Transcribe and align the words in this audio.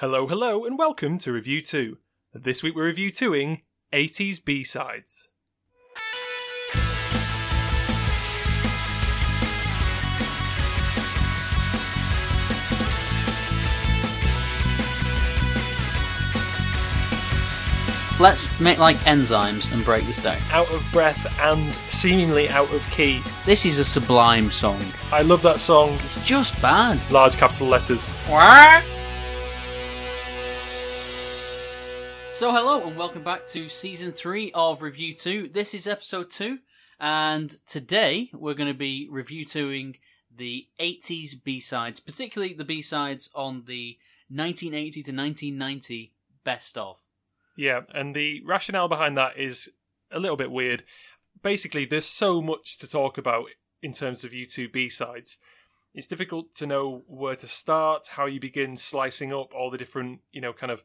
Hello, 0.00 0.28
hello, 0.28 0.64
and 0.64 0.78
welcome 0.78 1.18
to 1.18 1.32
RevU2. 1.32 1.96
This 2.32 2.62
week 2.62 2.76
we're 2.76 2.92
RevU2ing 2.92 3.62
80s 3.92 4.44
B-sides. 4.44 5.26
Let's 18.20 18.60
make 18.60 18.78
like 18.78 18.98
enzymes 18.98 19.72
and 19.72 19.84
break 19.84 20.06
this 20.06 20.22
down. 20.22 20.38
Out 20.52 20.70
of 20.70 20.88
breath 20.92 21.40
and 21.40 21.72
seemingly 21.90 22.48
out 22.50 22.72
of 22.72 22.88
key. 22.92 23.20
This 23.44 23.66
is 23.66 23.80
a 23.80 23.84
sublime 23.84 24.52
song. 24.52 24.80
I 25.10 25.22
love 25.22 25.42
that 25.42 25.58
song. 25.58 25.94
It's 25.94 26.24
just 26.24 26.62
bad. 26.62 27.00
Large 27.10 27.36
capital 27.36 27.66
letters. 27.66 28.08
So, 32.38 32.52
hello 32.52 32.86
and 32.86 32.96
welcome 32.96 33.24
back 33.24 33.48
to 33.48 33.66
season 33.66 34.12
three 34.12 34.52
of 34.54 34.78
RevU2. 34.78 35.52
This 35.52 35.74
is 35.74 35.88
episode 35.88 36.30
2, 36.30 36.60
and 37.00 37.50
today 37.66 38.30
we're 38.32 38.54
going 38.54 38.72
to 38.72 38.78
be 38.78 39.08
RevU2ing 39.12 39.96
the 40.36 40.68
80s 40.78 41.30
B 41.42 41.58
sides, 41.58 41.98
particularly 41.98 42.54
the 42.54 42.62
B 42.62 42.80
sides 42.80 43.28
on 43.34 43.64
the 43.66 43.98
1980 44.28 45.02
to 45.02 45.10
1990 45.10 46.12
best 46.44 46.78
of. 46.78 46.98
Yeah, 47.56 47.80
and 47.92 48.14
the 48.14 48.40
rationale 48.46 48.86
behind 48.86 49.16
that 49.18 49.36
is 49.36 49.68
a 50.12 50.20
little 50.20 50.36
bit 50.36 50.52
weird. 50.52 50.84
Basically, 51.42 51.86
there's 51.86 52.06
so 52.06 52.40
much 52.40 52.78
to 52.78 52.86
talk 52.86 53.18
about 53.18 53.46
in 53.82 53.92
terms 53.92 54.22
of 54.22 54.30
U2 54.30 54.72
B-sides. 54.72 55.38
It's 55.92 56.06
difficult 56.06 56.54
to 56.54 56.68
know 56.68 57.02
where 57.08 57.34
to 57.34 57.48
start, 57.48 58.06
how 58.06 58.26
you 58.26 58.38
begin 58.38 58.76
slicing 58.76 59.32
up 59.32 59.52
all 59.52 59.72
the 59.72 59.78
different, 59.78 60.20
you 60.30 60.40
know, 60.40 60.52
kind 60.52 60.70
of 60.70 60.84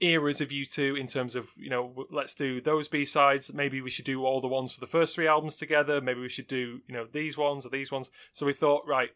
eras 0.00 0.40
of 0.40 0.48
U2 0.48 0.98
in 0.98 1.06
terms 1.06 1.36
of, 1.36 1.50
you 1.56 1.70
know, 1.70 2.06
let's 2.10 2.34
do 2.34 2.60
those 2.60 2.88
B-sides. 2.88 3.52
Maybe 3.54 3.80
we 3.80 3.90
should 3.90 4.04
do 4.04 4.24
all 4.24 4.40
the 4.40 4.48
ones 4.48 4.72
for 4.72 4.80
the 4.80 4.86
first 4.86 5.14
three 5.14 5.26
albums 5.26 5.56
together. 5.56 6.00
Maybe 6.00 6.20
we 6.20 6.28
should 6.28 6.48
do, 6.48 6.80
you 6.86 6.94
know, 6.94 7.06
these 7.10 7.38
ones 7.38 7.64
or 7.64 7.70
these 7.70 7.90
ones. 7.90 8.10
So 8.32 8.46
we 8.46 8.52
thought, 8.52 8.86
right, 8.86 9.10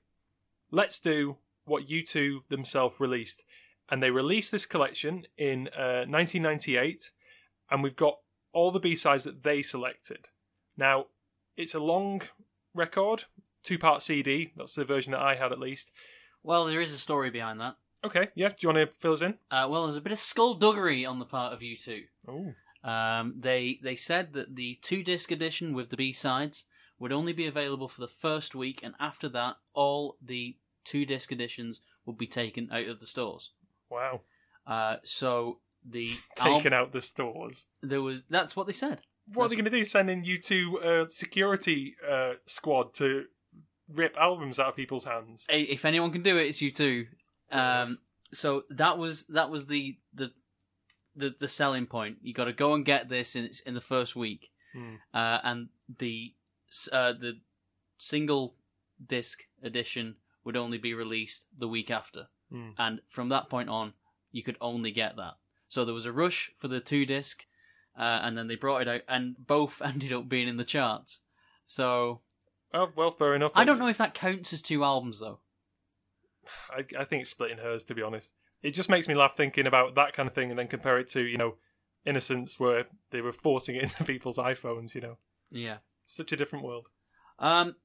let's 0.70 0.98
do 0.98 1.36
what 1.64 1.88
U2 1.88 2.48
themselves 2.48 2.98
released 2.98 3.44
and 3.90 4.02
they 4.02 4.10
released 4.10 4.52
this 4.52 4.66
collection 4.66 5.26
in 5.36 5.68
uh, 5.76 6.06
1998, 6.06 7.10
and 7.70 7.82
we've 7.82 7.96
got 7.96 8.18
all 8.52 8.70
the 8.70 8.80
B 8.80 8.94
sides 8.94 9.24
that 9.24 9.42
they 9.42 9.62
selected. 9.62 10.28
Now, 10.76 11.06
it's 11.56 11.74
a 11.74 11.80
long 11.80 12.22
record, 12.74 13.24
two 13.64 13.78
part 13.78 14.02
CD. 14.02 14.52
That's 14.56 14.74
the 14.74 14.84
version 14.84 15.12
that 15.12 15.20
I 15.20 15.34
had 15.34 15.52
at 15.52 15.58
least. 15.58 15.92
Well, 16.42 16.66
there 16.66 16.80
is 16.80 16.92
a 16.92 16.98
story 16.98 17.30
behind 17.30 17.60
that. 17.60 17.76
Okay, 18.04 18.28
yeah. 18.34 18.48
Do 18.48 18.54
you 18.60 18.68
want 18.72 18.90
to 18.90 18.96
fill 18.98 19.12
us 19.12 19.22
in? 19.22 19.34
Uh, 19.50 19.66
well, 19.70 19.84
there's 19.84 19.96
a 19.96 20.00
bit 20.00 20.12
of 20.12 20.18
skullduggery 20.18 21.04
on 21.04 21.18
the 21.18 21.24
part 21.24 21.52
of 21.52 21.62
you 21.62 21.76
two. 21.76 22.04
Oh, 22.28 22.54
Um, 22.88 23.34
they 23.38 23.78
they 23.82 23.96
said 23.96 24.32
that 24.32 24.56
the 24.56 24.78
two 24.82 25.02
disc 25.02 25.30
edition 25.30 25.74
with 25.74 25.90
the 25.90 25.96
B 25.96 26.12
sides 26.12 26.64
would 26.98 27.12
only 27.12 27.32
be 27.32 27.46
available 27.46 27.88
for 27.88 28.00
the 28.00 28.08
first 28.08 28.54
week, 28.54 28.80
and 28.82 28.94
after 29.00 29.28
that, 29.30 29.56
all 29.74 30.16
the 30.22 30.56
two 30.84 31.04
disc 31.04 31.30
editions 31.32 31.80
would 32.06 32.16
be 32.18 32.26
taken 32.26 32.68
out 32.72 32.86
of 32.86 33.00
the 33.00 33.06
stores. 33.06 33.50
wow. 33.90 34.20
Uh, 34.66 34.96
so 35.02 35.58
the 35.84 36.10
Taken 36.36 36.72
out 36.72 36.92
the 36.92 37.00
stores. 37.02 37.66
there 37.82 38.02
was 38.02 38.24
that's 38.30 38.54
what 38.56 38.66
they 38.66 38.72
said. 38.72 39.00
What 39.32 39.44
are 39.44 39.48
they 39.48 39.56
going 39.56 39.64
to 39.64 39.70
do? 39.70 39.84
Send 39.84 40.10
in 40.10 40.24
U2 40.24 40.84
uh, 40.84 41.08
security 41.08 41.94
uh, 42.08 42.32
squad 42.46 42.94
to 42.94 43.24
rip 43.92 44.16
albums 44.16 44.58
out 44.58 44.68
of 44.68 44.76
people's 44.76 45.04
hands? 45.04 45.46
If 45.48 45.84
anyone 45.84 46.10
can 46.12 46.22
do 46.22 46.36
it, 46.36 46.46
it's 46.46 46.58
U2. 46.58 47.06
Um, 47.52 47.98
so 48.32 48.64
that 48.70 48.96
was 48.98 49.26
that 49.26 49.50
was 49.50 49.66
the 49.66 49.98
the 50.14 50.32
the, 51.16 51.34
the 51.38 51.48
selling 51.48 51.86
point. 51.86 52.18
You 52.22 52.32
got 52.32 52.44
to 52.44 52.52
go 52.52 52.74
and 52.74 52.84
get 52.84 53.08
this 53.08 53.34
in 53.36 53.50
in 53.66 53.74
the 53.74 53.80
first 53.80 54.14
week. 54.16 54.50
Hmm. 54.72 54.94
uh, 55.12 55.38
and 55.42 55.68
the 55.98 56.32
uh, 56.92 57.12
the 57.14 57.40
single 57.98 58.54
disc 59.04 59.40
edition 59.64 60.14
would 60.44 60.56
only 60.56 60.78
be 60.78 60.94
released 60.94 61.46
the 61.58 61.66
week 61.68 61.90
after, 61.90 62.28
Hmm. 62.52 62.70
and 62.78 63.00
from 63.08 63.30
that 63.30 63.48
point 63.50 63.68
on, 63.68 63.94
you 64.30 64.42
could 64.44 64.56
only 64.60 64.92
get 64.92 65.16
that. 65.16 65.34
So 65.68 65.84
there 65.84 65.94
was 65.94 66.06
a 66.06 66.12
rush 66.12 66.52
for 66.58 66.68
the 66.68 66.78
two 66.80 67.04
disc, 67.04 67.44
uh, 67.98 68.20
and 68.22 68.38
then 68.38 68.46
they 68.46 68.54
brought 68.54 68.82
it 68.82 68.88
out, 68.88 69.00
and 69.08 69.34
both 69.44 69.82
ended 69.84 70.12
up 70.12 70.28
being 70.28 70.46
in 70.46 70.56
the 70.56 70.64
charts. 70.64 71.18
So 71.66 72.20
Oh, 72.72 72.88
well, 72.96 73.10
fair 73.10 73.34
enough. 73.34 73.52
I 73.56 73.64
don't 73.64 73.80
know 73.80 73.88
if 73.88 73.98
that 73.98 74.14
counts 74.14 74.52
as 74.52 74.62
two 74.62 74.84
albums 74.84 75.18
though. 75.18 75.40
I, 76.70 76.84
I 76.98 77.04
think 77.04 77.22
it's 77.22 77.30
splitting 77.30 77.58
hers, 77.58 77.84
to 77.84 77.94
be 77.94 78.02
honest. 78.02 78.32
It 78.62 78.72
just 78.72 78.88
makes 78.90 79.08
me 79.08 79.14
laugh 79.14 79.36
thinking 79.36 79.66
about 79.66 79.94
that 79.94 80.12
kind 80.14 80.28
of 80.28 80.34
thing 80.34 80.50
and 80.50 80.58
then 80.58 80.68
compare 80.68 80.98
it 80.98 81.08
to, 81.10 81.22
you 81.22 81.36
know, 81.36 81.56
Innocence, 82.06 82.58
where 82.58 82.86
they 83.10 83.20
were 83.20 83.32
forcing 83.32 83.76
it 83.76 83.82
into 83.82 84.04
people's 84.04 84.38
iPhones, 84.38 84.94
you 84.94 85.00
know. 85.02 85.18
Yeah. 85.50 85.78
Such 86.04 86.32
a 86.32 86.36
different 86.36 86.64
world. 86.64 86.88
Um, 87.38 87.76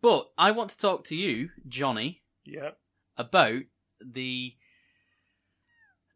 but 0.00 0.30
I 0.36 0.50
want 0.50 0.70
to 0.70 0.78
talk 0.78 1.04
to 1.04 1.16
you, 1.16 1.50
Jonny, 1.68 2.22
Yeah. 2.44 2.70
about 3.16 3.62
the 4.04 4.54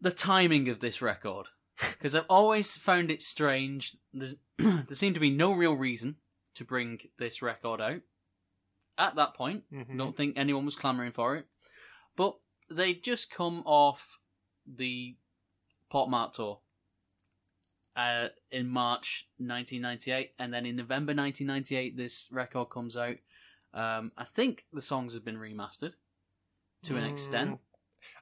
the 0.01 0.11
timing 0.11 0.69
of 0.69 0.81
this 0.81 1.03
record 1.03 1.47
because 1.93 2.15
I've 2.15 2.25
always 2.29 2.77
found 2.77 3.11
it 3.11 3.23
strange. 3.23 3.97
There, 4.13 4.35
there 4.59 4.85
seemed 4.93 5.15
to 5.15 5.21
be 5.21 5.31
no 5.31 5.53
real 5.53 5.75
reason 5.75 6.17
to 6.55 6.65
bring 6.65 6.99
this 7.19 7.43
record 7.43 7.81
out 7.81 8.01
at 8.99 9.15
that 9.17 9.35
point. 9.35 9.65
Mhm. 9.73 9.97
Don't 9.97 10.17
think 10.17 10.35
anyone 10.37 10.65
was 10.65 10.77
clamoring 10.77 11.13
for 11.13 11.37
it, 11.37 11.47
but 12.17 12.37
they 12.71 12.95
just 12.95 13.31
come 13.31 13.63
off 13.67 14.19
the 14.67 15.17
PopMart 15.93 16.33
tour 16.33 16.61
uh, 17.97 18.29
in 18.51 18.69
March 18.69 19.29
1998, 19.39 20.33
and 20.39 20.53
then 20.53 20.67
in 20.67 20.77
November 20.77 21.15
1998, 21.15 21.97
this 21.97 22.29
record 22.33 22.71
comes 22.71 22.97
out. 22.97 23.17
Um, 23.75 24.13
I 24.17 24.25
think 24.25 24.65
the 24.73 24.81
songs 24.81 25.15
have 25.15 25.25
been 25.25 25.37
remastered 25.37 25.93
to 26.85 26.97
an 26.97 27.05
extent. 27.05 27.51
Mm, 27.51 27.59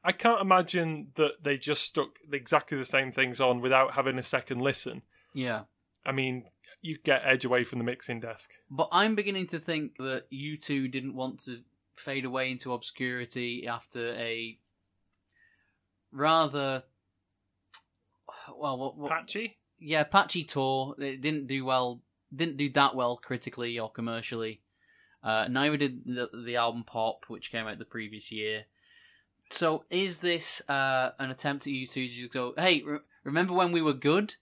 I 0.04 0.12
can't 0.12 0.40
imagine 0.40 1.08
that 1.14 1.42
they 1.42 1.56
just 1.56 1.82
stuck 1.84 2.10
exactly 2.32 2.76
the 2.76 2.84
same 2.84 3.12
things 3.12 3.40
on 3.40 3.60
without 3.60 3.94
having 3.94 4.18
a 4.18 4.22
second 4.22 4.60
listen. 4.60 5.02
Yeah. 5.32 5.62
I 6.04 6.12
mean, 6.12 6.44
you 6.82 6.98
get 7.02 7.22
Edge 7.24 7.44
away 7.44 7.64
from 7.64 7.78
the 7.78 7.84
mixing 7.84 8.20
desk. 8.20 8.50
But 8.70 8.88
I'm 8.92 9.14
beginning 9.14 9.46
to 9.48 9.58
think 9.58 9.96
that 9.98 10.30
U2 10.30 10.90
didn't 10.90 11.14
want 11.14 11.40
to 11.44 11.60
fade 11.98 12.24
away 12.24 12.50
into 12.50 12.72
obscurity 12.72 13.66
after 13.66 14.12
a 14.14 14.58
rather 16.12 16.82
well, 18.56 18.78
what, 18.78 18.96
what, 18.96 19.10
Patchy? 19.10 19.58
yeah, 19.78 20.04
patchy 20.04 20.44
tour. 20.44 20.94
It 20.98 21.20
didn't 21.20 21.46
do 21.46 21.64
well, 21.64 22.02
didn't 22.34 22.56
do 22.56 22.70
that 22.72 22.94
well 22.94 23.16
critically 23.16 23.78
or 23.78 23.90
commercially. 23.90 24.60
Uh, 25.22 25.48
neither 25.48 25.76
did 25.76 26.04
the, 26.04 26.28
the 26.44 26.56
album 26.56 26.84
Pop, 26.84 27.24
which 27.28 27.50
came 27.50 27.66
out 27.66 27.78
the 27.78 27.84
previous 27.84 28.30
year. 28.30 28.64
So, 29.50 29.84
is 29.90 30.20
this 30.20 30.62
uh, 30.68 31.10
an 31.18 31.30
attempt 31.30 31.66
at 31.66 31.72
U2 31.72 31.92
to 31.92 32.08
just 32.08 32.32
go, 32.32 32.54
"Hey, 32.56 32.82
re- 32.82 32.98
remember 33.24 33.54
when 33.54 33.72
we 33.72 33.82
were 33.82 33.94
good"? 33.94 34.34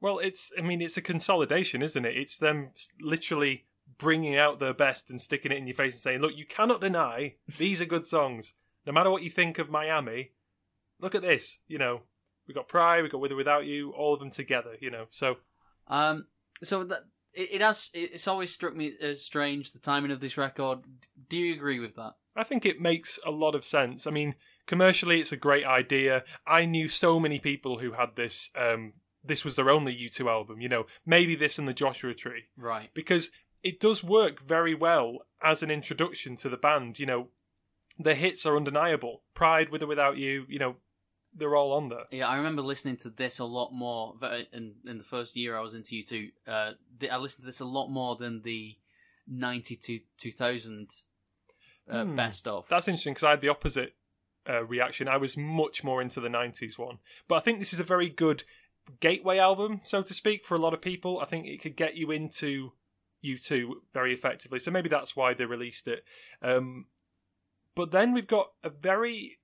Well, 0.00 0.18
it's, 0.18 0.52
I 0.58 0.62
mean, 0.62 0.82
it's 0.82 0.96
a 0.96 1.02
consolidation, 1.02 1.82
isn't 1.82 2.04
it? 2.04 2.16
It's 2.16 2.36
them 2.36 2.70
literally 3.00 3.64
bringing 3.98 4.36
out 4.36 4.58
their 4.58 4.74
best 4.74 5.10
and 5.10 5.20
sticking 5.20 5.52
it 5.52 5.58
in 5.58 5.66
your 5.66 5.76
face 5.76 5.94
and 5.94 6.02
saying, 6.02 6.20
look, 6.20 6.32
you 6.36 6.46
cannot 6.46 6.80
deny 6.80 7.34
these 7.58 7.80
are 7.80 7.84
good 7.86 8.04
songs. 8.04 8.54
No 8.86 8.92
matter 8.92 9.10
what 9.10 9.22
you 9.22 9.30
think 9.30 9.58
of 9.58 9.70
Miami, 9.70 10.32
look 11.00 11.14
at 11.14 11.22
this. 11.22 11.58
You 11.68 11.78
know, 11.78 12.02
we 12.48 12.54
got 12.54 12.68
Pride, 12.68 13.02
we 13.02 13.08
got 13.08 13.20
With 13.20 13.32
or 13.32 13.36
Without 13.36 13.64
You, 13.66 13.90
all 13.92 14.14
of 14.14 14.20
them 14.20 14.30
together, 14.30 14.76
you 14.80 14.90
know. 14.90 15.06
So, 15.10 15.36
Um, 15.86 16.26
so 16.62 16.84
that 16.84 17.02
it, 17.32 17.54
it 17.54 17.60
has. 17.60 17.90
It's 17.94 18.28
always 18.28 18.52
struck 18.52 18.74
me 18.74 18.92
as 19.00 19.24
strange 19.24 19.72
the 19.72 19.78
timing 19.78 20.10
of 20.10 20.20
this 20.20 20.36
record. 20.36 20.80
Do 21.28 21.38
you 21.38 21.54
agree 21.54 21.80
with 21.80 21.94
that? 21.96 22.12
I 22.36 22.44
think 22.44 22.64
it 22.64 22.80
makes 22.80 23.18
a 23.26 23.30
lot 23.30 23.54
of 23.54 23.64
sense. 23.64 24.06
I 24.06 24.10
mean, 24.10 24.34
commercially, 24.66 25.20
it's 25.20 25.32
a 25.32 25.36
great 25.36 25.64
idea. 25.64 26.24
I 26.46 26.64
knew 26.64 26.88
so 26.88 27.20
many 27.20 27.38
people 27.38 27.78
who 27.78 27.92
had 27.92 28.16
this. 28.16 28.50
Um, 28.56 28.94
this 29.24 29.44
was 29.44 29.54
their 29.56 29.70
only 29.70 29.94
U2 29.94 30.28
album. 30.28 30.60
You 30.60 30.68
know, 30.68 30.86
maybe 31.06 31.34
this 31.36 31.58
and 31.58 31.68
the 31.68 31.72
Joshua 31.74 32.14
Tree, 32.14 32.44
Right. 32.56 32.90
because 32.94 33.30
it 33.62 33.80
does 33.80 34.02
work 34.02 34.40
very 34.46 34.74
well 34.74 35.18
as 35.42 35.62
an 35.62 35.70
introduction 35.70 36.36
to 36.36 36.48
the 36.48 36.56
band. 36.56 36.98
You 36.98 37.06
know, 37.06 37.28
the 37.98 38.14
hits 38.14 38.46
are 38.46 38.56
undeniable. 38.56 39.22
Pride, 39.34 39.70
with 39.70 39.82
or 39.82 39.86
without 39.86 40.16
you. 40.16 40.44
You 40.48 40.58
know, 40.58 40.76
they're 41.34 41.56
all 41.56 41.72
on 41.72 41.88
there. 41.88 42.04
Yeah, 42.10 42.28
I 42.28 42.36
remember 42.36 42.62
listening 42.62 42.96
to 42.98 43.10
this 43.10 43.38
a 43.38 43.44
lot 43.44 43.72
more 43.72 44.14
in 44.52 44.74
in 44.86 44.98
the 44.98 45.04
first 45.04 45.36
year 45.36 45.56
I 45.56 45.60
was 45.60 45.74
into 45.74 45.94
U2. 45.94 46.30
Uh, 46.46 46.72
I 47.10 47.16
listened 47.16 47.42
to 47.42 47.46
this 47.46 47.60
a 47.60 47.64
lot 47.64 47.88
more 47.88 48.16
than 48.16 48.42
the 48.42 48.76
ninety 49.26 49.76
to 49.76 50.00
two 50.18 50.32
thousand 50.32 50.90
uh, 51.90 52.04
Hmm. 52.04 52.16
best 52.16 52.46
of. 52.46 52.68
That's 52.68 52.88
interesting 52.88 53.14
because 53.14 53.24
I 53.24 53.30
had 53.30 53.40
the 53.40 53.48
opposite 53.48 53.94
uh, 54.48 54.64
reaction. 54.64 55.08
I 55.08 55.16
was 55.16 55.36
much 55.36 55.84
more 55.84 56.02
into 56.02 56.20
the 56.20 56.28
90s 56.28 56.78
one. 56.78 56.98
But 57.28 57.36
I 57.36 57.40
think 57.40 57.58
this 57.58 57.72
is 57.72 57.80
a 57.80 57.84
very 57.84 58.08
good 58.08 58.44
gateway 59.00 59.38
album, 59.38 59.80
so 59.84 60.02
to 60.02 60.14
speak, 60.14 60.44
for 60.44 60.54
a 60.56 60.60
lot 60.60 60.74
of 60.74 60.80
people. 60.80 61.20
I 61.20 61.26
think 61.26 61.46
it 61.46 61.60
could 61.62 61.76
get 61.76 61.96
you 61.96 62.10
into 62.10 62.72
U2 63.24 63.72
very 63.92 64.12
effectively. 64.12 64.58
So 64.58 64.70
maybe 64.70 64.88
that's 64.88 65.16
why 65.16 65.34
they 65.34 65.44
released 65.44 65.88
it. 65.88 66.04
Um, 66.42 66.86
but 67.74 67.90
then 67.90 68.12
we've 68.12 68.26
got 68.26 68.52
a 68.62 68.70
very 68.70 69.38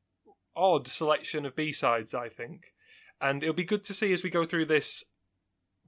odd 0.56 0.86
selection 0.88 1.46
of 1.46 1.56
B 1.56 1.72
sides, 1.72 2.14
I 2.14 2.28
think, 2.28 2.74
and 3.20 3.42
it'll 3.42 3.54
be 3.54 3.64
good 3.64 3.84
to 3.84 3.94
see 3.94 4.12
as 4.12 4.22
we 4.22 4.30
go 4.30 4.44
through 4.44 4.66
this. 4.66 5.04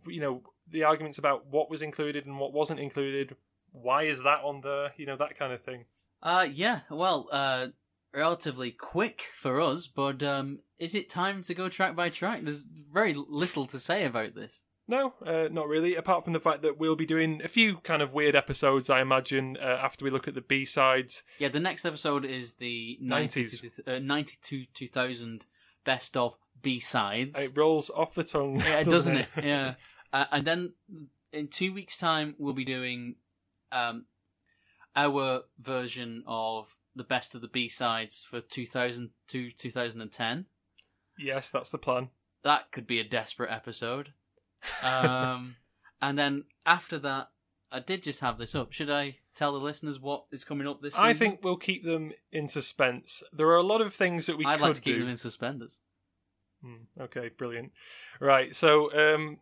You 0.07 0.21
know, 0.21 0.43
the 0.71 0.85
arguments 0.85 1.19
about 1.19 1.47
what 1.47 1.71
was 1.71 1.83
included 1.83 2.27
and 2.27 2.39
what 2.39 2.53
wasn't 2.53 2.81
included. 2.81 3.37
Why 3.73 4.05
is 4.05 4.23
that 4.23 4.43
on 4.43 4.63
there? 4.63 4.93
You 4.97 5.07
know, 5.07 5.17
that 5.17 5.39
kind 5.39 5.53
of 5.53 5.63
thing. 5.63 5.85
Uh, 6.23 6.47
yeah. 6.51 6.81
Well, 6.91 7.29
uh, 7.31 7.69
relatively 8.13 8.71
quick 8.71 9.25
for 9.35 9.61
us, 9.61 9.87
but 9.87 10.23
um, 10.23 10.61
is 10.79 10.95
it 10.95 11.11
time 11.11 11.43
to 11.43 11.55
go 11.55 11.69
track 11.69 11.95
by 11.95 12.09
track? 12.09 12.43
There's 12.43 12.65
very 12.93 13.15
little 13.15 13.67
to 13.67 13.79
say 13.79 14.05
about 14.05 14.35
this. 14.35 14.63
No, 14.91 15.15
uh, 15.25 15.49
not 15.53 15.69
really. 15.69 15.95
Apart 15.95 16.25
from 16.25 16.33
the 16.33 16.41
fact 16.41 16.63
that 16.63 16.77
we'll 16.77 16.97
be 16.97 17.07
doing 17.07 17.41
a 17.45 17.49
few 17.49 17.77
kind 17.77 18.03
of 18.03 18.13
weird 18.13 18.35
episodes, 18.35 18.91
I 18.91 19.01
imagine, 19.01 19.57
uh, 19.57 19.65
after 19.65 20.05
we 20.05 20.11
look 20.11 20.27
at 20.27 20.35
the 20.35 20.41
B 20.41 20.65
sides. 20.65 21.23
Yeah, 21.39 21.47
the 21.49 21.61
next 21.61 21.85
episode 21.85 22.25
is 22.25 22.55
the 22.55 22.99
90s. 23.01 23.87
90, 23.87 23.97
uh, 23.97 23.99
92 24.01 24.65
2000 24.75 25.47
best 25.85 26.17
of 26.17 26.35
B 26.61 26.81
sides. 26.81 27.39
It 27.39 27.57
rolls 27.57 27.89
off 27.91 28.17
the 28.17 28.25
tongue, 28.25 28.61
Yeah, 28.61 28.83
doesn't 28.83 29.17
it? 29.17 29.29
Yeah. 29.41 29.75
Uh, 30.13 30.25
and 30.33 30.45
then 30.45 30.73
in 31.33 31.47
two 31.47 31.73
weeks' 31.73 31.97
time, 31.97 32.35
we'll 32.37 32.53
be 32.53 32.65
doing 32.65 33.15
um, 33.71 34.07
our 34.97 35.43
version 35.61 36.25
of 36.27 36.77
the 36.97 37.05
best 37.05 37.37
of 37.37 37.43
the 37.43 37.49
B 37.49 37.69
sides 37.69 38.27
for 38.29 38.41
2000 38.41 39.11
to 39.29 39.53
2010. 39.53 40.47
Yes, 41.17 41.51
that's 41.51 41.71
the 41.71 41.79
plan. 41.79 42.09
That 42.43 42.73
could 42.73 42.89
be 42.89 42.99
a 42.99 43.05
desperate 43.05 43.53
episode. 43.53 44.15
Um, 44.83 45.57
and 46.03 46.19
then 46.19 46.45
after 46.67 46.99
that, 47.01 47.29
I 47.73 47.81
did 47.81 48.03
just 48.03 48.21
have 48.21 48.39
this 48.39 48.55
up. 48.55 48.73
Should 48.73 48.91
I 48.91 49.19
tell 49.35 49.53
the 49.53 49.59
listeners 49.59 50.01
what 50.01 50.25
is 50.33 50.45
coming 50.45 50.67
up 50.67 50.83
this 50.83 50.95
season? 50.95 51.07
I 51.07 51.15
think 51.15 51.41
we'll 51.43 51.57
keep 51.57 51.85
them 51.85 52.13
in 52.33 52.49
suspense. 52.49 53.23
There 53.33 53.49
are 53.49 53.57
a 53.57 53.63
lot 53.63 53.81
of 53.81 53.95
things 53.95 54.27
that 54.27 54.37
we 54.37 54.45
I'd 54.45 54.59
could 54.59 54.63
like 54.63 54.75
to 54.75 54.81
keep 54.81 54.95
do. 54.95 55.01
them 55.01 55.09
in 55.09 55.17
suspenders. 55.17 55.79
Hmm, 56.63 57.03
okay, 57.03 57.31
brilliant. 57.37 57.73
Right, 58.21 58.55
so 58.55 58.93
um, 58.93 59.39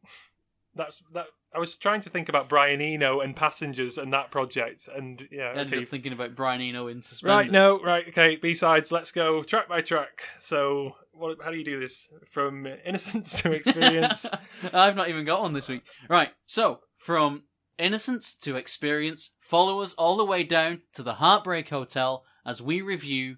that's 0.75 1.03
that. 1.15 1.26
I 1.55 1.59
was 1.59 1.76
trying 1.76 2.03
to 2.03 2.11
think 2.11 2.29
about 2.29 2.50
Brian 2.50 2.82
Eno 2.82 3.21
and 3.21 3.35
Passengers 3.35 3.97
and 3.97 4.12
that 4.12 4.31
project, 4.31 4.88
and 4.94 5.26
yeah, 5.32 5.44
I 5.44 5.50
ended 5.61 5.75
okay. 5.75 5.82
up 5.82 5.88
thinking 5.88 6.12
about 6.12 6.37
Brian 6.37 6.61
Eno 6.61 6.88
in 6.88 7.00
suspenders. 7.00 7.35
Right, 7.35 7.50
no, 7.50 7.81
right, 7.82 8.06
okay. 8.09 8.37
B 8.37 8.55
sides. 8.55 8.93
Let's 8.93 9.11
go 9.11 9.43
track 9.43 9.69
by 9.69 9.81
track. 9.81 10.23
So, 10.37 10.94
how 11.43 11.50
do 11.50 11.59
you 11.59 11.65
do 11.65 11.81
this? 11.81 12.09
From 12.31 12.67
innocence 12.85 13.41
to 13.43 13.53
experience. 13.53 14.26
I've 14.73 14.97
not 14.97 15.09
even 15.09 15.25
got 15.25 15.43
one 15.43 15.53
this 15.53 15.69
week. 15.69 15.82
Right, 16.09 16.31
so 16.47 16.81
from 16.97 17.44
innocence 17.79 18.35
to 18.38 18.56
experience, 18.56 19.31
follow 19.41 19.81
us 19.81 19.94
all 19.94 20.17
the 20.17 20.25
way 20.25 20.43
down 20.43 20.82
to 20.94 21.03
the 21.03 21.15
Heartbreak 21.15 21.69
Hotel 21.69 22.25
as 22.44 22.62
we 22.62 22.81
review 22.81 23.37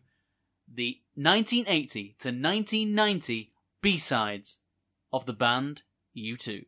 the 0.73 1.01
1980 1.15 2.17
to 2.21 2.29
1990 2.29 3.53
B 3.83 3.99
sides 3.99 4.61
of 5.13 5.27
the 5.27 5.33
band 5.33 5.83
U2. 6.17 6.65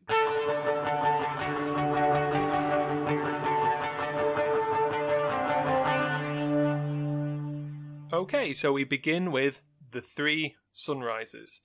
Okay, 8.13 8.53
so 8.53 8.71
we 8.71 8.83
begin 8.83 9.31
with 9.31 9.61
the 9.91 10.01
three 10.01 10.55
sunrises, 10.73 11.61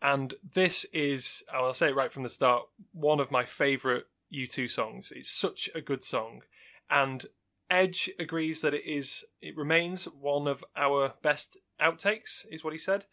and 0.00 0.34
this 0.54 0.86
is, 0.92 1.42
I'll 1.52 1.74
say 1.74 1.88
it 1.88 1.96
right 1.96 2.12
from 2.12 2.22
the 2.22 2.28
start, 2.28 2.64
one 2.92 3.20
of 3.20 3.30
my 3.30 3.44
favourite 3.44 4.04
U2 4.32 4.70
songs. 4.70 5.12
It's 5.14 5.30
such 5.30 5.68
a 5.74 5.80
good 5.80 6.02
song, 6.02 6.42
and 6.88 7.26
Edge 7.68 8.10
agrees 8.18 8.60
that 8.60 8.74
it 8.74 8.84
is, 8.86 9.24
it 9.42 9.56
remains 9.56 10.04
one 10.04 10.46
of 10.46 10.64
our 10.76 11.14
best 11.22 11.56
outtakes, 11.80 12.46
is 12.50 12.62
what 12.62 12.72
he 12.72 12.78
said. 12.78 13.04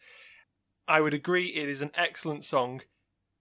I 0.86 1.00
would 1.00 1.14
agree, 1.14 1.46
it 1.46 1.68
is 1.68 1.82
an 1.82 1.90
excellent 1.94 2.44
song, 2.44 2.82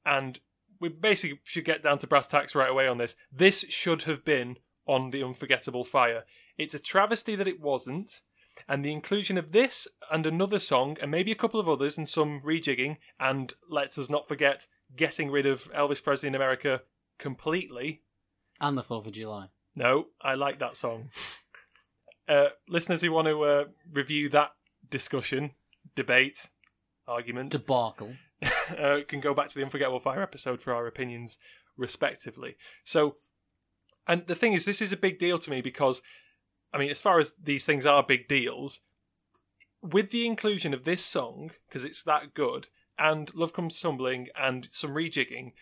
and 0.06 0.39
we 0.80 0.89
basically 0.89 1.39
should 1.44 1.66
get 1.66 1.84
down 1.84 2.00
to 2.00 2.07
brass 2.07 2.28
tacks 2.28 2.56
right 2.56 2.69
away 2.69 2.88
on 2.88 2.98
this. 2.98 3.16
This 3.31 3.66
should 3.69 4.04
have 4.04 4.25
been 4.25 4.57
on 4.86 5.12
the 5.12 5.24
Unforgettable 5.24 5.84
Fire. 5.84 6.24
It's 6.57 6.74
a 6.74 6.80
travesty 6.80 7.36
that 7.36 7.48
it 7.48 7.62
wasn't 7.62 8.22
and 8.67 8.83
the 8.83 8.91
inclusion 8.91 9.38
of 9.38 9.51
this 9.51 9.88
and 10.11 10.25
another 10.25 10.59
song 10.59 10.97
and 11.01 11.09
maybe 11.09 11.31
a 11.31 11.35
couple 11.35 11.59
of 11.59 11.69
others 11.69 11.97
and 11.97 12.07
some 12.07 12.41
rejigging 12.41 12.97
and 13.19 13.53
let's 13.69 13.97
us 13.97 14.09
not 14.09 14.27
forget 14.27 14.67
getting 14.95 15.31
rid 15.31 15.45
of 15.45 15.71
Elvis 15.73 16.03
Presley 16.03 16.27
in 16.27 16.35
America 16.35 16.81
completely. 17.17 18.01
And 18.59 18.77
the 18.77 18.83
4th 18.83 19.07
of 19.07 19.13
July. 19.13 19.47
No, 19.75 20.07
I 20.21 20.35
like 20.35 20.59
that 20.59 20.77
song. 20.77 21.09
Uh, 22.27 22.50
listeners 22.69 23.01
who 23.01 23.11
want 23.11 23.27
to 23.27 23.44
uh, 23.44 23.65
review 23.91 24.29
that 24.29 24.51
discussion, 24.89 25.51
debate, 25.95 26.50
argument, 27.07 27.51
Debacle. 27.51 28.13
uh, 28.77 29.00
can 29.07 29.19
go 29.19 29.33
back 29.33 29.47
to 29.47 29.55
the 29.55 29.63
Unforgettable 29.63 30.00
Fire 30.00 30.21
episode 30.21 30.61
for 30.61 30.73
our 30.73 30.88
opinions, 30.88 31.38
respectively. 31.77 32.55
So, 32.83 33.15
and 34.07 34.25
the 34.27 34.35
thing 34.35 34.53
is, 34.53 34.65
this 34.65 34.81
is 34.81 34.91
a 34.91 34.97
big 34.97 35.19
deal 35.19 35.38
to 35.39 35.50
me 35.50 35.61
because, 35.61 36.01
I 36.74 36.78
mean, 36.78 36.90
as 36.90 37.00
far 37.00 37.20
as 37.20 37.34
these 37.42 37.66
things 37.66 37.86
are 37.86 38.04
big 38.04 38.28
deals, 38.28 38.81
with 39.81 40.12
the 40.12 40.25
inclusion 40.25 40.74
of 40.74 40.86
this 40.86 41.04
song, 41.04 41.52
because 41.68 41.86
it's 41.86 42.04
that 42.04 42.34
good, 42.34 42.68
and 42.98 43.34
Love 43.36 43.54
Comes 43.54 43.80
Tumbling 43.80 44.30
and 44.36 44.68
some 44.72 44.92
rejigging, 44.92 45.54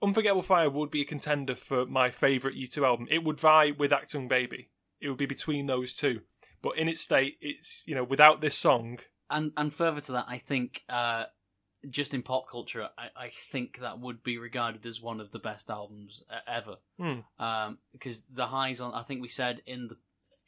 Unforgettable 0.00 0.42
Fire 0.42 0.70
would 0.70 0.90
be 0.90 1.00
a 1.00 1.06
contender 1.06 1.56
for 1.56 1.84
my 1.86 2.10
favourite 2.10 2.56
U2 2.56 2.84
album. 2.84 3.08
It 3.10 3.24
would 3.24 3.40
vie 3.40 3.72
with 3.72 3.90
Achtung 3.90 4.28
Baby. 4.28 4.70
It 5.00 5.08
would 5.08 5.18
be 5.18 5.26
between 5.26 5.66
those 5.66 5.94
two. 5.94 6.20
But 6.62 6.78
in 6.78 6.88
its 6.88 7.00
state, 7.00 7.38
it's, 7.40 7.82
you 7.86 7.94
know, 7.94 8.04
without 8.04 8.40
this 8.40 8.56
song, 8.56 8.98
And 9.30 9.52
and 9.56 9.72
further 9.72 10.00
to 10.00 10.12
that, 10.12 10.26
I 10.28 10.38
think 10.38 10.82
uh, 10.88 11.24
just 11.88 12.14
in 12.14 12.22
pop 12.22 12.48
culture, 12.48 12.88
I, 12.96 13.24
I 13.24 13.30
think 13.50 13.78
that 13.80 14.00
would 14.00 14.22
be 14.22 14.38
regarded 14.38 14.84
as 14.86 15.00
one 15.00 15.20
of 15.20 15.30
the 15.30 15.38
best 15.38 15.70
albums 15.70 16.22
ever. 16.46 16.76
Hmm. 16.98 17.20
Um, 17.38 17.78
because 17.92 18.22
the 18.22 18.46
highs 18.46 18.80
on, 18.80 18.94
I 18.94 19.02
think 19.02 19.22
we 19.22 19.28
said 19.28 19.62
in 19.66 19.88
the 19.88 19.96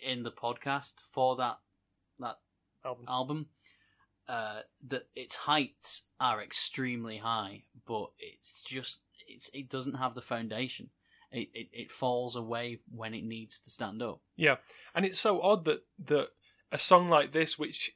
in 0.02 0.22
the 0.22 0.30
podcast 0.30 0.94
for 1.10 1.36
that 1.36 1.58
that 2.18 2.38
album. 2.84 3.04
album, 3.08 3.46
uh, 4.28 4.60
that 4.86 5.08
its 5.14 5.36
heights 5.36 6.04
are 6.20 6.42
extremely 6.42 7.18
high, 7.18 7.64
but 7.86 8.10
it's 8.18 8.62
just 8.62 9.00
it's 9.26 9.50
it 9.52 9.68
doesn't 9.68 9.94
have 9.94 10.14
the 10.14 10.22
foundation. 10.22 10.90
It, 11.32 11.48
it 11.54 11.68
it 11.72 11.90
falls 11.90 12.36
away 12.36 12.80
when 12.90 13.14
it 13.14 13.24
needs 13.24 13.58
to 13.60 13.70
stand 13.70 14.02
up. 14.02 14.20
Yeah, 14.36 14.56
and 14.94 15.04
it's 15.04 15.20
so 15.20 15.40
odd 15.40 15.64
that 15.64 15.84
that 16.06 16.28
a 16.72 16.78
song 16.78 17.08
like 17.08 17.32
this, 17.32 17.58
which 17.58 17.92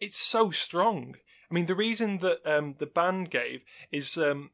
it's 0.00 0.16
so 0.16 0.50
strong. 0.50 1.16
I 1.50 1.54
mean, 1.54 1.66
the 1.66 1.74
reason 1.74 2.18
that 2.18 2.40
um, 2.44 2.74
the 2.78 2.86
band 2.86 3.30
gave 3.30 3.64
is 3.90 4.18
um, 4.18 4.50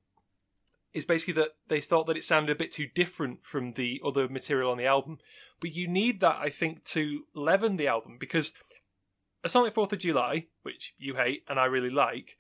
is 0.92 1.04
basically 1.04 1.34
that 1.34 1.56
they 1.68 1.80
thought 1.80 2.06
that 2.06 2.16
it 2.16 2.24
sounded 2.24 2.52
a 2.52 2.58
bit 2.58 2.72
too 2.72 2.86
different 2.94 3.42
from 3.44 3.72
the 3.72 4.00
other 4.04 4.28
material 4.28 4.70
on 4.70 4.78
the 4.78 4.86
album. 4.86 5.18
But 5.64 5.74
you 5.74 5.88
need 5.88 6.20
that, 6.20 6.36
I 6.38 6.50
think, 6.50 6.84
to 6.88 7.24
leaven 7.32 7.78
the 7.78 7.88
album 7.88 8.18
because 8.20 8.52
a 9.42 9.48
song 9.48 9.62
like 9.64 9.72
Fourth 9.72 9.94
of 9.94 9.98
July, 9.98 10.48
which 10.62 10.92
you 10.98 11.14
hate 11.14 11.42
and 11.48 11.58
I 11.58 11.64
really 11.64 11.88
like, 11.88 12.36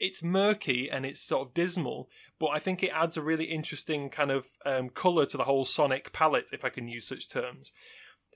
it's 0.00 0.22
murky 0.22 0.90
and 0.90 1.04
it's 1.04 1.20
sort 1.20 1.46
of 1.46 1.52
dismal, 1.52 2.08
but 2.38 2.46
I 2.46 2.60
think 2.60 2.82
it 2.82 2.88
adds 2.88 3.18
a 3.18 3.22
really 3.22 3.44
interesting 3.44 4.08
kind 4.08 4.30
of 4.30 4.46
um, 4.64 4.88
color 4.88 5.26
to 5.26 5.36
the 5.36 5.44
whole 5.44 5.66
sonic 5.66 6.14
palette, 6.14 6.54
if 6.54 6.64
I 6.64 6.70
can 6.70 6.88
use 6.88 7.06
such 7.06 7.28
terms. 7.28 7.70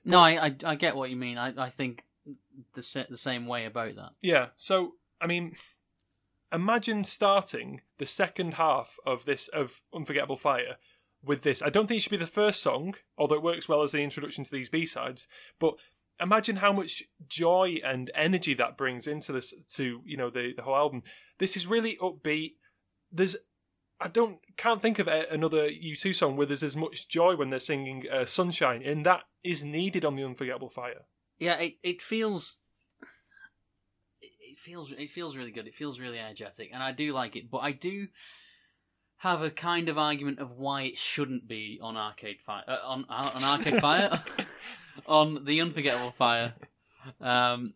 No, 0.05 0.19
I, 0.19 0.45
I 0.45 0.55
I 0.63 0.75
get 0.75 0.95
what 0.95 1.09
you 1.09 1.15
mean. 1.15 1.39
I 1.39 1.65
I 1.65 1.71
think 1.71 2.03
the 2.75 3.07
the 3.09 3.17
same 3.17 3.47
way 3.47 3.65
about 3.65 3.95
that. 3.95 4.11
Yeah. 4.21 4.49
So, 4.57 4.91
I 5.19 5.25
mean, 5.25 5.55
imagine 6.53 7.03
starting 7.03 7.81
the 7.97 8.05
second 8.05 8.53
half 8.53 8.99
of 9.07 9.25
this 9.25 9.47
of 9.47 9.81
Unforgettable 9.91 10.37
Fire 10.37 10.77
with 11.23 11.43
this. 11.43 11.61
I 11.61 11.69
don't 11.69 11.87
think 11.87 11.99
it 11.99 12.01
should 12.01 12.11
be 12.11 12.17
the 12.17 12.27
first 12.27 12.61
song, 12.61 12.95
although 13.17 13.35
it 13.35 13.43
works 13.43 13.67
well 13.67 13.83
as 13.83 13.91
the 13.91 14.01
introduction 14.01 14.43
to 14.43 14.51
these 14.51 14.69
B 14.69 14.85
sides. 14.85 15.27
But 15.59 15.75
imagine 16.19 16.57
how 16.57 16.73
much 16.73 17.03
joy 17.27 17.77
and 17.83 18.11
energy 18.15 18.53
that 18.55 18.77
brings 18.77 19.07
into 19.07 19.31
this 19.31 19.53
to 19.75 20.01
you 20.05 20.17
know 20.17 20.29
the 20.29 20.53
the 20.55 20.61
whole 20.61 20.75
album. 20.75 21.03
This 21.37 21.55
is 21.55 21.67
really 21.67 21.97
upbeat. 21.97 22.53
There's 23.11 23.35
I 23.99 24.07
don't 24.07 24.39
can't 24.55 24.81
think 24.81 24.99
of 24.99 25.07
another 25.07 25.69
U2 25.69 26.15
song 26.15 26.37
where 26.37 26.47
there's 26.47 26.63
as 26.63 26.75
much 26.75 27.09
joy 27.09 27.35
when 27.35 27.49
they're 27.49 27.59
singing 27.59 28.05
uh, 28.11 28.25
"Sunshine," 28.25 28.81
and 28.83 29.05
that 29.05 29.23
is 29.43 29.63
needed 29.65 30.05
on 30.05 30.15
the 30.15 30.23
Unforgettable 30.23 30.69
Fire. 30.69 31.05
Yeah, 31.37 31.55
it 31.55 31.75
it 31.83 32.01
feels. 32.01 32.59
It 34.21 34.57
feels 34.57 34.91
it 34.91 35.09
feels 35.09 35.35
really 35.35 35.51
good. 35.51 35.67
It 35.67 35.75
feels 35.75 35.99
really 35.99 36.17
energetic, 36.17 36.69
and 36.73 36.81
I 36.81 36.91
do 36.91 37.13
like 37.13 37.35
it. 37.35 37.51
But 37.51 37.59
I 37.59 37.71
do 37.71 38.07
have 39.19 39.41
a 39.41 39.49
kind 39.49 39.89
of 39.89 39.97
argument 39.97 40.39
of 40.39 40.51
why 40.51 40.83
it 40.83 40.97
shouldn't 40.97 41.47
be 41.47 41.79
on 41.81 41.95
Arcade 41.97 42.39
Fire. 42.45 42.63
Uh, 42.67 42.77
on 42.83 43.05
uh, 43.09 43.31
on 43.35 43.43
Arcade 43.43 43.79
Fire, 43.81 44.21
on 45.05 45.45
the 45.45 45.61
Unforgettable 45.61 46.11
Fire. 46.11 46.53
Um, 47.21 47.73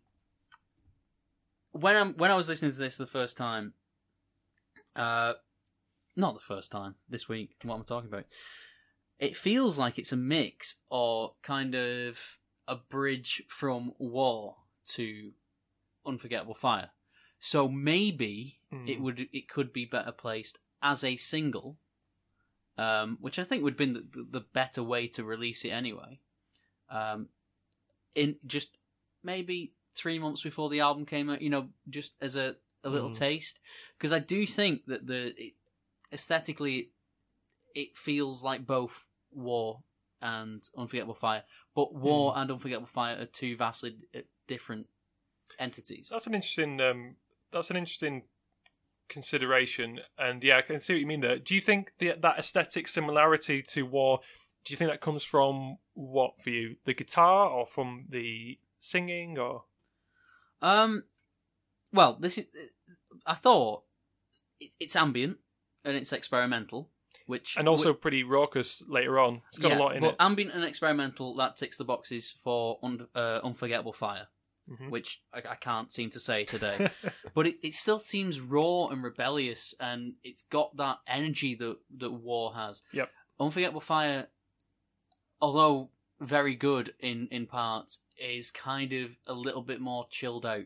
when 1.72 1.96
I'm 1.96 2.14
when 2.14 2.32
I 2.32 2.36
was 2.36 2.50
listening 2.50 2.72
to 2.72 2.78
this 2.78 2.98
the 2.98 3.06
first 3.06 3.38
time, 3.38 3.74
uh, 4.96 5.34
not 6.16 6.34
the 6.36 6.40
first 6.42 6.72
time 6.72 6.96
this 7.10 7.28
week. 7.28 7.56
What 7.64 7.76
I'm 7.76 7.84
talking 7.84 8.10
about, 8.10 8.26
it 9.20 9.36
feels 9.36 9.80
like 9.80 9.98
it's 9.98 10.12
a 10.12 10.18
mix 10.18 10.78
or 10.90 11.34
kind 11.42 11.76
of 11.76 12.38
a 12.68 12.76
bridge 12.76 13.44
from 13.48 13.94
War 13.98 14.56
to 14.94 15.32
Unforgettable 16.06 16.54
Fire. 16.54 16.92
So 17.40 17.68
maybe 17.68 18.60
Hmm. 18.72 18.88
it 18.88 19.00
would 19.02 19.28
it 19.32 19.48
could 19.50 19.72
be 19.74 19.86
better 19.86 20.12
placed 20.12 20.58
as 20.84 21.04
a 21.04 21.16
single, 21.16 21.78
um, 22.78 23.18
which 23.22 23.40
I 23.40 23.44
think 23.44 23.64
would 23.64 23.74
have 23.74 23.78
been 23.78 23.94
the, 23.94 24.28
the 24.30 24.46
better 24.54 24.84
way 24.84 25.08
to 25.08 25.24
release 25.24 25.66
it 25.66 25.70
anyway. 25.70 26.20
Um, 26.90 27.30
in 28.14 28.36
just 28.46 28.78
maybe 29.24 29.74
three 29.96 30.20
months 30.20 30.44
before 30.44 30.70
the 30.70 30.82
album 30.82 31.06
came 31.06 31.30
out, 31.30 31.42
you 31.42 31.50
know, 31.50 31.70
just 31.90 32.14
as 32.22 32.36
a, 32.36 32.56
a 32.84 32.90
little 32.90 33.10
Mm. 33.10 33.18
taste, 33.18 33.60
because 33.98 34.14
I 34.14 34.20
do 34.20 34.46
think 34.46 34.86
that 34.88 35.08
the 35.08 35.34
it, 35.38 35.54
aesthetically 36.12 36.92
it 37.74 37.98
feels 37.98 38.44
like 38.44 38.68
both 38.68 39.08
War 39.32 39.82
and 40.22 40.62
Unforgettable 40.78 41.16
Fire, 41.16 41.44
but 41.74 41.96
War 41.96 42.34
and 42.36 42.52
Unforgettable 42.52 42.88
Fire 42.88 43.18
are 43.20 43.26
two 43.26 43.56
vastly 43.56 43.96
uh, 44.16 44.20
different 44.48 44.88
entities. 45.60 46.10
That's 46.12 46.28
an 46.28 46.36
interesting. 46.36 46.82
Um, 46.82 47.16
that's 47.52 47.70
an 47.70 47.78
interesting 47.78 48.24
consideration, 49.10 50.00
and 50.18 50.44
yeah, 50.44 50.58
I 50.58 50.62
can 50.62 50.80
see 50.80 50.94
what 50.94 51.00
you 51.00 51.08
mean 51.08 51.22
there. 51.22 51.40
Do 51.40 51.56
you 51.56 51.62
think 51.62 51.94
the, 52.00 52.16
that 52.22 52.40
aesthetic 52.40 52.88
similarity 52.88 53.62
to 53.70 53.86
War? 53.86 54.20
Do 54.66 54.74
you 54.74 54.78
think 54.78 54.90
that 54.92 55.02
comes 55.02 55.24
from 55.24 55.78
what 55.94 56.42
for 56.42 56.50
you? 56.50 56.78
The 56.86 56.94
guitar, 56.94 57.50
or 57.50 57.66
from 57.66 58.06
the 58.10 58.58
singing, 58.80 59.38
or 59.38 59.66
Um, 60.62 61.04
well, 61.92 62.18
this 62.20 62.38
is. 62.38 62.48
I 63.26 63.36
thought 63.36 63.84
it's 64.80 64.96
ambient 64.96 65.38
and 65.86 65.96
it's 65.96 66.14
experimental, 66.14 66.90
which 67.28 67.58
and 67.58 67.68
also 67.68 67.94
pretty 67.94 68.24
raucous 68.24 68.82
later 68.88 69.20
on. 69.20 69.42
It's 69.50 69.60
got 69.60 69.72
yeah, 69.72 69.78
a 69.78 69.80
lot 69.80 69.96
in 69.96 70.04
it. 70.04 70.16
ambient 70.20 70.54
and 70.54 70.64
experimental 70.64 71.36
that 71.36 71.56
ticks 71.56 71.78
the 71.78 71.84
boxes 71.84 72.36
for 72.44 72.80
un- 72.82 73.08
uh, 73.16 73.40
unforgettable 73.44 73.94
fire, 73.94 74.28
Mhm. 74.70 74.90
which 74.92 75.22
I, 75.34 75.40
I 75.40 75.56
can't 75.56 75.92
seem 75.92 76.10
to 76.12 76.20
say 76.22 76.46
today. 76.46 76.90
but 77.36 77.48
it, 77.48 77.56
it 77.62 77.76
still 77.76 78.00
seems 78.00 78.40
raw 78.40 78.88
and 78.88 79.04
rebellious, 79.04 79.76
and 79.80 80.14
it's 80.24 80.44
got 80.44 80.78
that 80.78 81.00
energy 81.08 81.54
that 81.56 81.78
that 81.98 82.12
war 82.12 82.54
has. 82.56 82.82
Yep. 82.94 83.10
Unforgettable 83.40 83.82
fire, 83.82 84.28
although 85.42 85.90
very 86.22 86.56
good 86.56 86.94
in 87.00 87.28
in 87.30 87.46
parts, 87.46 88.00
is 88.18 88.52
kind 88.52 88.94
of 88.94 89.12
a 89.28 89.34
little 89.34 89.64
bit 89.64 89.82
more 89.82 90.08
chilled 90.10 90.46
out. 90.46 90.66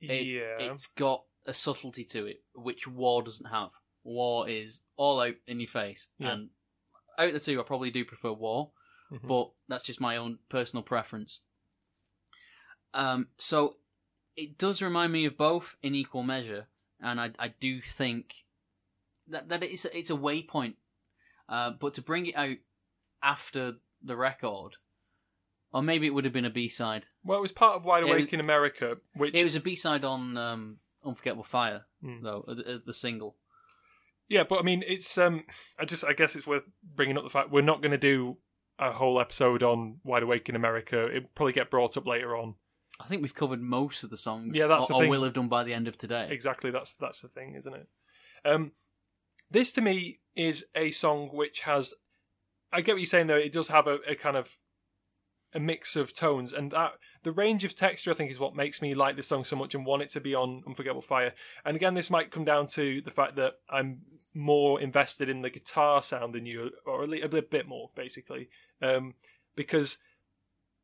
It- 0.00 0.26
yeah, 0.26 0.56
It's 0.70 0.86
got 0.86 1.24
a 1.46 1.52
subtlety 1.54 2.04
to 2.04 2.26
it, 2.26 2.42
which 2.54 2.86
War 2.88 3.22
doesn't 3.22 3.50
have. 3.50 3.70
War 4.04 4.48
is 4.48 4.82
all 4.96 5.20
out 5.20 5.34
in 5.46 5.60
your 5.60 5.68
face, 5.68 6.08
Yeah. 6.18 6.32
and 6.32 6.50
out 7.18 7.28
of 7.28 7.34
the 7.34 7.40
two, 7.40 7.60
I 7.60 7.64
probably 7.64 7.90
do 7.90 8.04
prefer 8.04 8.32
War, 8.32 8.72
Mhm. 9.10 9.26
but 9.28 9.50
that's 9.68 9.84
just 9.84 10.00
my 10.00 10.16
own 10.16 10.38
personal 10.48 10.82
preference. 10.82 11.40
Um, 12.96 13.28
so 13.38 13.76
it 14.36 14.58
does 14.58 14.80
remind 14.82 15.12
me 15.12 15.24
of 15.26 15.36
both 15.36 15.76
in 15.82 15.94
equal 15.94 16.22
measure, 16.22 16.66
and 17.00 17.20
I, 17.20 17.30
I 17.38 17.48
do 17.48 17.80
think 17.80 18.34
that 19.28 19.48
that 19.50 19.62
it's 19.62 19.84
a, 19.84 19.96
it's 19.96 20.10
a 20.10 20.14
waypoint. 20.14 20.74
Uh, 21.48 21.70
but 21.78 21.94
to 21.94 22.02
bring 22.02 22.26
it 22.26 22.34
out 22.36 22.56
after 23.22 23.74
the 24.02 24.16
record, 24.16 24.76
or 25.72 25.82
maybe 25.82 26.06
it 26.06 26.10
would 26.10 26.24
have 26.24 26.32
been 26.32 26.44
a 26.44 26.50
B 26.50 26.68
side. 26.68 27.06
well, 27.22 27.38
it 27.38 27.42
was 27.42 27.52
part 27.52 27.76
of 27.76 27.84
Wide 27.84 28.02
Awake 28.02 28.18
was- 28.18 28.28
in 28.32 28.40
America, 28.40 28.96
which 29.14 29.34
It 29.36 29.44
was 29.44 29.54
a 29.56 29.60
B 29.60 29.74
side 29.76 30.04
on 30.04 30.36
um, 30.36 30.78
Unforgettable 31.04 31.44
Fire, 31.44 31.84
Mm. 32.04 32.22
though, 32.22 32.44
as 32.66 32.82
the 32.82 32.92
single. 32.92 33.36
Yeah, 34.28 34.42
but 34.44 34.58
I 34.58 34.62
mean, 34.62 34.82
it's 34.86 35.16
um, 35.18 35.44
I 35.78 35.84
just 35.84 36.04
I 36.04 36.12
guess 36.14 36.34
it's 36.34 36.46
worth 36.46 36.64
bringing 36.82 37.16
up 37.16 37.24
the 37.24 37.30
fact 37.30 37.50
we're 37.50 37.60
not 37.62 37.80
going 37.80 37.92
to 37.92 37.98
do 37.98 38.38
a 38.78 38.90
whole 38.92 39.20
episode 39.20 39.62
on 39.62 40.00
Wide 40.02 40.22
Awake 40.24 40.48
in 40.48 40.56
America. 40.56 41.06
It 41.06 41.34
probably 41.34 41.52
get 41.52 41.70
brought 41.70 41.96
up 41.96 42.06
later 42.06 42.36
on. 42.36 42.54
I 43.00 43.04
think 43.04 43.22
we've 43.22 43.34
covered 43.34 43.60
most 43.60 44.02
of 44.02 44.10
the 44.10 44.16
songs. 44.16 44.56
Yeah, 44.56 44.66
that's 44.66 44.86
or, 44.86 44.88
the 44.88 44.94
or 44.94 45.00
thing. 45.02 45.10
will 45.10 45.24
have 45.24 45.32
done 45.34 45.48
by 45.48 45.64
the 45.64 45.74
end 45.74 45.88
of 45.88 45.98
today. 45.98 46.28
Exactly, 46.30 46.70
that's 46.70 46.94
that's 46.94 47.20
the 47.20 47.28
thing, 47.28 47.54
isn't 47.54 47.74
it? 47.74 47.86
Um, 48.44 48.72
this 49.50 49.72
to 49.72 49.80
me 49.80 50.20
is 50.34 50.66
a 50.74 50.90
song 50.90 51.30
which 51.32 51.60
has. 51.60 51.94
I 52.72 52.80
get 52.80 52.94
what 52.94 53.00
you're 53.00 53.06
saying 53.06 53.28
though. 53.28 53.36
It 53.36 53.52
does 53.52 53.68
have 53.68 53.86
a, 53.86 53.98
a 54.08 54.14
kind 54.14 54.36
of 54.36 54.56
a 55.54 55.60
mix 55.60 55.96
of 55.96 56.14
tones, 56.14 56.52
and 56.52 56.72
that 56.72 56.92
the 57.22 57.32
range 57.32 57.64
of 57.64 57.74
texture 57.74 58.10
I 58.10 58.14
think 58.14 58.30
is 58.30 58.40
what 58.40 58.56
makes 58.56 58.82
me 58.82 58.94
like 58.94 59.16
this 59.16 59.28
song 59.28 59.44
so 59.44 59.56
much 59.56 59.74
and 59.74 59.86
want 59.86 60.02
it 60.02 60.08
to 60.10 60.20
be 60.20 60.34
on 60.34 60.62
Unforgettable 60.66 61.02
Fire. 61.02 61.32
And 61.64 61.76
again, 61.76 61.94
this 61.94 62.10
might 62.10 62.30
come 62.30 62.44
down 62.44 62.66
to 62.68 63.00
the 63.02 63.10
fact 63.10 63.36
that 63.36 63.54
I'm 63.68 64.00
more 64.34 64.80
invested 64.80 65.28
in 65.28 65.42
the 65.42 65.50
guitar 65.50 66.02
sound 66.02 66.34
than 66.34 66.46
you, 66.46 66.70
or 66.84 67.04
a, 67.04 67.20
a 67.20 67.28
bit 67.28 67.50
bit 67.50 67.68
more, 67.68 67.90
basically, 67.94 68.48
um, 68.82 69.14
because 69.54 69.98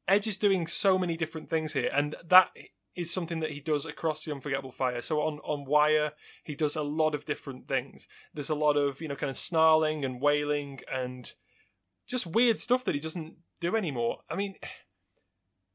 Edge 0.09 0.27
is 0.27 0.37
doing 0.37 0.67
so 0.67 0.99
many 0.99 1.17
different 1.17 1.49
things 1.49 1.73
here, 1.73 1.91
and 1.95 2.17
that 2.29 2.51
is 2.95 3.11
something 3.11 3.41
that 3.41 3.51
he 3.53 3.61
does 3.61 3.87
across 3.87 4.25
the 4.25 4.33
Unforgettable 4.33 4.73
Fire. 4.73 5.01
So 5.01 5.21
on 5.23 5.39
on 5.41 5.65
Wire, 5.65 6.13
he 6.45 6.55
does 6.55 6.77
a 6.77 6.83
lot 6.83 7.15
of 7.15 7.25
different 7.25 7.69
things. 7.69 8.07
There's 8.35 8.51
a 8.51 8.55
lot 8.55 8.77
of 8.77 9.01
you 9.01 9.09
know 9.09 9.17
kind 9.17 9.31
of 9.31 9.37
snarling 9.37 10.05
and 10.05 10.21
wailing 10.21 10.81
and 10.93 11.33
just 12.07 12.27
weird 12.27 12.59
stuff 12.59 12.85
that 12.85 12.95
he 12.95 13.01
doesn't 13.01 13.37
do 13.61 13.77
anymore. 13.77 14.19
I 14.29 14.35
mean, 14.35 14.57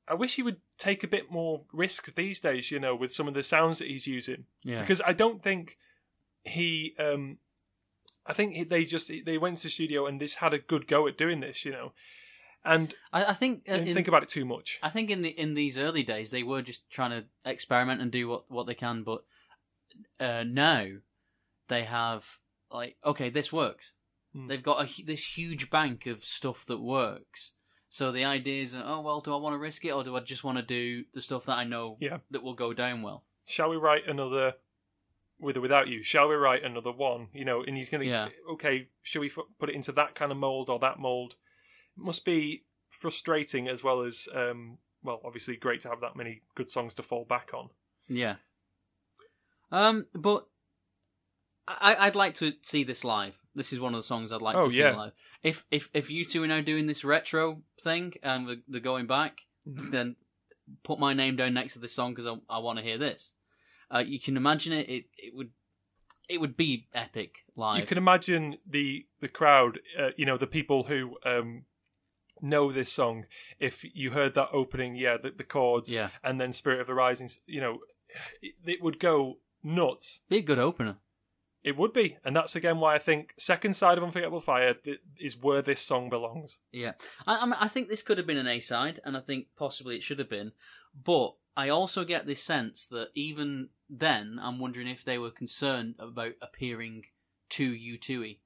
I 0.07 0.13
wish 0.13 0.35
he 0.35 0.43
would 0.43 0.57
take 0.77 1.03
a 1.03 1.07
bit 1.07 1.31
more 1.31 1.63
risks 1.73 2.11
these 2.11 2.39
days. 2.39 2.69
You 2.69 2.79
know, 2.79 2.95
with 2.95 3.11
some 3.11 3.27
of 3.27 3.33
the 3.33 3.43
sounds 3.43 3.79
that 3.79 3.87
he's 3.87 4.07
using 4.07 4.45
Yeah. 4.63 4.81
because 4.81 5.01
I 5.01 5.13
don't 5.13 5.41
think 5.41 5.77
he. 6.43 6.95
um 6.99 7.37
I 8.29 8.33
think 8.33 8.67
they 8.69 8.83
just 8.83 9.09
they 9.25 9.37
went 9.37 9.57
to 9.59 9.63
the 9.63 9.69
studio 9.69 10.05
and 10.05 10.19
just 10.19 10.35
had 10.35 10.53
a 10.53 10.59
good 10.59 10.85
go 10.85 11.07
at 11.07 11.17
doing 11.17 11.39
this. 11.39 11.63
You 11.63 11.71
know, 11.71 11.93
and 12.65 12.93
I, 13.13 13.25
I 13.25 13.33
think 13.33 13.63
uh, 13.69 13.75
in, 13.75 13.93
think 13.93 14.07
about 14.07 14.23
it 14.23 14.29
too 14.29 14.45
much. 14.45 14.79
I 14.83 14.89
think 14.89 15.09
in 15.09 15.21
the 15.21 15.29
in 15.29 15.53
these 15.53 15.77
early 15.77 16.03
days 16.03 16.31
they 16.31 16.43
were 16.43 16.61
just 16.61 16.89
trying 16.89 17.11
to 17.11 17.25
experiment 17.49 18.01
and 18.01 18.11
do 18.11 18.27
what, 18.27 18.49
what 18.49 18.67
they 18.67 18.75
can, 18.75 19.03
but 19.03 19.23
uh, 20.19 20.43
now 20.43 20.87
they 21.67 21.83
have 21.83 22.25
like 22.71 22.97
okay, 23.05 23.29
this 23.29 23.51
works. 23.53 23.93
Hmm. 24.33 24.47
They've 24.47 24.63
got 24.63 24.89
a, 24.89 25.03
this 25.03 25.37
huge 25.37 25.69
bank 25.69 26.05
of 26.05 26.23
stuff 26.23 26.65
that 26.65 26.79
works. 26.79 27.53
So 27.89 28.11
the 28.11 28.25
idea 28.25 28.61
is, 28.61 28.75
oh 28.75 29.01
well, 29.01 29.21
do 29.21 29.33
I 29.33 29.37
want 29.37 29.53
to 29.53 29.59
risk 29.59 29.85
it 29.85 29.91
or 29.91 30.03
do 30.03 30.15
I 30.15 30.19
just 30.19 30.43
want 30.43 30.57
to 30.57 30.61
do 30.63 31.05
the 31.13 31.21
stuff 31.21 31.45
that 31.45 31.57
I 31.57 31.63
know 31.63 31.97
Yeah. 32.01 32.17
that 32.31 32.43
will 32.43 32.53
go 32.53 32.73
down 32.73 33.01
well? 33.01 33.23
Shall 33.45 33.69
we 33.69 33.77
write 33.77 34.07
another 34.07 34.55
with 35.39 35.55
or 35.55 35.61
without 35.61 35.87
you? 35.87 36.03
Shall 36.03 36.27
we 36.27 36.35
write 36.35 36.65
another 36.65 36.91
one? 36.91 37.27
You 37.33 37.45
know, 37.45 37.63
and 37.63 37.77
he's 37.77 37.87
going 37.89 38.01
to 38.03 38.07
Yeah. 38.09 38.27
okay. 38.51 38.89
Should 39.03 39.21
we 39.21 39.27
f- 39.29 39.37
put 39.57 39.69
it 39.69 39.75
into 39.75 39.93
that 39.93 40.15
kind 40.15 40.31
of 40.33 40.37
mold 40.37 40.69
or 40.69 40.79
that 40.79 40.99
mold? 40.99 41.35
Must 41.97 42.23
be 42.23 42.63
frustrating 42.89 43.67
as 43.67 43.83
well 43.83 44.01
as 44.01 44.27
um, 44.33 44.77
well, 45.03 45.19
obviously 45.25 45.55
great 45.57 45.81
to 45.81 45.89
have 45.89 46.01
that 46.01 46.15
many 46.15 46.41
good 46.55 46.69
songs 46.69 46.95
to 46.95 47.03
fall 47.03 47.25
back 47.25 47.49
on. 47.53 47.69
Yeah. 48.07 48.35
Um, 49.71 50.05
but 50.13 50.47
I, 51.67 51.95
I'd 51.99 52.15
like 52.15 52.33
to 52.35 52.53
see 52.61 52.83
this 52.83 53.03
live. 53.03 53.37
This 53.53 53.73
is 53.73 53.79
one 53.79 53.93
of 53.93 53.99
the 53.99 54.03
songs 54.03 54.31
I'd 54.31 54.41
like 54.41 54.55
Oh, 54.55 54.65
to 54.67 54.71
see 54.71 54.79
yeah. 54.79 54.95
live. 54.95 55.11
If 55.43 55.65
if 55.71 55.89
if 55.93 56.07
U2 56.09 56.43
are 56.43 56.47
now 56.47 56.61
doing 56.61 56.87
this 56.87 57.03
retro 57.03 57.61
thing 57.81 58.13
and 58.23 58.47
they're, 58.47 58.55
they're 58.67 58.81
going 58.81 59.07
back, 59.07 59.39
Mhm. 59.67 59.91
then 59.91 60.15
put 60.83 60.99
my 60.99 61.13
name 61.13 61.35
down 61.35 61.53
next 61.53 61.73
to 61.73 61.79
this 61.79 61.93
song 61.93 62.13
because 62.13 62.25
I, 62.27 62.35
I 62.49 62.59
want 62.59 62.77
to 62.79 62.83
hear 62.83 62.97
this. 62.97 63.33
Uh, 63.93 63.99
you 63.99 64.19
can 64.19 64.37
imagine 64.37 64.73
it. 64.73 64.89
It 64.89 65.05
it 65.17 65.35
would 65.35 65.51
it 66.29 66.39
would 66.41 66.55
be 66.57 66.87
epic 66.93 67.35
live. 67.55 67.79
You 67.81 67.85
can 67.85 67.97
imagine 67.97 68.57
the 68.65 69.05
the 69.19 69.27
crowd, 69.29 69.79
uh, 69.99 70.09
you 70.17 70.25
know, 70.25 70.37
the 70.37 70.47
people 70.47 70.83
who 70.83 71.17
um, 71.25 71.65
know 72.41 72.71
this 72.71 72.91
song. 72.91 73.25
If 73.59 73.85
you 73.95 74.11
heard 74.11 74.35
that 74.35 74.49
opening, 74.51 74.95
yeah, 74.95 75.17
the, 75.17 75.31
the 75.31 75.43
chords, 75.43 75.93
yeah, 75.93 76.09
and 76.23 76.39
then 76.39 76.53
Spirit 76.53 76.81
of 76.81 76.87
the 76.87 76.93
Rising, 76.93 77.29
you 77.45 77.61
know, 77.61 77.79
it, 78.41 78.55
it 78.65 78.81
would 78.81 78.99
go 78.99 79.37
nuts. 79.63 80.21
be 80.29 80.37
a 80.37 80.41
good 80.41 80.59
opener. 80.59 80.97
It 81.63 81.75
would 81.75 81.91
be, 81.91 82.17
and 82.23 82.35
that's 82.35 82.55
again 82.55 82.79
why 82.79 82.95
I 82.95 82.99
think 82.99 83.33
second 83.37 83.75
side 83.75 83.97
of 83.97 84.03
Unforgettable 84.03 84.39
Fire 84.39 84.75
is 85.19 85.41
where 85.41 85.61
this 85.61 85.81
song 85.81 86.09
belongs. 86.09 86.59
Yeah, 86.71 86.93
I, 87.25 87.37
I, 87.37 87.45
mean, 87.45 87.55
I 87.59 87.67
think 87.67 87.89
this 87.89 88.03
could 88.03 88.17
have 88.17 88.27
been 88.27 88.37
an 88.37 88.47
A 88.47 88.59
side, 88.59 88.99
and 89.03 89.17
I 89.17 89.19
think 89.19 89.47
possibly 89.57 89.95
it 89.95 90.03
should 90.03 90.19
have 90.19 90.29
been. 90.29 90.53
But 91.03 91.33
I 91.57 91.69
also 91.69 92.05
get 92.05 92.25
this 92.25 92.41
sense 92.41 92.85
that 92.87 93.09
even 93.15 93.69
then, 93.89 94.39
I'm 94.41 94.59
wondering 94.59 94.87
if 94.87 95.03
they 95.03 95.17
were 95.17 95.31
concerned 95.31 95.95
about 95.99 96.33
appearing 96.41 97.05
too 97.49 97.71
U2y, 97.73 98.37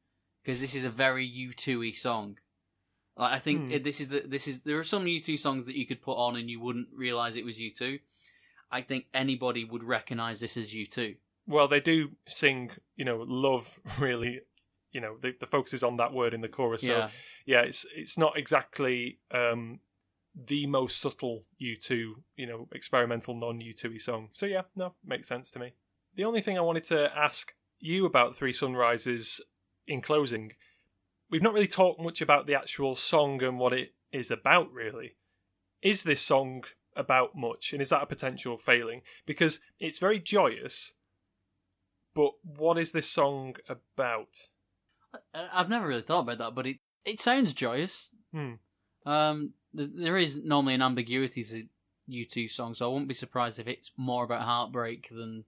because 0.41 0.61
this 0.61 0.73
is 0.73 0.85
a 0.85 0.89
very 0.89 1.29
U2y 1.29 1.95
song. 1.95 2.37
Like, 3.17 3.33
I 3.33 3.39
think 3.39 3.61
Hmm. 3.65 3.71
it- 3.71 3.83
this 3.83 3.99
is 4.01 4.07
the 4.07 4.21
this 4.21 4.47
is 4.47 4.61
there 4.61 4.79
are 4.79 4.83
some 4.83 5.05
U2 5.05 5.37
songs 5.37 5.65
that 5.65 5.75
you 5.75 5.85
could 5.85 6.01
put 6.01 6.15
on 6.15 6.35
and 6.35 6.49
you 6.49 6.59
wouldn't 6.59 6.89
realize 6.93 7.35
it 7.35 7.45
was 7.45 7.59
U2. 7.59 7.99
I 8.71 8.81
think 8.81 9.07
anybody 9.13 9.65
would 9.65 9.83
recognize 9.83 10.39
this 10.39 10.55
as 10.55 10.73
U2. 10.73 11.17
Well, 11.45 11.67
they 11.67 11.81
do 11.81 12.11
sing, 12.25 12.71
you 12.95 13.03
know, 13.05 13.23
love 13.27 13.79
really. 13.99 14.41
You 14.93 14.99
know, 14.99 15.17
the, 15.21 15.33
the 15.39 15.47
focus 15.47 15.73
is 15.73 15.83
on 15.83 15.97
that 15.97 16.11
word 16.13 16.33
in 16.33 16.41
the 16.41 16.49
chorus. 16.49 16.81
So 16.81 16.87
yeah, 16.97 17.09
yeah, 17.45 17.61
it's 17.61 17.85
it's 17.95 18.17
not 18.17 18.37
exactly 18.37 19.19
um, 19.31 19.79
the 20.35 20.65
most 20.67 20.99
subtle 20.99 21.45
U2, 21.61 22.23
you 22.35 22.45
know, 22.45 22.67
experimental 22.73 23.33
non 23.33 23.59
U2y 23.59 23.99
song. 24.01 24.29
So 24.33 24.45
yeah, 24.45 24.63
no, 24.75 24.95
makes 25.05 25.27
sense 25.27 25.49
to 25.51 25.59
me. 25.59 25.73
The 26.15 26.25
only 26.25 26.41
thing 26.41 26.57
I 26.57 26.61
wanted 26.61 26.83
to 26.85 27.09
ask 27.17 27.53
you 27.79 28.05
about 28.05 28.35
Three 28.35 28.51
Sunrises 28.53 29.39
in 29.87 30.01
closing, 30.01 30.53
we've 31.31 31.41
not 31.41 31.53
really 31.53 31.67
talked 31.67 31.99
much 31.99 32.21
about 32.21 32.45
the 32.45 32.55
actual 32.55 32.95
song 32.95 33.41
and 33.41 33.57
what 33.57 33.73
it 33.73 33.93
is 34.11 34.29
about. 34.29 34.71
Really, 34.71 35.15
is 35.81 36.03
this 36.03 36.21
song 36.21 36.65
about 36.95 37.35
much, 37.35 37.73
and 37.73 37.81
is 37.81 37.89
that 37.89 38.03
a 38.03 38.07
potential 38.07 38.57
failing? 38.57 39.01
Because 39.25 39.59
it's 39.79 39.97
very 39.97 40.19
joyous, 40.19 40.93
but 42.13 42.31
what 42.43 42.77
is 42.77 42.91
this 42.91 43.09
song 43.09 43.55
about? 43.67 44.47
I've 45.33 45.69
never 45.69 45.87
really 45.87 46.01
thought 46.01 46.21
about 46.21 46.37
that, 46.37 46.55
but 46.55 46.67
it 46.67 46.77
it 47.05 47.19
sounds 47.19 47.53
joyous. 47.53 48.09
Hmm. 48.31 48.53
Um, 49.05 49.53
there 49.73 50.17
is 50.17 50.37
normally 50.37 50.75
an 50.75 50.81
ambiguity 50.81 51.43
to 51.43 51.63
U2 52.09 52.51
songs, 52.51 52.77
so 52.77 52.85
I 52.89 52.93
wouldn't 52.93 53.07
be 53.07 53.13
surprised 53.13 53.57
if 53.57 53.67
it's 53.67 53.91
more 53.97 54.23
about 54.23 54.41
heartbreak 54.41 55.09
than 55.09 55.45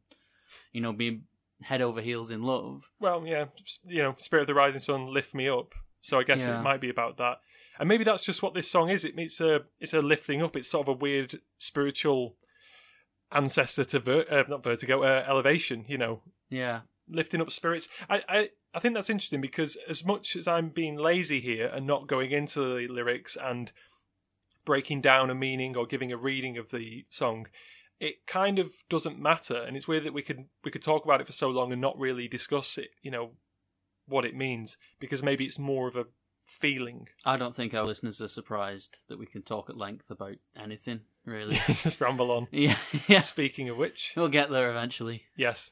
you 0.72 0.82
know 0.82 0.94
being 0.94 1.24
head 1.64 1.82
over 1.82 2.02
heels 2.02 2.32
in 2.32 2.44
love. 2.44 2.90
Well, 3.00 3.26
yeah, 3.26 3.46
you 3.86 4.04
know, 4.04 4.16
Spirit 4.18 4.42
of 4.44 4.48
the 4.48 4.54
Rising 4.54 4.82
Sun, 4.82 5.08
lift 5.14 5.34
me 5.36 5.48
up. 5.50 5.74
So 6.02 6.20
I 6.20 6.24
guess 6.24 6.40
Yeah. 6.42 6.60
it 6.60 6.64
might 6.64 6.82
be 6.82 6.90
about 6.90 7.18
that, 7.18 7.38
and 7.80 7.88
maybe 7.88 8.04
that's 8.04 8.26
just 8.26 8.44
what 8.44 8.54
this 8.54 8.70
song 8.70 8.90
is. 8.90 9.06
It, 9.06 9.14
it's 9.18 9.40
a 9.42 9.62
it's 9.80 9.94
a 9.94 10.02
lifting 10.02 10.42
up. 10.44 10.56
It's 10.58 10.68
sort 10.68 10.88
of 10.88 10.96
a 10.96 10.98
weird 11.00 11.40
spiritual 11.60 12.36
ancestor 13.32 13.84
to 13.86 14.00
ver- 14.00 14.26
uh, 14.30 14.44
not 14.50 14.64
vertigo, 14.64 15.04
uh, 15.04 15.26
elevation. 15.28 15.86
You 15.88 15.98
know, 15.98 16.22
Yeah, 16.50 16.82
lifting 17.08 17.42
up 17.42 17.52
spirits. 17.52 17.88
I, 18.10 18.22
I 18.28 18.50
I 18.74 18.80
think 18.80 18.96
that's 18.96 19.10
interesting 19.10 19.42
because 19.42 19.78
as 19.88 20.04
much 20.04 20.36
as 20.36 20.48
I'm 20.48 20.70
being 20.70 20.98
lazy 20.98 21.40
here 21.40 21.68
and 21.68 21.86
not 21.88 22.08
going 22.08 22.32
into 22.32 22.60
the 22.60 22.88
lyrics 22.88 23.38
and 23.42 23.72
breaking 24.66 25.02
down 25.02 25.30
a 25.30 25.36
meaning 25.36 25.76
or 25.78 25.86
giving 25.86 26.12
a 26.12 26.18
reading 26.18 26.58
of 26.58 26.72
the 26.72 27.06
song, 27.10 27.48
it 28.04 28.28
kind 28.28 28.60
of 28.60 28.74
doesn't 28.90 29.18
matter. 29.18 29.56
And 29.56 29.78
it's 29.78 29.88
weird 29.88 30.04
that 30.04 30.14
we 30.14 30.22
could 30.22 30.46
we 30.66 30.72
could 30.72 30.82
talk 30.82 31.06
about 31.06 31.22
it 31.22 31.26
for 31.28 31.32
so 31.32 31.50
long 31.50 31.72
and 31.72 31.82
not 31.82 31.98
really 31.98 32.28
discuss 32.28 32.78
it. 32.78 32.90
You 33.02 33.12
know 33.12 33.32
what 34.08 34.26
it 34.26 34.36
means 34.36 34.78
because 35.00 35.24
maybe 35.24 35.46
it's 35.46 35.58
more 35.58 35.88
of 35.88 35.96
a 35.96 36.08
feeling. 36.46 37.08
I 37.24 37.38
don't 37.38 37.56
think 37.56 37.74
our 37.74 37.86
listeners 37.86 38.22
are 38.22 38.28
surprised 38.28 38.98
that 39.08 39.18
we 39.18 39.26
can 39.26 39.42
talk 39.42 39.70
at 39.70 39.78
length 39.78 40.12
about 40.12 40.36
anything 40.62 41.00
really. 41.26 41.56
Just 41.68 42.02
ramble 42.02 42.30
on. 42.32 42.48
yeah, 42.52 42.76
yeah, 43.08 43.22
Speaking 43.22 43.70
of 43.70 43.78
which, 43.78 44.12
we'll 44.18 44.28
get 44.28 44.50
there 44.50 44.70
eventually. 44.70 45.24
yes, 45.38 45.72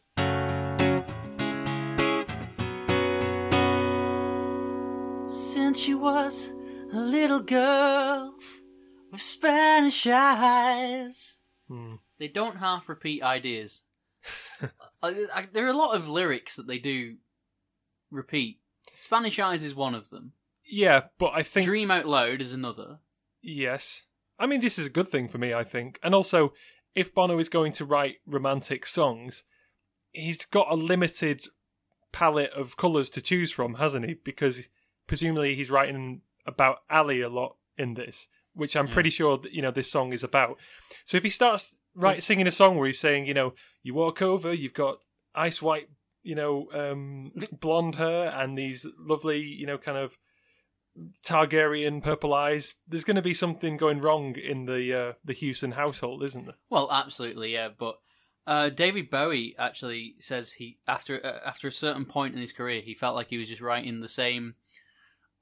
Since 5.28 5.80
she 5.80 5.94
was 5.94 6.50
a 6.94 7.00
little 7.00 7.40
girl 7.40 8.36
with 9.12 9.22
Spanish 9.22 10.06
eyes. 10.08 11.38
Hmm. 11.70 11.96
They 12.22 12.28
don't 12.28 12.58
half 12.58 12.88
repeat 12.88 13.24
ideas. 13.24 13.82
I, 15.02 15.26
I, 15.34 15.48
there 15.52 15.66
are 15.66 15.70
a 15.72 15.76
lot 15.78 15.96
of 15.96 16.08
lyrics 16.08 16.56
that 16.56 16.68
they 16.68 16.78
do 16.78 17.16
repeat. 18.12 18.60
Spanish 18.94 19.40
Eyes 19.40 19.64
is 19.64 19.74
one 19.74 19.96
of 19.96 20.12
them. 20.12 20.34
yeah, 20.64 21.06
but 21.18 21.32
I 21.34 21.42
think 21.42 21.66
Dream 21.66 21.90
Out 21.90 22.06
Loud 22.06 22.40
is 22.40 22.54
another. 22.54 23.00
Yes. 23.42 24.04
I 24.38 24.46
mean, 24.46 24.62
this 24.62 24.78
is 24.78 24.86
a 24.86 24.92
good 24.92 25.08
thing 25.08 25.28
for 25.30 25.40
me, 25.40 25.52
I 25.52 25.64
think. 25.64 26.00
And 26.04 26.14
also, 26.14 26.54
if 26.94 27.12
Bono 27.12 27.40
is 27.40 27.50
going 27.50 27.72
to 27.74 27.86
write 27.86 28.18
romantic 28.28 28.86
songs, 28.86 29.42
he's 30.12 30.46
got 30.46 30.68
a 30.72 30.76
limited 30.76 31.44
palette 32.12 32.52
of 32.54 32.78
colours 32.78 33.10
to 33.12 33.22
choose 33.22 33.52
from, 33.52 33.74
hasn't 33.76 34.06
he? 34.06 34.14
Because 34.24 34.68
presumably 35.08 35.56
he's 35.56 35.72
writing 35.72 36.22
about 36.46 36.84
Ali 36.88 37.22
a 37.22 37.30
lot 37.30 37.56
in 37.80 37.96
this, 37.96 38.28
which 38.54 38.76
I'm 38.76 38.90
Yeah. 38.90 38.94
pretty 38.94 39.10
sure 39.10 39.40
that, 39.40 39.54
you 39.54 39.64
know, 39.64 39.72
this 39.72 39.90
song 39.90 40.14
is 40.14 40.24
about. 40.24 40.60
So 41.06 41.18
if 41.18 41.24
he 41.24 41.30
starts 41.32 41.76
right 41.96 42.24
singing 42.24 42.48
a 42.48 42.52
song 42.52 42.78
where 42.78 42.88
he's 42.88 43.00
saying, 43.00 43.26
you 43.26 43.34
know, 43.34 43.54
you 43.84 43.94
walk 43.94 44.22
over, 44.22 44.54
you've 44.54 44.74
got 44.74 45.00
ice 45.36 45.62
white, 45.62 45.90
you 46.24 46.36
know, 46.36 46.68
um, 46.74 47.32
blonde 47.60 47.96
hair 47.96 48.32
and 48.36 48.58
these 48.58 48.86
lovely, 49.00 49.42
you 49.42 49.66
know, 49.66 49.78
kind 49.78 49.98
of 49.98 50.18
Targaryen 51.26 52.04
purple 52.04 52.34
eyes. 52.34 52.76
There's 52.88 53.04
going 53.04 53.16
to 53.16 53.22
be 53.22 53.34
something 53.34 53.78
going 53.78 54.02
wrong 54.02 54.36
in 54.36 54.66
the 54.66 54.94
uh, 54.94 55.14
the 55.24 55.34
Hewson 55.34 55.72
household, 55.72 56.24
isn't 56.24 56.46
there? 56.46 56.56
Well, 56.70 56.90
absolutely, 56.92 57.54
yeah. 57.54 57.70
But 57.78 57.96
uh, 58.46 58.70
David 58.70 59.10
Bowie 59.10 59.56
actually 59.58 60.16
says 60.20 60.52
he 60.54 60.80
after 60.88 61.26
uh, 61.26 61.48
after 61.48 61.68
a 61.68 61.72
certain 61.72 62.06
point 62.06 62.36
in 62.36 62.42
his 62.42 62.52
career, 62.52 62.82
he 62.82 62.94
felt 62.94 63.16
like 63.16 63.28
he 63.30 63.38
was 63.38 63.50
just 63.50 63.62
writing 63.62 64.02
the 64.02 64.10
same 64.10 64.56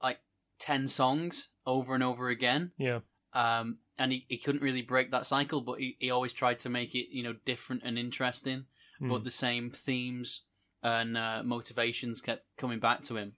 like 0.04 0.20
ten 0.60 0.88
songs 0.88 1.50
over 1.66 1.96
and 1.96 2.04
over 2.04 2.30
again. 2.30 2.72
Yeah. 2.78 3.00
um, 3.34 3.80
and 4.00 4.12
he, 4.12 4.26
he 4.30 4.38
couldn't 4.38 4.64
really 4.64 4.82
break 4.82 5.12
that 5.12 5.26
cycle, 5.28 5.62
but 5.62 5.80
he, 5.80 5.96
he 6.00 6.10
always 6.10 6.34
tried 6.34 6.58
to 6.60 6.70
make 6.70 6.96
it 6.96 7.08
you 7.12 7.22
know 7.24 7.36
different 7.46 7.84
and 7.86 8.00
interesting, 8.00 8.66
Hmm. 9.00 9.10
but 9.10 9.24
the 9.24 9.32
same 9.32 9.70
themes 9.70 10.42
and 10.82 11.16
uh, 11.18 11.42
motivations 11.44 12.22
kept 12.22 12.46
coming 12.58 12.80
back 12.80 13.04
to 13.04 13.16
him 13.18 13.34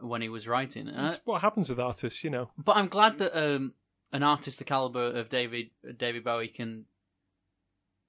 when 0.00 0.22
he 0.22 0.28
was 0.28 0.48
writing. 0.48 0.88
Uh, 0.88 1.14
what 1.24 1.42
happens 1.42 1.68
with 1.68 1.78
artists, 1.78 2.24
you 2.24 2.30
know. 2.30 2.50
but 2.58 2.76
I'm 2.76 2.88
glad 2.88 3.18
that 3.18 3.38
um, 3.38 3.74
an 4.12 4.22
artist 4.22 4.58
the 4.58 4.64
caliber 4.64 5.06
of 5.06 5.28
David 5.28 5.70
David 5.96 6.24
Bowie 6.24 6.48
can 6.48 6.86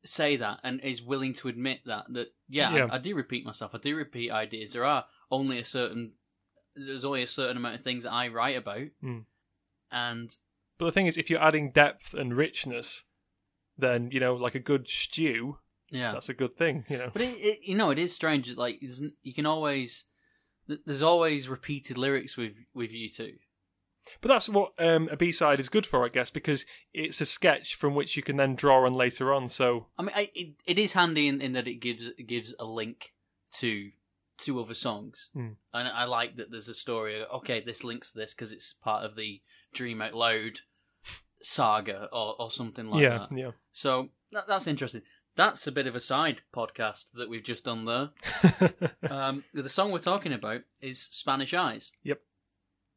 say 0.03 0.35
that 0.37 0.59
and 0.63 0.79
is 0.81 1.01
willing 1.01 1.33
to 1.35 1.47
admit 1.47 1.79
that 1.85 2.05
that 2.09 2.33
yeah, 2.49 2.73
Yeah. 2.75 2.87
I, 2.91 2.95
I 2.95 2.97
do 2.97 3.15
repeat 3.15 3.45
myself. 3.45 3.71
I 3.75 3.77
do 3.77 3.95
repeat 3.95 4.31
ideas. 4.31 4.73
There 4.73 4.85
are 4.85 5.05
only 5.29 5.59
a 5.59 5.65
certain 5.65 6.13
there's 6.75 7.05
only 7.05 7.21
a 7.23 7.27
certain 7.27 7.57
amount 7.57 7.75
of 7.75 7.83
things 7.83 8.03
that 8.03 8.13
I 8.13 8.29
write 8.29 8.57
about, 8.57 8.87
Mm. 9.03 9.25
and 9.91 10.35
But 10.81 10.87
the 10.87 10.93
thing 10.93 11.05
is, 11.05 11.15
if 11.15 11.29
you're 11.29 11.39
adding 11.43 11.69
depth 11.69 12.15
and 12.15 12.35
richness, 12.35 13.03
then 13.77 14.09
you 14.11 14.19
know, 14.19 14.33
like 14.33 14.55
a 14.55 14.59
good 14.59 14.89
stew, 14.89 15.59
yeah. 15.91 16.11
that's 16.11 16.27
a 16.27 16.33
good 16.33 16.57
thing, 16.57 16.85
you 16.89 16.97
know. 16.97 17.11
But 17.13 17.21
it, 17.21 17.35
it, 17.37 17.59
you 17.61 17.75
know, 17.75 17.91
it 17.91 17.99
is 17.99 18.15
strange. 18.15 18.57
Like, 18.57 18.81
you 19.21 19.33
can 19.35 19.45
always 19.45 20.05
there's 20.87 21.03
always 21.03 21.47
repeated 21.47 21.99
lyrics 21.99 22.35
with 22.35 22.53
with 22.73 22.89
U2. 22.89 23.33
But 24.21 24.29
that's 24.29 24.49
what 24.49 24.71
um, 24.79 25.07
a 25.11 25.17
B 25.17 25.31
side 25.31 25.59
is 25.59 25.69
good 25.69 25.85
for, 25.85 26.03
I 26.03 26.09
guess, 26.09 26.31
because 26.31 26.65
it's 26.95 27.21
a 27.21 27.27
sketch 27.27 27.75
from 27.75 27.93
which 27.93 28.17
you 28.17 28.23
can 28.23 28.37
then 28.37 28.55
draw 28.55 28.83
on 28.87 28.95
later 28.95 29.31
on. 29.31 29.49
So 29.49 29.85
I 29.99 30.01
mean, 30.01 30.13
I, 30.15 30.31
it, 30.33 30.55
it 30.65 30.79
is 30.79 30.93
handy 30.93 31.27
in, 31.27 31.41
in 31.41 31.53
that 31.53 31.67
it 31.67 31.75
gives 31.75 32.07
it 32.07 32.25
gives 32.25 32.55
a 32.59 32.65
link 32.65 33.13
to 33.59 33.91
two 34.39 34.59
other 34.59 34.73
songs, 34.73 35.29
Hmm. 35.35 35.49
and 35.75 35.87
I 35.87 36.05
like 36.05 36.37
that 36.37 36.49
there's 36.49 36.69
a 36.69 36.73
story. 36.73 37.23
Okay, 37.23 37.61
this 37.63 37.83
links 37.83 38.13
to 38.13 38.17
this 38.17 38.33
because 38.33 38.51
it's 38.51 38.73
part 38.73 39.05
of 39.05 39.15
the 39.15 39.43
Dream 39.73 40.01
Out 40.01 40.15
Loud 40.15 40.61
saga 41.41 42.07
or, 42.11 42.35
or 42.39 42.51
something 42.51 42.87
like 42.89 43.01
yeah, 43.03 43.25
that. 43.29 43.37
yeah. 43.37 43.51
So 43.73 44.09
that, 44.31 44.47
that's 44.47 44.67
interesting. 44.67 45.01
That's 45.35 45.65
a 45.65 45.71
bit 45.71 45.87
of 45.87 45.95
a 45.95 45.99
side 45.99 46.41
podcast 46.53 47.07
that 47.13 47.29
we've 47.29 47.43
just 47.43 47.63
done 47.65 47.85
there. 47.85 48.09
um, 49.09 49.43
the 49.53 49.69
song 49.69 49.91
we're 49.91 49.99
talking 49.99 50.33
about 50.33 50.61
is 50.81 50.99
Spanish 51.11 51.53
Eyes. 51.53 51.93
Yep. 52.03 52.19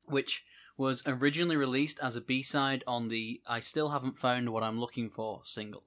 Which 0.06 0.44
was 0.76 1.04
originally 1.06 1.56
released 1.56 2.00
as 2.02 2.16
a 2.16 2.20
B 2.20 2.42
side 2.42 2.82
on 2.86 3.08
the 3.08 3.40
I 3.46 3.60
Still 3.60 3.90
Haven't 3.90 4.18
Found 4.18 4.50
What 4.52 4.64
I'm 4.64 4.80
Looking 4.80 5.10
For 5.10 5.42
single. 5.44 5.84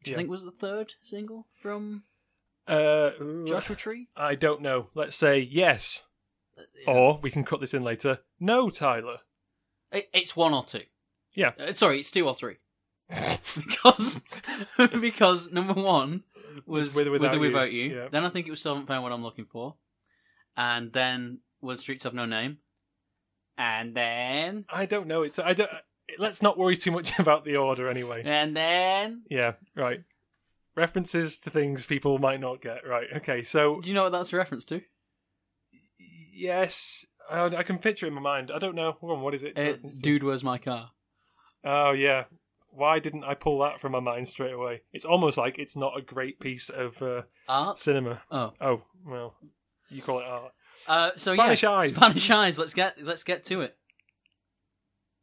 Which 0.00 0.08
Yeah. 0.08 0.14
I 0.14 0.16
think 0.16 0.30
was 0.30 0.44
the 0.44 0.50
third 0.50 0.94
single 1.02 1.46
from 1.54 2.02
uh, 2.66 3.10
Joshua 3.46 3.76
Tree. 3.76 4.08
I 4.16 4.34
don't 4.34 4.60
know. 4.62 4.88
Let's 4.94 5.14
say 5.14 5.38
yes, 5.38 6.06
Uh, 6.58 6.62
yeah. 6.84 6.92
or 6.92 7.18
we 7.22 7.30
can 7.30 7.44
cut 7.44 7.60
this 7.60 7.74
in 7.74 7.84
later. 7.84 8.18
No, 8.40 8.70
Tyler. 8.70 9.18
It, 9.92 10.08
it's 10.12 10.34
one 10.34 10.52
or 10.52 10.64
two. 10.64 10.82
Yeah. 11.36 11.52
Uh, 11.58 11.72
sorry, 11.74 12.00
it's 12.00 12.10
two 12.10 12.26
or 12.26 12.34
three. 12.34 12.56
because 13.56 14.20
because 15.00 15.52
number 15.52 15.74
one 15.74 16.24
was 16.66 16.96
With 16.96 17.06
or 17.06 17.12
With 17.12 17.24
or 17.24 17.34
You, 17.34 17.40
Without 17.40 17.70
You. 17.70 17.94
yeah. 17.94 18.08
Then 18.10 18.24
I 18.24 18.30
think 18.30 18.46
it 18.46 18.50
was 18.50 18.58
Still 18.60 18.74
Haven't 18.74 18.88
Found 18.88 19.04
What 19.04 19.12
I'm 19.12 19.22
Looking 19.22 19.46
For. 19.46 19.76
And 20.56 20.92
then 20.92 21.38
When 21.60 21.76
Streets 21.76 22.02
Have 22.04 22.14
No 22.14 22.26
Name. 22.26 22.58
And 23.58 23.94
then 23.94 24.64
I 24.68 24.86
don't 24.86 25.06
know. 25.06 25.22
It's 25.22 25.38
I 25.38 25.52
don't. 25.54 25.70
Let's 26.18 26.42
not 26.42 26.58
worry 26.58 26.76
too 26.76 26.90
much 26.90 27.18
about 27.18 27.44
the 27.44 27.56
order 27.56 27.88
anyway. 27.88 28.22
And 28.24 28.56
then 28.56 29.22
Yeah, 29.30 29.52
right. 29.74 30.00
References 30.74 31.38
to 31.40 31.50
things 31.50 31.86
people 31.86 32.18
might 32.18 32.40
not 32.40 32.60
get. 32.60 32.86
Right. 32.86 33.06
Okay. 33.16 33.42
So 33.44 33.80
do 33.80 33.88
you 33.88 33.94
know 33.94 34.02
what 34.04 34.12
that's 34.12 34.32
a 34.32 34.36
reference 34.36 34.64
to? 34.66 34.80
yes, 36.32 37.06
I, 37.30 37.44
I 37.46 37.62
can 37.62 37.78
picture 37.78 38.06
it 38.06 38.08
in 38.08 38.14
my 38.14 38.20
mind. 38.20 38.50
I 38.50 38.58
don't 38.58 38.74
know. 38.74 38.92
Hold 39.00 39.12
on, 39.16 39.22
what 39.22 39.34
is 39.34 39.42
it? 39.42 39.58
Uh? 39.58 39.74
Dude, 40.02 40.22
where's 40.22 40.44
my 40.44 40.58
car? 40.58 40.90
Oh 41.66 41.90
yeah. 41.92 42.24
Why 42.70 42.98
didn't 42.98 43.24
I 43.24 43.34
pull 43.34 43.58
that 43.60 43.80
from 43.80 43.92
my 43.92 44.00
mind 44.00 44.28
straight 44.28 44.52
away? 44.52 44.82
It's 44.92 45.04
almost 45.06 45.36
like 45.38 45.58
it's 45.58 45.76
not 45.76 45.96
a 45.98 46.02
great 46.02 46.38
piece 46.40 46.68
of 46.68 47.00
uh, 47.02 47.22
Art. 47.48 47.78
cinema. 47.78 48.20
Oh, 48.30 48.52
Oh 48.60 48.82
well, 49.06 49.34
you 49.90 50.02
call 50.02 50.20
it 50.20 50.26
art. 50.26 50.52
uh, 50.86 51.10
so 51.16 51.32
Spanish 51.32 51.62
yeah, 51.62 51.70
Eyes. 51.70 51.94
Spanish 51.94 52.30
eyes. 52.30 52.58
Let's 52.58 52.74
get 52.74 53.02
let's 53.02 53.24
get 53.24 53.44
to 53.44 53.62
it. 53.62 53.76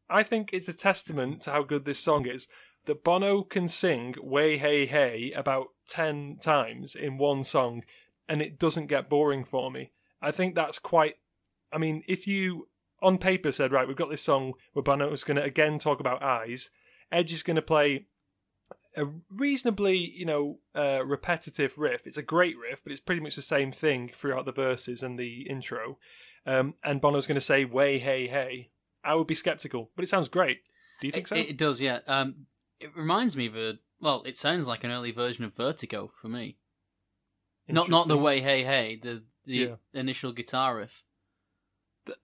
I 0.09 0.23
think 0.23 0.49
it's 0.51 0.67
a 0.67 0.73
testament 0.73 1.43
to 1.43 1.51
how 1.51 1.63
good 1.63 1.85
this 1.85 1.99
song 1.99 2.27
is 2.27 2.47
that 2.85 3.03
Bono 3.03 3.43
can 3.43 3.67
sing 3.67 4.15
"Way 4.21 4.57
Hey 4.57 4.85
Hey" 4.85 5.31
about 5.35 5.67
ten 5.87 6.37
times 6.41 6.95
in 6.95 7.17
one 7.17 7.43
song, 7.43 7.83
and 8.27 8.41
it 8.41 8.59
doesn't 8.59 8.87
get 8.87 9.09
boring 9.09 9.45
for 9.45 9.71
me. 9.71 9.91
I 10.21 10.31
think 10.31 10.55
that's 10.55 10.79
quite. 10.79 11.15
I 11.71 11.77
mean, 11.77 12.03
if 12.07 12.27
you 12.27 12.67
on 13.03 13.17
paper 13.17 13.51
said, 13.51 13.71
right, 13.71 13.87
we've 13.87 13.97
got 13.97 14.09
this 14.09 14.21
song 14.21 14.53
where 14.73 14.83
Bono's 14.83 15.23
going 15.23 15.37
to 15.37 15.43
again 15.43 15.77
talk 15.79 15.99
about 15.99 16.23
eyes, 16.23 16.69
Edge 17.11 17.31
is 17.33 17.43
going 17.43 17.55
to 17.57 17.61
play 17.61 18.05
a 18.95 19.05
reasonably, 19.29 19.97
you 19.97 20.25
know, 20.25 20.59
uh, 20.75 21.01
repetitive 21.05 21.77
riff. 21.77 22.05
It's 22.07 22.17
a 22.17 22.21
great 22.23 22.55
riff, 22.57 22.83
but 22.83 22.91
it's 22.91 23.01
pretty 23.01 23.21
much 23.21 23.35
the 23.35 23.41
same 23.41 23.71
thing 23.71 24.11
throughout 24.13 24.45
the 24.45 24.51
verses 24.51 25.03
and 25.03 25.17
the 25.17 25.41
intro. 25.49 25.97
Um, 26.45 26.75
and 26.83 27.01
Bono's 27.01 27.27
going 27.27 27.35
to 27.35 27.41
say 27.41 27.65
"Way 27.65 27.99
Hey 27.99 28.27
Hey." 28.27 28.69
I 29.03 29.15
would 29.15 29.27
be 29.27 29.35
skeptical, 29.35 29.89
but 29.95 30.03
it 30.03 30.09
sounds 30.09 30.29
great. 30.29 30.59
Do 31.01 31.07
you 31.07 31.11
think 31.11 31.25
It, 31.25 31.29
so? 31.29 31.35
it 31.35 31.57
does, 31.57 31.81
yeah. 31.81 31.99
Um, 32.07 32.45
It 32.79 32.95
reminds 32.95 33.35
me 33.35 33.47
of 33.47 33.57
a 33.57 33.79
well. 33.99 34.23
It 34.25 34.37
sounds 34.37 34.67
like 34.67 34.83
an 34.83 34.91
early 34.91 35.11
version 35.11 35.43
of 35.43 35.53
Vertigo 35.55 36.11
for 36.21 36.29
me. 36.29 36.57
Not 37.67 37.89
not 37.89 38.07
the 38.07 38.17
way 38.17 38.41
hey 38.41 38.63
hey 38.63 38.99
the 39.01 39.23
the 39.45 39.55
Yeah. 39.55 39.75
initial 39.93 40.31
guitar 40.33 40.77
riff. 40.77 41.03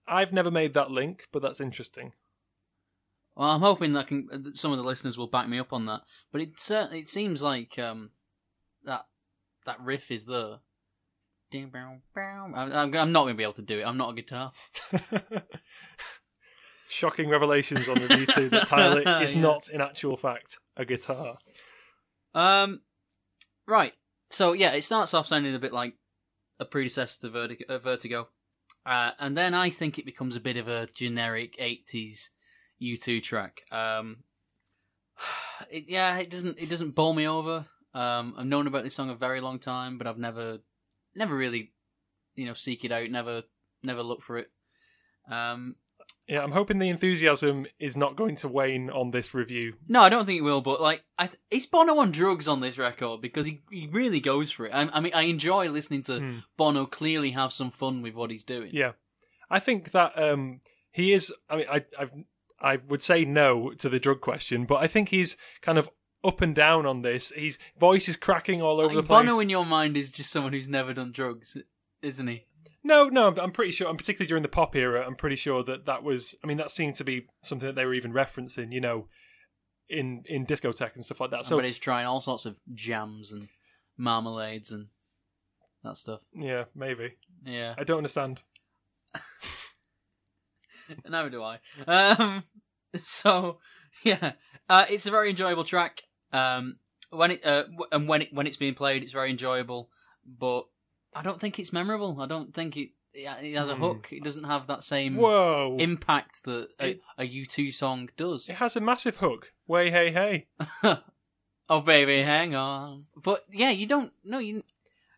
I've 0.06 0.32
never 0.32 0.50
made 0.50 0.74
that 0.74 0.90
link, 0.90 1.26
but 1.32 1.42
that's 1.42 1.60
interesting. 1.60 2.12
Well, 3.36 3.48
I'm 3.50 3.60
hoping 3.60 3.92
that 3.94 4.08
can 4.08 4.28
that 4.30 4.56
some 4.56 4.72
of 4.72 4.78
the 4.78 4.84
listeners 4.84 5.16
will 5.16 5.26
back 5.28 5.48
me 5.48 5.58
up 5.58 5.72
on 5.72 5.86
that. 5.86 6.00
But 6.32 6.42
it 6.42 6.58
certainly 6.60 6.98
it 7.00 7.08
seems 7.08 7.40
like 7.42 7.78
um, 7.78 8.10
that 8.84 9.06
that 9.66 9.80
riff 9.80 10.10
is 10.10 10.26
there. 10.26 10.56
Ding, 11.50 11.70
bow, 11.70 11.96
bow. 12.14 12.52
I'm, 12.54 12.72
I'm 12.72 12.94
I'm 12.94 13.12
not 13.12 13.22
going 13.24 13.34
to 13.34 13.38
be 13.38 13.42
able 13.42 13.54
to 13.54 13.62
do 13.62 13.80
it. 13.80 13.84
I'm 13.84 13.96
not 13.96 14.10
a 14.10 14.14
guitar. 14.14 14.52
Shocking 16.88 17.28
revelations 17.28 17.88
on 17.88 17.94
the 17.94 18.08
YouTube 18.08 18.50
that 18.50 18.66
Tyler 18.66 19.02
is 19.22 19.34
Yeah. 19.34 19.40
not, 19.42 19.68
in 19.68 19.80
actual 19.80 20.16
fact, 20.16 20.58
a 20.76 20.84
guitar. 20.84 21.38
Um, 22.34 22.80
right. 23.66 23.92
So 24.28 24.52
yeah, 24.52 24.72
it 24.72 24.82
starts 24.82 25.14
off 25.14 25.26
sounding 25.28 25.54
a 25.54 25.58
bit 25.60 25.72
like 25.72 25.94
a 26.58 26.64
predecessor 26.64 27.20
to 27.22 27.30
Vertigo, 27.30 27.64
uh, 27.68 27.78
Vertigo. 27.78 28.28
Uh, 28.84 29.10
and 29.18 29.36
then 29.36 29.54
I 29.54 29.70
think 29.70 29.98
it 29.98 30.06
becomes 30.06 30.36
a 30.36 30.40
bit 30.40 30.56
of 30.56 30.68
a 30.68 30.86
generic 30.94 31.56
'80s 31.58 32.28
U2 32.80 33.22
track. 33.22 33.62
Um, 33.70 34.18
it, 35.70 35.84
yeah, 35.88 36.16
it 36.18 36.30
doesn't 36.30 36.58
it 36.58 36.70
doesn't 36.70 36.94
bowl 36.94 37.12
me 37.12 37.28
over. 37.28 37.66
Um, 37.92 38.34
I've 38.38 38.46
known 38.46 38.66
about 38.66 38.84
this 38.84 38.94
song 38.94 39.10
a 39.10 39.14
very 39.14 39.40
long 39.40 39.58
time, 39.58 39.98
but 39.98 40.06
I've 40.06 40.18
never 40.18 40.58
never 41.14 41.36
really 41.36 41.72
you 42.34 42.46
know 42.46 42.54
seek 42.54 42.84
it 42.84 42.92
out. 42.92 43.10
Never 43.10 43.42
never 43.82 44.02
looked 44.02 44.24
for 44.24 44.38
it. 44.38 44.50
Um, 45.30 45.76
Yeah, 46.30 46.44
I'm 46.44 46.52
hoping 46.52 46.78
the 46.78 46.88
enthusiasm 46.88 47.66
is 47.80 47.96
not 47.96 48.14
going 48.14 48.36
to 48.36 48.48
wane 48.48 48.88
on 48.88 49.10
this 49.10 49.34
review. 49.34 49.74
No, 49.88 50.00
I 50.00 50.08
don't 50.08 50.26
think 50.26 50.38
it 50.38 50.42
will. 50.44 50.60
But 50.60 50.80
like, 50.80 51.02
I 51.18 51.26
th- 51.26 51.40
is 51.50 51.66
Bono 51.66 51.98
on 51.98 52.12
drugs 52.12 52.46
on 52.46 52.60
this 52.60 52.78
record 52.78 53.20
because 53.20 53.46
he, 53.46 53.62
he 53.68 53.88
really 53.90 54.20
goes 54.20 54.50
for 54.52 54.66
it. 54.66 54.70
I, 54.72 54.88
I 54.92 55.00
mean, 55.00 55.12
I 55.12 55.22
enjoy 55.22 55.68
listening 55.68 56.04
to 56.04 56.20
Hmm. 56.20 56.38
Bono 56.56 56.86
clearly 56.86 57.32
have 57.32 57.52
some 57.52 57.72
fun 57.72 58.00
with 58.00 58.14
what 58.14 58.30
he's 58.30 58.44
doing. 58.44 58.70
Yeah, 58.72 58.92
I 59.50 59.58
think 59.58 59.90
that 59.90 60.16
um, 60.16 60.60
he 60.92 61.12
is. 61.12 61.32
I 61.48 61.56
mean, 61.56 61.66
I 61.68 61.84
I've, 61.98 62.12
I 62.60 62.76
would 62.76 63.02
say 63.02 63.24
no 63.24 63.72
to 63.72 63.88
the 63.88 63.98
drug 63.98 64.20
question, 64.20 64.66
but 64.66 64.76
I 64.76 64.86
think 64.86 65.08
he's 65.08 65.36
kind 65.62 65.78
of 65.78 65.90
up 66.22 66.42
and 66.42 66.54
down 66.54 66.86
on 66.86 67.02
this. 67.02 67.32
His 67.34 67.58
voice 67.78 68.08
is 68.08 68.16
cracking 68.16 68.62
all 68.62 68.78
over 68.78 68.88
Like, 68.88 68.96
the 68.96 69.02
place. 69.02 69.24
Bono 69.24 69.40
in 69.40 69.48
your 69.48 69.66
mind 69.66 69.96
is 69.96 70.12
just 70.12 70.30
someone 70.30 70.52
who's 70.52 70.68
never 70.68 70.92
done 70.94 71.10
drugs, 71.10 71.56
isn't 72.02 72.26
he? 72.28 72.44
No, 72.82 73.08
no, 73.08 73.24
I'm- 73.26 73.38
I'm 73.38 73.52
pretty 73.52 73.72
sure. 73.72 73.88
I'm 73.88 73.96
particularly 73.96 74.28
during 74.28 74.42
the 74.42 74.48
pop 74.48 74.74
era. 74.74 75.04
I'm 75.06 75.16
pretty 75.16 75.36
sure 75.36 75.62
that 75.64 75.84
that 75.86 76.02
was. 76.02 76.34
I 76.42 76.46
mean, 76.46 76.56
that 76.58 76.70
seemed 76.70 76.94
to 76.96 77.04
be 77.04 77.26
something 77.42 77.66
that 77.66 77.74
they 77.74 77.84
were 77.84 77.94
even 77.94 78.12
referencing. 78.12 78.72
You 78.72 78.80
know, 78.80 79.08
in 79.88 80.22
in 80.26 80.46
discotheque 80.46 80.94
and 80.94 81.04
stuff 81.04 81.20
like 81.20 81.30
that. 81.32 81.44
So 81.46 81.60
trying 81.72 82.06
all 82.06 82.20
sorts 82.20 82.46
of 82.46 82.56
jams 82.74 83.32
and 83.32 83.48
marmalades 83.98 84.70
and 84.72 84.86
that 85.84 85.96
stuff. 85.98 86.20
yeah, 86.32 86.64
maybe. 86.74 87.16
Yeah, 87.44 87.74
I 87.76 87.84
don't 87.84 87.98
understand. 87.98 88.40
neither 91.08 91.30
do 91.30 91.42
I. 91.42 91.58
Um, 91.86 92.44
so 92.94 93.58
yeah, 94.04 94.32
uh, 94.68 94.86
it's 94.88 95.06
a 95.06 95.10
very 95.10 95.30
enjoyable 95.30 95.64
track. 95.64 96.02
Um, 96.32 96.78
when 97.10 97.32
it 97.32 97.44
uh, 97.44 97.62
w- 97.64 97.86
and 97.92 98.08
when 98.08 98.22
it 98.22 98.28
when 98.32 98.46
it's 98.46 98.56
being 98.56 98.74
played, 98.74 99.02
it's 99.02 99.12
very 99.12 99.30
enjoyable. 99.30 99.90
But 100.26 100.66
I 101.14 101.22
don't 101.22 101.40
think 101.40 101.58
it's 101.58 101.72
memorable. 101.72 102.20
I 102.20 102.26
don't 102.26 102.54
think 102.54 102.76
it 102.76 102.90
it 103.12 103.56
has 103.56 103.68
a 103.68 103.74
Hmm. 103.74 103.82
hook. 103.82 104.08
It 104.12 104.22
doesn't 104.22 104.44
have 104.44 104.68
that 104.68 104.84
same 104.84 105.16
Whoa! 105.16 105.76
impact 105.80 106.44
that 106.44 106.68
a, 106.78 106.90
It- 106.90 107.00
a 107.18 107.24
U2 107.24 107.74
song 107.74 108.08
does. 108.16 108.48
it 108.48 108.56
has 108.56 108.76
a 108.76 108.80
massive 108.80 109.16
hook. 109.16 109.52
Way 109.66 109.90
hey 109.90 110.12
hey. 110.12 110.46
oh 111.68 111.80
baby, 111.80 112.22
hang 112.22 112.54
on. 112.54 113.06
But 113.16 113.44
yeah, 113.52 113.70
you 113.70 113.86
don't. 113.86 114.12
No, 114.24 114.38
you. 114.38 114.62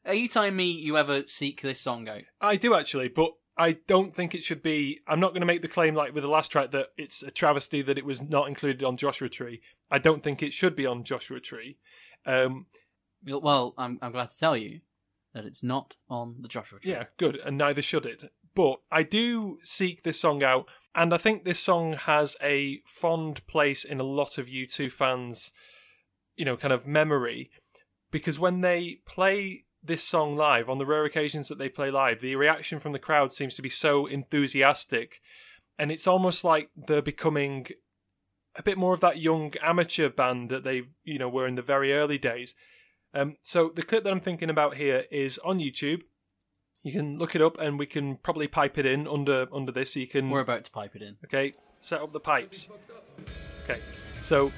Are 0.05 0.15
you 0.15 0.27
telling 0.27 0.57
me 0.57 0.71
you 0.71 0.97
ever 0.97 1.27
seek 1.27 1.61
this 1.63 1.81
song 1.81 2.09
out? 2.09 2.23
I 2.41 2.57
do 2.57 2.75
actually, 2.75 3.09
but 3.09 3.33
I 3.57 3.73
don't 3.87 4.15
think 4.17 4.35
it 4.35 4.43
should 4.43 4.63
be. 4.63 5.01
I'm 5.07 5.21
not 5.21 5.31
going 5.33 5.43
to 5.43 5.47
make 5.47 5.63
the 5.63 5.69
claim 5.69 5.95
like 5.95 6.13
with 6.15 6.23
the 6.25 6.29
last 6.29 6.51
track 6.51 6.71
that 6.73 6.89
it's 6.97 7.23
a 7.23 7.31
travesty 7.31 7.83
that 7.83 7.99
it 7.99 8.05
was 8.05 8.21
not 8.23 8.49
included 8.49 8.83
on 8.85 8.97
Joshua 8.97 9.29
Tree. 9.29 9.61
I 9.91 9.99
don't 9.99 10.23
think 10.23 10.43
it 10.43 10.53
should 10.55 10.75
be 10.75 10.87
on 10.87 11.05
Joshua 11.05 11.39
Tree. 11.41 11.77
Um, 12.27 12.67
Well, 13.25 13.75
I'm 13.79 13.99
I'm 14.03 14.13
glad 14.13 14.31
to 14.31 14.39
tell 14.39 14.57
you 14.57 14.81
that 15.35 15.45
it's 15.45 15.63
not 15.63 15.95
on 16.09 16.37
the 16.41 16.49
Joshua 16.49 16.79
Tree. 16.79 16.93
yeah, 16.93 17.05
good, 17.19 17.37
and 17.37 17.57
neither 17.57 17.83
should 17.83 18.07
it. 18.07 18.25
But 18.55 18.81
I 18.91 19.03
do 19.03 19.59
seek 19.63 20.03
this 20.03 20.21
song 20.21 20.43
out, 20.43 20.69
and 20.95 21.15
I 21.15 21.17
think 21.17 21.45
this 21.45 21.61
song 21.61 21.95
has 21.95 22.37
a 22.43 22.81
fond 22.85 23.47
place 23.47 23.85
in 23.85 23.99
a 23.99 24.05
lot 24.05 24.37
of 24.37 24.47
U2 24.47 24.93
fans, 24.93 25.53
you 26.37 26.45
know, 26.45 26.57
kind 26.57 26.73
of 26.73 26.87
memory, 26.87 27.51
because 28.11 28.39
when 28.39 28.61
they 28.61 28.99
play 29.07 29.65
this 29.83 30.05
song 30.05 30.37
live, 30.37 30.69
on 30.69 30.79
the 30.79 30.87
rare 30.87 31.05
occasions 31.05 31.49
that 31.49 31.59
they 31.59 31.69
play 31.69 31.91
live, 31.91 32.21
the 32.21 32.37
reaction 32.37 32.79
from 32.79 32.93
the 32.93 32.99
crowd 32.99 33.33
seems 33.33 33.55
to 33.57 33.63
be 33.63 33.71
so 33.71 34.07
enthusiastic, 34.07 35.21
and 35.79 35.91
it's 35.91 36.07
almost 36.07 36.45
like 36.45 36.69
they're 36.77 37.03
becoming 37.03 37.67
a 38.55 38.63
bit 38.63 38.77
more 38.77 38.93
of 38.93 39.01
that 39.01 39.19
young 39.19 39.53
amateur 39.63 40.11
band 40.11 40.51
that 40.51 40.63
they, 40.63 40.83
you 41.05 41.19
know, 41.19 41.29
were 41.29 41.47
in 41.47 41.55
the 41.55 41.63
very 41.63 41.95
early 41.95 42.19
days. 42.19 42.55
Um, 43.15 43.37
so 43.43 43.71
the 43.75 43.83
clip 43.83 44.05
that 44.05 44.11
I'm 44.11 44.21
thinking 44.21 44.51
about 44.51 44.77
here 44.77 45.05
is 45.11 45.39
on 45.39 45.59
YouTube. 45.59 46.03
You 46.83 46.93
can 46.93 47.19
look 47.19 47.37
it 47.37 47.43
up, 47.43 47.59
and 47.59 47.79
we 47.79 47.87
can 47.87 48.17
probably 48.17 48.49
pipe 48.49 48.79
it 48.79 48.87
in 48.87 49.07
under 49.07 49.47
under 49.53 49.71
this. 49.71 49.95
So 49.95 50.01
you 50.01 50.09
can 50.09 50.31
We're 50.31 50.41
about 50.41 50.65
to 50.65 50.71
pipe 50.71 50.97
it 50.97 51.03
in. 51.03 51.17
okay 51.25 51.53
set 51.83 52.01
up 52.01 52.13
the 52.13 52.21
pipes. 52.21 52.69
Okay, 53.65 53.81
so 54.23 54.51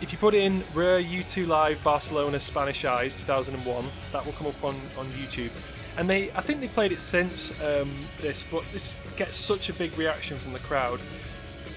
if 0.00 0.12
you 0.12 0.18
put 0.18 0.32
in 0.34 0.64
Rare 0.74 1.02
U2 1.02 1.46
Live 1.46 1.82
Barcelona 1.82 2.40
Spanish 2.40 2.84
Eyes 2.84 3.14
2001, 3.14 3.84
that 4.12 4.24
will 4.24 4.32
come 4.32 4.46
up 4.46 4.64
on 4.64 4.80
on 4.96 5.10
YouTube. 5.10 5.50
And 5.98 6.08
they, 6.08 6.30
I 6.32 6.40
think 6.40 6.60
they 6.60 6.68
played 6.68 6.90
it 6.90 7.00
since 7.00 7.52
um, 7.62 8.06
this, 8.18 8.46
but 8.50 8.64
this 8.72 8.96
gets 9.16 9.36
such 9.36 9.68
a 9.68 9.74
big 9.74 9.98
reaction 9.98 10.38
from 10.38 10.54
the 10.54 10.58
crowd. 10.60 11.00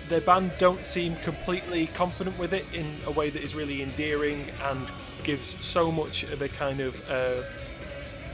Their 0.07 0.21
band 0.21 0.53
don't 0.57 0.85
seem 0.85 1.17
completely 1.17 1.87
confident 1.87 2.39
with 2.39 2.53
it 2.53 2.65
in 2.73 2.97
a 3.07 3.11
way 3.11 3.29
that 3.29 3.43
is 3.43 3.55
really 3.55 3.81
endearing 3.81 4.47
and 4.63 4.87
gives 5.25 5.57
so 5.65 5.91
much 5.91 6.23
of 6.23 6.41
a 6.41 6.47
kind 6.47 6.79
of 6.79 7.09
uh, 7.09 7.41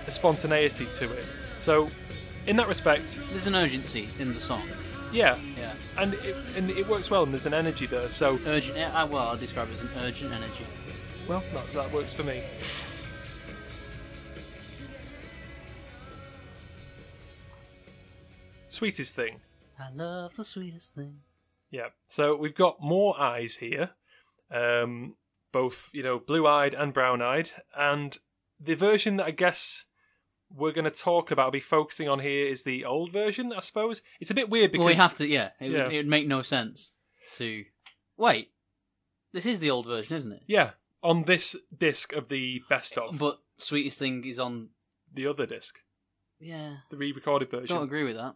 a 0.06 0.12
spontaneity 0.12 0.88
to 0.96 1.12
it. 1.12 1.26
So, 1.58 1.90
in 2.48 2.56
that 2.58 2.68
respect, 2.68 3.20
There's 3.30 3.48
an 3.48 3.56
urgency 3.56 4.10
in 4.20 4.34
the 4.34 4.40
song. 4.40 4.68
yeah, 5.12 5.38
Yeah. 5.58 5.74
and 5.98 6.14
it, 6.16 6.36
and 6.56 6.70
it 6.70 6.88
works 6.88 7.10
well, 7.10 7.24
and 7.24 7.32
there's 7.34 7.46
an 7.46 7.54
energy 7.54 7.86
there. 7.88 8.12
So, 8.12 8.38
Urgent. 8.46 8.78
Uh, 8.78 9.08
well, 9.10 9.30
I'll 9.30 9.38
describe 9.38 9.70
it 9.70 9.76
as 9.76 9.84
an 9.84 9.90
urgent 10.00 10.34
energy. 10.34 10.66
well, 11.28 11.44
that, 11.54 11.74
that 11.74 11.92
works 11.92 12.14
for 12.14 12.24
me. 12.24 12.44
Sweetest 18.70 19.16
thing. 19.16 19.40
I 19.80 19.92
love 19.94 20.36
the 20.36 20.46
sweetest 20.46 20.96
thing. 20.96 21.18
Yeah. 21.72 21.88
So 22.06 22.36
we've 22.36 22.56
got 22.56 22.82
more 22.82 23.20
eyes 23.20 23.56
here, 23.58 23.92
um, 24.52 25.16
both 25.52 25.90
you 25.94 26.04
know 26.04 26.20
blue-eyed 26.20 26.74
and 26.74 26.94
brown-eyed, 26.94 27.50
and 27.76 28.18
the 28.60 28.76
version 28.76 29.18
that 29.18 29.26
I 29.28 29.32
guess 29.32 29.86
we're 30.54 30.74
going 30.74 30.86
to 30.86 30.92
talk 30.92 31.32
about, 31.32 31.54
be 31.54 31.60
focusing 31.62 32.10
on 32.10 32.20
here, 32.20 32.48
is 32.48 32.64
the 32.64 32.84
old 32.86 33.12
version. 33.12 33.54
I 33.54 33.62
suppose 33.62 34.02
it's 34.20 34.32
a 34.32 34.36
bit 34.36 34.50
weird 34.50 34.72
because 34.72 34.84
well, 34.86 34.94
we 34.94 34.98
have 34.98 35.16
to. 35.18 35.28
Yeah. 35.28 35.52
It, 35.60 35.72
Yeah. 35.72 35.84
Would, 35.86 35.94
it 35.94 35.98
would 35.98 36.08
make 36.08 36.28
no 36.28 36.42
sense 36.42 36.94
to. 37.34 37.64
Wait. 38.18 38.52
This 39.34 39.46
is 39.46 39.60
the 39.62 39.72
old 39.72 39.86
version, 39.86 40.16
isn't 40.18 40.32
it? 40.34 40.44
yeah 40.48 40.72
on 41.04 41.24
this 41.24 41.56
disc 41.76 42.14
of 42.14 42.30
the 42.30 42.62
best 42.70 42.96
of 42.98 43.18
But 43.18 43.40
sweetest 43.58 43.98
thing 43.98 44.24
is 44.26 44.38
on. 44.38 44.70
the 45.12 45.26
other 45.26 45.46
disc, 45.48 45.80
Yeah. 46.40 46.76
the 46.92 46.98
re-recorded 46.98 47.50
version. 47.50 47.76
I 47.76 47.80
don't 47.80 47.88
agree 47.88 48.04
with 48.04 48.18
that 48.18 48.36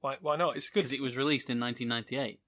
Why? 0.00 0.16
Why 0.20 0.34
not? 0.36 0.56
It's 0.56 0.68
good. 0.70 0.80
because 0.80 0.92
it 0.92 1.00
was 1.00 1.16
released 1.16 1.50
in 1.50 1.60
1998. 1.60 2.40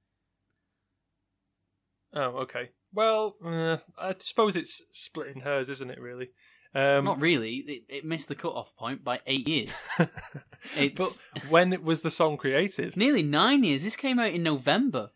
Oh, 2.12 2.40
okay. 2.42 2.70
Well, 2.92 3.37
uh, 3.44 3.79
I 3.98 4.14
suppose 4.18 4.57
it's 4.57 4.83
splitting 4.92 5.42
hers, 5.42 5.68
isn't 5.68 5.90
it? 5.90 6.00
Really. 6.00 6.31
Um, 6.74 7.05
Not 7.05 7.20
really. 7.20 7.57
It, 7.57 7.83
it 7.88 8.05
missed 8.05 8.29
the 8.29 8.35
cut-off 8.35 8.74
point 8.76 9.03
by 9.03 9.20
eight 9.26 9.48
years. 9.48 9.72
But 10.76 11.20
when 11.48 11.83
was 11.83 12.03
the 12.03 12.11
song 12.11 12.37
created? 12.37 12.96
nearly 12.96 13.22
nine 13.22 13.64
years. 13.64 13.83
This 13.83 13.96
came 13.96 14.18
out 14.18 14.33
in 14.33 14.42
November. 14.42 15.11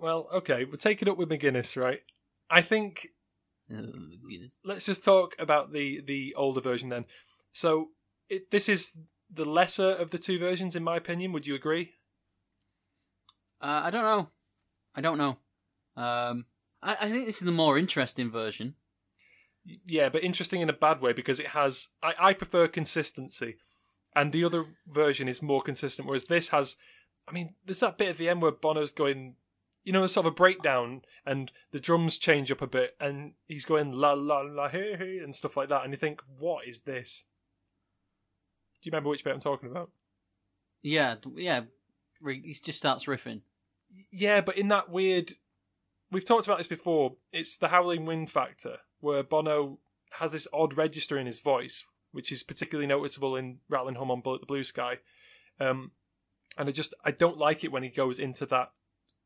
Well, 0.00 0.28
okay, 0.34 0.64
we'll 0.64 0.78
take 0.78 1.00
it 1.00 1.08
up 1.08 1.16
with 1.16 1.28
McGuinness, 1.28 1.80
right? 1.80 2.00
I 2.50 2.62
think 2.62 3.08
Oh, 3.70 3.92
let's 4.64 4.86
just 4.86 5.04
talk 5.04 5.34
about 5.38 5.72
the 5.72 6.00
the 6.00 6.34
older 6.36 6.60
version 6.60 6.88
then. 6.88 7.04
So 7.52 7.88
it, 8.28 8.50
this 8.50 8.68
is 8.68 8.92
the 9.30 9.44
lesser 9.44 9.90
of 9.90 10.10
the 10.10 10.18
two 10.18 10.38
versions, 10.38 10.74
in 10.74 10.82
my 10.82 10.96
opinion. 10.96 11.32
Would 11.32 11.46
you 11.46 11.54
agree? 11.54 11.92
Uh, 13.60 13.82
I 13.84 13.90
don't 13.90 14.04
know. 14.04 14.28
I 14.94 15.00
don't 15.00 15.18
know. 15.18 15.36
Um, 15.96 16.46
I, 16.82 16.96
I 17.00 17.10
think 17.10 17.26
this 17.26 17.38
is 17.38 17.44
the 17.44 17.52
more 17.52 17.78
interesting 17.78 18.30
version. 18.30 18.74
Yeah, 19.84 20.08
but 20.08 20.24
interesting 20.24 20.60
in 20.60 20.70
a 20.70 20.74
bad 20.74 21.00
way 21.00 21.12
because 21.12 21.40
it 21.40 21.48
has. 21.48 21.88
I, 22.02 22.14
I 22.18 22.32
prefer 22.32 22.68
consistency, 22.68 23.56
and 24.16 24.32
the 24.32 24.44
other 24.44 24.64
version 24.86 25.28
is 25.28 25.42
more 25.42 25.62
consistent. 25.62 26.08
Whereas 26.08 26.24
this 26.24 26.48
has, 26.48 26.76
I 27.26 27.32
mean, 27.32 27.54
there's 27.66 27.80
that 27.80 27.98
bit 27.98 28.08
at 28.08 28.16
the 28.16 28.28
end 28.28 28.40
where 28.40 28.50
Bono's 28.50 28.92
going, 28.92 29.34
you 29.84 29.92
know, 29.92 30.06
sort 30.06 30.26
of 30.26 30.32
a 30.32 30.34
breakdown, 30.34 31.02
and 31.26 31.52
the 31.70 31.80
drums 31.80 32.16
change 32.16 32.50
up 32.50 32.62
a 32.62 32.66
bit, 32.66 32.96
and 32.98 33.32
he's 33.46 33.66
going 33.66 33.92
la 33.92 34.12
la 34.12 34.40
la 34.40 34.68
hey 34.68 34.96
hey 34.96 35.18
and 35.18 35.34
stuff 35.34 35.56
like 35.56 35.68
that, 35.68 35.84
and 35.84 35.92
you 35.92 35.98
think, 35.98 36.22
what 36.38 36.66
is 36.66 36.80
this? 36.80 37.24
Do 38.80 38.86
you 38.86 38.92
remember 38.92 39.10
which 39.10 39.24
bit 39.24 39.34
I'm 39.34 39.40
talking 39.40 39.70
about? 39.70 39.90
Yeah, 40.82 41.16
yeah. 41.36 41.62
He 42.26 42.56
just 42.62 42.78
starts 42.78 43.04
riffing. 43.04 43.40
Yeah, 44.10 44.40
but 44.40 44.56
in 44.56 44.68
that 44.68 44.90
weird, 44.90 45.34
we've 46.10 46.24
talked 46.24 46.46
about 46.46 46.58
this 46.58 46.66
before. 46.66 47.16
It's 47.32 47.56
the 47.56 47.68
howling 47.68 48.06
wind 48.06 48.30
factor, 48.30 48.78
where 49.00 49.22
Bono 49.22 49.78
has 50.12 50.32
this 50.32 50.48
odd 50.52 50.76
register 50.76 51.18
in 51.18 51.26
his 51.26 51.40
voice, 51.40 51.84
which 52.12 52.32
is 52.32 52.42
particularly 52.42 52.86
noticeable 52.86 53.36
in 53.36 53.58
Rattle 53.68 53.88
and 53.88 53.96
Hum 53.96 54.10
on 54.10 54.20
Bullet 54.20 54.40
the 54.40 54.46
Blue 54.46 54.64
Sky. 54.64 54.98
Um, 55.60 55.92
and 56.56 56.68
I 56.68 56.72
just 56.72 56.94
I 57.04 57.10
don't 57.10 57.38
like 57.38 57.64
it 57.64 57.72
when 57.72 57.82
he 57.82 57.88
goes 57.88 58.18
into 58.18 58.46
that 58.46 58.70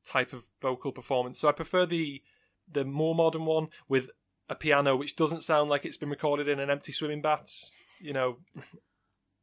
type 0.04 0.32
of 0.32 0.42
vocal 0.60 0.92
performance. 0.92 1.38
So 1.38 1.48
I 1.48 1.52
prefer 1.52 1.86
the 1.86 2.22
the 2.70 2.84
more 2.84 3.14
modern 3.14 3.44
one 3.44 3.68
with 3.88 4.10
a 4.48 4.54
piano 4.54 4.96
which 4.96 5.16
doesn't 5.16 5.42
sound 5.42 5.70
like 5.70 5.84
it's 5.84 5.96
been 5.96 6.10
recorded 6.10 6.48
in 6.48 6.60
an 6.60 6.70
empty 6.70 6.92
swimming 6.92 7.22
baths. 7.22 7.72
You 8.00 8.12
know, 8.12 8.38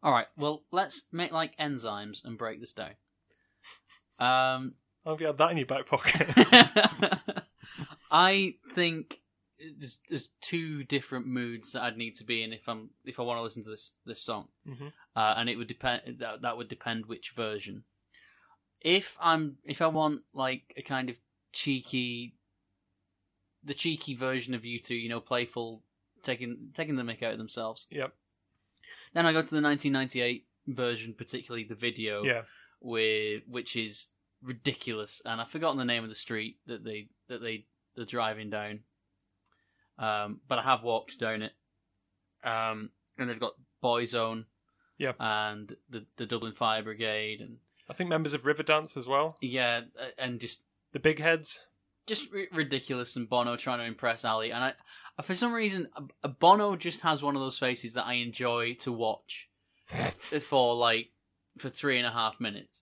All 0.03 0.13
right. 0.13 0.27
Well, 0.37 0.63
let's 0.71 1.03
make 1.11 1.31
like 1.31 1.57
enzymes 1.57 2.23
and 2.23 2.37
break 2.37 2.61
this 2.61 2.73
down. 2.73 2.91
Um, 4.19 4.75
how 5.05 5.11
have 5.11 5.21
you 5.21 5.27
had 5.27 5.37
that 5.37 5.51
in 5.51 5.57
your 5.57 5.65
back 5.65 5.85
pocket? 5.87 6.27
I 8.11 8.55
think 8.73 9.19
there's, 9.77 9.99
there's 10.09 10.29
two 10.41 10.83
different 10.83 11.27
moods 11.27 11.73
that 11.73 11.83
I'd 11.83 11.97
need 11.97 12.15
to 12.15 12.23
be 12.23 12.43
in 12.43 12.53
if 12.53 12.67
I'm 12.67 12.91
if 13.05 13.19
I 13.19 13.23
want 13.23 13.37
to 13.39 13.43
listen 13.43 13.63
to 13.65 13.69
this 13.69 13.93
this 14.05 14.21
song, 14.21 14.47
Mhm. 14.67 14.93
uh, 15.15 15.33
and 15.37 15.49
it 15.49 15.57
would 15.57 15.67
depend 15.67 16.19
that, 16.19 16.41
that 16.41 16.57
would 16.57 16.67
depend 16.67 17.05
which 17.05 17.31
version. 17.31 17.83
If 18.81 19.17
I'm 19.21 19.57
if 19.65 19.81
I 19.81 19.87
want 19.87 20.21
like 20.33 20.73
a 20.77 20.81
kind 20.81 21.09
of 21.09 21.17
cheeky, 21.51 22.35
the 23.63 23.73
cheeky 23.73 24.15
version 24.15 24.53
of 24.53 24.61
U2, 24.63 24.91
you 24.91 25.09
know, 25.09 25.19
playful, 25.19 25.83
taking 26.23 26.69
taking 26.73 26.95
the 26.95 27.03
mick 27.03 27.21
out 27.21 27.33
of 27.33 27.37
themselves, 27.37 27.85
yep. 27.89 28.13
then 29.13 29.25
I 29.25 29.33
go 29.33 29.41
to 29.41 29.49
the 29.49 29.61
1998 29.61 30.47
version, 30.67 31.13
particularly 31.13 31.65
the 31.65 31.75
video 31.75 32.23
Yeah. 32.23 32.43
with 32.79 33.43
which 33.47 33.75
is 33.75 34.07
ridiculous, 34.43 35.21
and 35.25 35.39
I've 35.41 35.49
forgotten 35.49 35.77
the 35.77 35.85
name 35.85 36.03
of 36.03 36.09
the 36.09 36.15
street 36.15 36.57
that 36.67 36.83
they 36.83 37.07
that 37.27 37.41
they 37.41 37.65
they're 37.95 38.05
driving 38.05 38.49
down. 38.49 38.79
Um, 39.97 40.39
but 40.47 40.59
I 40.59 40.63
have 40.63 40.83
walked 40.83 41.19
down 41.19 41.41
it. 41.41 41.51
Um, 42.43 42.91
and 43.17 43.29
they've 43.29 43.39
got 43.39 43.53
Boyzone, 43.83 44.45
Yeah. 44.97 45.11
and 45.19 45.75
the 45.89 46.05
the 46.17 46.25
Dublin 46.25 46.53
Fire 46.53 46.81
Brigade, 46.83 47.41
and 47.41 47.57
I 47.89 47.93
think 47.93 48.09
members 48.09 48.33
of 48.33 48.43
Riverdance 48.43 48.95
as 48.95 49.07
well. 49.07 49.37
yeah, 49.41 49.81
and 50.17 50.39
just 50.39 50.61
The 50.93 50.99
big 50.99 51.19
heads. 51.19 51.59
just 52.07 52.29
r- 52.33 52.47
ridiculous 52.53 53.15
and 53.17 53.29
Bono 53.29 53.57
trying 53.57 53.79
to 53.79 53.85
impress 53.85 54.23
Ali. 54.23 54.51
And 54.51 54.63
I, 54.63 55.21
for 55.21 55.35
some 55.35 55.51
reason, 55.53 55.89
Bono 56.39 56.75
just 56.77 57.01
has 57.01 57.21
one 57.21 57.35
of 57.35 57.41
those 57.41 57.59
faces 57.59 57.93
that 57.93 58.05
I 58.05 58.13
enjoy 58.13 58.75
to 58.75 58.91
watch 58.93 59.49
for 60.41 60.75
like 60.75 61.09
for 61.57 61.69
three 61.69 61.97
and 61.97 62.07
a 62.07 62.11
half 62.11 62.39
minutes. 62.39 62.81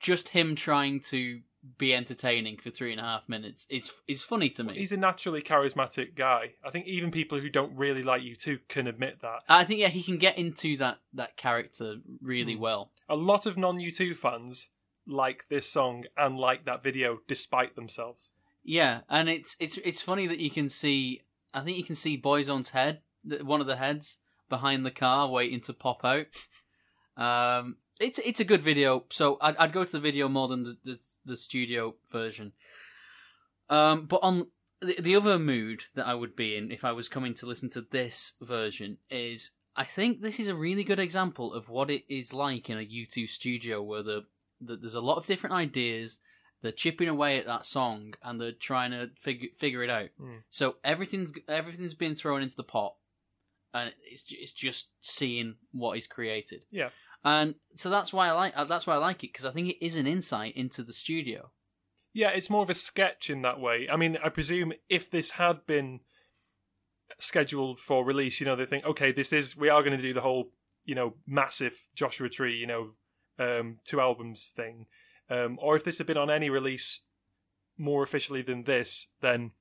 Just 0.00 0.30
him 0.30 0.54
trying 0.54 1.00
to 1.10 1.40
be 1.76 1.92
entertaining 1.92 2.56
for 2.56 2.70
three 2.70 2.92
and 2.92 3.00
a 3.00 3.04
half 3.04 3.28
minutes 3.28 3.66
is 3.68 3.90
is 4.06 4.22
funny 4.22 4.48
to 4.50 4.64
me. 4.64 4.74
He's 4.78 4.92
a 4.92 4.96
naturally 4.96 5.42
charismatic 5.42 6.14
guy. 6.14 6.52
I 6.64 6.70
think 6.70 6.86
even 6.86 7.10
people 7.10 7.40
who 7.40 7.48
don't 7.48 7.76
really 7.76 8.02
like 8.02 8.22
U2 8.22 8.60
can 8.68 8.86
admit 8.86 9.20
that. 9.22 9.40
I 9.48 9.64
think 9.64 9.80
yeah, 9.80 9.88
he 9.88 10.02
can 10.02 10.18
get 10.18 10.38
into 10.38 10.76
that 10.78 10.98
that 11.14 11.36
character 11.36 11.96
really 12.22 12.54
Hmm. 12.54 12.60
well. 12.60 12.92
A 13.08 13.16
lot 13.16 13.44
of 13.46 13.56
non 13.56 13.78
U2 13.78 14.16
fans 14.16 14.70
like 15.06 15.46
this 15.48 15.68
song 15.68 16.04
and 16.16 16.38
like 16.38 16.64
that 16.66 16.82
video 16.82 17.18
despite 17.26 17.74
themselves. 17.76 18.30
Yeah, 18.62 19.00
and 19.08 19.28
it's 19.28 19.56
it's 19.58 19.78
it's 19.78 20.02
funny 20.02 20.26
that 20.26 20.38
you 20.38 20.50
can 20.50 20.68
see. 20.68 21.22
I 21.54 21.62
think 21.62 21.76
you 21.78 21.84
can 21.84 21.94
see 21.96 22.20
Boyzone's 22.20 22.70
head, 22.70 23.00
one 23.42 23.60
of 23.60 23.66
the 23.66 23.76
heads 23.76 24.18
behind 24.48 24.84
the 24.86 24.90
car, 24.90 25.28
waiting 25.28 25.60
to 25.62 25.72
pop 25.72 26.04
out. 26.04 26.26
Um, 27.16 27.78
it's 28.00 28.18
it's 28.20 28.40
a 28.40 28.44
good 28.44 28.62
video, 28.62 29.04
so 29.10 29.38
I'd, 29.40 29.56
I'd 29.56 29.72
go 29.72 29.84
to 29.84 29.92
the 29.92 30.00
video 30.00 30.28
more 30.28 30.48
than 30.48 30.64
the 30.64 30.76
the, 30.84 30.98
the 31.24 31.36
studio 31.36 31.94
version. 32.10 32.52
Um, 33.70 34.06
but 34.06 34.20
on 34.22 34.48
the, 34.80 34.96
the 35.00 35.16
other 35.16 35.38
mood 35.38 35.84
that 35.94 36.06
I 36.06 36.14
would 36.14 36.36
be 36.36 36.56
in 36.56 36.70
if 36.70 36.84
I 36.84 36.92
was 36.92 37.08
coming 37.08 37.34
to 37.34 37.46
listen 37.46 37.68
to 37.70 37.82
this 37.82 38.34
version 38.40 38.98
is 39.10 39.52
I 39.76 39.84
think 39.84 40.22
this 40.22 40.40
is 40.40 40.48
a 40.48 40.54
really 40.54 40.84
good 40.84 40.98
example 40.98 41.52
of 41.52 41.68
what 41.68 41.90
it 41.90 42.04
is 42.08 42.32
like 42.32 42.70
in 42.70 42.78
a 42.78 42.86
U2 42.86 43.28
studio 43.28 43.82
where 43.82 44.02
the, 44.02 44.22
the 44.60 44.76
there's 44.76 44.94
a 44.94 45.00
lot 45.00 45.18
of 45.18 45.26
different 45.26 45.54
ideas 45.54 46.18
they're 46.62 46.72
chipping 46.72 47.08
away 47.08 47.38
at 47.38 47.46
that 47.46 47.64
song 47.64 48.14
and 48.22 48.40
they're 48.40 48.52
trying 48.52 48.90
to 48.90 49.10
figure 49.16 49.48
figure 49.56 49.82
it 49.84 49.90
out. 49.90 50.08
Mm. 50.20 50.42
So 50.50 50.76
everything's 50.82 51.32
everything's 51.48 51.94
been 51.94 52.14
thrown 52.14 52.42
into 52.42 52.56
the 52.56 52.64
pot, 52.64 52.94
and 53.72 53.92
it's 54.10 54.24
it's 54.30 54.52
just 54.52 54.88
seeing 55.00 55.56
what 55.72 55.96
is 55.98 56.06
created. 56.06 56.64
Yeah. 56.70 56.88
And 57.24 57.54
so 57.74 57.90
that's 57.90 58.12
why 58.12 58.28
I 58.28 58.32
like 58.32 58.52
uh, 58.56 58.64
that's 58.64 58.86
why 58.86 58.94
I 58.94 58.98
like 58.98 59.24
it 59.24 59.32
because 59.32 59.44
I 59.44 59.50
think 59.50 59.68
it 59.68 59.84
is 59.84 59.96
an 59.96 60.06
insight 60.06 60.56
into 60.56 60.82
the 60.82 60.92
studio. 60.92 61.50
Yeah, 62.12 62.30
it's 62.30 62.50
more 62.50 62.62
of 62.62 62.70
a 62.70 62.74
sketch 62.74 63.30
in 63.30 63.42
that 63.42 63.60
way. 63.60 63.88
I 63.90 63.96
mean, 63.96 64.18
I 64.24 64.28
presume 64.28 64.72
if 64.88 65.10
this 65.10 65.30
had 65.32 65.66
been 65.66 66.00
scheduled 67.18 67.80
for 67.80 68.04
release, 68.04 68.40
you 68.40 68.46
know, 68.46 68.56
they 68.56 68.66
think, 68.66 68.84
okay, 68.84 69.12
this 69.12 69.32
is 69.32 69.56
we 69.56 69.68
are 69.68 69.82
going 69.82 69.96
to 69.96 70.02
do 70.02 70.14
the 70.14 70.20
whole, 70.20 70.50
you 70.84 70.94
know, 70.94 71.14
massive 71.26 71.86
Joshua 71.94 72.28
Tree, 72.28 72.56
you 72.56 72.66
know, 72.66 72.90
um, 73.38 73.78
two 73.84 74.00
albums 74.00 74.52
thing. 74.56 74.86
Um, 75.30 75.58
or 75.60 75.76
if 75.76 75.84
this 75.84 75.98
had 75.98 76.06
been 76.06 76.16
on 76.16 76.30
any 76.30 76.50
release 76.50 77.00
more 77.76 78.02
officially 78.02 78.42
than 78.42 78.64
this, 78.64 79.06
then 79.20 79.52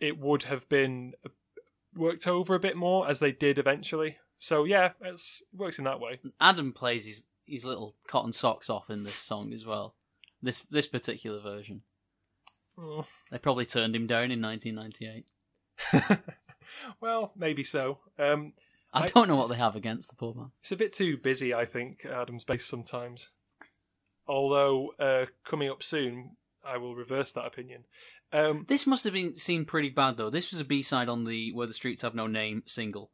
it 0.00 0.18
would 0.18 0.42
have 0.44 0.68
been 0.68 1.12
worked 1.94 2.26
over 2.26 2.54
a 2.54 2.60
bit 2.60 2.76
more 2.76 3.08
as 3.08 3.20
they 3.20 3.32
did 3.32 3.58
eventually. 3.58 4.18
So 4.38 4.64
yeah, 4.64 4.90
it's, 5.00 5.42
it 5.52 5.58
works 5.58 5.78
in 5.78 5.84
that 5.84 6.00
way. 6.00 6.20
Adam 6.40 6.72
plays 6.72 7.06
his 7.06 7.26
his 7.46 7.64
little 7.64 7.94
cotton 8.06 8.32
socks 8.32 8.68
off 8.70 8.90
in 8.90 9.04
this 9.04 9.16
song 9.16 9.52
as 9.52 9.64
well. 9.66 9.94
This 10.42 10.60
this 10.70 10.86
particular 10.86 11.40
version. 11.40 11.82
Oh. 12.78 13.06
They 13.30 13.38
probably 13.38 13.66
turned 13.66 13.94
him 13.94 14.06
down 14.06 14.30
in 14.30 14.42
1998. 14.42 16.18
well, 17.00 17.32
maybe 17.36 17.62
so. 17.62 17.98
Um, 18.18 18.52
I 18.92 19.04
I- 19.04 19.06
don't 19.06 19.28
know 19.28 19.36
what 19.36 19.48
they 19.48 19.56
have 19.56 19.76
against 19.76 20.10
the 20.10 20.16
poor 20.16 20.34
man. 20.34 20.50
It's 20.60 20.72
a 20.72 20.76
bit 20.76 20.92
too 20.92 21.16
busy, 21.16 21.54
I 21.54 21.64
think, 21.64 22.04
Adam's 22.04 22.44
bass 22.44 22.64
sometimes. 22.66 23.28
Although 24.26 24.94
uh, 24.98 25.26
coming 25.44 25.68
up 25.68 25.82
soon, 25.82 26.36
I 26.64 26.78
will 26.78 26.94
reverse 26.94 27.32
that 27.32 27.44
opinion. 27.46 27.84
Um, 28.32 28.64
This 28.68 28.86
must 28.86 29.04
have 29.04 29.12
been 29.12 29.34
seen 29.36 29.64
pretty 29.64 29.90
bad 29.90 30.16
though. 30.16 30.30
This 30.30 30.50
was 30.50 30.60
a 30.60 30.64
B 30.64 30.82
side 30.82 31.08
on 31.08 31.24
the 31.24 31.52
"Where 31.52 31.66
the 31.66 31.74
Streets 31.74 32.02
Have 32.02 32.14
No 32.14 32.26
Name" 32.26 32.62
single, 32.66 33.10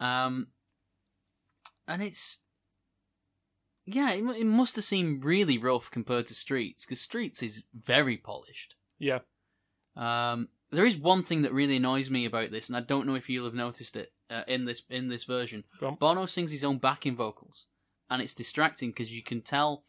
um, 0.00 0.48
and 1.88 2.02
it's 2.02 2.40
yeah, 3.84 4.10
it, 4.12 4.24
it 4.40 4.44
must 4.46 4.76
have 4.76 4.84
seemed 4.84 5.24
really 5.24 5.58
rough 5.58 5.90
compared 5.90 6.26
to 6.26 6.34
Streets 6.34 6.84
because 6.84 7.00
Streets 7.00 7.42
is 7.42 7.62
very 7.74 8.16
polished. 8.16 8.74
yeah, 8.98 9.20
Um, 9.96 10.48
there 10.70 10.84
is 10.84 10.96
one 10.96 11.22
thing 11.22 11.42
that 11.42 11.52
really 11.52 11.76
annoys 11.76 12.10
me 12.10 12.24
about 12.24 12.50
this, 12.50 12.68
and 12.68 12.76
I 12.76 12.80
don't 12.80 13.06
know 13.06 13.14
if 13.14 13.28
you'll 13.30 13.44
have 13.44 13.54
noticed 13.54 13.94
it 13.96 14.12
uh, 14.28 14.42
in 14.48 14.64
this 14.64 14.82
in 14.90 15.08
this 15.08 15.24
version. 15.24 15.62
Bono 16.00 16.26
sings 16.26 16.50
his 16.50 16.64
own 16.64 16.78
backing 16.78 17.14
vocals, 17.14 17.66
and 18.10 18.20
it's 18.20 18.34
distracting 18.34 18.90
because 18.90 19.14
you 19.14 19.22
can 19.22 19.40
tell 19.42 19.84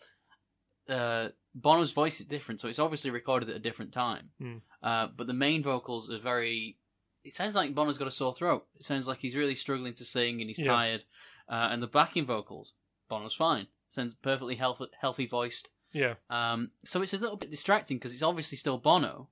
uh, 0.88 1.30
Bono's 1.56 1.92
voice 1.92 2.20
is 2.20 2.28
different, 2.28 2.60
so 2.60 2.68
it's 2.68 2.78
obviously 2.80 3.10
recorded 3.10 3.50
at 3.50 3.56
a 3.56 3.60
different 3.60 3.92
time. 3.92 4.30
Hmm. 4.40 4.58
Uh, 4.84 5.08
but 5.16 5.26
the 5.26 5.34
main 5.34 5.64
vocals 5.64 6.12
are 6.12 6.20
very. 6.20 6.78
It 7.24 7.34
sounds 7.34 7.56
like 7.56 7.74
Bono's 7.76 7.98
got 7.98 8.08
a 8.08 8.12
sore 8.12 8.36
throat. 8.36 8.68
It 8.76 8.86
sounds 8.86 9.08
like 9.08 9.18
he's 9.20 9.36
really 9.36 9.56
struggling 9.56 9.96
to 9.96 10.06
sing 10.06 10.40
and 10.40 10.50
he's 10.50 10.60
Yeah. 10.60 10.68
tired. 10.72 11.04
Uh, 11.50 11.70
and 11.72 11.82
the 11.82 11.88
backing 11.88 12.26
vocals, 12.26 12.74
Bono's 13.10 13.34
fine. 13.34 13.68
Sounds 13.90 14.14
perfectly 14.14 14.56
healthy, 14.56 14.86
healthy 15.00 15.26
voiced. 15.26 15.70
yeah. 15.94 16.16
Um, 16.30 16.72
so 16.84 17.02
it's 17.02 17.14
a 17.14 17.18
little 17.18 17.38
bit 17.38 17.52
distracting 17.52 17.98
because 17.98 18.14
it's 18.14 18.24
obviously 18.24 18.58
still 18.58 18.78
Bono, 18.78 19.30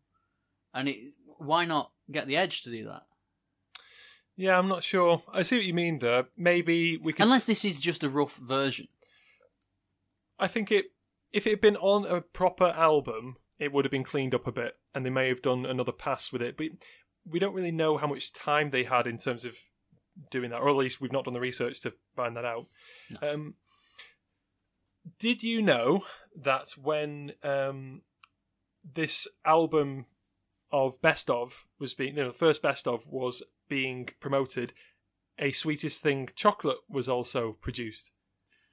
and 0.74 0.88
it, 0.88 1.14
why 1.38 1.66
not 1.66 1.92
get 2.10 2.28
the 2.28 2.38
Edge 2.38 2.62
to 2.64 2.72
do 2.72 2.86
that? 2.86 3.04
Yeah, 4.38 4.58
I'm 4.58 4.68
not 4.68 4.84
sure. 4.84 5.22
I 5.32 5.44
see 5.44 5.58
what 5.58 5.66
you 5.66 5.74
mean 5.74 6.00
there. 6.00 6.26
Maybe 6.38 6.98
we 6.98 7.14
could. 7.14 7.24
Unless 7.24 7.46
this 7.46 7.64
is 7.66 7.80
just 7.80 8.04
a 8.04 8.10
rough 8.10 8.36
version. 8.36 8.88
I 10.40 10.48
think 10.48 10.72
it. 10.72 10.86
If 11.32 11.46
it 11.48 11.52
had 11.52 11.62
been 11.62 11.78
on 11.78 12.06
a 12.06 12.22
proper 12.22 12.74
album, 12.78 13.38
it 13.60 13.74
would 13.74 13.84
have 13.84 13.92
been 13.92 14.04
cleaned 14.04 14.34
up 14.34 14.48
a 14.48 14.52
bit, 14.52 14.78
and 14.94 15.06
they 15.06 15.10
may 15.10 15.28
have 15.28 15.42
done 15.42 15.66
another 15.66 15.92
pass 15.92 16.32
with 16.32 16.42
it. 16.42 16.56
But 16.58 16.68
we 17.30 17.40
don't 17.40 17.54
really 17.54 17.72
know 17.72 17.98
how 17.98 18.08
much 18.08 18.32
time 18.32 18.70
they 18.70 18.84
had 18.84 19.08
in 19.08 19.18
terms 19.18 19.44
of 19.44 19.58
doing 20.32 20.50
that, 20.52 20.62
or 20.62 20.70
at 20.70 20.76
least 20.76 21.02
we've 21.02 21.12
not 21.12 21.26
done 21.26 21.34
the 21.34 21.40
research 21.40 21.82
to 21.82 21.94
find 22.16 22.36
that 22.38 22.46
out. 22.46 22.68
No. 23.10 23.34
Um, 23.34 23.54
did 25.20 25.44
you 25.44 25.62
know 25.62 26.04
that 26.36 26.72
when 26.82 27.34
um, 27.44 28.02
this 28.94 29.28
album 29.46 30.06
of 30.72 31.02
best 31.02 31.30
of 31.30 31.66
was 31.80 31.94
being, 31.94 32.16
you 32.16 32.22
know, 32.24 32.32
the 32.32 32.38
first 32.38 32.62
best 32.62 32.88
of 32.88 33.08
was 33.12 33.44
being 33.70 34.10
promoted, 34.20 34.74
a 35.38 35.52
sweetest 35.52 36.02
thing 36.02 36.30
chocolate 36.36 36.78
was 36.90 37.08
also 37.08 37.54
produced? 37.62 38.12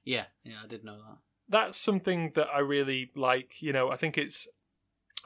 Yeah, 0.05 0.25
yeah, 0.43 0.57
I 0.65 0.67
did 0.67 0.85
know 0.85 0.97
that. 0.97 1.19
that's 1.49 1.79
something 1.79 2.33
that 2.35 2.49
I 2.53 2.61
really 2.61 3.11
like. 3.15 3.61
You 3.61 3.73
know, 3.73 3.91
I 3.91 3.97
think 3.97 4.19
it's 4.19 4.49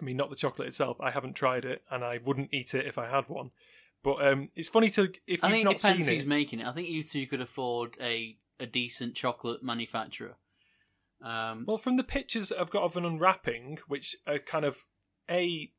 I 0.00 0.04
mean, 0.04 0.16
not 0.16 0.30
the 0.30 0.36
chocolate 0.36 0.68
itself. 0.68 1.00
I 1.00 1.10
haven't 1.10 1.34
tried 1.34 1.64
it, 1.64 1.82
and 1.90 2.04
I 2.04 2.18
wouldn't 2.24 2.52
eat 2.52 2.74
it 2.74 2.86
if 2.86 2.98
I 2.98 3.08
had 3.08 3.28
one. 3.28 3.50
But 4.06 4.24
um, 4.24 4.50
it's 4.54 4.68
funny 4.68 4.88
to 4.90 5.12
if 5.26 5.42
I 5.42 5.48
you've 5.48 5.52
think 5.54 5.60
it 5.62 5.64
not 5.64 5.76
depends 5.78 6.06
seen 6.06 6.14
who's 6.14 6.22
it. 6.22 6.28
making 6.28 6.60
it. 6.60 6.66
I 6.68 6.70
think 6.70 6.86
U2 6.88 7.28
could 7.28 7.40
afford 7.40 7.96
a 8.00 8.36
a 8.60 8.66
decent 8.66 9.16
chocolate 9.16 9.64
manufacturer. 9.64 10.36
Um, 11.20 11.64
Well, 11.66 11.76
from 11.76 11.96
the 11.96 12.04
pictures 12.04 12.50
that 12.50 12.60
I've 12.60 12.70
got 12.70 12.84
of 12.84 12.96
an 12.96 13.04
unwrapping, 13.04 13.78
which 13.88 14.14
are 14.28 14.38
kind 14.38 14.64
of 14.64 14.84
a 15.28 15.72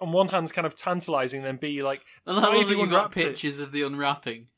on 0.00 0.10
one 0.10 0.26
hand's 0.28 0.50
kind 0.50 0.66
of 0.66 0.74
tantalising, 0.74 1.42
then 1.42 1.56
b 1.58 1.80
like 1.80 2.02
and 2.26 2.36
I 2.36 2.40
why 2.40 2.46
love 2.48 2.58
have 2.58 2.68
that 2.70 2.74
you 2.74 2.80
you 2.80 2.86
got 2.88 2.94
unwrapped 2.96 3.16
it? 3.18 3.26
pictures 3.28 3.60
of 3.60 3.70
the 3.70 3.82
unwrapping. 3.82 4.48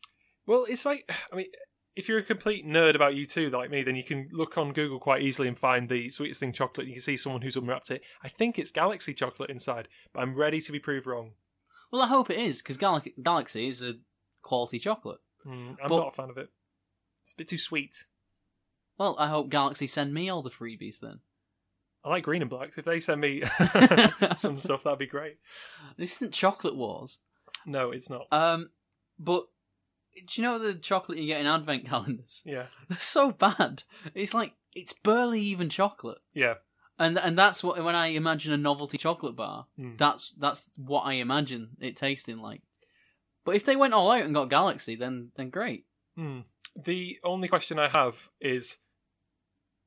Well, 0.47 0.65
it's 0.67 0.87
like 0.87 1.05
I 1.33 1.37
mean, 1.37 1.49
if 1.97 2.09
you're 2.09 2.21
a 2.21 2.23
complete 2.25 2.65
nerd 2.67 2.95
about 2.95 3.13
U2, 3.13 3.53
like 3.53 3.71
me, 3.71 3.83
then 3.83 3.97
you 3.97 4.05
can 4.05 4.27
look 4.33 4.57
on 4.57 4.73
Google 4.73 5.01
quite 5.01 5.21
easily 5.21 5.49
and 5.49 5.59
find 5.59 5.87
the 5.87 6.09
sweetest 6.09 6.41
thing 6.41 6.55
chocolate. 6.55 6.87
You 6.87 6.95
can 6.95 7.03
see 7.03 7.19
someone 7.19 7.43
who's 7.43 7.57
unwrapped 7.57 7.91
it. 7.91 8.01
I 8.23 8.31
think 8.31 8.59
it's 8.59 8.71
Galaxy 8.71 9.13
chocolate 9.13 9.51
inside, 9.51 9.89
but 10.15 10.21
I'm 10.21 10.35
ready 10.35 10.63
to 10.63 10.73
be 10.73 10.79
proved 10.79 11.07
wrong. 11.07 11.33
Well, 11.91 12.03
I 12.03 12.07
hope 12.09 12.31
it 12.31 12.39
is 12.39 12.59
because 12.59 12.77
Gal- 12.77 13.03
Galaxy 13.23 13.69
is 13.69 13.83
a 13.83 13.95
quality 14.43 14.79
chocolate. 14.79 15.21
Mm, 15.47 15.77
I'm 15.83 15.89
But- 15.89 15.97
not 15.99 16.13
a 16.13 16.17
fan 16.17 16.31
of 16.31 16.39
it. 16.39 16.49
It's 17.23 17.35
a 17.35 17.37
bit 17.37 17.49
too 17.49 17.59
sweet. 17.59 18.05
Well, 18.99 19.17
I 19.19 19.29
hope 19.29 19.49
Galaxy 19.51 19.87
send 19.87 20.15
me 20.15 20.29
all 20.29 20.43
the 20.43 20.51
freebies 20.51 21.01
then. 21.01 21.21
I 22.05 22.09
like 22.11 22.25
green 22.25 22.41
and 22.43 22.49
blacks. 22.51 22.79
If 22.79 22.85
they 22.85 23.01
send 23.01 23.21
me 23.21 23.43
some 24.37 24.61
stuff, 24.61 24.85
that'd 24.85 24.99
be 24.99 25.07
great. 25.07 25.39
This 25.97 26.15
isn't 26.17 26.33
Chocolate 26.33 26.77
Wars. 26.77 27.19
No, 27.67 27.91
it's 27.91 28.09
not. 28.09 28.27
Um, 28.31 28.71
but 29.19 29.47
do 30.15 30.23
you 30.41 30.43
know 30.43 30.59
the 30.59 30.75
chocolate 30.75 31.19
you 31.19 31.27
get 31.27 31.41
in 31.41 31.47
advent 31.49 31.85
calendars? 31.87 32.43
Yeah, 32.47 32.67
They're 32.89 32.99
so 32.99 33.33
bad. 33.33 33.83
It's 34.15 34.33
like 34.35 34.55
it's 34.73 34.93
barely 34.93 35.41
even 35.41 35.69
chocolate. 35.69 36.19
yeah. 36.33 36.55
And 36.99 37.19
and 37.19 37.37
that's 37.39 37.63
what 37.63 37.83
when 37.85 37.95
I 37.95 38.09
imagine 38.09 38.53
a 38.53 38.57
novelty 38.57 38.97
chocolate 38.99 39.37
bar, 39.37 39.67
Mm. 39.79 39.99
that's 39.99 40.35
that's 40.39 40.69
what 40.77 41.03
I 41.03 41.15
imagine 41.15 41.77
it 41.81 41.97
tasting 41.97 42.39
like. 42.39 42.63
But 43.45 43.55
if 43.57 43.65
they 43.65 43.77
went 43.77 43.95
all 43.95 44.11
out 44.11 44.23
and 44.23 44.35
got 44.35 44.51
Galaxy, 44.51 44.97
then 44.97 45.31
then 45.37 45.51
great. 45.51 45.85
Hmm. 46.17 46.41
The 46.75 47.19
only 47.23 47.49
question 47.49 47.79
I 47.79 47.89
have 47.89 48.29
is 48.41 48.79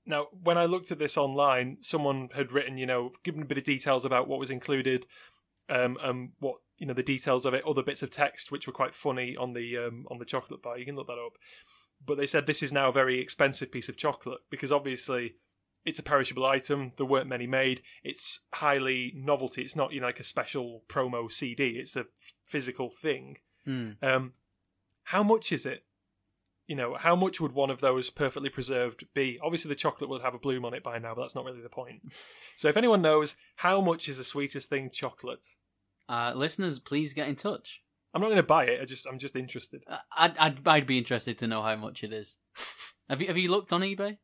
now 0.06 0.28
when 0.44 0.58
I 0.58 0.66
looked 0.66 0.92
at 0.92 1.00
this 1.00 1.18
online, 1.18 1.78
someone 1.82 2.30
had 2.34 2.52
written, 2.52 2.78
you 2.78 2.86
know, 2.86 3.12
given 3.24 3.42
a 3.42 3.46
bit 3.46 3.58
of 3.58 3.64
details 3.64 4.06
about 4.06 4.28
what 4.28 4.40
was 4.40 4.50
included, 4.52 5.06
um, 5.70 5.98
and 6.02 6.32
what 6.40 6.56
you 6.78 6.86
know 6.88 6.94
the 6.94 7.04
details 7.04 7.46
of 7.46 7.54
it, 7.54 7.66
other 7.66 7.84
bits 7.84 8.04
of 8.04 8.10
text 8.12 8.52
which 8.52 8.66
were 8.68 8.74
quite 8.74 8.96
funny 8.96 9.36
on 9.36 9.54
the 9.54 9.78
um, 9.78 10.06
on 10.12 10.20
the 10.20 10.26
chocolate 10.26 10.62
bar. 10.62 10.78
You 10.78 10.86
can 10.86 10.96
look 10.96 11.08
that 11.08 11.14
up. 11.14 11.34
But 12.06 12.18
they 12.18 12.26
said 12.28 12.46
this 12.46 12.64
is 12.64 12.72
now 12.72 12.90
a 12.90 12.94
very 12.94 13.20
expensive 13.20 13.72
piece 13.72 13.90
of 13.90 13.98
chocolate 13.98 14.40
because 14.50 14.72
obviously 14.72 15.34
it's 15.86 16.00
a 16.00 16.04
perishable 16.04 16.46
item. 16.46 16.92
There 16.98 17.06
weren't 17.06 17.28
many 17.28 17.48
made. 17.48 17.82
It's 18.04 18.40
highly 18.54 19.14
novelty. 19.16 19.62
It's 19.62 19.76
not 19.76 19.92
you 19.94 20.02
know 20.02 20.08
like 20.08 20.20
a 20.20 20.24
special 20.24 20.84
promo 20.88 21.32
CD. 21.32 21.78
It's 21.78 21.96
a 21.96 22.06
physical 22.44 22.90
thing. 22.90 23.38
Hmm. 23.66 23.92
Um, 24.02 24.34
how 25.04 25.24
much 25.24 25.52
is 25.52 25.66
it? 25.66 25.84
You 26.68 26.76
know, 26.76 26.94
how 26.96 27.16
much 27.16 27.42
would 27.42 27.54
one 27.54 27.72
of 27.72 27.82
those 27.82 28.12
perfectly 28.12 28.50
preserved 28.50 29.04
be? 29.16 29.40
Obviously, 29.42 29.70
the 29.70 29.76
chocolate 29.76 30.10
will 30.10 30.20
have 30.22 30.36
a 30.36 30.40
bloom 30.40 30.66
on 30.66 30.76
it 30.76 30.84
by 30.84 31.00
now, 31.00 31.16
but 31.16 31.22
that's 31.22 31.34
not 31.36 31.46
really 31.46 31.62
the 31.62 31.70
point. 31.70 32.02
So, 32.58 32.68
if 32.68 32.76
anyone 32.78 33.02
knows 33.02 33.36
how 33.56 33.80
much 33.82 34.10
is 34.10 34.18
the 34.18 34.24
sweetest 34.24 34.70
thing 34.70 34.90
chocolate, 34.92 35.46
Uh, 36.10 36.34
listeners, 36.36 36.78
please 36.78 37.14
get 37.14 37.28
in 37.30 37.36
touch. 37.38 37.82
I'm 38.14 38.22
not 38.22 38.28
going 38.28 38.38
to 38.38 38.44
buy 38.44 38.66
it. 38.66 38.82
I 38.82 38.86
just, 38.86 39.08
I'm 39.08 39.18
just 39.18 39.36
interested. 39.36 39.82
I- 39.88 40.00
I'd, 40.18 40.38
I'd 40.38 40.68
I'd 40.68 40.86
be 40.88 40.98
interested 40.98 41.38
to 41.40 41.48
know 41.48 41.62
how 41.64 41.76
much 41.78 42.04
it 42.04 42.12
is. 42.14 42.38
Have 43.10 43.22
you 43.22 43.28
have 43.28 43.38
you 43.38 43.50
looked 43.50 43.72
on 43.74 43.82
eBay? 43.82 44.18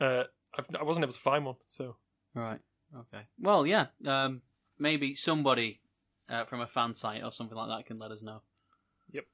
Uh, 0.00 0.24
I've, 0.58 0.66
I 0.78 0.84
wasn't 0.84 1.04
able 1.04 1.12
to 1.12 1.18
find 1.18 1.44
one, 1.44 1.56
so 1.66 1.96
Right. 2.34 2.58
Okay. 2.94 3.22
Well, 3.40 3.66
yeah. 3.66 3.86
Um, 4.06 4.42
maybe 4.78 5.14
somebody 5.14 5.80
uh, 6.28 6.44
from 6.44 6.60
a 6.60 6.66
fan 6.66 6.94
site 6.94 7.22
or 7.22 7.32
something 7.32 7.56
like 7.56 7.68
that 7.68 7.86
can 7.86 7.98
let 7.98 8.10
us 8.10 8.22
know. 8.22 8.42
Yep. 9.12 9.24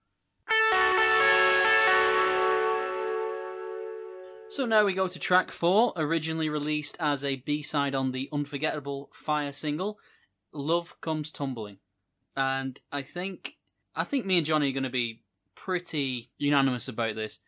So 4.48 4.66
now 4.66 4.84
we 4.84 4.94
go 4.94 5.08
to 5.08 5.18
track 5.18 5.50
four, 5.50 5.92
originally 5.96 6.48
released 6.48 6.96
as 7.00 7.24
a 7.24 7.36
B 7.36 7.62
side 7.62 7.94
on 7.94 8.12
the 8.12 8.28
unforgettable 8.32 9.08
Fire 9.12 9.52
single, 9.52 9.98
"Love 10.52 11.00
Comes 11.00 11.30
Tumbling," 11.30 11.78
and 12.36 12.80
I 12.90 13.02
think 13.02 13.56
I 13.94 14.04
think 14.04 14.26
me 14.26 14.38
and 14.38 14.46
Jonny 14.46 14.70
are 14.70 14.72
going 14.72 14.82
to 14.82 14.90
be 14.90 15.22
pretty 15.54 16.30
unanimous 16.36 16.88
about 16.88 17.14
this. 17.14 17.40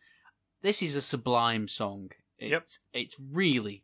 This 0.61 0.81
is 0.81 0.95
a 0.95 1.01
sublime 1.01 1.67
song. 1.67 2.11
It's, 2.43 2.79
Yep. 2.93 3.03
It's 3.03 3.15
really 3.19 3.83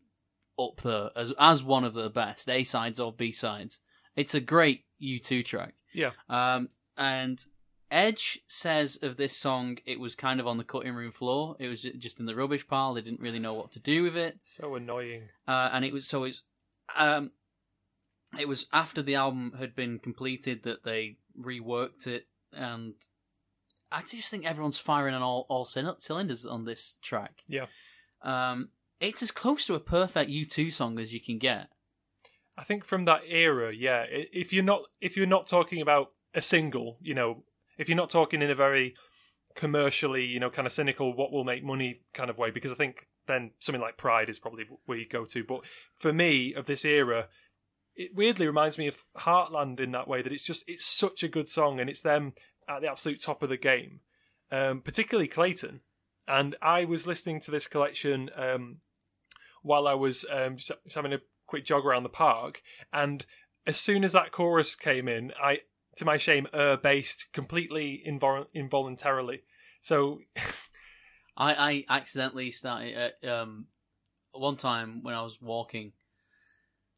up 0.57 0.81
there 0.81 1.09
as 1.15 1.33
as 1.39 1.63
one 1.63 1.83
of 1.83 1.93
the 1.93 2.09
best 2.09 2.49
A 2.49 2.63
sides 2.63 2.99
or 2.99 3.13
B 3.13 3.31
sides. 3.31 3.79
It's 4.15 4.35
a 4.35 4.41
great 4.41 4.83
U2 5.01 5.45
track. 5.45 5.75
Yeah. 5.93 6.11
Um, 6.27 6.69
and 6.97 7.43
Edge 7.91 8.39
says 8.47 8.99
of 9.01 9.17
this 9.17 9.35
song, 9.35 9.77
it 9.85 9.99
was 9.99 10.15
kind 10.15 10.39
of 10.39 10.47
on 10.47 10.57
the 10.57 10.63
cutting 10.63 10.93
room 10.93 11.11
floor. 11.11 11.55
It 11.59 11.69
was 11.69 11.81
just 11.81 12.19
in 12.19 12.25
the 12.25 12.35
rubbish 12.35 12.67
pile. 12.67 12.93
They 12.93 13.01
didn't 13.01 13.21
really 13.21 13.39
know 13.39 13.53
what 13.53 13.71
to 13.71 13.79
do 13.79 14.03
with 14.03 14.15
it. 14.15 14.39
so 14.43 14.75
annoying. 14.75 15.23
Uh, 15.47 15.69
and 15.71 15.83
it 15.85 15.93
was 15.93 16.05
so 16.05 16.25
it's 16.25 16.43
um, 16.97 17.31
it 18.37 18.47
was 18.47 18.67
after 18.73 19.01
the 19.01 19.15
album 19.15 19.53
had 19.57 19.75
been 19.75 19.97
completed 19.99 20.63
that 20.63 20.83
they 20.83 21.17
reworked 21.39 22.05
it, 22.05 22.27
and 22.53 22.93
I 23.91 24.01
just 24.01 24.29
think 24.29 24.45
everyone's 24.45 24.77
firing 24.77 25.15
on 25.15 25.21
all 25.23 25.45
all 25.49 25.65
cylinders 25.65 26.45
on 26.45 26.65
this 26.65 26.97
track. 27.01 27.43
Yeah. 27.47 27.65
Um, 28.21 28.69
it's 28.99 29.23
as 29.23 29.31
close 29.31 29.65
to 29.67 29.75
a 29.75 29.79
perfect 29.79 30.29
U2 30.29 30.71
song 30.71 30.99
as 30.99 31.13
you 31.13 31.21
can 31.21 31.37
get. 31.37 31.69
I 32.57 32.63
think 32.63 32.83
from 32.83 33.05
that 33.05 33.21
era, 33.27 33.73
yeah. 33.73 34.05
If 34.09 34.51
you're 34.51 34.63
not, 34.63 34.83
if 34.99 35.15
you're 35.15 35.25
not 35.25 35.47
talking 35.47 35.81
about 35.81 36.11
a 36.33 36.41
single, 36.41 36.97
you 37.01 37.13
know, 37.13 37.43
if 37.77 37.87
you're 37.87 37.95
not 37.95 38.09
talking 38.09 38.41
in 38.41 38.51
a 38.51 38.55
very 38.55 38.95
commercially, 39.55 40.25
you 40.25 40.39
know, 40.39 40.49
kind 40.49 40.67
of 40.67 40.73
cynical, 40.73 41.15
what 41.15 41.31
will 41.31 41.45
make 41.45 41.63
money 41.63 42.01
kind 42.13 42.29
of 42.29 42.37
way, 42.37 42.51
because 42.51 42.71
I 42.71 42.75
think 42.75 43.07
then 43.27 43.51
something 43.59 43.81
like 43.81 43.97
Pride 43.97 44.29
is 44.29 44.39
probably 44.39 44.65
where 44.85 44.97
you 44.97 45.07
go 45.07 45.23
to. 45.23 45.43
But 45.43 45.61
for 45.95 46.11
me, 46.11 46.53
of 46.53 46.65
this 46.65 46.83
era, 46.83 47.27
it 47.95 48.15
weirdly 48.15 48.47
reminds 48.47 48.77
me 48.77 48.87
of 48.87 49.03
Heartland 49.17 49.79
in 49.79 49.91
that 49.91 50.07
way 50.07 50.21
that 50.21 50.33
it's 50.33 50.43
just 50.43 50.63
it's 50.67 50.85
such 50.85 51.23
a 51.23 51.29
good 51.29 51.47
song 51.47 51.79
and 51.79 51.89
it's 51.89 52.01
them 52.01 52.33
at 52.67 52.81
the 52.81 52.89
absolute 52.89 53.21
top 53.21 53.41
of 53.43 53.49
the 53.49 53.57
game, 53.57 54.01
um, 54.51 54.81
particularly 54.81 55.27
Clayton. 55.27 55.81
And 56.29 56.55
I 56.61 56.85
was 56.85 57.07
listening 57.07 57.41
to 57.41 57.51
this 57.51 57.67
collection 57.67 58.29
um, 58.35 58.77
while 59.63 59.87
I 59.87 59.95
was 59.95 60.25
um, 60.31 60.57
just 60.57 60.71
having 60.93 61.13
a 61.13 61.21
quick 61.47 61.65
jog 61.65 61.85
around 61.85 62.03
the 62.03 62.09
park, 62.09 62.61
and 62.93 63.25
as 63.65 63.77
soon 63.77 64.03
as 64.03 64.13
that 64.13 64.31
chorus 64.31 64.75
came 64.75 65.07
in, 65.07 65.33
I, 65.41 65.61
to 65.97 66.05
my 66.05 66.17
shame, 66.17 66.47
er 66.53 66.77
based 66.77 67.27
completely 67.33 68.03
invol- 68.07 68.47
involuntarily. 68.53 69.41
So 69.81 70.19
I, 71.37 71.53
I 71.53 71.85
accidentally 71.89 72.51
started 72.51 72.95
at 72.95 73.27
um, 73.27 73.65
one 74.31 74.57
time 74.57 75.03
when 75.03 75.15
I 75.15 75.23
was 75.23 75.41
walking. 75.41 75.93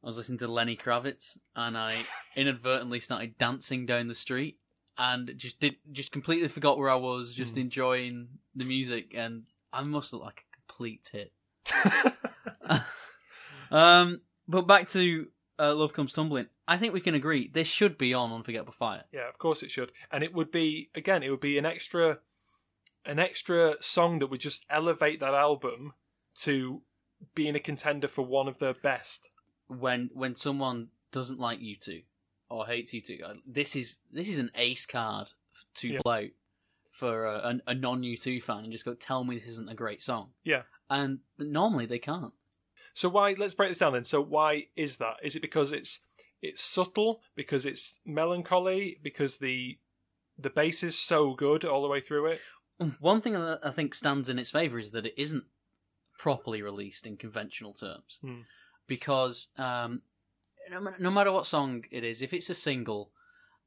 I 0.03 0.07
was 0.07 0.17
listening 0.17 0.39
to 0.39 0.47
Lenny 0.47 0.75
Kravitz, 0.75 1.37
and 1.55 1.77
I 1.77 1.95
inadvertently 2.35 2.99
started 2.99 3.37
dancing 3.37 3.85
down 3.85 4.07
the 4.07 4.15
street, 4.15 4.57
and 4.97 5.33
just 5.37 5.59
did 5.59 5.75
just 5.91 6.11
completely 6.11 6.47
forgot 6.47 6.77
where 6.77 6.89
I 6.89 6.95
was, 6.95 7.33
just 7.33 7.55
Hmm. 7.55 7.61
enjoying 7.61 8.27
the 8.55 8.65
music, 8.65 9.13
and 9.15 9.45
I 9.73 9.83
must 9.83 10.13
look 10.13 10.21
like 10.23 10.43
a 10.53 10.55
complete 10.67 11.03
tit. 11.03 11.31
um, 13.71 14.21
but 14.47 14.67
back 14.67 14.89
to 14.89 15.27
uh, 15.59 15.73
Love 15.75 15.93
Comes 15.93 16.13
Tumbling. 16.13 16.47
I 16.67 16.77
think 16.77 16.93
we 16.93 17.01
can 17.01 17.15
agree 17.15 17.49
this 17.53 17.67
should 17.67 17.97
be 17.97 18.13
on 18.13 18.31
Unforgettable 18.31 18.73
Fire. 18.73 19.03
Yeah, 19.11 19.27
of 19.29 19.37
course 19.37 19.63
it 19.63 19.71
should. 19.71 19.91
And 20.11 20.23
it 20.23 20.33
would 20.33 20.51
be 20.51 20.89
again, 20.95 21.23
it 21.23 21.29
would 21.29 21.39
be 21.41 21.57
an 21.57 21.65
extra 21.65 22.19
an 23.05 23.19
extra 23.19 23.75
song 23.81 24.19
that 24.19 24.27
would 24.27 24.39
just 24.39 24.65
elevate 24.69 25.19
that 25.19 25.33
album 25.33 25.93
to 26.35 26.81
being 27.35 27.55
a 27.55 27.59
contender 27.59 28.07
for 28.07 28.25
one 28.25 28.47
of 28.47 28.59
the 28.59 28.75
best. 28.83 29.29
when 29.67 30.09
when 30.13 30.35
someone 30.35 30.89
doesn't 31.11 31.39
like 31.39 31.59
U2 31.59 32.03
or 32.51 32.65
hates 32.67 32.93
U2, 32.93 33.23
uh, 33.23 33.33
this 33.47 33.75
is 33.75 33.97
this 34.11 34.29
is 34.29 34.37
an 34.37 34.51
ace 34.55 34.85
card 34.85 35.27
to 35.75 35.87
Yeah. 35.87 35.99
pull 36.03 36.27
for 36.91 37.25
a, 37.25 37.37
a, 37.67 37.71
a 37.71 37.73
non 37.73 38.01
U2 38.01 38.43
fan 38.43 38.63
and 38.65 38.71
just 38.71 38.85
go 38.85 38.93
tell 38.93 39.23
me 39.23 39.37
this 39.37 39.47
isn't 39.47 39.69
a 39.71 39.75
great 39.75 40.01
song. 40.03 40.31
Yeah. 40.43 40.63
and 40.89 41.19
normally 41.39 41.85
they 41.85 41.99
can't. 41.99 42.33
So 42.93 43.07
why 43.09 43.35
let's 43.37 43.53
break 43.53 43.69
this 43.69 43.77
down 43.77 43.93
then. 43.93 44.03
So 44.05 44.21
why 44.21 44.67
is 44.75 44.97
that? 44.97 45.15
Is 45.23 45.35
it 45.35 45.41
because 45.41 45.71
it's 45.71 45.99
it's 46.41 46.61
subtle, 46.61 47.21
because 47.35 47.65
it's 47.65 47.99
melancholy, 48.05 48.99
because 49.01 49.37
the 49.37 49.79
the 50.37 50.49
bass 50.49 50.83
is 50.83 50.97
so 50.97 51.33
good 51.33 51.63
all 51.63 51.81
the 51.81 51.87
way 51.87 52.01
through 52.01 52.25
it? 52.33 52.41
One 52.99 53.21
thing 53.21 53.33
that 53.33 53.59
I 53.63 53.69
think 53.71 53.93
stands 53.93 54.27
in 54.27 54.39
its 54.39 54.49
favor 54.49 54.79
is 54.79 54.89
that 54.91 55.05
it 55.05 55.13
isn't 55.15 55.45
properly 56.17 56.61
released 56.63 57.05
in 57.07 57.15
conventional 57.15 57.73
terms, 57.73 58.17
Hmm. 58.21 58.41
because 58.87 59.47
um, 59.57 60.01
no, 60.99 61.11
matter 61.11 61.31
what 61.31 61.45
song 61.45 61.83
it 61.91 62.03
is, 62.03 62.21
if 62.21 62.33
it's 62.33 62.49
a 62.49 62.53
single, 62.53 63.11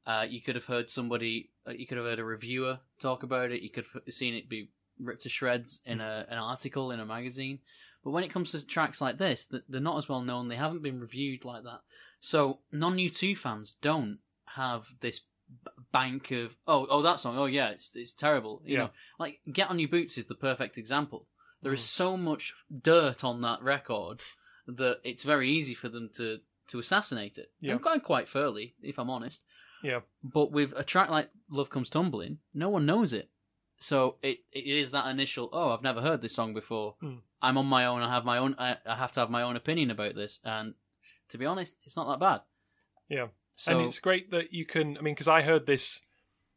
uh, 0.05 0.25
you 0.27 0.41
could 0.41 0.55
have 0.55 0.65
heard 0.65 0.89
somebody, 0.89 1.49
uh, 1.67 1.71
you 1.71 1.85
could 1.87 1.97
have 1.97 2.05
heard 2.05 2.19
a 2.19 2.23
reviewer 2.23 2.79
talk 2.99 3.23
about 3.23 3.51
it, 3.51 3.61
you 3.61 3.69
could 3.69 3.85
have 3.93 4.13
seen 4.13 4.33
it 4.35 4.49
be 4.49 4.69
ripped 4.99 5.23
to 5.23 5.29
shreds 5.29 5.81
in 5.85 5.99
a, 6.01 6.25
an 6.29 6.37
article 6.37 6.91
in 6.91 6.99
a 6.99 7.05
magazine. 7.05 7.59
But 8.03 8.11
when 8.11 8.23
it 8.23 8.31
comes 8.31 8.51
to 8.51 8.65
tracks 8.65 9.01
like 9.01 9.17
this, 9.17 9.47
they're 9.67 9.81
not 9.81 9.97
as 9.97 10.07
well 10.07 10.21
known. 10.21 10.47
They 10.47 10.55
haven't 10.57 10.83
been 10.83 10.99
reviewed 10.99 11.43
like 11.43 11.63
that. 11.63 11.81
So 12.19 12.59
non 12.71 12.97
U2 12.97 13.35
fans 13.37 13.73
don't 13.81 14.19
have 14.49 14.87
this 15.01 15.21
bank 15.91 16.31
of 16.31 16.55
oh 16.67 16.87
oh 16.89 17.01
that 17.03 17.19
song 17.19 17.37
oh 17.37 17.45
yeah 17.45 17.69
it's 17.69 17.95
it's 17.95 18.13
terrible 18.13 18.61
you 18.65 18.73
Yeah. 18.73 18.79
know 18.85 18.89
like 19.19 19.41
Get 19.51 19.69
on 19.69 19.77
Your 19.77 19.89
Boots 19.89 20.17
is 20.17 20.25
the 20.25 20.33
perfect 20.35 20.77
example. 20.77 21.27
There 21.61 21.73
is 21.73 21.81
Mm. 21.81 21.87
so 21.87 22.17
much 22.17 22.53
dirt 22.81 23.23
on 23.23 23.41
that 23.41 23.61
record 23.61 24.21
that 24.67 25.01
it's 25.03 25.23
very 25.23 25.49
easy 25.51 25.73
for 25.75 25.89
them 25.89 26.09
to 26.15 26.39
to 26.67 26.79
assassinate 26.79 27.37
it. 27.37 27.51
Yeah. 27.59 27.73
And 27.73 27.81
quite 27.81 28.03
quite 28.03 28.29
fairly, 28.29 28.75
if 28.81 28.97
I'm 28.99 29.09
honest. 29.09 29.43
Yeah. 29.83 29.99
But 30.23 30.51
with 30.51 30.73
a 30.75 30.83
track 30.83 31.09
like 31.09 31.29
Love 31.49 31.69
Comes 31.69 31.89
Tumbling, 31.89 32.39
no 32.53 32.69
one 32.69 32.85
knows 32.85 33.13
it. 33.13 33.29
So 33.77 34.15
it, 34.21 34.39
it 34.51 34.65
is 34.65 34.91
that 34.91 35.07
initial, 35.07 35.49
oh, 35.51 35.71
I've 35.71 35.83
never 35.83 36.01
heard 36.01 36.21
this 36.21 36.33
song 36.33 36.53
before. 36.53 36.95
Hmm. 37.01 37.15
I'm 37.41 37.57
on 37.57 37.65
my 37.65 37.85
own, 37.85 38.01
I 38.01 38.13
have 38.13 38.25
my 38.25 38.37
own 38.37 38.55
I, 38.57 38.77
I 38.85 38.95
have 38.95 39.11
to 39.13 39.19
have 39.19 39.29
my 39.29 39.43
own 39.43 39.55
opinion 39.55 39.91
about 39.91 40.15
this 40.15 40.39
and 40.43 40.73
to 41.29 41.37
be 41.37 41.45
honest, 41.45 41.75
it's 41.83 41.97
not 41.97 42.07
that 42.07 42.19
bad. 42.19 42.41
Yeah. 43.09 43.27
So 43.55 43.71
and 43.77 43.87
it's 43.87 43.99
great 43.99 44.31
that 44.31 44.53
you 44.53 44.65
can. 44.65 44.97
I 44.97 45.01
mean, 45.01 45.13
because 45.13 45.27
I 45.27 45.41
heard 45.41 45.65
this 45.65 46.01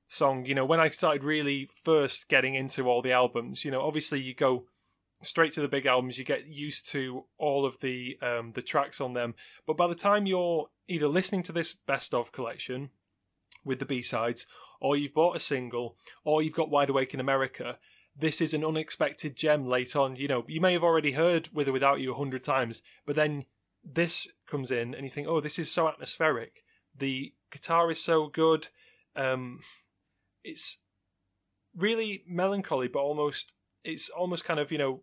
song, 0.08 0.46
you 0.46 0.54
know, 0.54 0.64
when 0.64 0.80
I 0.80 0.88
started 0.88 1.22
really 1.22 1.68
first 1.84 2.28
getting 2.28 2.54
into 2.54 2.88
all 2.88 3.02
the 3.02 3.12
albums, 3.12 3.64
you 3.64 3.70
know, 3.70 3.82
obviously 3.82 4.20
you 4.20 4.34
go 4.34 4.64
straight 5.22 5.52
to 5.52 5.60
the 5.60 5.68
big 5.68 5.86
albums, 5.86 6.18
you 6.18 6.24
get 6.24 6.46
used 6.46 6.88
to 6.90 7.24
all 7.38 7.64
of 7.64 7.78
the 7.80 8.18
um, 8.22 8.52
the 8.52 8.62
tracks 8.62 9.00
on 9.00 9.14
them, 9.14 9.34
but 9.66 9.76
by 9.76 9.86
the 9.86 9.94
time 9.94 10.26
you're 10.26 10.68
either 10.86 11.08
listening 11.08 11.42
to 11.44 11.52
this 11.52 11.72
best 11.72 12.14
of 12.14 12.32
collection 12.32 12.90
with 13.64 13.78
the 13.78 13.84
B 13.84 14.02
sides, 14.02 14.46
or 14.80 14.96
you've 14.96 15.14
bought 15.14 15.36
a 15.36 15.40
single, 15.40 15.96
or 16.24 16.42
you've 16.42 16.54
got 16.54 16.70
Wide 16.70 16.90
Awake 16.90 17.14
in 17.14 17.20
America. 17.20 17.78
This 18.16 18.40
is 18.40 18.52
an 18.52 18.64
unexpected 18.64 19.36
gem 19.36 19.66
late 19.66 19.94
on. 19.94 20.16
You 20.16 20.28
know, 20.28 20.44
you 20.48 20.60
may 20.60 20.72
have 20.72 20.82
already 20.82 21.12
heard 21.12 21.48
With 21.52 21.68
or 21.68 21.72
Without 21.72 22.00
You 22.00 22.12
a 22.12 22.16
hundred 22.16 22.42
times, 22.42 22.82
but 23.06 23.16
then 23.16 23.44
this 23.84 24.28
comes 24.46 24.70
in 24.70 24.94
and 24.94 25.04
you 25.04 25.10
think, 25.10 25.28
oh, 25.28 25.40
this 25.40 25.58
is 25.58 25.70
so 25.70 25.88
atmospheric. 25.88 26.64
The 26.96 27.32
guitar 27.52 27.90
is 27.90 28.02
so 28.02 28.26
good. 28.26 28.68
Um, 29.14 29.60
it's 30.42 30.78
really 31.76 32.24
melancholy, 32.26 32.88
but 32.88 33.00
almost 33.00 33.54
it's 33.84 34.10
almost 34.10 34.44
kind 34.44 34.60
of 34.60 34.72
you 34.72 34.78
know 34.78 35.02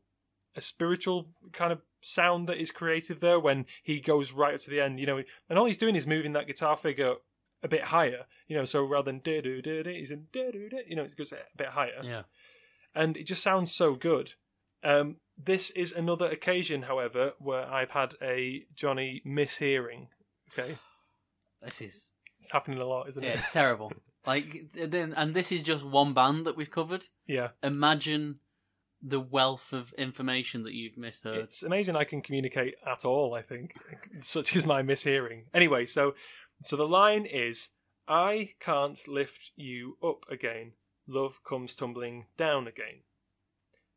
a 0.56 0.62
spiritual 0.62 1.28
kind 1.52 1.72
of 1.72 1.82
sound 2.02 2.48
that 2.48 2.58
is 2.58 2.72
created 2.72 3.22
there 3.22 3.40
when 3.40 3.66
he 3.84 4.00
goes 4.00 4.32
right 4.32 4.54
up 4.54 4.62
to 4.62 4.70
the 4.70 4.82
end. 4.82 5.00
You 5.00 5.06
know, 5.06 5.24
and 5.50 5.60
all 5.60 5.66
he's 5.66 5.78
doing 5.78 5.96
is 5.96 6.08
moving 6.08 6.34
that 6.34 6.48
guitar 6.48 6.78
figure 6.78 7.16
a 7.64 7.68
bit 7.68 7.84
higher. 7.84 8.26
You 8.48 8.58
know, 8.58 8.66
so 8.66 8.84
rather 8.84 9.12
than 9.12 9.20
do 9.20 9.42
do 9.42 9.62
do 9.62 9.84
he's 9.86 10.12
in 10.12 10.28
do 10.32 10.52
do. 10.52 10.80
You 10.88 10.96
know, 10.96 11.04
it 11.04 11.16
goes 11.18 11.32
a 11.32 11.38
bit 11.58 11.68
higher 11.68 12.02
yeah. 12.04 12.24
and 12.94 13.18
it 13.18 13.26
just 13.26 13.44
sounds 13.44 13.72
so 13.72 13.96
good. 13.96 14.34
Um, 14.84 15.18
this 15.44 15.72
is 15.72 15.92
another 15.92 16.28
occasion, 16.28 16.84
however, 16.84 17.34
where 17.40 17.66
I've 17.66 17.92
had 17.92 18.14
a 18.22 18.66
Jonny 18.76 19.22
mishearing. 19.26 20.08
Okay, 20.54 20.78
This 21.62 21.82
is 21.82 22.12
it's 22.40 22.52
happening 22.52 22.80
a 22.80 22.86
lot, 22.86 23.10
isn't 23.10 23.24
yeah, 23.24 23.32
it? 23.32 23.40
it's 23.40 23.52
terrible. 23.52 23.92
Like 24.26 24.72
then 24.74 25.14
and 25.14 25.34
this 25.34 25.52
is 25.52 25.64
just 25.64 25.86
one 25.86 26.14
band 26.14 26.46
that 26.46 26.56
we've 26.56 26.72
covered. 26.72 27.06
Yeah, 27.28 27.50
Imagine 27.64 28.40
the 29.02 29.20
wealth 29.20 29.74
of 29.74 29.94
information 29.94 30.64
that 30.64 30.74
you've 30.74 30.98
misheard. 30.98 31.38
it's 31.40 31.64
amazing 31.64 31.96
I 31.96 32.04
can 32.06 32.22
communicate 32.22 32.76
at 32.86 33.06
all. 33.06 33.34
I 33.34 33.42
think, 33.42 33.76
such 34.22 34.56
is 34.56 34.66
my 34.66 34.82
mishearing. 34.82 35.44
Anyway, 35.54 35.86
so 35.86 36.16
so 36.64 36.76
the 36.76 36.88
line 36.88 37.26
is, 37.26 37.70
"I 38.08 38.54
can't 38.60 39.00
lift 39.08 39.52
you 39.56 39.98
up 40.04 40.26
again. 40.30 40.74
Love 41.08 41.44
comes 41.44 41.76
tumbling 41.76 42.26
down 42.38 42.68
again." 42.68 43.02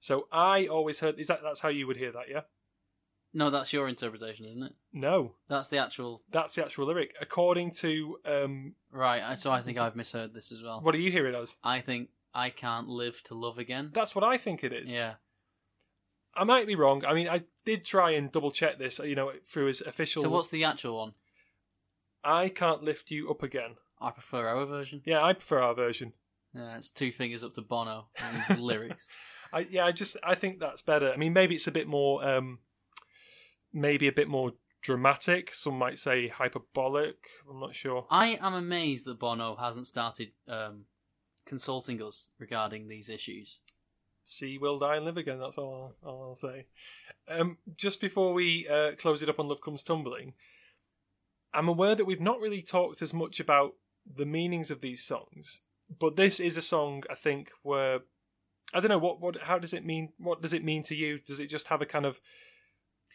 So 0.01 0.28
I 0.30 0.66
always 0.66 1.01
heard 1.01 1.18
is 1.18 1.26
that 1.28 1.40
that's 1.42 1.61
how 1.61 1.68
you 1.70 1.86
would 1.86 1.96
hear 1.96 2.12
that, 2.12 2.28
yeah? 2.30 2.42
No, 3.34 3.51
that's 3.51 3.72
your 3.72 3.88
interpretation, 3.88 4.46
isn't 4.46 4.62
it? 4.62 4.72
No, 4.92 5.34
That's 5.49 5.68
the 5.68 5.78
actual 5.78 6.22
that's 6.30 6.55
the 6.55 6.64
actual 6.64 6.86
lyric. 6.86 7.14
According 7.20 7.72
to 7.72 8.18
um, 8.24 8.74
right. 8.90 9.38
So 9.38 9.51
I 9.51 9.61
think 9.61 9.78
I've 9.78 9.96
misheard 9.96 10.32
this 10.34 10.51
as 10.51 10.62
well. 10.62 10.80
what 10.80 10.92
do 10.92 10.99
you 10.99 11.11
hear 11.11 11.26
it 11.26 11.34
as? 11.34 11.57
I 11.62 11.80
think 11.80 12.09
I 12.35 12.51
can't 12.51 12.89
live 12.89 13.22
to 13.24 13.35
love 13.35 13.59
again. 13.59 13.91
That's 13.93 14.14
what 14.14 14.24
I 14.24 14.39
think 14.39 14.62
it 14.64 14.72
is. 14.72 14.91
Yeah. 14.91 15.14
I 16.35 16.45
might 16.45 16.66
be 16.66 16.76
wrong. 16.76 17.05
I 17.05 17.14
mean, 17.14 17.29
I 17.29 17.43
did 17.64 17.85
try 17.85 18.12
and 18.12 18.31
double 18.31 18.51
check 18.51 18.79
this, 18.79 19.01
you 19.01 19.14
know, 19.14 19.33
through 19.49 19.66
his 19.66 19.81
official. 19.81 20.22
So 20.22 20.29
what's 20.29 20.49
the 20.49 20.64
actual 20.64 20.99
one? 20.99 21.12
I 22.22 22.49
can't 22.49 22.83
lift 22.83 23.11
you 23.11 23.31
up 23.31 23.43
again. 23.43 23.76
I 24.01 24.11
prefer 24.11 24.47
our 24.47 24.64
version. 24.66 25.03
Yeah, 25.05 25.24
I 25.24 25.33
prefer 25.33 25.61
our 25.61 25.74
version. 25.74 26.12
Yeah, 26.55 26.76
it's 26.76 26.91
two 26.91 27.11
fingers 27.12 27.43
up 27.43 27.53
to 27.55 27.62
Bono 27.62 28.07
and 28.22 28.43
his 28.43 28.59
lyrics. 28.59 29.09
I 29.53 29.61
yeah, 29.61 29.87
I 29.87 29.93
just 29.93 30.16
I 30.22 30.35
think 30.35 30.61
that's 30.61 30.83
better. 30.83 31.12
I 31.12 31.16
mean, 31.16 31.33
maybe 31.33 31.55
it's 31.55 31.66
a 31.66 31.72
bit 31.72 31.89
more, 31.89 32.24
um 32.26 32.59
maybe 33.72 34.09
a 34.09 34.12
bit 34.12 34.29
more 34.29 34.53
dramatic. 34.83 35.55
Some 35.55 35.79
might 35.79 35.99
say 35.99 36.29
hyperbolic. 36.29 37.16
I'm 37.51 37.61
not 37.61 37.74
sure. 37.74 38.07
I 38.11 38.39
am 38.41 38.55
amazed 38.55 39.07
that 39.07 39.18
Bono 39.18 39.57
hasn't 39.57 39.87
started 39.87 40.33
um, 40.47 40.85
consulting 41.49 42.01
us 42.03 42.26
regarding 42.38 42.86
these 42.88 43.09
issues. 43.09 43.59
See, 44.24 44.59
will 44.59 44.78
die 44.78 44.96
and 44.96 45.07
live 45.07 45.16
again. 45.16 45.38
That's 45.40 45.57
all, 45.57 45.94
I'll, 46.05 46.11
all 46.11 46.22
I'll 46.28 46.34
say. 46.34 46.66
Um, 47.26 47.57
just 47.76 48.01
before 48.01 48.34
we 48.34 48.68
uh, 48.68 48.92
close 48.99 49.22
it 49.22 49.28
up 49.30 49.40
on 49.40 49.49
Love 49.49 49.62
Comes 49.62 49.82
Tumbling, 49.82 50.34
I'm 51.55 51.68
aware 51.68 51.94
that 51.94 52.05
we've 52.05 52.20
not 52.20 52.40
really 52.40 52.61
talked 52.61 53.01
as 53.01 53.14
much 53.14 53.40
about 53.40 53.72
the 54.16 54.26
meanings 54.26 54.70
of 54.70 54.82
these 54.82 55.03
songs, 55.03 55.62
but 55.99 56.16
this 56.16 56.38
is 56.38 56.59
a 56.59 56.62
song 56.62 57.05
I 57.11 57.14
think 57.14 57.51
where 57.62 58.01
I 58.74 58.80
don't 58.80 58.90
know 58.90 58.99
what 58.99 59.20
what 59.20 59.40
how 59.40 59.59
does 59.59 59.72
it 59.72 59.84
mean? 59.84 60.11
What 60.18 60.42
does 60.42 60.53
it 60.53 60.62
mean 60.62 60.82
to 60.84 60.94
you? 60.94 61.18
Does 61.18 61.40
it 61.40 61.46
just 61.46 61.68
have 61.68 61.80
a 61.80 61.86
kind 61.86 62.05
of 62.05 62.20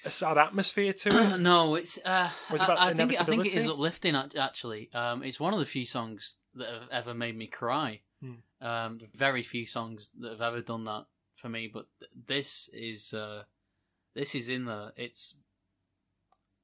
a 0.04 0.12
sad 0.12 0.38
atmosphere 0.38 0.94
to 0.94 1.10
it? 1.10 1.40
no, 1.40 1.76
it's. 1.76 2.00
Uh, 2.04 2.32
it 2.52 2.62
I, 2.62 2.90
I 2.90 2.94
think. 2.94 3.20
I 3.22 3.24
think 3.24 3.46
it 3.46 3.54
is 3.54 3.70
uplifting. 3.70 4.16
Actually, 4.16 4.90
um, 4.94 5.22
it's 5.24 5.40
one 5.40 5.54
of 5.54 5.60
the 5.60 5.66
few 5.66 5.86
songs 5.86 6.38
that 6.56 6.68
have 6.68 6.90
ever 6.92 7.14
made 7.14 7.38
me 7.38 7.48
cry. 7.48 8.02
Um, 8.64 9.00
very 9.14 9.44
few 9.44 9.66
songs 9.66 10.12
that 10.20 10.32
have 10.32 10.42
ever 10.42 10.62
done 10.62 10.86
that 10.86 11.06
for 11.36 11.50
me, 11.50 11.70
but 11.72 11.88
th- 12.00 12.12
this 12.28 12.70
is. 12.74 13.14
Uh, 13.14 13.44
this 14.16 14.36
is 14.36 14.50
in 14.50 14.66
there. 14.66 14.92
It's. 14.96 15.36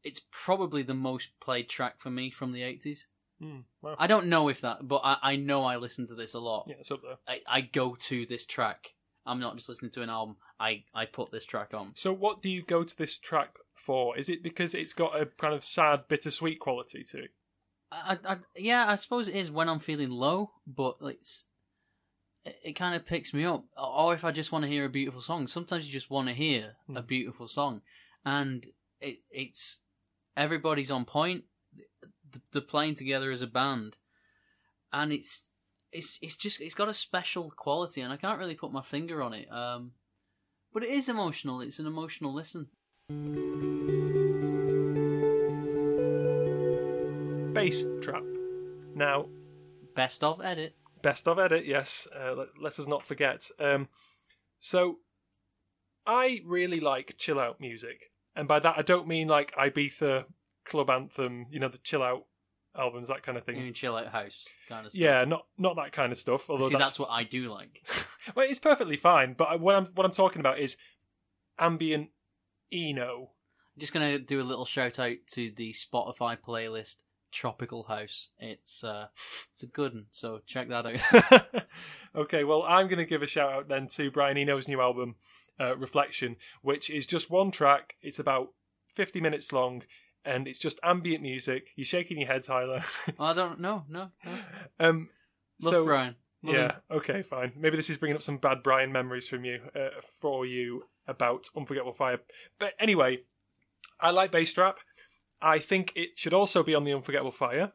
It's 0.04 0.22
probably 0.32 0.82
the 0.82 0.94
most 0.94 1.30
played 1.42 1.68
track 1.68 2.00
for 2.00 2.10
me 2.10 2.30
from 2.30 2.54
the 2.54 2.64
eighties. 2.64 3.08
Hmm, 3.42 3.60
well, 3.82 3.96
I 4.00 4.08
don't 4.08 4.28
know 4.28 4.50
if 4.50 4.62
that, 4.62 4.88
but 4.88 5.02
I, 5.04 5.18
I 5.22 5.36
know 5.36 5.64
I 5.64 5.78
listen 5.78 6.08
to 6.08 6.16
this 6.16 6.34
a 6.34 6.40
lot. 6.40 6.66
yeah, 6.68 6.76
it's 6.80 6.92
up 6.92 7.02
there. 7.02 7.18
I, 7.28 7.42
I 7.48 7.62
go 7.62 7.96
to 7.96 8.26
this 8.26 8.46
track. 8.46 8.94
I'm 9.26 9.40
not 9.40 9.56
just 9.58 9.70
listening 9.70 9.92
to 9.92 10.02
an 10.02 10.10
album. 10.10 10.38
I, 10.60 10.84
I 10.94 11.06
put 11.06 11.32
this 11.32 11.46
track 11.46 11.74
on. 11.74 11.92
So, 11.96 12.12
what 12.12 12.42
do 12.42 12.50
you 12.50 12.64
go 12.64 12.84
to 12.84 12.98
this 12.98 13.18
track 13.18 13.56
for? 13.76 14.18
Is 14.18 14.28
it 14.28 14.44
because 14.44 14.74
it's 14.74 14.94
got 14.94 15.20
a 15.20 15.26
kind 15.26 15.54
of 15.54 15.64
sad, 15.64 16.08
bittersweet 16.08 16.60
quality 16.60 17.04
to 17.12 17.24
it? 17.24 17.32
I, 17.92 18.18
I, 18.26 18.38
yeah, 18.56 18.86
I 18.88 18.96
suppose 18.96 19.28
it 19.28 19.36
is 19.36 19.52
when 19.52 19.70
I'm 19.70 19.80
feeling 19.80 20.10
low, 20.10 20.52
but 20.68 20.98
it's, 21.02 21.48
it, 22.46 22.74
kind 22.74 22.96
of 22.96 23.06
picks 23.06 23.34
me 23.34 23.46
up. 23.46 23.66
Or 23.78 24.14
if 24.14 24.24
I 24.24 24.32
just 24.32 24.52
want 24.52 24.64
to 24.64 24.70
hear 24.70 24.86
a 24.86 24.90
beautiful 24.90 25.22
song. 25.22 25.48
Sometimes 25.48 25.86
you 25.86 25.92
just 25.92 26.10
want 26.10 26.28
to 26.28 26.34
hear 26.34 26.76
a 26.88 27.02
Hmm. 27.02 27.06
beautiful 27.08 27.48
song, 27.48 27.82
and 28.26 28.66
it 29.00 29.20
it's 29.30 29.82
everybody's 30.38 30.92
on 30.92 31.06
point. 31.06 31.46
th- 32.32 32.44
They're 32.52 32.62
playing 32.62 32.96
together 32.96 33.32
as 33.32 33.42
a 33.42 33.48
band, 33.48 33.98
and 34.94 35.12
it's 35.12 35.48
it's 35.92 36.20
it's 36.22 36.38
just 36.38 36.62
it's 36.62 36.76
got 36.76 36.88
a 36.90 36.94
special 36.94 37.52
quality, 37.52 38.02
and 38.02 38.14
I 38.14 38.18
can't 38.18 38.40
really 38.40 38.56
put 38.56 38.72
my 38.72 38.82
finger 38.84 39.22
on 39.22 39.34
it. 39.34 39.52
Um, 39.52 39.94
but 40.74 40.84
it 40.84 40.90
is 40.90 41.10
emotional. 41.10 41.62
It's 41.62 41.80
an 41.80 41.88
emotional 41.88 42.34
listen. 42.34 42.70
Bass 47.54 47.84
trap. 48.02 48.24
Now, 48.96 49.28
Best 49.96 50.24
of 50.24 50.40
edit. 50.42 50.76
Best 51.02 51.28
of 51.28 51.40
edit, 51.40 51.66
yes. 51.66 52.08
Uh, 52.16 52.34
let, 52.36 52.48
let 52.62 52.80
us 52.80 52.88
not 52.88 53.06
forget. 53.06 53.50
Um, 53.60 53.88
so, 54.60 54.98
I 56.06 56.42
really 56.46 56.80
like 56.80 57.16
chill 57.18 57.40
out 57.40 57.60
music, 57.62 58.12
and 58.36 58.48
by 58.48 58.60
that 58.60 58.76
I 58.78 58.82
don't 58.82 59.08
mean 59.08 59.28
like 59.28 59.54
Ibiza 59.56 60.26
club 60.66 60.90
anthem, 60.90 61.46
you 61.52 61.60
know, 61.60 61.68
the 61.70 61.78
chill 61.80 62.02
out 62.04 62.26
albums, 62.78 63.08
that 63.10 63.24
kind 63.24 63.38
of 63.38 63.44
You 63.48 63.54
thing. 63.54 63.64
mean 63.64 63.74
chill 63.74 63.96
out 63.96 64.08
house 64.08 64.48
kind 64.68 64.86
of 64.86 64.92
stuff. 64.92 65.02
Yeah, 65.02 65.26
not 65.26 65.46
not 65.58 65.76
that 65.78 65.92
kind 65.92 66.12
of 66.12 66.18
stuff. 66.18 66.50
Although 66.50 66.68
See, 66.70 66.74
that's, 66.76 66.90
that's 66.92 67.00
what 67.00 67.10
I 67.12 67.24
do 67.24 67.52
like. 67.52 67.82
well, 68.36 68.48
it's 68.50 68.60
perfectly 68.60 68.98
fine. 68.98 69.34
But 69.34 69.50
I- 69.50 69.56
what 69.56 69.76
I'm 69.76 69.86
what 69.96 70.06
I'm 70.06 70.12
talking 70.12 70.40
about 70.40 70.60
is 70.60 70.78
ambient 71.60 72.10
Eno. 72.72 73.32
I'm 73.76 73.80
just 73.80 73.94
gonna 73.94 74.20
do 74.20 74.42
a 74.42 74.44
little 74.44 74.66
shout 74.66 75.00
out 75.00 75.18
to 75.32 75.52
the 75.56 75.74
Spotify 75.74 76.38
playlist 76.38 76.98
Tropical 77.32 77.84
House. 77.84 78.30
It's 78.40 78.84
uh, 78.84 79.08
it's 79.54 79.64
a 79.64 79.68
good 79.68 79.94
one, 79.94 80.06
so 80.12 80.40
check 80.46 80.70
that 80.70 80.86
out. 80.86 81.66
okay, 82.16 82.44
well, 82.44 82.64
I'm 82.64 82.88
going 82.88 83.00
to 83.00 83.06
give 83.06 83.22
a 83.22 83.28
shout 83.28 83.52
out 83.52 83.68
then 83.68 83.88
to 83.90 84.12
Brian 84.12 84.38
Eno's 84.38 84.68
new 84.68 84.82
album, 84.82 85.16
uh, 85.60 85.76
Reflection, 85.78 86.36
which 86.62 86.90
is 86.90 87.06
just 87.06 87.30
one 87.30 87.52
track. 87.52 87.96
It's 88.02 88.20
about 88.20 88.50
50 88.94 89.22
minutes 89.22 89.54
long, 89.54 89.84
and 90.26 90.48
it's 90.48 90.60
just 90.60 90.80
ambient 90.84 91.22
music. 91.22 91.70
You're 91.76 91.86
shaking 91.86 92.20
your 92.20 92.28
head, 92.28 92.44
Tyler. 92.44 92.82
I 93.20 93.34
don't 93.34 93.60
know, 93.60 93.84
no, 93.90 94.12
no. 94.26 94.38
um, 94.80 95.10
Love 95.62 95.72
so, 95.72 95.86
Brian. 95.86 96.16
Yeah. 96.42 96.72
Okay. 96.90 97.22
Fine. 97.22 97.54
Maybe 97.58 97.76
this 97.76 97.90
is 97.90 97.98
bringing 97.98 98.16
up 98.16 98.22
some 98.22 98.38
bad 98.38 98.64
Brian 98.64 98.92
memories 98.92 99.28
from 99.28 99.44
you 99.44 99.60
uh, 99.76 99.90
for 100.22 100.46
you 100.46 100.84
about 101.08 101.50
Unforgettable 101.56 101.94
Fire. 101.94 102.20
But 102.60 102.74
anyway, 102.80 103.20
I 104.00 104.12
like 104.12 104.32
Bass 104.32 104.54
Trap. 104.54 104.78
I 105.42 105.60
think 105.60 105.94
it 105.96 106.18
should 106.18 106.34
also 106.34 106.64
be 106.64 106.76
on 106.76 106.84
the 106.84 106.94
Unforgettable 106.94 107.32
Fire. 107.32 107.72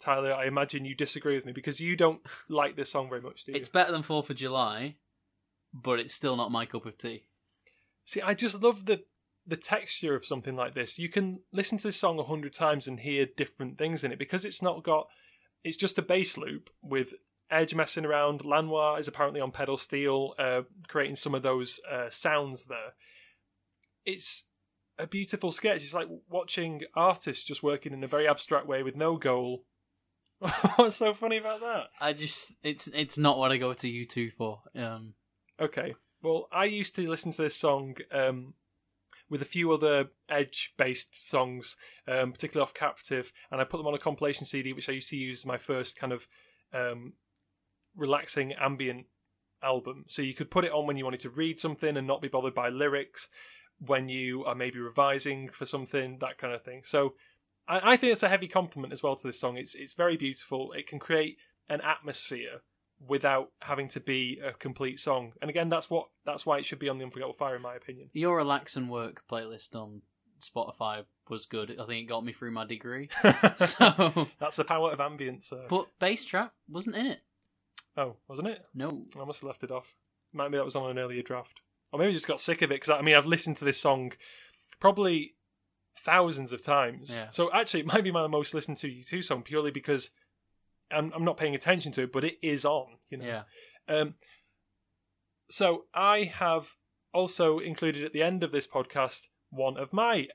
Tyler, 0.00 0.32
I 0.32 0.46
imagine 0.46 0.84
you 0.84 0.94
disagree 0.94 1.34
with 1.34 1.46
me 1.46 1.52
because 1.52 1.80
you 1.80 1.96
don't 1.96 2.20
like 2.48 2.76
this 2.76 2.90
song 2.90 3.08
very 3.08 3.20
much, 3.20 3.44
do 3.44 3.52
you? 3.52 3.58
It's 3.58 3.68
better 3.68 3.92
than 3.92 4.02
Fourth 4.02 4.28
of 4.28 4.36
July, 4.36 4.96
but 5.72 6.00
it's 6.00 6.12
still 6.12 6.36
not 6.36 6.50
my 6.50 6.66
cup 6.66 6.86
of 6.86 6.98
tea. 6.98 7.24
See, 8.04 8.20
I 8.20 8.34
just 8.34 8.62
love 8.62 8.86
the 8.86 9.04
the 9.46 9.56
texture 9.56 10.14
of 10.14 10.24
something 10.24 10.56
like 10.56 10.74
this. 10.74 10.98
You 10.98 11.10
can 11.10 11.40
listen 11.52 11.76
to 11.78 11.88
this 11.88 11.98
song 11.98 12.18
a 12.18 12.24
hundred 12.24 12.54
times 12.54 12.88
and 12.88 12.98
hear 12.98 13.26
different 13.36 13.76
things 13.76 14.02
in 14.02 14.10
it 14.10 14.18
because 14.18 14.44
it's 14.44 14.62
not 14.62 14.82
got. 14.84 15.06
It's 15.62 15.76
just 15.76 15.98
a 15.98 16.02
bass 16.02 16.36
loop 16.36 16.70
with 16.82 17.14
Edge 17.50 17.74
messing 17.74 18.04
around. 18.04 18.44
Lanois 18.44 18.96
is 18.96 19.08
apparently 19.08 19.40
on 19.40 19.50
pedal 19.50 19.76
steel, 19.76 20.34
uh, 20.38 20.62
creating 20.88 21.16
some 21.16 21.34
of 21.34 21.42
those 21.42 21.78
uh, 21.90 22.08
sounds 22.10 22.64
there. 22.64 22.94
It's 24.04 24.44
a 24.98 25.06
beautiful 25.06 25.52
sketch. 25.52 25.82
It's 25.82 25.94
like 25.94 26.08
watching 26.28 26.82
artists 26.94 27.44
just 27.44 27.62
working 27.62 27.92
in 27.92 28.04
a 28.04 28.08
very 28.08 28.28
abstract 28.28 28.66
way 28.66 28.82
with 28.82 28.96
no 28.96 29.16
goal. 29.16 29.64
What's 30.76 30.96
so 30.96 31.14
funny 31.14 31.38
about 31.38 31.60
that? 31.60 31.88
I 32.00 32.12
just 32.12 32.52
it's 32.62 32.88
it's 32.88 33.18
not 33.18 33.38
what 33.38 33.52
I 33.52 33.56
go 33.56 33.72
to 33.72 33.88
YouTube 33.88 34.34
for. 34.34 34.60
Um, 34.74 35.14
Okay. 35.60 35.94
Well, 36.22 36.48
I 36.52 36.64
used 36.64 36.94
to 36.96 37.08
listen 37.08 37.32
to 37.32 37.42
this 37.42 37.54
song 37.54 37.96
um, 38.10 38.54
with 39.28 39.42
a 39.42 39.46
few 39.46 39.72
other 39.72 40.08
Edge-based 40.28 41.28
songs, 41.28 41.76
um, 42.08 42.32
particularly 42.32 42.62
off 42.62 42.74
Captive, 42.74 43.32
and 43.50 43.60
I 43.60 43.64
put 43.64 43.78
them 43.78 43.86
on 43.86 43.94
a 43.94 43.98
compilation 43.98 44.46
CD, 44.46 44.72
which 44.72 44.88
I 44.88 44.92
used 44.92 45.10
to 45.10 45.16
use 45.16 45.40
as 45.40 45.46
my 45.46 45.58
first 45.58 45.96
kind 45.96 46.12
of 46.12 46.26
um, 46.72 47.12
relaxing 47.96 48.52
ambient 48.54 49.06
album. 49.62 50.04
So 50.08 50.22
you 50.22 50.34
could 50.34 50.50
put 50.50 50.64
it 50.64 50.72
on 50.72 50.86
when 50.86 50.96
you 50.96 51.04
wanted 51.04 51.20
to 51.20 51.30
read 51.30 51.60
something 51.60 51.96
and 51.96 52.06
not 52.06 52.22
be 52.22 52.28
bothered 52.28 52.54
by 52.54 52.68
lyrics, 52.68 53.28
when 53.78 54.08
you 54.08 54.44
are 54.44 54.54
maybe 54.54 54.78
revising 54.78 55.48
for 55.50 55.64
something, 55.66 56.18
that 56.20 56.38
kind 56.38 56.54
of 56.54 56.62
thing. 56.62 56.82
So 56.84 57.14
I, 57.68 57.92
I 57.92 57.96
think 57.96 58.12
it's 58.12 58.22
a 58.22 58.28
heavy 58.28 58.48
compliment 58.48 58.92
as 58.92 59.02
well 59.02 59.16
to 59.16 59.26
this 59.26 59.40
song. 59.40 59.56
It's 59.56 59.74
it's 59.74 59.92
very 59.94 60.16
beautiful. 60.16 60.72
It 60.72 60.86
can 60.86 60.98
create 60.98 61.38
an 61.68 61.80
atmosphere 61.80 62.60
without 63.06 63.50
having 63.60 63.88
to 63.88 64.00
be 64.00 64.40
a 64.44 64.52
complete 64.52 64.98
song. 64.98 65.32
And 65.40 65.50
again, 65.50 65.68
that's 65.68 65.90
what 65.90 66.08
that's 66.24 66.46
why 66.46 66.58
it 66.58 66.64
should 66.64 66.78
be 66.78 66.88
on 66.88 66.98
the 66.98 67.04
Unforgettable 67.04 67.34
Fire, 67.34 67.56
in 67.56 67.62
my 67.62 67.74
opinion. 67.74 68.10
your 68.12 68.36
relax 68.36 68.76
and 68.76 68.88
work 68.88 69.22
playlist 69.30 69.74
on 69.74 70.02
Spotify 70.40 71.04
was 71.28 71.46
good. 71.46 71.70
I 71.80 71.86
think 71.86 72.04
it 72.04 72.08
got 72.08 72.24
me 72.24 72.32
through 72.32 72.52
my 72.52 72.66
degree. 72.66 73.08
so, 73.56 74.28
that's 74.38 74.56
the 74.56 74.64
power 74.64 74.90
of 74.90 74.98
ambience. 74.98 75.52
Uh, 75.52 75.66
but 75.68 75.86
Bass 75.98 76.24
Trap 76.24 76.52
wasn't 76.68 76.96
in 76.96 77.06
it. 77.06 77.20
oh, 77.96 78.16
wasn't 78.28 78.48
it? 78.48 78.64
No. 78.74 79.04
I 79.18 79.24
must 79.24 79.40
have 79.40 79.48
left 79.48 79.64
it 79.64 79.70
off. 79.70 79.86
Might 80.32 80.50
be 80.50 80.56
that 80.56 80.64
was 80.64 80.76
on 80.76 80.90
an 80.90 80.98
earlier 80.98 81.22
draft, 81.22 81.60
or 81.94 81.98
maybe 82.00 82.12
just 82.12 82.26
got 82.26 82.40
sick 82.40 82.60
of 82.60 82.72
it 82.72 82.80
because 82.80 82.90
I 82.90 83.00
mean 83.02 83.14
I've 83.14 83.24
listened 83.24 83.56
to 83.58 83.64
this 83.64 83.80
song 83.80 84.10
probably 84.80 85.36
thousands 86.00 86.52
of 86.52 86.60
times. 86.60 87.14
Yeah. 87.16 87.28
So 87.30 87.52
actually, 87.52 87.80
it 87.80 87.86
might 87.86 88.02
be 88.02 88.10
my 88.10 88.26
most 88.26 88.52
listened 88.52 88.78
to 88.78 88.88
U2 88.88 89.22
song 89.22 89.42
purely 89.42 89.70
because 89.70 90.10
I'm, 90.90 91.12
I'm 91.14 91.24
not 91.24 91.36
paying 91.36 91.54
attention 91.54 91.92
to 91.92 92.02
it, 92.02 92.12
but 92.12 92.24
it 92.24 92.34
is 92.42 92.64
on. 92.64 92.86
You 93.10 93.18
know. 93.18 93.24
Yeah. 93.24 93.42
Um, 93.86 94.14
so 95.48 95.84
I 95.94 96.24
have 96.34 96.74
also 97.12 97.60
included 97.60 98.02
at 98.02 98.12
the 98.12 98.24
end 98.24 98.42
of 98.42 98.50
this 98.50 98.66
podcast 98.66 99.28
one 99.50 99.76
of 99.76 99.92
my 99.92 100.26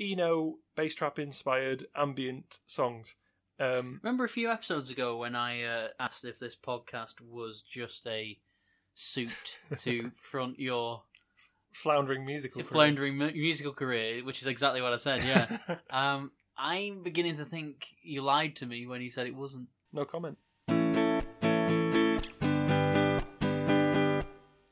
Eno 0.00 0.54
bass 0.74 0.94
trap 0.94 1.18
inspired 1.18 1.86
ambient 1.94 2.58
songs. 2.66 3.16
Um, 3.60 4.00
Remember 4.02 4.24
a 4.24 4.30
few 4.30 4.50
episodes 4.50 4.88
ago 4.88 5.18
when 5.18 5.36
I 5.36 5.62
uh, 5.62 5.88
asked 6.00 6.24
if 6.24 6.38
this 6.38 6.56
podcast 6.56 7.20
was 7.20 7.60
just 7.60 8.06
a 8.06 8.38
suit 8.94 9.58
to 9.78 10.10
front 10.20 10.58
your 10.58 11.02
floundering 11.72 12.24
musical. 12.24 12.60
your 12.60 12.68
career. 12.68 12.76
floundering 12.76 13.16
mu- 13.16 13.32
musical 13.32 13.72
career, 13.72 14.24
which 14.24 14.40
is 14.40 14.46
exactly 14.46 14.82
what 14.82 14.92
I 14.92 14.96
said. 14.96 15.24
Yeah. 15.24 15.76
um, 15.90 16.32
I'm 16.56 17.02
beginning 17.02 17.38
to 17.38 17.44
think 17.44 17.86
you 18.02 18.22
lied 18.22 18.56
to 18.56 18.66
me 18.66 18.86
when 18.86 19.00
you 19.00 19.10
said 19.10 19.26
it 19.26 19.34
wasn't. 19.34 19.68
no 19.92 20.04
comment. 20.04 20.38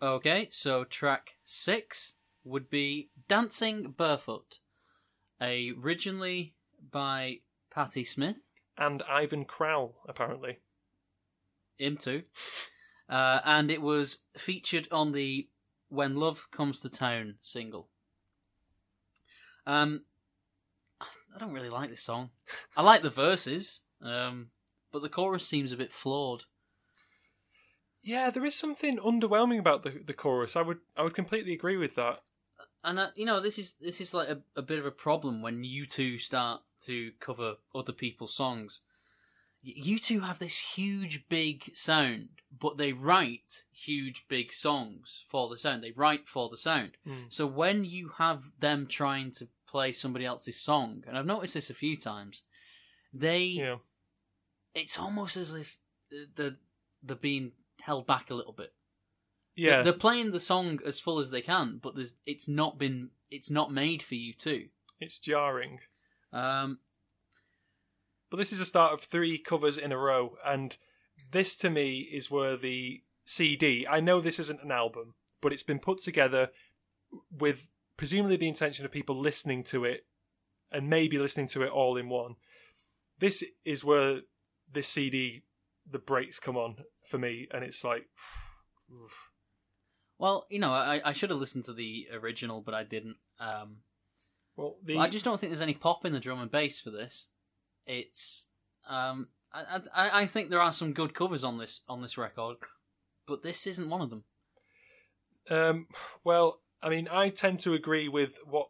Okay, 0.03 0.49
so 0.51 0.85
track 0.85 1.37
six 1.45 2.15
would 2.43 2.71
be 2.71 3.11
"Dancing 3.29 3.91
Barefoot," 3.97 4.59
a 5.41 5.73
originally 5.73 6.55
by 6.91 7.41
Patti 7.71 8.05
Smith. 8.05 8.37
And 8.79 9.03
Ivan 9.03 9.45
Kral, 9.45 9.93
apparently. 10.09 10.59
him 11.77 11.97
too. 11.99 12.23
Uh, 13.11 13.41
and 13.45 13.71
it 13.71 13.83
was 13.83 14.21
featured 14.39 14.87
on 14.93 15.13
the 15.13 15.49
When 15.89 16.15
Love 16.15 16.47
Comes 16.53 16.81
to 16.81 16.89
Town 16.89 17.35
single. 17.43 17.89
Um, 19.67 20.05
I 21.01 21.39
don't 21.39 21.53
really 21.53 21.69
like 21.69 21.91
this 21.91 22.03
song. 22.03 22.31
I 22.77 22.83
like 22.83 23.03
the 23.03 23.11
verses, 23.11 23.81
um, 24.01 24.51
but 24.93 25.03
the 25.03 25.09
chorus 25.09 25.47
seems 25.47 25.73
a 25.73 25.77
bit 25.77 25.93
flawed. 25.93 26.45
Yeah, 28.03 28.31
there 28.31 28.45
is 28.45 28.55
something 28.55 28.99
underwhelming 28.99 29.59
about 29.59 29.83
the 29.83 30.03
the 30.05 30.15
chorus. 30.15 30.57
I 30.57 30.63
would 30.63 30.79
I 30.97 31.03
would 31.03 31.15
completely 31.15 31.53
agree 31.53 31.77
with 31.77 31.97
that. 31.97 32.23
And 32.83 32.99
uh, 32.99 33.09
you 33.15 33.27
know, 33.27 33.41
this 33.41 33.59
is 33.59 33.75
this 33.75 34.01
is 34.01 34.15
like 34.15 34.29
a, 34.29 34.41
a 34.57 34.63
bit 34.63 34.79
of 34.79 34.87
a 34.87 34.91
problem 34.91 35.43
when 35.43 35.65
U2 35.65 36.21
start 36.21 36.63
to 36.85 37.13
cover 37.21 37.57
other 37.75 37.93
people's 37.93 38.35
songs. 38.35 38.81
U2 39.67 40.23
have 40.23 40.39
this 40.39 40.57
huge, 40.57 41.29
big 41.29 41.73
sound, 41.75 42.40
but 42.59 42.77
they 42.79 42.93
write 42.93 43.65
huge, 43.73 44.27
big 44.29 44.53
songs 44.53 45.25
for 45.29 45.49
the 45.49 45.57
sound. 45.59 45.83
They 45.83 45.93
write 45.93 46.27
for 46.27 46.49
the 46.49 46.57
sound. 46.57 46.93
Mm. 47.07 47.33
So 47.33 47.47
when 47.47 47.85
you 47.85 48.13
have 48.19 48.53
them 48.59 48.87
trying 48.89 49.31
to 49.33 49.49
play 49.69 49.93
somebody 49.93 50.25
else's 50.27 50.61
song, 50.61 51.05
and 51.07 51.17
I've 51.17 51.27
noticed 51.27 51.55
this 51.55 51.71
a 51.71 51.75
few 51.75 51.97
times, 51.97 52.43
they 53.13 53.43
Yeah. 53.45 53.77
it's 54.75 54.99
almost 54.99 55.37
as 55.37 55.55
if 55.55 55.79
they're, 56.37 56.57
they're 57.03 57.17
being 57.17 57.53
held 57.81 58.07
back 58.07 58.31
a 58.31 58.35
little 58.35 58.53
bit. 58.53 58.73
Yeah. 59.55 59.83
They're 59.83 59.93
playing 59.93 60.33
the 60.33 60.41
song 60.41 60.81
as 60.85 60.99
full 61.01 61.19
as 61.19 61.31
they 61.31 61.43
can, 61.43 61.79
but 61.83 61.95
there's 61.95 62.15
it's 62.27 62.49
not 62.49 62.79
been 62.79 63.11
it's 63.31 63.51
not 63.51 63.71
made 63.73 64.03
for 64.03 64.15
U2. 64.15 64.71
It's 65.01 65.19
jarring. 65.19 65.79
Um, 66.33 66.79
But 68.31 68.37
this 68.39 68.53
is 68.53 68.61
a 68.61 68.65
start 68.65 68.93
of 68.93 69.01
three 69.01 69.39
covers 69.39 69.77
in 69.79 69.93
a 69.93 69.99
row, 69.99 70.37
and 70.45 70.77
this 71.31 71.55
to 71.57 71.71
me 71.71 72.01
is 72.01 72.31
where 72.31 72.57
the 72.57 73.03
CD. 73.25 73.87
I 73.89 74.01
know 74.01 74.21
this 74.21 74.39
isn't 74.39 74.63
an 74.63 74.73
album, 74.73 75.15
but 75.41 75.53
it's 75.53 75.63
been 75.63 75.79
put 75.79 75.99
together 75.99 76.49
with 77.31 77.67
presumably 77.97 78.37
the 78.37 78.49
intention 78.49 78.85
of 78.85 78.91
people 78.91 79.19
listening 79.19 79.63
to 79.65 79.85
it 79.85 80.07
and 80.73 80.89
maybe 80.89 81.19
listening 81.19 81.49
to 81.49 81.63
it 81.63 81.71
all 81.71 81.97
in 81.97 82.09
one. 82.09 82.37
This 83.19 83.45
is 83.65 83.85
where 83.85 84.21
this 84.73 84.89
CD, 84.89 85.43
the 85.91 85.99
brakes 85.99 86.39
come 86.39 86.57
on 86.57 86.77
for 87.05 87.19
me, 87.19 87.49
and 87.51 87.65
it's 87.65 87.85
like, 87.85 88.07
oof. 88.93 89.31
well, 90.19 90.47
you 90.49 90.59
know, 90.59 90.73
I, 90.73 91.01
I 91.05 91.13
should 91.13 91.31
have 91.31 91.39
listened 91.39 91.65
to 91.65 91.73
the 91.73 92.09
original, 92.13 92.61
but 92.61 92.75
I 92.75 92.85
didn't. 92.85 93.17
Um, 93.39 93.79
well, 94.57 94.77
the 94.85 94.99
I 94.99 95.09
just 95.09 95.25
don't 95.25 95.39
think 95.39 95.51
there's 95.51 95.63
any 95.63 95.75
pop 95.75 96.05
in 96.05 96.13
the 96.13 96.21
drum 96.21 96.41
and 96.41 96.51
bass 96.51 96.81
for 96.81 96.91
this. 96.91 97.29
It's 97.87 98.49
um, 98.89 99.29
I, 99.53 99.81
I 99.95 100.21
I 100.23 100.27
think 100.27 100.51
there 100.51 100.61
are 100.61 100.73
some 100.73 100.93
good 100.93 101.15
covers 101.15 101.45
on 101.45 101.59
this 101.59 101.83
on 101.89 102.03
this 102.03 102.17
record, 102.19 102.57
but 103.27 103.43
this 103.43 103.67
isn't 103.67 103.91
one 103.91 104.01
of 104.01 104.11
them. 104.11 104.25
Um, 105.49 105.87
well, 106.25 106.61
I 106.83 106.89
mean, 106.89 107.09
I 107.11 107.31
tend 107.31 107.61
to 107.61 107.75
agree 107.75 108.09
with 108.09 108.39
what 108.45 108.69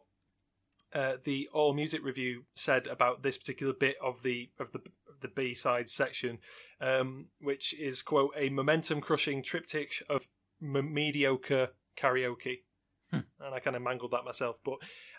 uh, 0.93 1.17
the 1.23 1.47
All 1.53 1.73
Music 1.73 2.03
review 2.03 2.43
said 2.55 2.87
about 2.87 3.23
this 3.23 3.37
particular 3.37 3.73
bit 3.73 3.95
of 4.01 4.23
the 4.23 4.49
of 4.59 4.71
the 4.71 4.79
of 5.09 5.19
the 5.21 5.27
B 5.29 5.53
side 5.53 5.89
section, 5.89 6.39
um, 6.79 7.27
which 7.39 7.73
is 7.79 8.01
quote 8.01 8.33
a 8.35 8.49
momentum 8.49 9.01
crushing 9.01 9.43
triptych 9.43 10.01
of 10.09 10.27
m- 10.61 10.93
mediocre 10.93 11.69
karaoke, 11.97 12.63
Hmm. 13.11 13.19
and 13.39 13.53
I 13.53 13.59
kind 13.59 13.75
of 13.75 13.81
mangled 13.81 14.11
that 14.11 14.25
myself, 14.25 14.57
but 14.63 14.75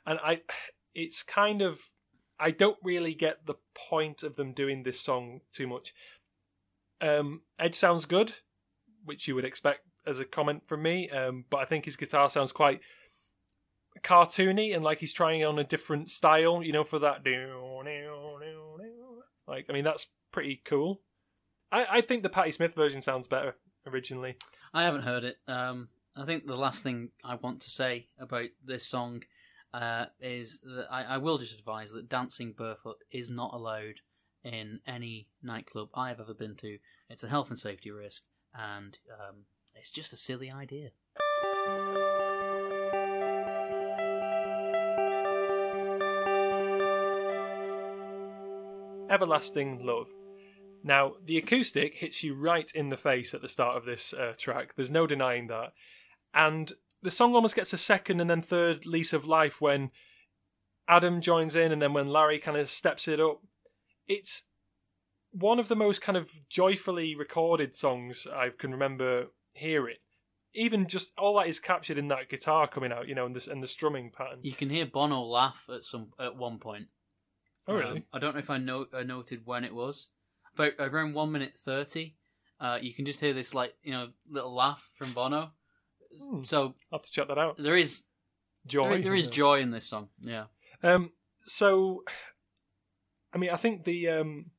and 0.07 0.19
I, 0.23 0.41
it's 0.95 1.23
kind 1.23 1.63
of 1.63 1.79
I 2.43 2.51
don't 2.51 2.78
really 2.82 3.14
get 3.14 3.47
the 3.47 3.55
point 3.74 4.24
of 4.24 4.34
them 4.34 4.53
doing 4.53 4.82
this 4.82 5.01
song 5.01 5.43
too 5.53 5.68
much. 5.68 5.95
Um, 7.01 7.43
Edge 7.59 7.76
sounds 7.76 8.05
good, 8.05 8.32
which 9.05 9.28
you 9.28 9.36
would 9.36 9.45
expect 9.45 9.82
as 10.07 10.18
a 10.18 10.24
comment 10.24 10.66
from 10.66 10.82
me, 10.82 11.09
um, 11.11 11.45
but 11.51 11.59
I 11.59 11.64
think 11.64 11.84
his 11.84 11.97
guitar 11.97 12.28
sounds 12.28 12.51
quite 12.51 12.80
cartoony 14.03 14.74
and 14.74 14.82
like 14.82 14.99
he's 14.99 15.12
trying 15.12 15.45
on 15.45 15.61
a 15.61 15.64
different 15.64 16.11
style, 16.11 16.62
you 16.64 16.72
know, 16.72 16.82
for 16.82 16.99
that. 16.99 17.24
Like, 19.47 19.66
I 19.68 19.72
mean, 19.72 19.84
that's 19.84 20.09
pretty 20.32 20.62
cool. 20.64 21.01
I, 21.70 21.86
I 21.99 22.01
think 22.01 22.24
the 22.24 22.28
Patti 22.28 22.51
Smith 22.51 22.74
version 22.74 23.03
sounds 23.03 23.28
better 23.28 23.55
originally. 23.86 24.36
I 24.74 24.82
haven't 24.82 25.03
heard 25.03 25.22
it. 25.22 25.36
Um, 25.47 25.90
I 26.16 26.24
think 26.24 26.47
the 26.47 26.57
last 26.57 26.82
thing 26.82 27.11
I 27.22 27.36
want 27.36 27.61
to 27.61 27.70
say 27.70 28.09
about 28.18 28.49
this 28.64 28.84
song 28.84 29.22
uh, 29.75 30.07
is 30.20 30.61
that 30.61 30.87
I, 30.91 31.05
I 31.05 31.18
will 31.18 31.39
just 31.39 31.59
advise 31.59 31.91
that 31.93 32.09
dancing 32.09 32.53
barefoot 32.57 32.99
is 33.11 33.31
not 33.31 33.55
allowed 33.55 34.01
in 34.45 34.81
any 34.87 35.29
nightclub 35.43 35.89
I 35.95 36.09
have 36.09 36.20
ever 36.20 36.35
been 36.35 36.57
to. 36.57 36.79
It's 37.09 37.23
a 37.23 37.29
health 37.29 37.49
and 37.49 37.59
safety 37.59 37.91
risk, 37.91 38.25
and 38.55 38.99
um, 39.11 39.45
it's 39.75 39.91
just 39.91 40.12
a 40.12 40.16
silly 40.16 40.51
idea. 40.51 40.91
Everlasting 49.11 49.85
Love. 49.85 50.09
Now, 50.85 51.12
the 51.25 51.39
acoustic 51.39 51.95
hits 51.95 52.25
you 52.25 52.35
right 52.35 52.70
in 52.75 52.89
the 52.89 52.97
face 52.97 53.35
at 53.35 53.43
the 53.43 53.49
start 53.49 53.77
of 53.77 53.85
this 53.85 54.12
uh, 54.14 54.33
track. 54.37 54.75
There's 54.75 54.91
no 54.91 55.07
denying 55.07 55.47
that. 55.49 55.75
And 56.35 56.73
the 57.03 57.11
song 57.11 57.34
almost 57.34 57.57
gets 57.57 57.72
a 57.72 57.78
second 57.78 58.20
and 58.20 58.30
then 58.30 58.42
third 58.42 58.86
lease 58.86 59.12
of 59.12 59.26
life 59.26 59.61
when 59.61 59.90
Adam 60.88 61.20
joins 61.20 61.55
in 61.55 61.72
and 61.72 61.82
then 61.82 61.92
when 61.92 62.09
Larry 62.09 62.38
kind 62.38 62.57
of 62.57 62.70
steps 62.70 63.09
it 63.09 63.20
up. 63.20 63.40
It's 64.07 64.44
one 65.32 65.59
of 65.59 65.68
the 65.68 65.76
most 65.76 66.00
kind 66.00 66.16
of 66.16 66.30
joyfully 66.48 67.14
recorded 67.14 67.74
songs 67.74 68.26
I 68.32 68.50
can 68.57 68.70
remember 68.70 69.26
hearing. 69.53 69.94
It. 69.94 70.00
Even 70.55 70.86
just 70.86 71.12
all 71.16 71.38
that 71.38 71.48
is 71.48 71.59
captured 71.59 71.96
in 71.96 72.09
that 72.09 72.28
guitar 72.28 72.68
coming 72.68 72.92
out, 72.92 73.09
you 73.09 73.14
know, 73.14 73.24
and 73.24 73.34
the, 73.34 73.50
and 73.50 73.62
the 73.62 73.66
strumming 73.66 74.11
pattern. 74.11 74.40
You 74.42 74.53
can 74.53 74.68
hear 74.68 74.84
Bono 74.84 75.22
laugh 75.22 75.64
at 75.74 75.82
some 75.82 76.12
at 76.20 76.36
one 76.36 76.59
point. 76.59 76.88
Oh, 77.66 77.74
really? 77.74 77.98
Um, 77.98 78.05
I 78.12 78.18
don't 78.18 78.34
know 78.34 78.40
if 78.40 78.50
I, 78.50 78.59
note, 78.59 78.90
I 78.92 79.03
noted 79.03 79.42
when 79.46 79.64
it 79.64 79.74
was, 79.74 80.09
but 80.55 80.74
around 80.78 81.14
one 81.14 81.32
minute 81.32 81.55
thirty, 81.57 82.16
uh, 82.61 82.78
you 82.82 82.92
can 82.92 83.07
just 83.07 83.20
hear 83.20 83.32
this 83.32 83.55
like 83.55 83.72
you 83.82 83.92
know 83.92 84.09
little 84.28 84.55
laugh 84.55 84.90
from 84.94 85.12
Bono. 85.12 85.53
Hmm. 86.21 86.45
So 86.45 86.75
I'll 86.93 86.99
have 86.99 87.03
to 87.03 87.11
check 87.11 87.29
that 87.29 87.39
out. 87.39 87.57
there 87.59 87.77
is 87.77 88.05
Joy. 88.67 88.89
there, 88.89 89.03
there 89.03 89.15
is 89.15 89.27
joy 89.43 89.61
in 89.61 89.71
this 89.71 89.87
song. 89.87 90.09
Yeah. 90.21 90.45
Um, 90.83 91.13
so, 91.45 92.03
I 93.33 93.39
mean, 93.39 93.51
I 93.51 93.57
think 93.57 93.85
the 93.85 94.09
um, 94.09 94.51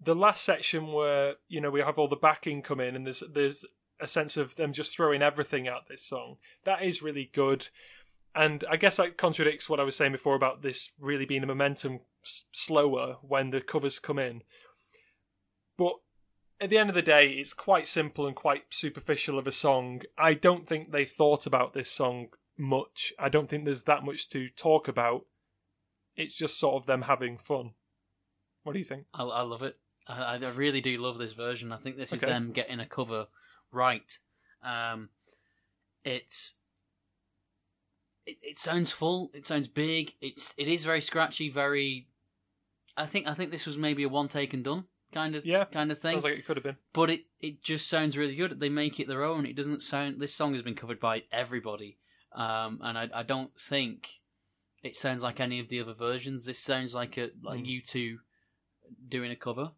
the 0.00 0.14
last 0.14 0.44
section 0.44 0.92
where 0.92 1.34
you 1.48 1.60
know 1.60 1.70
we 1.70 1.80
have 1.80 1.98
all 1.98 2.08
the 2.08 2.16
backing 2.16 2.62
come 2.62 2.80
in, 2.80 2.96
and 2.96 3.06
there's 3.06 3.22
there's 3.32 3.64
a 4.00 4.06
sense 4.08 4.36
of 4.36 4.54
them 4.56 4.72
just 4.72 4.94
throwing 4.94 5.22
everything 5.22 5.66
at 5.66 5.88
this 5.88 6.04
song. 6.04 6.36
That 6.64 6.82
is 6.82 7.02
really 7.02 7.30
good, 7.32 7.68
and 8.34 8.64
I 8.70 8.76
guess 8.76 8.96
that 8.98 9.16
contradicts 9.16 9.68
what 9.68 9.80
I 9.80 9.84
was 9.84 9.96
saying 9.96 10.12
before 10.12 10.34
about 10.36 10.62
this 10.62 10.92
really 11.00 11.24
being 11.24 11.42
a 11.42 11.46
momentum 11.46 12.00
s- 12.24 12.44
slower 12.52 13.16
when 13.22 13.50
the 13.50 13.60
covers 13.60 13.98
come 13.98 14.18
in. 14.18 14.42
But 15.76 15.94
at 16.60 16.70
the 16.70 16.78
end 16.78 16.88
of 16.88 16.94
the 16.94 17.02
day, 17.02 17.30
it's 17.30 17.52
quite 17.52 17.86
simple 17.86 18.26
and 18.26 18.34
quite 18.34 18.64
superficial 18.70 19.38
of 19.38 19.46
a 19.46 19.52
song. 19.52 20.02
I 20.16 20.34
don't 20.34 20.66
think 20.66 20.90
they 20.90 21.04
thought 21.04 21.46
about 21.46 21.72
this 21.72 21.90
song 21.90 22.28
much. 22.56 23.12
I 23.18 23.28
don't 23.28 23.48
think 23.48 23.64
there's 23.64 23.84
that 23.84 24.04
much 24.04 24.28
to 24.30 24.48
talk 24.50 24.88
about. 24.88 25.26
It's 26.16 26.34
just 26.34 26.58
sort 26.58 26.74
of 26.74 26.86
them 26.86 27.02
having 27.02 27.38
fun. 27.38 27.74
What 28.64 28.72
do 28.72 28.80
you 28.80 28.84
think? 28.84 29.06
I, 29.14 29.22
I 29.22 29.42
love 29.42 29.62
it. 29.62 29.76
I, 30.08 30.34
I 30.34 30.50
really 30.50 30.80
do 30.80 30.98
love 30.98 31.18
this 31.18 31.32
version. 31.32 31.72
I 31.72 31.76
think 31.76 31.96
this 31.96 32.12
is 32.12 32.22
Okay. 32.22 32.30
them 32.32 32.52
getting 32.52 32.80
a 32.80 32.86
cover 32.86 33.28
right. 33.70 34.18
Um, 34.62 35.10
it's 36.04 36.54
it, 38.26 38.38
it 38.42 38.58
sounds 38.58 38.90
full. 38.90 39.30
It 39.32 39.46
sounds 39.46 39.68
big. 39.68 40.14
It's 40.20 40.54
it 40.58 40.66
is 40.66 40.84
very 40.84 41.00
scratchy. 41.00 41.48
Very. 41.48 42.08
I 42.96 43.06
think 43.06 43.28
I 43.28 43.34
think 43.34 43.52
this 43.52 43.66
was 43.66 43.76
maybe 43.76 44.02
a 44.02 44.08
one 44.08 44.28
take 44.28 44.52
and 44.52 44.64
done 44.64 44.86
kind 45.12 45.34
of 45.34 45.44
Yeah, 45.46 45.64
kind 45.64 45.90
of 45.90 45.98
thing. 45.98 46.12
Sounds 46.12 46.24
like 46.24 46.34
it 46.34 46.46
could 46.46 46.56
have 46.56 46.64
been. 46.64 46.76
but 46.92 47.10
it 47.10 47.26
it 47.40 47.62
just 47.62 47.88
sounds 47.88 48.16
really 48.18 48.36
good. 48.36 48.58
They 48.60 48.68
make 48.68 48.98
it 49.00 49.08
their 49.08 49.24
own. 49.24 49.46
It 49.46 49.56
doesn't 49.56 49.82
sound. 49.82 50.20
This 50.20 50.34
song 50.34 50.52
has 50.52 50.62
been 50.62 50.74
covered 50.74 51.00
by 51.00 51.22
everybody, 51.32 51.98
um, 52.32 52.80
and 52.82 52.96
I 52.98 53.08
I 53.14 53.22
don't 53.22 53.50
think 53.58 54.08
it 54.82 54.94
sounds 54.96 55.22
like 55.22 55.40
any 55.40 55.58
of 55.60 55.68
the 55.68 55.80
other 55.80 55.94
versions. 55.94 56.44
This 56.46 56.58
sounds 56.58 56.94
like 56.94 57.16
a 57.16 57.30
like 57.42 57.60
Hmm. 57.60 57.66
U2 57.66 58.18
doing 59.08 59.30
a 59.30 59.36
cover. 59.36 59.72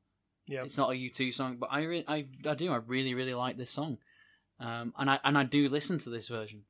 Yeah. 0.46 0.64
It's 0.64 0.76
not 0.76 0.90
a 0.90 0.94
U2 0.94 1.32
song, 1.32 1.56
but 1.58 1.68
I 1.72 1.82
re- 1.84 2.04
I 2.08 2.26
I 2.44 2.54
do 2.54 2.72
I 2.72 2.76
really 2.76 3.14
really 3.14 3.34
like 3.34 3.56
this 3.56 3.70
song, 3.70 3.98
um, 4.58 4.92
and 4.98 5.08
I 5.10 5.18
and 5.24 5.38
I 5.38 5.44
do 5.44 5.68
listen 5.68 5.98
to 6.00 6.10
this 6.10 6.28
version. 6.28 6.64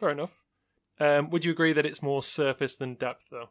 Fair 0.00 0.10
enough. 0.10 0.42
Um, 0.98 1.30
would 1.30 1.44
you 1.44 1.52
agree 1.52 1.72
that 1.74 1.86
it's 1.86 2.02
more 2.02 2.22
surface 2.22 2.74
than 2.76 2.94
depth, 2.94 3.24
though? 3.30 3.50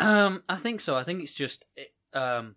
Um, 0.00 0.42
I 0.48 0.56
think 0.56 0.80
so. 0.80 0.96
I 0.96 1.04
think 1.04 1.22
it's 1.22 1.34
just 1.34 1.64
it, 1.76 1.92
um, 2.14 2.56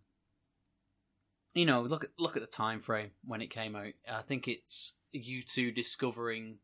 you 1.53 1.65
know, 1.65 1.81
look 1.81 2.03
at 2.03 2.09
look 2.17 2.35
at 2.35 2.41
the 2.41 2.47
time 2.47 2.79
frame 2.79 3.11
when 3.25 3.41
it 3.41 3.49
came 3.49 3.75
out. 3.75 3.93
I 4.09 4.21
think 4.21 4.47
it's 4.47 4.93
U2 5.13 5.75
discovering 5.75 6.57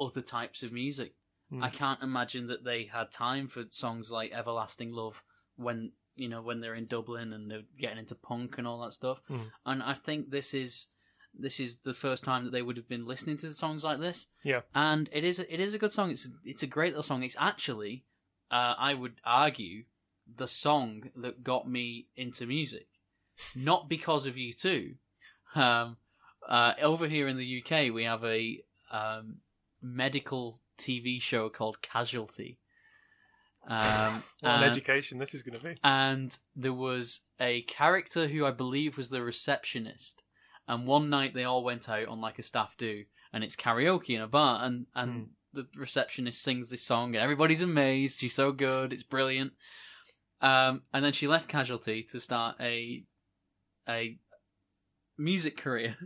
other 0.00 0.22
types 0.22 0.62
of 0.62 0.72
music. 0.72 1.14
Hmm. 1.50 1.62
I 1.62 1.68
can't 1.70 2.02
imagine 2.02 2.46
that 2.46 2.64
they 2.64 2.84
had 2.84 3.10
time 3.10 3.48
for 3.48 3.64
songs 3.70 4.10
like 4.10 4.32
"Everlasting 4.32 4.92
Love" 4.92 5.22
when 5.56 5.92
you 6.16 6.28
know 6.28 6.40
when 6.40 6.60
they're 6.60 6.74
in 6.74 6.86
Dublin 6.86 7.32
and 7.32 7.50
they're 7.50 7.62
getting 7.78 7.98
into 7.98 8.14
punk 8.14 8.56
and 8.58 8.66
all 8.66 8.80
that 8.82 8.94
stuff. 8.94 9.20
Hmm. 9.28 9.48
And 9.66 9.82
I 9.82 9.94
think 9.94 10.30
this 10.30 10.54
is 10.54 10.86
this 11.34 11.60
is 11.60 11.78
the 11.78 11.94
first 11.94 12.24
time 12.24 12.44
that 12.44 12.50
they 12.50 12.62
would 12.62 12.76
have 12.76 12.88
been 12.88 13.06
listening 13.06 13.36
to 13.38 13.50
songs 13.50 13.84
like 13.84 14.00
this. 14.00 14.28
Yeah. 14.44 14.60
and 14.74 15.08
it 15.12 15.24
is 15.24 15.38
it 15.40 15.60
is 15.60 15.74
a 15.74 15.78
good 15.78 15.92
song. 15.92 16.10
It's 16.10 16.28
it's 16.44 16.62
a 16.62 16.66
great 16.68 16.92
little 16.92 17.02
song. 17.02 17.22
It's 17.22 17.36
actually, 17.38 18.04
uh, 18.50 18.74
I 18.78 18.94
would 18.94 19.14
argue, 19.24 19.84
the 20.36 20.48
song 20.48 21.10
that 21.16 21.42
got 21.44 21.68
me 21.68 22.06
into 22.16 22.46
music, 22.46 22.86
not 23.56 23.88
because 23.88 24.26
of 24.26 24.34
U2. 24.34 24.94
Um, 25.54 25.96
uh, 26.48 26.72
over 26.80 27.08
here 27.08 27.26
in 27.28 27.36
the 27.36 27.62
UK, 27.64 27.92
we 27.92 28.04
have 28.04 28.24
a 28.24 28.62
um, 28.90 29.38
medical 29.82 30.60
TV 30.78 31.20
show 31.20 31.48
called 31.48 31.82
Casualty. 31.82 32.58
Um, 33.68 34.22
What 34.40 34.50
an 34.50 34.62
and- 34.62 34.70
education 34.70 35.18
this 35.18 35.34
is 35.34 35.42
going 35.42 35.58
to 35.58 35.64
be. 35.64 35.76
and 35.84 36.36
there 36.56 36.72
was 36.72 37.20
a 37.38 37.62
character 37.62 38.26
who 38.28 38.46
I 38.46 38.50
believe 38.52 38.96
was 38.96 39.10
the 39.10 39.22
receptionist. 39.22 40.22
And 40.68 40.86
one 40.86 41.10
night 41.10 41.34
they 41.34 41.44
all 41.44 41.64
went 41.64 41.88
out 41.88 42.06
on 42.08 42.20
like 42.20 42.38
a 42.38 42.42
staff 42.44 42.76
do, 42.78 43.04
and 43.32 43.42
it's 43.42 43.56
karaoke 43.56 44.10
in 44.10 44.20
a 44.20 44.28
bar, 44.28 44.64
and 44.64 44.86
and 44.94 45.12
Hmm. 45.12 45.24
The 45.52 45.66
receptionist 45.76 46.40
sings 46.42 46.70
this 46.70 46.82
song, 46.82 47.14
and 47.14 47.22
everybody's 47.22 47.62
amazed. 47.62 48.20
She's 48.20 48.34
so 48.34 48.52
good, 48.52 48.92
it's 48.92 49.02
brilliant. 49.02 49.52
Um, 50.40 50.82
and 50.92 51.04
then 51.04 51.12
she 51.12 51.26
left 51.28 51.48
Casualty 51.48 52.02
to 52.10 52.20
start 52.20 52.56
a 52.60 53.04
a 53.88 54.18
music 55.18 55.56
career, 55.56 55.96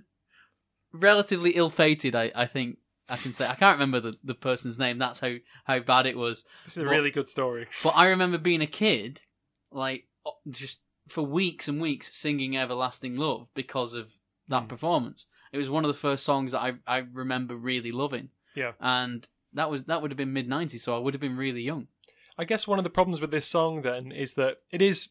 relatively 0.93 1.51
ill-fated. 1.53 2.15
I, 2.15 2.33
I 2.35 2.47
think 2.47 2.79
I 3.09 3.17
can 3.17 3.33
say 3.33 3.47
I 3.47 3.55
can't 3.55 3.79
remember 3.79 4.01
the, 4.01 4.17
the 4.25 4.35
person's 4.35 4.79
name. 4.79 4.99
That's 4.99 5.21
how 5.21 5.35
how 5.65 5.81
bad 5.81 6.07
it 6.07 6.17
was. 6.17 6.45
This 6.65 6.77
is 6.77 6.83
a 6.83 6.89
really 6.89 7.11
good 7.11 7.29
story. 7.29 7.67
But 7.83 7.97
I 7.97 8.09
remember 8.09 8.39
being 8.39 8.63
a 8.63 8.67
kid, 8.67 9.23
like 9.71 10.05
just 10.51 10.81
for 11.09 11.23
weeks 11.23 11.69
and 11.69 11.81
weeks 11.81 12.15
singing 12.17 12.57
"Everlasting 12.57 13.17
Love" 13.17 13.49
because 13.55 13.95
of 13.95 14.13
that 14.49 14.65
Mm. 14.65 14.69
performance. 14.69 15.27
It 15.53 15.59
was 15.59 15.71
one 15.71 15.85
of 15.85 15.89
the 15.89 15.99
first 15.99 16.25
songs 16.25 16.53
that 16.53 16.61
I 16.61 16.73
I 16.87 16.99
remember 17.13 17.57
really 17.57 17.93
loving. 17.93 18.31
Yeah. 18.57 18.73
and 18.79 19.27
that 19.55 19.71
was 19.71 19.85
that 19.85 20.03
would 20.03 20.11
have 20.11 20.19
been 20.19 20.33
mid 20.33 20.49
'90s, 20.49 20.81
so 20.81 20.95
I 20.95 20.99
would 20.99 21.15
have 21.15 21.21
been 21.21 21.37
really 21.37 21.63
young. 21.63 21.89
I 22.37 22.45
guess 22.45 22.67
one 22.67 22.79
of 22.79 22.85
the 22.85 22.91
problems 22.91 23.21
with 23.21 23.31
this 23.31 23.47
song 23.47 23.83
then 23.83 24.11
is 24.11 24.35
that 24.35 24.59
it 24.71 24.83
is 24.83 25.11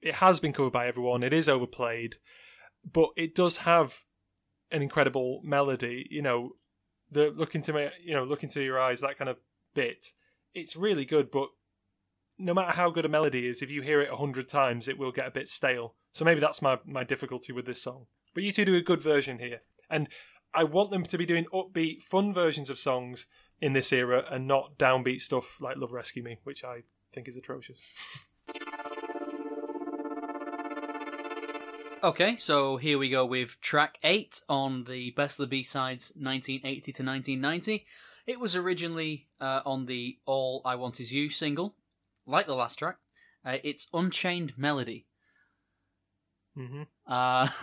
it 0.00 0.14
has 0.14 0.40
been 0.40 0.52
covered 0.52 0.72
by 0.72 0.88
everyone. 0.88 1.22
It 1.22 1.32
is 1.32 1.48
overplayed, 1.48 2.16
but 2.90 3.10
it 3.16 3.34
does 3.34 3.58
have 3.58 4.00
an 4.70 4.82
incredible 4.82 5.40
melody. 5.44 6.06
You 6.10 6.22
know, 6.22 6.56
the 7.10 7.32
look 7.36 7.54
into 7.54 7.72
my 7.72 7.90
you 8.02 8.14
know 8.14 8.24
look 8.24 8.42
into 8.42 8.62
your 8.62 8.80
eyes 8.80 9.00
that 9.00 9.18
kind 9.18 9.30
of 9.30 9.36
bit. 9.74 10.12
It's 10.54 10.76
really 10.76 11.04
good, 11.04 11.30
but 11.30 11.48
no 12.38 12.54
matter 12.54 12.72
how 12.72 12.90
good 12.90 13.04
a 13.04 13.08
melody 13.08 13.46
is, 13.46 13.62
if 13.62 13.70
you 13.70 13.82
hear 13.82 14.00
it 14.02 14.10
a 14.10 14.16
hundred 14.16 14.48
times, 14.48 14.88
it 14.88 14.98
will 14.98 15.12
get 15.12 15.28
a 15.28 15.30
bit 15.30 15.48
stale. 15.48 15.94
So 16.12 16.24
maybe 16.24 16.40
that's 16.40 16.62
my 16.62 16.78
my 16.86 17.04
difficulty 17.04 17.52
with 17.52 17.66
this 17.66 17.82
song. 17.82 18.06
But 18.34 18.44
U2 18.44 18.64
do 18.64 18.76
a 18.76 18.82
good 18.82 19.02
version 19.02 19.38
here, 19.38 19.60
and 19.90 20.08
I 20.54 20.64
want 20.64 20.90
them 20.90 21.04
to 21.04 21.18
be 21.18 21.26
doing 21.26 21.46
upbeat, 21.52 22.02
fun 22.02 22.32
versions 22.32 22.70
of 22.70 22.78
songs 22.78 23.26
in 23.62 23.72
this 23.72 23.92
era 23.92 24.24
and 24.28 24.46
not 24.46 24.76
downbeat 24.76 25.22
stuff 25.22 25.60
like 25.60 25.76
Love 25.76 25.92
Rescue 25.92 26.22
Me, 26.22 26.36
which 26.42 26.64
I 26.64 26.82
think 27.14 27.28
is 27.28 27.36
atrocious. 27.36 27.80
Okay, 32.02 32.34
so 32.34 32.76
here 32.76 32.98
we 32.98 33.08
go 33.08 33.24
with 33.24 33.60
track 33.60 33.98
eight 34.02 34.40
on 34.48 34.82
the 34.84 35.12
Best 35.12 35.38
of 35.38 35.44
the 35.44 35.50
B 35.58 35.62
Sides 35.62 36.10
1980 36.16 36.80
to 36.80 37.04
1990. 37.04 37.86
It 38.26 38.40
was 38.40 38.56
originally 38.56 39.28
uh, 39.40 39.60
on 39.64 39.86
the 39.86 40.18
All 40.26 40.62
I 40.64 40.74
Want 40.74 40.98
Is 40.98 41.12
You 41.12 41.30
single, 41.30 41.76
like 42.26 42.46
the 42.46 42.56
last 42.56 42.80
track. 42.80 42.96
Uh, 43.44 43.58
it's 43.62 43.86
Unchained 43.94 44.54
Melody. 44.56 45.06
hmm 46.56 46.82
Uh, 47.06 47.46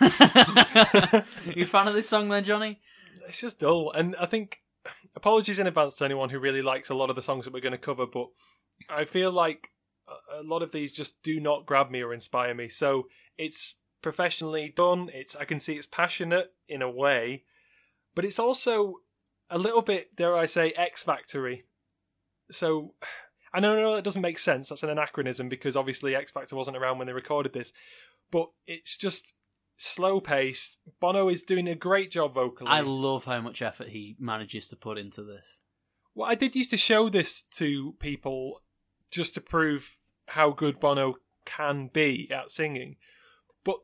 you 1.54 1.64
a 1.64 1.66
fan 1.66 1.88
of 1.88 1.94
this 1.94 2.08
song 2.08 2.30
then, 2.30 2.44
Jonny? 2.44 2.80
It's 3.28 3.40
just 3.40 3.58
dull, 3.58 3.92
and 3.92 4.16
I 4.16 4.24
think 4.24 4.62
apologies 5.16 5.58
in 5.58 5.66
advance 5.66 5.94
to 5.96 6.04
anyone 6.04 6.30
who 6.30 6.38
really 6.38 6.62
likes 6.62 6.90
a 6.90 6.94
lot 6.94 7.10
of 7.10 7.16
the 7.16 7.22
songs 7.22 7.44
that 7.44 7.52
we're 7.52 7.60
going 7.60 7.72
to 7.72 7.78
cover, 7.78 8.06
but 8.06 8.28
I 8.88 9.04
feel 9.04 9.30
like 9.30 9.68
a- 10.08 10.42
lot 10.42 10.62
of 10.62 10.72
these 10.72 10.92
just 10.92 11.22
do 11.22 11.40
not 11.40 11.66
grab 11.66 11.90
me 11.90 12.02
or 12.02 12.12
inspire 12.12 12.54
me. 12.54 12.68
So 12.68 13.08
it's 13.38 13.76
professionally 14.02 14.72
done. 14.74 15.10
It's 15.12 15.36
I 15.36 15.44
can 15.44 15.60
see 15.60 15.74
it's 15.74 15.86
passionate 15.86 16.52
in 16.68 16.82
a 16.82 16.90
way, 16.90 17.44
but 18.14 18.24
it's 18.24 18.38
also 18.38 18.96
a 19.50 19.58
little 19.58 19.82
bit, 19.82 20.14
dare 20.16 20.36
I 20.36 20.46
say, 20.46 20.72
X 20.72 21.02
Factory. 21.02 21.64
So 22.50 22.94
I 23.52 23.58
know, 23.58 23.74
no, 23.74 23.96
that 23.96 24.04
doesn't 24.04 24.22
make 24.22 24.38
sense. 24.38 24.68
That's 24.68 24.84
an 24.84 24.90
anachronism 24.90 25.48
because 25.48 25.74
obviously 25.76 26.14
X 26.14 26.30
Factor 26.30 26.54
wasn't 26.54 26.76
around 26.76 26.98
when 26.98 27.08
they 27.08 27.12
recorded 27.12 27.52
this, 27.52 27.72
but 28.30 28.48
it's 28.66 28.96
just 28.96 29.32
slow 29.80 30.20
paced. 30.20 30.76
Bono 31.00 31.28
is 31.28 31.42
doing 31.42 31.66
a 31.66 31.74
great 31.74 32.10
job 32.10 32.34
vocally. 32.34 32.68
I 32.68 32.80
love 32.80 33.24
how 33.24 33.40
much 33.40 33.62
effort 33.62 33.88
he 33.88 34.14
manages 34.18 34.68
to 34.68 34.76
put 34.76 34.98
into 34.98 35.22
this. 35.22 35.58
Well, 36.14 36.30
I 36.30 36.34
did 36.34 36.54
used 36.54 36.70
to 36.70 36.76
show 36.76 37.08
this 37.08 37.42
to 37.54 37.94
people 37.98 38.62
just 39.10 39.34
to 39.34 39.40
prove 39.40 39.98
how 40.26 40.50
good 40.50 40.78
Bono 40.78 41.16
can 41.46 41.88
be 41.92 42.30
at 42.30 42.50
singing. 42.50 42.96
But 43.64 43.78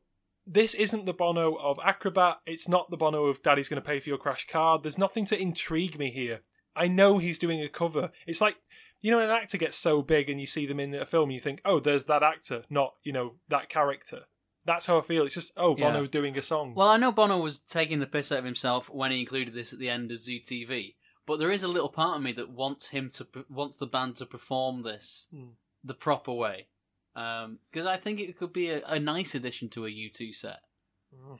this 0.46 0.74
isn't 0.74 1.06
the 1.06 1.14
Bono 1.14 1.54
of 1.54 1.78
Acrobat. 1.82 2.40
It's 2.46 2.68
not 2.68 2.90
the 2.90 2.98
Bono 2.98 3.24
of 3.24 3.42
Daddy's 3.42 3.68
Gonna 3.68 3.80
Pay 3.80 4.00
for 4.00 4.10
Your 4.10 4.18
Crashed 4.18 4.48
Car. 4.48 4.78
There's 4.78 4.98
nothing 4.98 5.24
to 5.26 5.40
intrigue 5.40 5.98
me 5.98 6.10
here. 6.10 6.40
I 6.76 6.88
know 6.88 7.16
he's 7.16 7.38
doing 7.38 7.62
a 7.62 7.70
cover. 7.70 8.10
It's 8.26 8.42
like, 8.42 8.56
you 9.00 9.10
know, 9.10 9.20
an 9.20 9.30
actor 9.30 9.56
gets 9.56 9.78
so 9.78 10.02
big 10.02 10.28
and 10.28 10.38
you 10.38 10.46
see 10.46 10.66
them 10.66 10.78
in 10.78 10.94
a 10.94 11.06
film 11.06 11.30
and 11.30 11.34
you 11.34 11.40
think, 11.40 11.62
oh, 11.64 11.80
there's 11.80 12.04
that 12.04 12.22
actor, 12.22 12.64
not, 12.68 12.94
you 13.02 13.12
know, 13.12 13.36
that 13.48 13.70
character. 13.70 14.24
That's 14.66 14.84
how 14.86 14.98
I 14.98 15.02
feel. 15.02 15.24
It's 15.24 15.34
just, 15.34 15.52
oh, 15.56 15.76
Yeah. 15.76 15.92
Bono's 15.92 16.10
doing 16.10 16.36
a 16.36 16.42
song. 16.42 16.74
Well, 16.74 16.88
I 16.88 16.96
know 16.96 17.12
Bono 17.12 17.38
was 17.38 17.58
taking 17.58 18.00
the 18.00 18.06
piss 18.06 18.30
out 18.32 18.40
of 18.40 18.44
himself 18.44 18.90
when 18.90 19.12
he 19.12 19.20
included 19.20 19.54
this 19.54 19.72
at 19.72 19.78
the 19.78 19.88
end 19.88 20.10
of 20.12 20.18
Zoo 20.20 20.40
TV, 20.40 20.96
but 21.24 21.38
there 21.38 21.50
is 21.52 21.62
a 21.62 21.68
little 21.68 21.88
part 21.88 22.16
of 22.16 22.22
me 22.22 22.32
that 22.32 22.50
wants 22.50 22.88
him 22.88 23.08
to 23.10 23.26
wants 23.48 23.76
the 23.76 23.86
band 23.86 24.16
to 24.16 24.26
perform 24.26 24.82
this 24.82 25.28
Hmm. 25.30 25.50
the 25.84 25.94
proper 25.94 26.32
way, 26.32 26.66
because 27.14 27.86
I 27.86 27.96
think 27.96 28.20
it 28.20 28.36
could 28.38 28.52
be 28.52 28.70
a, 28.70 28.84
a 28.86 28.98
nice 28.98 29.34
addition 29.34 29.68
to 29.70 29.86
a 29.86 29.90
U2 29.90 30.34
set. 30.34 30.58
Mm. 31.14 31.38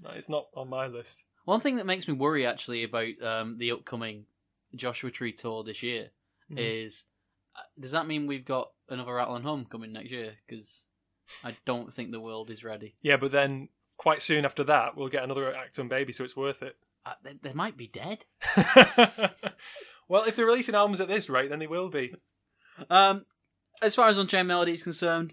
No, 0.00 0.10
it's 0.10 0.28
not 0.28 0.46
on 0.54 0.68
my 0.70 0.86
list. 0.86 1.24
One 1.44 1.60
thing 1.60 1.76
that 1.76 1.86
makes 1.86 2.06
me 2.06 2.14
worry 2.14 2.46
actually 2.46 2.84
about 2.84 3.20
um, 3.22 3.58
the 3.58 3.72
upcoming 3.72 4.26
Joshua 4.76 5.10
Tree 5.10 5.32
tour 5.32 5.64
this 5.64 5.82
year 5.82 6.10
Mm. 6.50 6.84
is 6.84 7.04
uh, 7.56 7.60
does 7.78 7.92
that 7.92 8.06
mean 8.06 8.26
we've 8.26 8.44
got 8.46 8.70
another 8.88 9.12
Rattle 9.14 9.34
and 9.36 9.44
Hum 9.44 9.66
coming 9.66 9.92
next 9.92 10.10
year? 10.12 10.32
Because 10.46 10.84
I 11.44 11.54
don't 11.64 11.92
think 11.92 12.10
the 12.10 12.20
world 12.20 12.50
is 12.50 12.64
ready. 12.64 12.94
Yeah, 13.02 13.16
but 13.16 13.32
then 13.32 13.68
quite 13.96 14.22
soon 14.22 14.44
after 14.44 14.64
that, 14.64 14.96
we'll 14.96 15.08
get 15.08 15.24
another 15.24 15.52
Achtung 15.52 15.88
Baby, 15.88 16.12
so 16.12 16.24
it's 16.24 16.36
worth 16.36 16.62
it. 16.62 16.76
Uh, 17.06 17.12
they, 17.22 17.32
they 17.40 17.54
might 17.54 17.74
be 17.74 17.86
dead. 17.86 18.26
well, 20.08 20.24
if 20.24 20.36
they're 20.36 20.44
releasing 20.44 20.74
albums 20.74 21.00
at 21.00 21.08
this 21.08 21.30
rate, 21.30 21.48
then 21.48 21.58
they 21.58 21.66
will 21.66 21.88
be. 21.88 22.12
Um, 22.90 23.24
as 23.80 23.94
far 23.94 24.08
as 24.08 24.18
Unchained 24.18 24.48
Melody 24.48 24.72
is 24.72 24.82
concerned, 24.82 25.32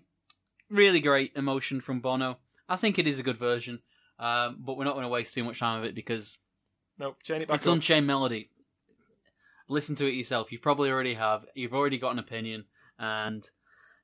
really 0.69 1.01
great 1.01 1.33
emotion 1.35 1.81
from 1.81 1.99
Bono. 1.99 2.37
I 2.69 2.77
think 2.77 2.97
it 2.97 3.07
is 3.07 3.19
a 3.19 3.23
good 3.23 3.37
version, 3.37 3.79
um, 4.19 4.57
but 4.59 4.77
we're 4.77 4.85
not 4.85 4.93
going 4.93 5.03
to 5.03 5.09
waste 5.09 5.33
too 5.33 5.43
much 5.43 5.59
time 5.59 5.79
of 5.79 5.85
it 5.85 5.95
because 5.95 6.37
Nope, 6.97 7.21
chain 7.23 7.41
it 7.41 7.47
back 7.47 7.57
it's 7.57 7.67
up. 7.67 7.73
Unchained 7.73 8.07
Melody. 8.07 8.49
Listen 9.67 9.95
to 9.97 10.07
it 10.07 10.13
yourself. 10.13 10.51
You 10.51 10.59
probably 10.59 10.89
already 10.89 11.15
have. 11.15 11.45
You've 11.55 11.73
already 11.73 11.97
got 11.97 12.11
an 12.11 12.19
opinion, 12.19 12.65
and 12.97 13.49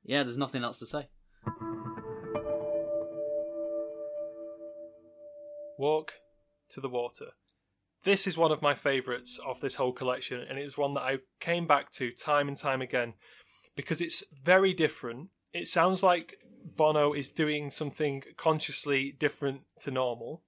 yeah, 0.04 0.24
there's 0.24 0.38
nothing 0.38 0.64
else 0.64 0.80
to 0.80 0.86
say. 0.86 1.08
Walk 5.82 6.14
to 6.70 6.80
the 6.80 6.90
Water. 6.90 7.32
This 8.04 8.28
is 8.28 8.38
one 8.38 8.52
of 8.52 8.62
my 8.62 8.76
favourites 8.76 9.40
of 9.44 9.60
this 9.62 9.74
whole 9.74 9.92
collection, 9.92 10.40
and 10.48 10.60
it 10.60 10.64
was 10.64 10.78
one 10.78 10.94
that 10.94 11.02
I 11.02 11.18
came 11.40 11.66
back 11.66 11.90
to 11.94 12.12
time 12.12 12.48
and 12.48 12.56
time 12.56 12.84
again 12.84 13.16
because 13.76 14.00
it's 14.00 14.24
very 14.44 14.76
different. 14.76 15.30
It 15.54 15.68
sounds 15.68 16.04
like 16.04 16.36
Bono 16.76 17.14
is 17.14 17.30
doing 17.30 17.72
something 17.72 18.22
consciously 18.38 19.16
different 19.18 19.62
to 19.80 19.90
normal 19.90 20.44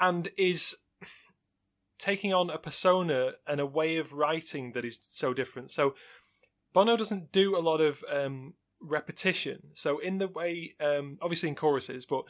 and 0.00 0.30
is 0.38 0.74
taking 1.98 2.32
on 2.32 2.48
a 2.48 2.56
persona 2.56 3.32
and 3.46 3.60
a 3.60 3.66
way 3.66 3.98
of 3.98 4.14
writing 4.14 4.72
that 4.72 4.86
is 4.86 4.98
so 5.10 5.34
different. 5.34 5.70
So, 5.70 5.94
Bono 6.72 6.96
doesn't 6.96 7.32
do 7.32 7.54
a 7.54 7.60
lot 7.60 7.82
of 7.82 8.02
um, 8.10 8.54
repetition. 8.80 9.58
So, 9.74 9.98
in 9.98 10.16
the 10.16 10.28
way, 10.28 10.74
um, 10.80 11.18
obviously 11.20 11.50
in 11.50 11.54
choruses, 11.54 12.06
but 12.06 12.24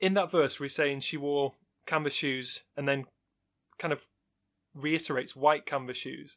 in 0.00 0.14
that 0.14 0.30
verse, 0.30 0.60
we're 0.60 0.68
saying 0.68 1.00
she 1.00 1.16
wore 1.16 1.54
canvas 1.86 2.12
shoes 2.12 2.62
and 2.76 2.86
then 2.88 3.04
kind 3.78 3.92
of 3.92 4.06
reiterates 4.74 5.34
white 5.34 5.66
canvas 5.66 5.96
shoes. 5.96 6.36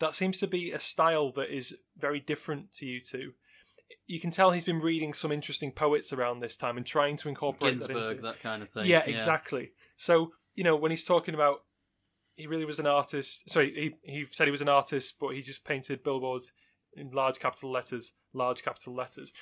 That 0.00 0.14
seems 0.14 0.38
to 0.38 0.46
be 0.46 0.72
a 0.72 0.78
style 0.78 1.32
that 1.32 1.54
is 1.54 1.76
very 1.96 2.20
different 2.20 2.72
to 2.74 2.86
U2. 2.86 3.32
You 4.06 4.20
can 4.20 4.30
tell 4.30 4.52
he's 4.52 4.64
been 4.64 4.80
reading 4.80 5.12
some 5.12 5.32
interesting 5.32 5.72
poets 5.72 6.12
around 6.12 6.40
this 6.40 6.56
time 6.56 6.76
and 6.76 6.86
trying 6.86 7.16
to 7.18 7.28
incorporate 7.28 7.78
that 7.78 7.88
Ginsberg, 7.88 8.10
into. 8.10 8.22
that 8.22 8.40
kind 8.40 8.62
of 8.62 8.70
thing. 8.70 8.86
Yeah, 8.86 9.00
exactly. 9.00 9.72
So 9.96 10.32
you 10.54 10.64
know 10.64 10.76
when 10.76 10.90
he's 10.90 11.04
talking 11.04 11.34
about 11.34 11.62
he 12.36 12.46
really 12.46 12.64
was 12.64 12.78
an 12.78 12.86
artist. 12.86 13.50
Sorry, 13.50 13.96
he 14.04 14.12
he 14.12 14.26
said 14.30 14.46
he 14.46 14.52
was 14.52 14.62
an 14.62 14.68
artist, 14.68 15.16
but 15.20 15.30
he 15.30 15.42
just 15.42 15.64
painted 15.64 16.04
billboards 16.04 16.52
in 16.96 17.10
large 17.10 17.38
capital 17.38 17.70
letters, 17.72 18.12
large 18.32 18.62
capital 18.62 18.94
letters. 18.94 19.32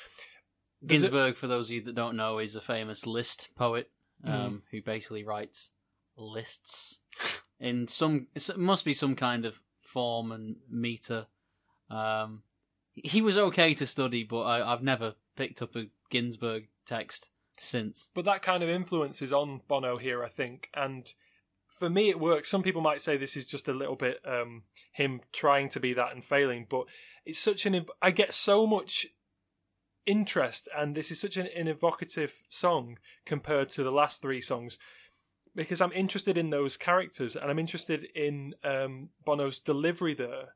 Does 0.84 1.02
it- 1.02 1.04
Ginsberg, 1.04 1.36
for 1.36 1.46
those 1.46 1.68
of 1.70 1.74
you 1.74 1.80
that 1.82 1.94
don't 1.94 2.16
know, 2.16 2.38
is 2.38 2.56
a 2.56 2.60
famous 2.60 3.06
list 3.06 3.48
poet 3.56 3.90
um, 4.24 4.62
who 4.70 4.82
basically 4.82 5.24
writes 5.24 5.70
lists 6.16 7.00
in 7.60 7.86
some. 7.88 8.28
It 8.34 8.56
must 8.56 8.84
be 8.84 8.92
some 8.92 9.14
kind 9.16 9.44
of 9.44 9.60
form 9.80 10.32
and 10.32 10.56
meter. 10.70 11.26
Um, 11.90 12.42
he 12.94 13.20
was 13.20 13.36
okay 13.38 13.74
to 13.74 13.86
study, 13.86 14.24
but 14.24 14.40
I, 14.42 14.72
I've 14.72 14.82
never 14.82 15.14
picked 15.36 15.62
up 15.62 15.76
a 15.76 15.86
Ginsberg 16.10 16.68
text 16.86 17.28
since. 17.58 18.10
but 18.14 18.24
that 18.26 18.42
kind 18.42 18.62
of 18.62 18.68
influence 18.68 19.22
is 19.22 19.32
on 19.32 19.60
Bono 19.68 19.96
here, 19.96 20.22
I 20.24 20.28
think, 20.28 20.68
and 20.74 21.10
for 21.78 21.88
me 21.90 22.08
it 22.10 22.18
works. 22.20 22.50
Some 22.50 22.62
people 22.62 22.80
might 22.82 23.00
say 23.00 23.16
this 23.16 23.36
is 23.36 23.44
just 23.46 23.68
a 23.68 23.72
little 23.74 23.96
bit 23.96 24.20
um, 24.26 24.62
him 24.92 25.20
trying 25.32 25.68
to 25.70 25.80
be 25.80 25.92
that 25.94 26.12
and 26.14 26.24
failing, 26.24 26.66
but 26.68 26.86
it's 27.24 27.38
such 27.38 27.66
an. 27.66 27.86
I 28.00 28.10
get 28.10 28.32
so 28.34 28.66
much 28.66 29.06
interest, 30.06 30.68
and 30.76 30.94
this 30.94 31.10
is 31.10 31.20
such 31.20 31.36
an, 31.36 31.48
evocative 31.68 32.42
song 32.48 32.98
compared 33.24 33.70
to 33.70 33.82
the 33.82 33.92
last 33.92 34.22
three 34.22 34.40
songs. 34.40 34.78
Because 35.54 35.80
I'm 35.80 35.92
interested 35.92 36.38
in 36.38 36.50
those 36.50 36.76
characters, 36.76 37.36
and 37.36 37.50
I'm 37.50 37.58
interested 37.58 38.04
in 38.14 38.54
um, 38.62 39.10
Bono's 39.24 39.60
delivery 39.60 40.14
there. 40.14 40.54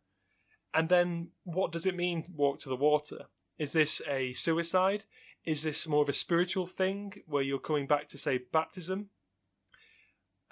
And 0.73 0.89
then, 0.89 1.29
what 1.45 1.73
does 1.73 1.87
it 1.87 1.97
mean? 1.97 2.25
Walk 2.35 2.61
to 2.61 2.69
the 2.69 2.77
water. 2.77 3.27
Is 3.59 3.73
this 3.73 4.01
a 4.09 4.33
suicide? 4.35 5.05
Is 5.45 5.63
this 5.63 5.89
more 5.89 6.03
of 6.03 6.09
a 6.09 6.15
spiritual 6.15 6.67
thing 6.67 7.23
where 7.27 7.43
you're 7.43 7.59
coming 7.59 7.87
back 7.87 8.09
to 8.09 8.19
say 8.19 8.39
baptism? 8.39 9.11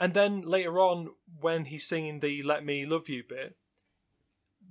And 0.00 0.14
then 0.14 0.42
later 0.42 0.78
on, 0.78 1.10
when 1.40 1.66
he's 1.66 1.86
singing 1.86 2.20
the 2.20 2.42
"Let 2.42 2.64
Me 2.64 2.86
Love 2.86 3.08
You" 3.08 3.22
bit, 3.22 3.56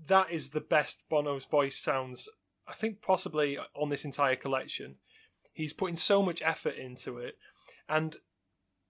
that 0.07 0.31
is 0.31 0.49
the 0.49 0.61
best 0.61 1.03
Bono's 1.09 1.45
voice 1.45 1.77
sounds. 1.77 2.29
I 2.67 2.73
think 2.73 3.01
possibly 3.01 3.57
on 3.75 3.89
this 3.89 4.05
entire 4.05 4.35
collection. 4.35 4.95
He's 5.53 5.73
putting 5.73 5.95
so 5.95 6.21
much 6.21 6.41
effort 6.43 6.75
into 6.75 7.17
it, 7.17 7.37
and 7.89 8.15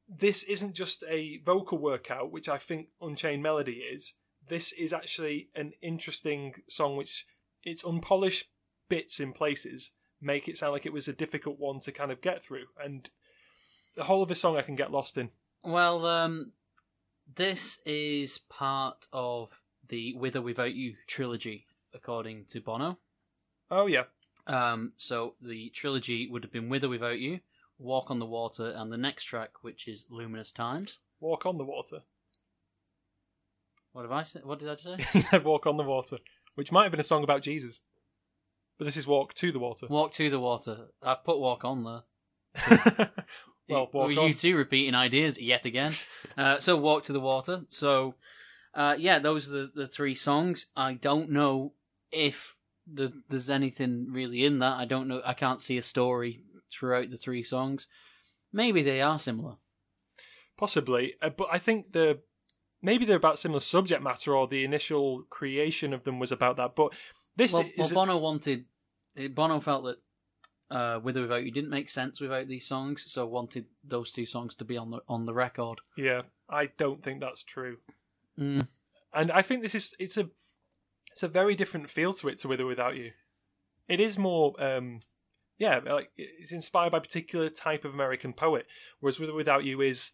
this 0.10 0.44
isn't 0.44 0.76
just 0.76 1.04
a 1.08 1.38
vocal 1.46 1.78
workout, 1.78 2.32
which 2.32 2.50
I 2.50 2.58
think 2.58 2.88
Unchained 3.02 3.44
Melody 3.44 3.84
is. 3.94 4.14
This 4.48 4.72
is 4.74 4.94
actually 4.94 5.50
an 5.56 5.74
interesting 5.82 6.54
song, 6.68 6.96
which 6.98 7.26
its 7.64 7.86
unpolished 7.86 8.50
bits 8.90 9.20
in 9.20 9.34
places 9.34 9.92
make 10.20 10.48
it 10.48 10.58
sound 10.58 10.74
like 10.74 10.86
it 10.86 10.94
was 10.94 11.08
a 11.08 11.14
difficult 11.14 11.60
one 11.60 11.80
to 11.82 11.92
kind 11.92 12.12
of 12.12 12.22
get 12.22 12.44
through, 12.44 12.66
and 12.84 13.10
the 13.96 14.04
whole 14.04 14.24
of 14.24 14.30
the 14.30 14.36
song 14.36 14.58
I 14.58 14.62
can 14.62 14.76
get 14.76 14.92
lost 14.92 15.18
in. 15.18 15.30
Well, 15.64 16.06
um, 16.06 16.52
this 17.36 17.80
is 17.86 18.38
part 18.38 19.08
of 19.12 19.50
the 19.88 20.14
With 20.14 20.36
or 20.36 20.42
Without 20.42 20.74
You 20.74 20.96
trilogy, 21.08 21.66
according 21.94 22.46
to 22.50 22.62
Bono. 22.62 22.98
Oh 23.70 23.88
yeah, 23.88 24.04
Um, 24.46 24.94
so 24.98 25.36
the 25.42 25.70
trilogy 25.72 26.28
would 26.30 26.44
have 26.44 26.52
been 26.54 26.70
With 26.70 26.84
or 26.84 26.90
Without 26.90 27.20
You, 27.20 27.42
Walk 27.78 28.10
on 28.10 28.20
the 28.20 28.26
Water, 28.26 28.74
and 28.76 28.92
the 28.92 28.98
next 28.98 29.26
track, 29.26 29.52
which 29.62 29.88
is 29.88 30.06
Luminous 30.10 30.52
Times. 30.52 31.00
walk 31.20 31.46
on 31.46 31.58
the 31.58 31.64
water. 31.66 32.02
What 33.92 34.04
have 34.04 34.12
I 34.12 34.24
said? 34.24 34.46
What 34.46 34.60
did 34.60 34.70
I 34.70 34.76
say? 34.76 34.98
he 35.14 35.22
said 35.22 35.44
walk 35.44 35.66
on 35.66 35.78
the 35.78 35.84
water, 35.84 36.18
which 36.56 36.72
might 36.72 36.84
have 36.84 36.92
been 36.92 37.00
a 37.00 37.04
song 37.04 37.24
about 37.24 37.42
Jesus, 37.42 37.82
but 38.78 38.86
this 38.86 38.98
is 38.98 39.08
walk 39.08 39.34
to 39.36 39.52
the 39.52 39.60
water. 39.60 39.88
walk 39.90 40.12
to 40.14 40.30
the 40.30 40.40
water. 40.40 40.88
I've 41.02 41.24
put 41.24 41.40
Walk 41.40 41.66
on 41.66 41.84
there. 41.84 42.02
well, 43.70 43.90
walk 43.92 44.12
you 44.12 44.20
on. 44.22 44.32
two 44.34 44.56
repeating 44.56 44.96
ideas 44.96 45.42
yet 45.42 45.66
again. 45.66 45.94
Uh, 46.38 46.60
so 46.60 46.78
walk 46.78 47.02
to 47.02 47.12
the 47.14 47.20
water. 47.20 47.62
So 47.70 48.14
uh, 48.76 48.96
yeah, 49.00 49.18
those 49.18 49.50
are 49.50 49.54
the, 49.54 49.72
the 49.74 49.88
three 49.88 50.14
songs. 50.14 50.68
I 50.76 50.94
don't 50.94 51.32
know 51.32 51.74
if 52.12 52.57
the, 52.92 53.14
there's 53.30 53.50
anything 53.50 54.08
really 54.12 54.46
in 54.46 54.60
that. 54.60 54.78
I 54.78 54.86
don't 54.86 55.08
know. 55.08 55.22
I 55.26 55.34
can't 55.34 55.62
see 55.62 55.78
a 55.78 55.82
story 55.82 56.42
throughout 56.72 57.10
the 57.12 57.18
three 57.18 57.44
songs. 57.44 57.88
Maybe 58.52 58.82
they 58.82 59.02
are 59.02 59.20
similar. 59.20 59.56
Possibly, 60.58 61.14
uh, 61.22 61.30
but 61.30 61.48
I 61.52 61.60
think 61.60 61.94
the 61.94 62.20
maybe 62.82 63.06
they're 63.06 63.18
about 63.18 63.40
similar 63.40 63.60
subject 63.60 64.02
matter, 64.02 64.36
or 64.36 64.48
the 64.48 64.64
initial 64.64 65.24
creation 65.30 65.94
of 65.94 66.04
them 66.04 66.20
was 66.20 66.32
about 66.32 66.58
that. 66.58 66.76
But 66.76 66.94
this 67.36 67.54
Well, 67.54 67.70
well 67.78 67.90
Bono 67.90 68.18
wanted. 68.18 68.66
eh, 69.16 69.28
Bono 69.28 69.60
felt 69.60 69.84
that 69.84 69.98
uh, 70.76 71.00
with 71.04 71.18
or 71.18 71.22
without 71.22 71.44
you 71.44 71.52
didn't 71.52 71.70
make 71.70 71.90
sense 71.90 72.20
without 72.20 72.48
these 72.48 72.66
songs, 72.68 73.12
so 73.12 73.26
wanted 73.28 73.66
those 73.84 74.12
two 74.12 74.26
songs 74.26 74.56
to 74.56 74.66
be 74.66 74.78
on 74.78 74.92
the 74.92 75.02
on 75.08 75.26
the 75.26 75.34
record. 75.34 75.80
yeah. 75.98 76.24
I 76.50 76.68
don't 76.78 77.04
think 77.04 77.20
that's 77.20 77.44
true. 77.44 77.78
Mm. 78.40 78.68
and 79.14 79.32
I 79.32 79.42
think 79.42 79.62
this 79.64 79.76
is 79.76 79.94
it's 80.00 80.18
a 80.18 80.30
it's 81.18 81.24
a 81.24 81.28
very 81.28 81.56
different 81.56 81.90
feel 81.90 82.14
to 82.14 82.28
it 82.28 82.38
to 82.38 82.48
with 82.48 82.62
or 82.62 82.68
without 82.68 82.96
you. 82.96 83.12
It 83.88 84.00
is 84.00 84.20
more 84.20 84.54
um, 84.60 85.00
yeah, 85.58 85.80
like 85.84 86.12
it's 86.16 86.52
inspired 86.52 86.92
by 86.92 87.00
a 87.00 87.02
particular 87.02 87.50
type 87.50 87.86
of 87.86 87.94
American 87.96 88.34
poet. 88.34 88.68
Whereas 89.00 89.20
with 89.20 89.32
or 89.32 89.34
without 89.34 89.64
you 89.64 89.82
is 89.82 90.12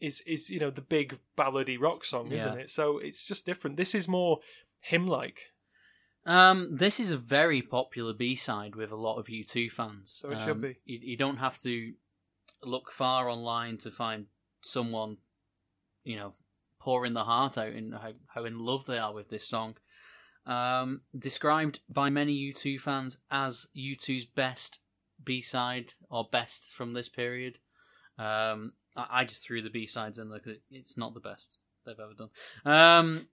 is 0.00 0.20
is 0.26 0.50
you 0.50 0.58
know 0.58 0.70
the 0.70 0.80
big 0.80 1.20
ballady 1.36 1.80
rock 1.80 2.04
song, 2.04 2.32
isn't 2.32 2.58
it? 2.58 2.68
So 2.68 2.98
it's 2.98 3.24
just 3.24 3.46
different. 3.46 3.76
This 3.76 3.94
is 3.94 4.08
more 4.08 4.40
hymn 4.80 5.06
like. 5.06 5.38
Um, 6.26 6.76
this 6.76 6.98
is 6.98 7.12
a 7.12 7.16
very 7.16 7.62
popular 7.62 8.12
B 8.12 8.34
side 8.34 8.74
with 8.74 8.90
a 8.90 8.96
lot 8.96 9.18
of 9.18 9.26
U2 9.26 9.70
fans. 9.70 10.18
So 10.20 10.30
it 10.30 10.40
should 10.40 10.50
Um, 10.50 10.60
be. 10.62 10.78
You, 10.84 10.98
you 11.00 11.16
don't 11.16 11.36
have 11.36 11.62
to 11.62 11.92
look 12.64 12.90
far 12.90 13.28
online 13.30 13.78
to 13.78 13.92
find 13.92 14.26
someone, 14.62 15.18
you 16.02 16.16
know, 16.16 16.34
pouring 16.80 17.14
their 17.14 17.22
heart 17.22 17.56
out 17.56 17.72
and 17.72 17.94
how, 17.94 18.14
how 18.34 18.44
in 18.44 18.58
love 18.58 18.84
they 18.84 18.98
are 18.98 19.14
with 19.14 19.30
this 19.30 19.46
song. 19.46 19.76
Um, 20.48 21.02
described 21.16 21.80
by 21.90 22.08
many 22.08 22.32
U2 22.32 22.80
fans 22.80 23.18
as 23.30 23.66
U2's 23.76 24.24
best 24.24 24.80
B 25.22 25.42
side 25.42 25.92
or 26.08 26.26
best 26.32 26.70
from 26.72 26.94
this 26.94 27.08
period. 27.08 27.58
Um, 28.18 28.72
I, 28.96 29.06
I 29.10 29.24
just 29.24 29.44
threw 29.44 29.60
the 29.60 29.68
B 29.68 29.86
sides 29.86 30.18
in 30.18 30.30
there 30.30 30.38
'cause 30.38 30.54
it, 30.54 30.62
it's 30.70 30.96
not 30.96 31.12
the 31.12 31.20
best 31.20 31.58
they've 31.84 32.00
ever 32.00 32.14
done. 32.14 32.30
Um, 32.64 33.28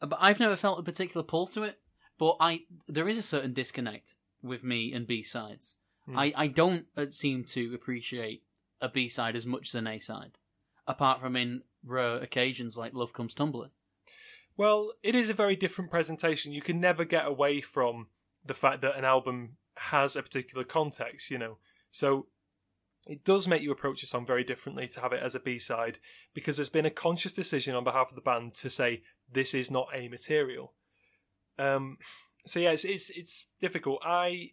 but 0.00 0.18
I've 0.20 0.40
never 0.40 0.56
felt 0.56 0.78
a 0.78 0.82
particular 0.82 1.22
pull 1.22 1.46
to 1.48 1.62
it. 1.64 1.78
But 2.18 2.36
I 2.40 2.62
there 2.88 3.08
is 3.08 3.18
a 3.18 3.22
certain 3.22 3.52
disconnect 3.52 4.16
with 4.42 4.64
me 4.64 4.92
and 4.94 5.06
B 5.06 5.22
sides. 5.22 5.76
Hmm. 6.06 6.18
I, 6.18 6.32
I 6.36 6.46
don't 6.46 6.86
uh, 6.96 7.06
seem 7.10 7.44
to 7.44 7.74
appreciate 7.74 8.44
a 8.80 8.88
B 8.88 9.08
side 9.08 9.36
as 9.36 9.46
much 9.46 9.68
as 9.68 9.74
an 9.74 9.86
A 9.86 9.98
side, 9.98 10.38
apart 10.86 11.20
from 11.20 11.36
in 11.36 11.62
rare 11.84 12.16
occasions 12.16 12.78
like 12.78 12.94
Love 12.94 13.12
Comes 13.12 13.34
Tumbling. 13.34 13.70
Well, 14.56 14.92
it 15.02 15.14
is 15.14 15.30
a 15.30 15.34
very 15.34 15.56
different 15.56 15.90
presentation. 15.90 16.52
You 16.52 16.62
can 16.62 16.80
never 16.80 17.04
get 17.04 17.26
away 17.26 17.60
from 17.60 18.06
the 18.44 18.54
fact 18.54 18.82
that 18.82 18.96
an 18.96 19.04
album 19.04 19.56
has 19.76 20.14
a 20.14 20.22
particular 20.22 20.64
context, 20.64 21.30
you 21.30 21.38
know. 21.38 21.58
So 21.90 22.26
it 23.06 23.24
does 23.24 23.48
make 23.48 23.62
you 23.62 23.72
approach 23.72 24.02
a 24.02 24.06
song 24.06 24.24
very 24.24 24.44
differently 24.44 24.88
to 24.88 25.00
have 25.00 25.12
it 25.12 25.22
as 25.22 25.34
a 25.34 25.40
B 25.40 25.58
side 25.58 25.98
because 26.34 26.56
there's 26.56 26.68
been 26.68 26.86
a 26.86 26.90
conscious 26.90 27.32
decision 27.32 27.74
on 27.74 27.84
behalf 27.84 28.08
of 28.10 28.14
the 28.14 28.20
band 28.20 28.54
to 28.54 28.70
say 28.70 29.02
this 29.30 29.54
is 29.54 29.70
not 29.70 29.88
a 29.94 30.08
material. 30.08 30.72
Um, 31.58 31.98
so 32.46 32.60
yeah, 32.60 32.70
it's, 32.70 32.84
it's 32.84 33.10
it's 33.10 33.46
difficult. 33.60 34.00
I 34.04 34.50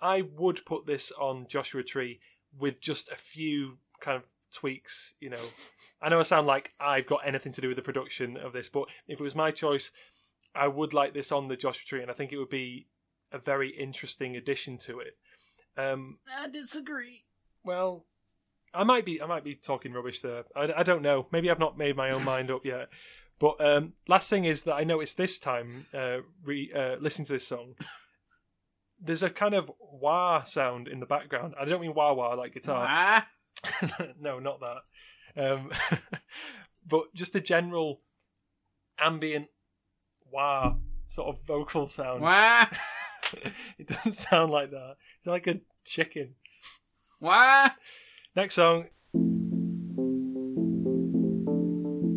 I 0.00 0.22
would 0.22 0.64
put 0.64 0.86
this 0.86 1.12
on 1.12 1.46
Joshua 1.48 1.82
Tree 1.82 2.20
with 2.58 2.80
just 2.80 3.10
a 3.10 3.16
few 3.16 3.78
kind 4.00 4.16
of 4.16 4.24
tweaks, 4.52 5.14
you 5.20 5.30
know. 5.30 5.44
I 6.00 6.08
know 6.08 6.20
I 6.20 6.24
sound 6.24 6.46
like 6.46 6.72
I've 6.80 7.06
got 7.06 7.26
anything 7.26 7.52
to 7.52 7.60
do 7.60 7.68
with 7.68 7.76
the 7.76 7.82
production 7.82 8.36
of 8.36 8.52
this, 8.52 8.68
but 8.68 8.88
if 9.08 9.20
it 9.20 9.22
was 9.22 9.34
my 9.34 9.50
choice, 9.50 9.90
I 10.54 10.68
would 10.68 10.94
like 10.94 11.14
this 11.14 11.32
on 11.32 11.48
the 11.48 11.56
Joshua 11.56 11.86
Tree, 11.86 12.02
and 12.02 12.10
I 12.10 12.14
think 12.14 12.32
it 12.32 12.38
would 12.38 12.48
be 12.50 12.86
a 13.32 13.38
very 13.38 13.70
interesting 13.70 14.36
addition 14.36 14.78
to 14.78 15.00
it. 15.00 15.16
Um, 15.76 16.18
I 16.38 16.48
disagree. 16.48 17.24
well, 17.64 18.06
I 18.72 18.84
might 18.84 19.04
be 19.04 19.20
I 19.22 19.26
might 19.26 19.44
be 19.44 19.54
talking 19.54 19.92
rubbish 19.92 20.20
there. 20.20 20.44
I, 20.54 20.72
I 20.78 20.82
don't 20.82 21.02
know. 21.02 21.26
Maybe 21.30 21.50
I've 21.50 21.58
not 21.58 21.78
made 21.78 21.96
my 21.96 22.10
own 22.10 22.24
mind 22.32 22.50
up 22.50 22.64
yet. 22.64 22.88
But 23.38 23.60
um, 23.60 23.92
last 24.08 24.30
thing 24.30 24.44
is 24.46 24.62
that 24.62 24.74
I 24.74 24.84
noticed 24.84 25.18
this 25.18 25.38
time, 25.38 25.86
uh, 25.92 26.18
re, 26.42 26.72
uh, 26.74 26.96
listening 27.00 27.26
to 27.26 27.34
this 27.34 27.46
song, 27.46 27.74
there's 29.00 29.22
a 29.22 29.28
kind 29.28 29.54
of 29.54 29.70
wah 29.78 30.42
sound 30.44 30.88
in 30.88 31.00
the 31.00 31.06
background. 31.06 31.54
I 31.60 31.66
don't 31.66 31.82
mean 31.82 31.92
wah 31.94 32.14
wah 32.14 32.34
like 32.34 32.54
guitar. 32.54 32.86
Ah, 32.88 33.26
no, 34.20 34.38
not 34.38 34.60
that. 34.60 35.50
Um, 35.50 35.70
but 36.86 37.14
just 37.14 37.34
a 37.34 37.40
general 37.40 38.00
ambient 38.98 39.48
wah 40.32 40.74
sort 41.06 41.28
of 41.28 41.42
vocal 41.46 41.88
sound. 41.88 42.22
wah, 42.22 42.66
it 43.78 43.86
doesn't 43.86 44.12
sound 44.12 44.50
like 44.50 44.70
that. 44.70 44.96
It's 45.18 45.26
like 45.26 45.46
a 45.46 45.60
chicken. 45.84 46.34
wah. 47.20 47.70
Next 48.34 48.54
song. 48.54 48.86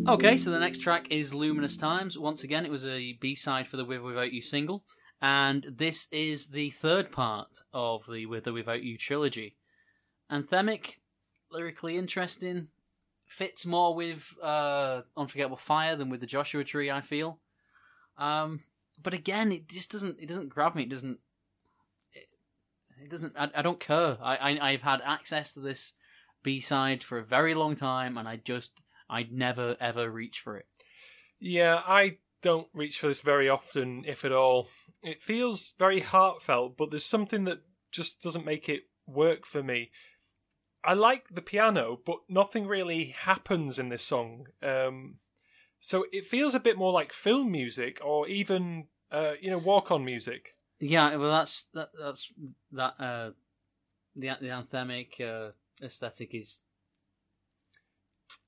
Okay, 0.08 0.36
so 0.36 0.50
the 0.50 0.58
next 0.58 0.78
track 0.78 1.06
is 1.10 1.32
Luminous 1.32 1.76
Times. 1.76 2.18
Once 2.18 2.42
again, 2.42 2.64
it 2.64 2.70
was 2.70 2.84
a 2.84 3.12
B 3.20 3.34
side 3.34 3.68
for 3.68 3.76
the 3.76 3.84
With 3.84 4.00
or 4.00 4.04
Without 4.04 4.32
You 4.32 4.42
single, 4.42 4.84
and 5.22 5.66
this 5.78 6.08
is 6.10 6.48
the 6.48 6.70
third 6.70 7.12
part 7.12 7.60
of 7.72 8.04
the 8.10 8.26
With 8.26 8.46
or 8.48 8.52
Without 8.52 8.82
You 8.82 8.98
trilogy. 8.98 9.56
Anthemic, 10.30 10.99
lyrically 11.50 11.96
interesting, 11.96 12.68
fits 13.26 13.64
more 13.66 13.94
with 13.94 14.34
uh, 14.42 15.02
Unforgettable 15.16 15.56
Fire 15.56 15.96
than 15.96 16.08
with 16.08 16.20
the 16.20 16.26
Joshua 16.26 16.64
Tree. 16.64 16.90
I 16.90 17.00
feel, 17.00 17.38
um, 18.18 18.60
but 19.02 19.14
again, 19.14 19.52
it 19.52 19.68
just 19.68 19.92
doesn't. 19.92 20.18
It 20.20 20.28
doesn't 20.28 20.48
grab 20.48 20.74
me. 20.74 20.84
It 20.84 20.90
doesn't. 20.90 21.18
It, 22.12 22.28
it 23.02 23.10
doesn't. 23.10 23.34
I, 23.36 23.50
I 23.54 23.62
don't 23.62 23.80
care. 23.80 24.18
I, 24.22 24.36
I 24.36 24.70
I've 24.70 24.82
had 24.82 25.00
access 25.04 25.54
to 25.54 25.60
this 25.60 25.94
B 26.42 26.60
side 26.60 27.02
for 27.02 27.18
a 27.18 27.24
very 27.24 27.54
long 27.54 27.74
time, 27.74 28.16
and 28.16 28.28
I 28.28 28.36
just 28.36 28.80
I'd 29.08 29.32
never 29.32 29.76
ever 29.80 30.10
reach 30.10 30.40
for 30.40 30.56
it. 30.56 30.66
Yeah, 31.38 31.82
I 31.86 32.18
don't 32.42 32.68
reach 32.74 32.98
for 32.98 33.08
this 33.08 33.20
very 33.20 33.48
often, 33.48 34.04
if 34.06 34.24
at 34.24 34.32
all. 34.32 34.68
It 35.02 35.22
feels 35.22 35.74
very 35.78 36.00
heartfelt, 36.00 36.76
but 36.76 36.90
there's 36.90 37.04
something 37.04 37.44
that 37.44 37.60
just 37.90 38.22
doesn't 38.22 38.44
make 38.44 38.68
it 38.68 38.82
work 39.06 39.46
for 39.46 39.62
me. 39.62 39.90
I 40.84 40.94
like 40.94 41.26
the 41.34 41.42
piano, 41.42 41.98
but 42.04 42.18
nothing 42.28 42.66
really 42.66 43.14
happens 43.18 43.78
in 43.78 43.88
this 43.88 44.02
song. 44.02 44.46
Um, 44.62 45.16
so 45.78 46.06
it 46.12 46.26
feels 46.26 46.54
a 46.54 46.60
bit 46.60 46.78
more 46.78 46.92
like 46.92 47.12
film 47.12 47.50
music, 47.50 48.00
or 48.04 48.28
even 48.28 48.86
uh, 49.10 49.32
you 49.40 49.50
know 49.50 49.58
walk-on 49.58 50.04
music. 50.04 50.54
Yeah, 50.78 51.16
well, 51.16 51.30
that's 51.30 51.66
that, 51.74 51.90
that's 51.98 52.32
that. 52.72 52.94
Uh, 52.98 53.30
the 54.16 54.30
the 54.40 54.48
anthemic 54.48 55.20
uh, 55.20 55.52
aesthetic 55.82 56.34
is 56.34 56.62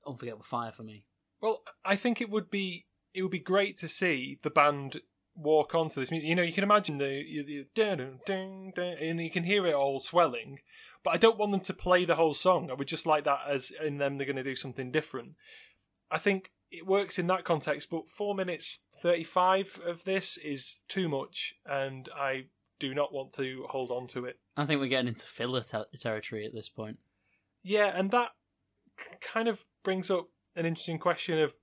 unforgettable 0.05 0.43
fire 0.43 0.71
for 0.71 0.83
me. 0.83 1.05
Well, 1.41 1.63
I 1.83 1.95
think 1.95 2.21
it 2.21 2.29
would 2.29 2.49
be 2.49 2.85
it 3.13 3.21
would 3.21 3.31
be 3.31 3.39
great 3.39 3.77
to 3.77 3.89
see 3.89 4.37
the 4.43 4.49
band 4.49 5.01
walk 5.35 5.75
onto 5.75 5.99
this 5.99 6.11
music. 6.11 6.27
You 6.27 6.35
know, 6.35 6.43
you 6.43 6.53
can 6.53 6.63
imagine 6.63 6.97
the, 6.97 7.05
the, 7.05 7.43
the 7.43 7.65
dun, 7.73 7.97
dun, 7.97 8.19
dun, 8.25 8.71
dun, 8.75 8.97
and 8.99 9.21
you 9.21 9.31
can 9.31 9.43
hear 9.43 9.65
it 9.65 9.73
all 9.73 9.99
swelling. 9.99 10.59
But 11.03 11.13
I 11.13 11.17
don't 11.17 11.37
want 11.37 11.51
them 11.51 11.61
to 11.61 11.73
play 11.73 12.05
the 12.05 12.15
whole 12.15 12.33
song. 12.33 12.69
I 12.71 12.73
would 12.73 12.87
just 12.87 13.05
like 13.05 13.25
that 13.25 13.41
as 13.49 13.71
in 13.83 13.97
them 13.97 14.17
they're 14.17 14.25
going 14.25 14.37
to 14.37 14.43
do 14.43 14.55
something 14.55 14.91
different. 14.91 15.33
I 16.09 16.17
think 16.17 16.51
it 16.71 16.87
works 16.87 17.19
in 17.19 17.27
that 17.27 17.43
context, 17.43 17.89
but 17.89 18.09
four 18.09 18.35
minutes 18.35 18.79
thirty-five 19.01 19.81
of 19.85 20.03
this 20.05 20.37
is 20.37 20.79
too 20.87 21.09
much, 21.09 21.53
and 21.65 22.09
I 22.15 22.45
do 22.79 22.93
not 22.93 23.13
want 23.13 23.33
to 23.33 23.65
hold 23.69 23.91
on 23.91 24.07
to 24.07 24.25
it. 24.25 24.39
I 24.57 24.65
think 24.65 24.79
we're 24.79 24.87
getting 24.87 25.09
into 25.09 25.27
filler 25.27 25.61
ter- 25.61 25.85
territory 25.99 26.45
at 26.45 26.53
this 26.53 26.69
point. 26.69 26.97
Yeah, 27.63 27.91
and 27.95 28.11
that 28.11 28.29
kind 29.21 29.47
of 29.47 29.63
brings 29.83 30.09
up 30.09 30.27
an 30.55 30.65
interesting 30.65 30.99
question 30.99 31.39
of 31.39 31.53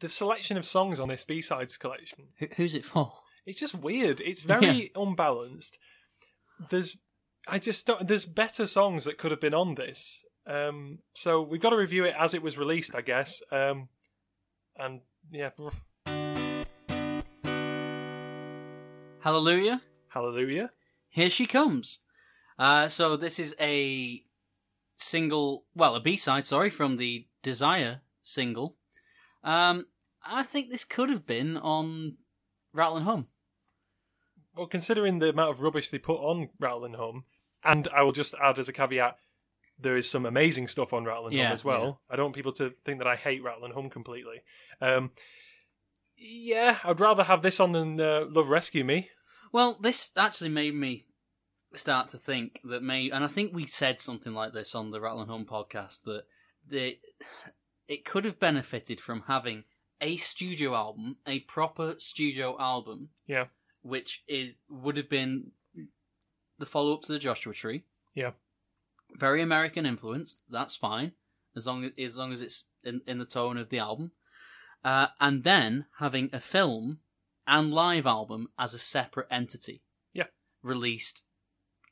the 0.00 0.08
selection 0.08 0.56
of 0.56 0.64
songs 0.64 1.00
on 1.00 1.08
this 1.08 1.24
B 1.24 1.40
sides 1.40 1.76
collection. 1.76 2.28
Who's 2.56 2.74
it 2.74 2.84
for? 2.84 3.12
It's 3.46 3.60
just 3.60 3.74
weird. 3.74 4.20
It's 4.20 4.42
very 4.42 4.90
unbalanced. 4.96 5.78
There's, 6.70 6.98
I 7.50 7.58
just 7.58 7.86
don't. 7.86 8.06
There's 8.06 8.26
better 8.26 8.66
songs 8.66 9.04
that 9.04 9.16
could 9.16 9.30
have 9.30 9.40
been 9.40 9.54
on 9.54 9.74
this. 9.74 10.24
Um, 10.46 10.98
so 11.14 11.40
we've 11.42 11.60
got 11.60 11.70
to 11.70 11.76
review 11.76 12.04
it 12.04 12.14
as 12.18 12.34
it 12.34 12.42
was 12.42 12.58
released, 12.58 12.94
I 12.94 13.00
guess. 13.00 13.42
Um, 13.50 13.88
and 14.76 15.00
yeah, 15.30 15.50
Hallelujah. 19.20 19.82
hallelujah. 20.08 20.70
Here 21.08 21.30
she 21.30 21.46
comes. 21.46 22.00
Uh, 22.58 22.88
so 22.88 23.16
this 23.16 23.38
is 23.38 23.54
a 23.60 24.22
single, 24.98 25.64
well, 25.74 25.96
a 25.96 26.00
B 26.00 26.16
side, 26.16 26.44
sorry, 26.44 26.70
from 26.70 26.96
the 26.96 27.26
Desire 27.42 28.02
single. 28.22 28.76
Um, 29.42 29.86
I 30.24 30.42
think 30.42 30.70
this 30.70 30.84
could 30.84 31.08
have 31.08 31.26
been 31.26 31.56
on 31.56 32.16
Rattle 32.72 33.00
Home. 33.00 33.26
Well, 34.56 34.66
considering 34.66 35.18
the 35.18 35.30
amount 35.30 35.50
of 35.50 35.62
rubbish 35.62 35.88
they 35.88 35.98
put 35.98 36.18
on 36.18 36.48
Rattle 36.58 36.84
and 36.84 36.96
Hum, 36.96 37.24
and 37.64 37.88
I 37.94 38.02
will 38.02 38.12
just 38.12 38.34
add 38.42 38.58
as 38.58 38.68
a 38.68 38.72
caveat, 38.72 39.16
there 39.78 39.96
is 39.96 40.10
some 40.10 40.26
amazing 40.26 40.66
stuff 40.68 40.92
on 40.92 41.04
Rattle 41.04 41.26
and 41.26 41.36
Yeah, 41.36 41.46
Hum 41.46 41.52
as 41.52 41.64
well. 41.64 42.00
I 42.10 42.16
don't 42.16 42.26
want 42.26 42.34
people 42.36 42.52
to 42.52 42.72
think 42.84 42.98
that 42.98 43.06
I 43.06 43.16
hate 43.16 43.42
Rattle 43.42 43.64
and 43.64 43.74
Hum 43.74 43.90
completely. 43.90 44.42
Um, 44.80 45.10
yeah, 46.16 46.78
I'd 46.84 47.00
rather 47.00 47.22
have 47.24 47.42
this 47.42 47.60
on 47.60 47.72
than 47.72 48.00
uh, 48.00 48.24
Love 48.28 48.48
Rescue 48.48 48.84
Me. 48.84 49.10
Well, 49.52 49.78
this 49.80 50.10
actually 50.16 50.50
made 50.50 50.74
me 50.74 51.06
start 51.74 52.08
to 52.08 52.18
think 52.18 52.60
that 52.64 52.82
may, 52.82 53.10
and 53.10 53.24
I 53.24 53.28
think 53.28 53.54
we 53.54 53.66
said 53.66 54.00
something 54.00 54.32
like 54.34 54.52
this 54.52 54.74
on 54.74 54.90
the 54.90 55.00
Rattle 55.00 55.20
and 55.22 55.30
Hum 55.30 55.46
podcast 55.46 56.02
that 56.04 56.22
the 56.66 56.98
it 57.86 58.04
could 58.04 58.24
have 58.24 58.38
benefited 58.40 59.00
from 59.00 59.22
having 59.28 59.64
a 60.00 60.16
studio 60.16 60.74
album, 60.74 61.16
a 61.26 61.40
proper 61.40 61.94
studio 61.98 62.56
album, 62.60 63.08
Yeah. 63.26 63.46
which 63.82 64.22
is 64.28 64.58
would 64.68 64.96
have 64.96 65.08
been 65.08 65.52
the 66.58 66.66
follow 66.66 66.94
up 66.94 67.02
to 67.02 67.12
the 67.12 67.18
Joshua 67.18 67.54
Tree. 67.54 67.84
Yeah. 68.14 68.32
very 69.14 69.40
American 69.42 69.86
influenced. 69.86 70.40
That's 70.50 70.76
fine 70.76 71.12
as 71.56 71.66
long 71.66 71.84
as 71.84 71.92
as 71.98 72.16
long 72.16 72.32
as 72.32 72.42
it's 72.42 72.64
in, 72.84 73.00
in 73.06 73.18
the 73.18 73.24
tone 73.24 73.56
of 73.56 73.68
the 73.70 73.78
album. 73.78 74.12
Uh, 74.84 75.08
and 75.20 75.44
then 75.44 75.86
having 75.98 76.30
a 76.32 76.40
film 76.40 77.00
and 77.46 77.72
live 77.72 78.06
album 78.06 78.48
as 78.58 78.74
a 78.74 78.78
separate 78.78 79.26
entity. 79.30 79.82
Yeah. 80.12 80.26
Released 80.62 81.22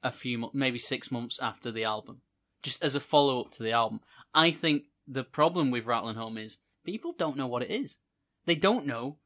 a 0.03 0.13
few, 0.13 0.51
maybe 0.53 0.79
six 0.79 1.11
months 1.11 1.39
after 1.41 1.73
the 1.73 1.85
album, 1.85 2.21
just 2.63 2.83
as 2.83 2.95
a 2.95 3.01
follow 3.01 3.41
up 3.41 3.51
to 3.53 3.63
the 3.63 3.73
album. 3.73 4.01
I 4.35 4.51
think 4.53 4.85
the 5.09 5.25
problem 5.25 5.71
with 5.71 5.87
Rattle 5.87 6.09
and 6.11 6.19
Hum 6.19 6.39
is 6.39 6.59
people 6.85 7.15
don't 7.19 7.37
know 7.37 7.47
what 7.47 7.63
it 7.63 7.71
is. 7.71 7.97
They 8.45 8.55
don't 8.55 8.87
know 8.87 9.17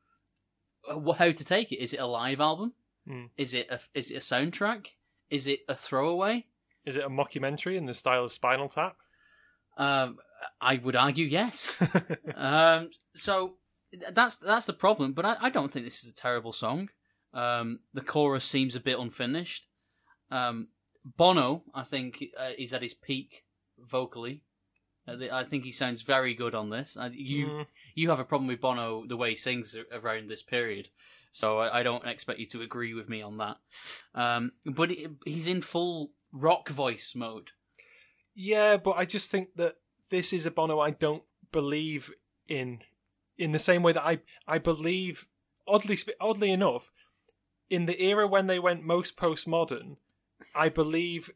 uh, 0.88 1.12
how 1.12 1.32
to 1.32 1.44
take 1.44 1.72
it. 1.72 1.82
Is 1.82 1.92
it 1.92 2.00
a 2.00 2.06
live 2.06 2.40
album? 2.40 2.72
Mm. 3.08 3.30
Is 3.36 3.52
it 3.54 3.70
a 3.70 3.80
is 3.94 4.10
it 4.10 4.16
a 4.16 4.18
soundtrack? 4.20 4.86
Is 5.30 5.46
it 5.46 5.60
a 5.68 5.74
throwaway? 5.76 6.46
Is 6.84 6.96
it 6.96 7.04
a 7.04 7.08
mockumentary 7.08 7.76
in 7.76 7.86
the 7.86 7.94
style 7.94 8.24
of 8.24 8.32
Spinal 8.32 8.68
Tap? 8.68 8.96
Um, 9.76 10.18
I 10.60 10.76
would 10.76 10.96
argue 10.96 11.26
yes. 11.26 11.74
um, 12.34 12.90
so 13.14 13.54
that's 14.12 14.36
that's 14.36 14.66
the 14.66 14.72
problem. 14.72 15.12
But 15.12 15.24
I, 15.24 15.36
I 15.40 15.50
don't 15.50 15.72
think 15.72 15.84
this 15.84 16.02
is 16.04 16.10
a 16.10 16.14
terrible 16.14 16.52
song. 16.52 16.88
Um, 17.32 17.80
the 17.94 18.00
chorus 18.00 18.44
seems 18.44 18.74
a 18.76 18.80
bit 18.80 18.98
unfinished. 18.98 19.66
Um, 20.30 20.68
Bono, 21.16 21.62
I 21.74 21.84
think, 21.84 22.24
uh, 22.38 22.50
is 22.58 22.74
at 22.74 22.82
his 22.82 22.94
peak 22.94 23.44
vocally. 23.78 24.42
Uh, 25.08 25.16
the- 25.16 25.34
I 25.34 25.44
think 25.44 25.64
he 25.64 25.72
sounds 25.72 26.02
very 26.02 26.34
good 26.34 26.54
on 26.54 26.70
this. 26.70 26.96
Uh, 26.96 27.10
you 27.12 27.46
Mm, 27.46 27.66
you 27.94 28.10
have 28.10 28.18
a 28.20 28.24
problem 28.24 28.48
with 28.48 28.60
Bono 28.60 29.06
the 29.06 29.16
way 29.16 29.30
he 29.30 29.36
sings 29.36 29.76
around 29.92 30.28
this 30.28 30.42
period, 30.42 30.88
so 31.32 31.58
I, 31.58 31.80
I 31.80 31.82
don't 31.82 32.06
expect 32.06 32.40
you 32.40 32.46
to 32.46 32.62
agree 32.62 32.94
with 32.94 33.08
me 33.08 33.22
on 33.22 33.38
that. 33.38 33.56
Um, 34.14 34.52
but 34.64 34.90
he, 34.90 35.08
he's 35.24 35.46
in 35.46 35.60
full 35.62 36.10
rock 36.32 36.68
voice 36.68 37.14
mode. 37.14 37.50
yeah, 38.34 38.76
but 38.76 38.92
I 38.92 39.04
just 39.04 39.30
think 39.30 39.56
that 39.56 39.76
this 40.10 40.32
is 40.32 40.46
a 40.46 40.50
Bono 40.50 40.78
I 40.80 40.90
don't 40.90 41.22
believe 41.52 42.12
in, 42.48 42.80
in 43.38 43.52
the 43.52 43.58
same 43.58 43.82
way 43.82 43.92
that 43.92 44.04
I 44.04 44.20
I 44.46 44.58
believe 44.58 45.26
oddly 45.66 45.98
oddly 46.20 46.50
enough, 46.50 46.90
in 47.68 47.86
the 47.86 48.02
era 48.02 48.26
when 48.26 48.46
they 48.46 48.58
went 48.58 48.82
most 48.84 49.16
postmodern, 49.16 49.96
I 50.54 50.68
believe 50.68 51.30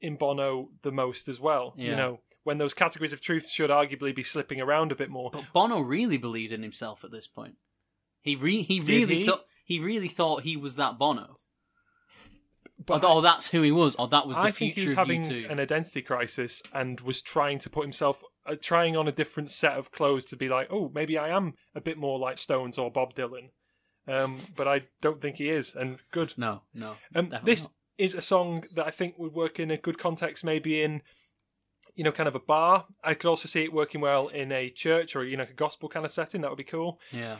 in 0.00 0.16
Bono 0.16 0.68
the 0.82 0.92
most 0.92 1.28
as 1.28 1.40
well. 1.40 1.74
You 1.76 1.96
know, 1.96 2.20
when 2.44 2.58
those 2.58 2.74
categories 2.74 3.12
of 3.12 3.20
truth 3.20 3.48
should 3.48 3.70
arguably 3.70 4.14
be 4.14 4.22
slipping 4.22 4.60
around 4.60 4.92
a 4.92 4.96
bit 4.96 5.10
more. 5.10 5.30
But 5.30 5.44
Bono 5.52 5.80
really 5.80 6.18
believed 6.18 6.52
in 6.52 6.62
himself 6.62 7.02
at 7.04 7.10
this 7.10 7.26
point. 7.26 7.56
He 8.28 8.36
re- 8.36 8.62
he 8.62 8.80
Did 8.80 8.88
really 8.88 9.14
he? 9.16 9.26
thought 9.26 9.44
he 9.64 9.80
really 9.80 10.08
thought 10.08 10.42
he 10.42 10.56
was 10.56 10.76
that 10.76 10.98
Bono. 10.98 11.38
But 12.86 13.04
or, 13.04 13.14
or 13.16 13.22
that's 13.22 13.48
who 13.48 13.62
he 13.62 13.72
was, 13.72 13.96
or 13.96 14.08
that 14.08 14.26
was 14.26 14.36
the 14.36 14.44
I 14.44 14.50
think 14.50 14.74
future 14.74 14.80
he 14.80 14.86
was 14.86 14.94
having 14.94 15.22
U2. 15.22 15.50
an 15.50 15.60
identity 15.60 16.00
crisis 16.00 16.62
and 16.72 17.00
was 17.00 17.20
trying 17.20 17.58
to 17.60 17.70
put 17.70 17.82
himself, 17.82 18.22
uh, 18.46 18.54
trying 18.60 18.96
on 18.96 19.08
a 19.08 19.12
different 19.12 19.50
set 19.50 19.72
of 19.72 19.90
clothes 19.90 20.24
to 20.26 20.36
be 20.36 20.48
like, 20.48 20.68
oh, 20.70 20.90
maybe 20.94 21.18
I 21.18 21.28
am 21.30 21.54
a 21.74 21.80
bit 21.80 21.98
more 21.98 22.18
like 22.18 22.38
Stones 22.38 22.78
or 22.78 22.90
Bob 22.90 23.14
Dylan. 23.14 23.50
Um, 24.06 24.38
but 24.56 24.66
I 24.66 24.82
don't 25.02 25.20
think 25.20 25.36
he 25.36 25.50
is, 25.50 25.74
and 25.74 25.98
good. 26.12 26.32
No, 26.38 26.62
no. 26.72 26.94
Um, 27.14 27.34
this 27.44 27.64
not. 27.64 27.72
is 27.98 28.14
a 28.14 28.22
song 28.22 28.64
that 28.74 28.86
I 28.86 28.90
think 28.90 29.18
would 29.18 29.34
work 29.34 29.60
in 29.60 29.70
a 29.70 29.76
good 29.76 29.98
context, 29.98 30.44
maybe 30.44 30.80
in, 30.82 31.02
you 31.94 32.04
know, 32.04 32.12
kind 32.12 32.28
of 32.28 32.34
a 32.34 32.40
bar. 32.40 32.86
I 33.04 33.12
could 33.12 33.28
also 33.28 33.48
see 33.48 33.64
it 33.64 33.72
working 33.72 34.00
well 34.00 34.28
in 34.28 34.50
a 34.50 34.70
church 34.70 35.14
or 35.14 35.24
you 35.24 35.36
know, 35.36 35.42
a 35.50 35.52
gospel 35.52 35.90
kind 35.90 36.06
of 36.06 36.12
setting. 36.12 36.40
That 36.40 36.50
would 36.50 36.56
be 36.56 36.64
cool. 36.64 37.00
Yeah. 37.12 37.38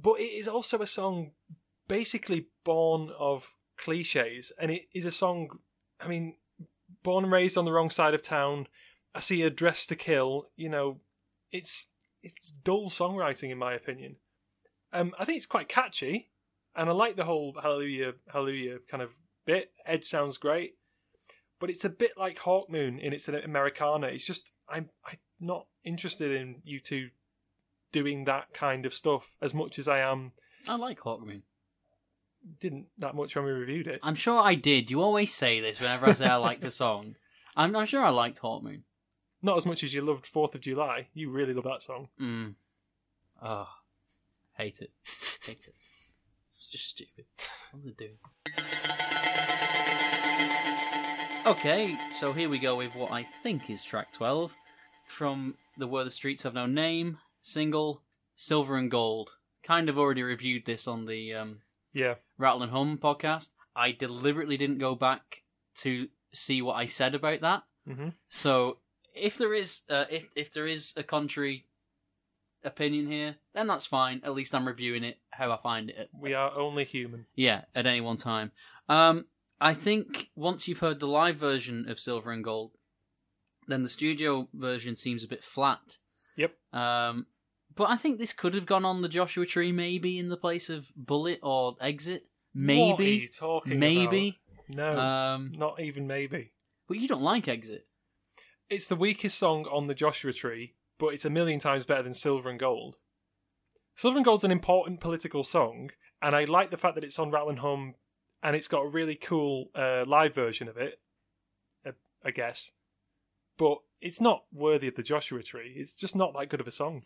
But 0.00 0.20
it 0.20 0.32
is 0.32 0.46
also 0.46 0.80
a 0.80 0.86
song 0.86 1.32
basically 1.88 2.48
born 2.64 3.10
of 3.18 3.52
cliches, 3.76 4.52
and 4.60 4.70
it 4.70 4.82
is 4.94 5.04
a 5.04 5.10
song. 5.10 5.50
I 6.00 6.06
mean, 6.06 6.36
born 7.02 7.24
and 7.24 7.32
raised 7.32 7.58
on 7.58 7.64
the 7.64 7.72
wrong 7.72 7.90
side 7.90 8.14
of 8.14 8.22
town. 8.22 8.68
I 9.14 9.20
see 9.20 9.42
a 9.42 9.50
dress 9.50 9.86
to 9.86 9.96
kill. 9.96 10.50
You 10.56 10.68
know, 10.68 11.00
it's 11.50 11.86
it's 12.22 12.50
dull 12.50 12.90
songwriting 12.90 13.50
in 13.50 13.58
my 13.58 13.74
opinion. 13.74 14.16
Um, 14.92 15.14
I 15.18 15.24
think 15.24 15.36
it's 15.36 15.46
quite 15.46 15.68
catchy, 15.68 16.30
and 16.76 16.88
I 16.88 16.92
like 16.92 17.16
the 17.16 17.24
whole 17.24 17.56
Hallelujah 17.60 18.14
Hallelujah 18.32 18.78
kind 18.90 19.02
of 19.02 19.18
bit. 19.46 19.72
Edge 19.84 20.06
sounds 20.06 20.38
great, 20.38 20.74
but 21.58 21.70
it's 21.70 21.84
a 21.84 21.90
bit 21.90 22.12
like 22.16 22.38
Hawkmoon 22.38 23.00
in 23.00 23.12
its 23.12 23.28
Americana. 23.28 24.08
It's 24.08 24.26
just 24.26 24.52
I'm 24.68 24.90
I'm 25.04 25.18
not 25.40 25.66
interested 25.84 26.32
in 26.32 26.62
U2 26.66 27.10
doing 27.92 28.24
that 28.24 28.52
kind 28.52 28.86
of 28.86 28.94
stuff 28.94 29.34
as 29.40 29.54
much 29.54 29.78
as 29.78 29.88
I 29.88 30.00
am. 30.00 30.32
I 30.66 30.76
like 30.76 31.00
Hawkmoon. 31.00 31.42
Didn't 32.60 32.86
that 32.98 33.14
much 33.14 33.34
when 33.34 33.44
we 33.44 33.50
reviewed 33.50 33.86
it. 33.86 34.00
I'm 34.02 34.14
sure 34.14 34.40
I 34.40 34.54
did. 34.54 34.90
You 34.90 35.02
always 35.02 35.32
say 35.34 35.60
this 35.60 35.80
whenever 35.80 36.06
I 36.06 36.12
say 36.12 36.26
I 36.26 36.36
liked 36.36 36.64
a 36.64 36.70
song. 36.82 37.16
I'm, 37.56 37.74
I'm 37.74 37.86
sure 37.86 38.02
I 38.02 38.10
liked 38.10 38.40
Hawkmoon. 38.40 38.82
Not 39.42 39.56
as 39.56 39.66
much 39.66 39.82
as 39.84 39.94
you 39.94 40.02
loved 40.02 40.26
Fourth 40.26 40.54
of 40.54 40.60
July. 40.60 41.08
You 41.14 41.30
really 41.30 41.54
love 41.54 41.64
that 41.64 41.82
song. 41.82 42.08
Mm. 42.20 42.54
Oh, 43.42 43.68
hate 44.56 44.80
it. 44.80 44.90
Hate 45.44 45.66
it. 45.66 45.74
It's 46.58 46.68
just 46.70 46.88
stupid. 46.88 47.24
What 47.70 47.82
are 47.82 47.86
they 47.86 47.92
doing? 47.92 48.18
Okay, 51.46 51.96
so 52.10 52.32
here 52.32 52.48
we 52.48 52.58
go 52.58 52.76
with 52.76 52.94
what 52.94 53.10
I 53.10 53.24
think 53.42 53.70
is 53.70 53.82
track 53.84 54.12
12 54.12 54.52
from 55.06 55.54
the 55.78 55.86
Where 55.86 56.04
the 56.04 56.10
Streets 56.10 56.42
Have 56.42 56.54
No 56.54 56.66
Name 56.66 57.18
single 57.48 58.02
Silver 58.36 58.76
and 58.76 58.90
Gold. 58.90 59.30
Kind 59.62 59.88
of 59.88 59.98
already 59.98 60.22
reviewed 60.22 60.64
this 60.66 60.86
on 60.86 61.06
the 61.06 61.34
um, 61.34 61.60
Yeah, 61.92 62.14
Rattle 62.36 62.62
and 62.62 62.72
Hum 62.72 62.98
podcast. 63.02 63.50
I 63.74 63.92
deliberately 63.92 64.56
didn't 64.56 64.78
go 64.78 64.94
back 64.94 65.42
to 65.76 66.08
see 66.32 66.62
what 66.62 66.74
I 66.76 66.86
said 66.86 67.14
about 67.14 67.40
that. 67.40 67.62
Mhm. 67.88 68.14
So 68.28 68.78
if 69.14 69.36
there 69.38 69.54
is 69.54 69.82
uh, 69.88 70.04
if 70.10 70.26
if 70.36 70.52
there 70.52 70.66
is 70.66 70.94
a 70.96 71.02
contrary 71.02 71.66
opinion 72.64 73.06
here, 73.10 73.36
then 73.54 73.66
that's 73.66 73.86
fine. 73.86 74.20
At 74.24 74.34
least 74.34 74.54
I'm 74.54 74.66
reviewing 74.66 75.04
it 75.04 75.18
how 75.30 75.50
I 75.52 75.56
find 75.56 75.90
it. 75.90 76.10
we 76.12 76.34
are 76.34 76.52
only 76.56 76.84
human. 76.84 77.26
Yeah, 77.34 77.62
at 77.74 77.86
any 77.86 78.00
one 78.00 78.16
time. 78.16 78.52
Um, 78.88 79.26
I 79.60 79.74
think 79.74 80.30
once 80.36 80.66
you've 80.68 80.78
heard 80.80 81.00
the 81.00 81.06
live 81.08 81.36
version 81.36 81.88
of 81.88 81.98
Silver 82.00 82.30
and 82.32 82.44
Gold, 82.44 82.72
then 83.66 83.82
the 83.82 83.88
studio 83.88 84.48
version 84.54 84.96
seems 84.96 85.24
a 85.24 85.28
bit 85.28 85.44
flat. 85.44 85.98
Yep. 86.36 86.52
Um, 86.72 87.26
but 87.78 87.88
I 87.88 87.96
think 87.96 88.18
this 88.18 88.32
could 88.34 88.52
have 88.54 88.66
gone 88.66 88.84
on 88.84 89.00
the 89.00 89.08
Joshua 89.08 89.46
Tree, 89.46 89.72
maybe 89.72 90.18
in 90.18 90.28
the 90.28 90.36
place 90.36 90.68
of 90.68 90.92
Bullet 90.96 91.38
or 91.42 91.76
Exit. 91.80 92.24
What 92.52 92.60
are 92.60 92.74
you 92.74 92.96
Maybe, 92.96 93.28
talking 93.28 93.78
maybe. 93.78 94.36
about? 94.68 94.76
No, 94.76 94.98
Um, 94.98 95.52
not 95.56 95.80
even 95.80 96.06
maybe. 96.06 96.52
but 96.88 96.98
you 96.98 97.08
don't 97.08 97.22
like 97.22 97.48
Exit. 97.48 97.86
It's 98.68 98.88
the 98.88 98.96
weakest 98.96 99.38
song 99.38 99.64
on 99.72 99.86
the 99.86 99.94
Joshua 99.94 100.32
Tree, 100.32 100.74
but 100.98 101.14
it's 101.14 101.24
a 101.24 101.30
million 101.30 101.60
times 101.60 101.86
better 101.86 102.02
than 102.02 102.12
Silver 102.14 102.50
and 102.50 102.58
Gold. 102.58 102.96
Silver 103.94 104.18
and 104.18 104.24
Gold's 104.24 104.44
an 104.44 104.50
important 104.50 105.00
political 105.00 105.42
song, 105.44 105.90
and 106.20 106.34
I 106.36 106.44
like 106.44 106.70
the 106.70 106.76
fact 106.76 106.96
that 106.96 107.04
it's 107.04 107.18
on 107.18 107.30
Rattle 107.30 107.48
and 107.50 107.58
Hum, 107.60 107.94
and 108.42 108.54
it's 108.56 108.68
got 108.68 108.80
a 108.82 108.88
really 108.88 109.14
cool 109.14 109.70
uh, 109.74 110.04
live 110.06 110.34
version 110.34 110.68
of 110.68 110.76
it. 110.76 111.00
uh, 111.86 111.92
I 112.24 112.30
guess, 112.32 112.72
but 113.56 113.78
it's 114.00 114.20
not 114.20 114.44
worthy 114.52 114.88
of 114.88 114.94
the 114.96 115.02
Joshua 115.02 115.42
Tree. 115.42 115.74
It's 115.76 115.94
just 115.94 116.14
not 116.16 116.34
that 116.34 116.48
good 116.48 116.60
of 116.60 116.66
a 116.68 116.72
song. 116.72 117.04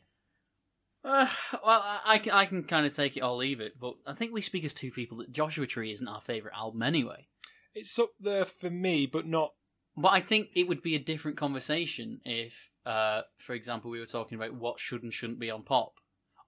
Uh, 1.04 1.26
well, 1.64 2.00
I, 2.04 2.18
can, 2.18 2.32
I 2.32 2.46
can 2.46 2.62
kind 2.64 2.86
of 2.86 2.94
take 2.94 3.16
it 3.16 3.22
or 3.22 3.36
leave 3.36 3.60
it, 3.60 3.78
but 3.80 3.94
I 4.06 4.14
think 4.14 4.32
we 4.32 4.40
speak 4.40 4.64
as 4.64 4.74
two 4.74 4.90
people 4.90 5.18
that 5.18 5.32
Joshua 5.32 5.66
Tree 5.66 5.92
isn't 5.92 6.06
our 6.08 6.20
favourite 6.20 6.56
album 6.56 6.82
anyway. 6.82 7.26
It's 7.74 7.98
up 7.98 8.10
there 8.20 8.44
for 8.44 8.70
me, 8.70 9.06
but 9.06 9.26
not. 9.26 9.54
But 9.96 10.08
I 10.10 10.20
think 10.20 10.48
it 10.54 10.68
would 10.68 10.82
be 10.82 10.94
a 10.94 10.98
different 10.98 11.36
conversation 11.36 12.20
if, 12.24 12.70
uh, 12.86 13.22
for 13.38 13.54
example, 13.54 13.90
we 13.90 14.00
were 14.00 14.06
talking 14.06 14.36
about 14.36 14.54
what 14.54 14.80
should 14.80 15.02
and 15.02 15.12
shouldn't 15.12 15.38
be 15.38 15.50
on 15.50 15.62
pop, 15.62 15.94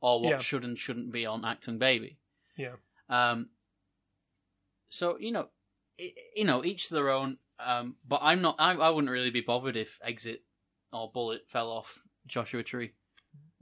or 0.01 0.21
what 0.21 0.31
Yeah. 0.31 0.39
should 0.39 0.65
and 0.65 0.79
shouldn't 0.79 1.13
be 1.13 1.27
on 1.27 1.43
Achtung 1.43 1.79
Baby. 1.79 2.19
Yeah. 2.57 2.77
Um. 3.09 3.51
So 4.89 5.19
you 5.19 5.33
know, 5.33 5.49
i 6.01 6.13
you 6.37 6.45
know, 6.45 6.65
each 6.65 6.89
their 6.89 7.11
own. 7.11 7.39
Um. 7.59 7.97
But 8.07 8.21
I'm 8.23 8.41
not. 8.41 8.57
I, 8.59 8.73
I 8.75 8.91
wouldn't 8.91 9.11
really 9.11 9.31
be 9.31 9.41
bothered 9.41 9.77
if 9.77 9.99
Exit 10.03 10.43
or 10.93 11.11
Bullet 11.13 11.43
fell 11.49 11.71
off 11.71 12.03
Joshua 12.27 12.63
Tree. 12.63 12.93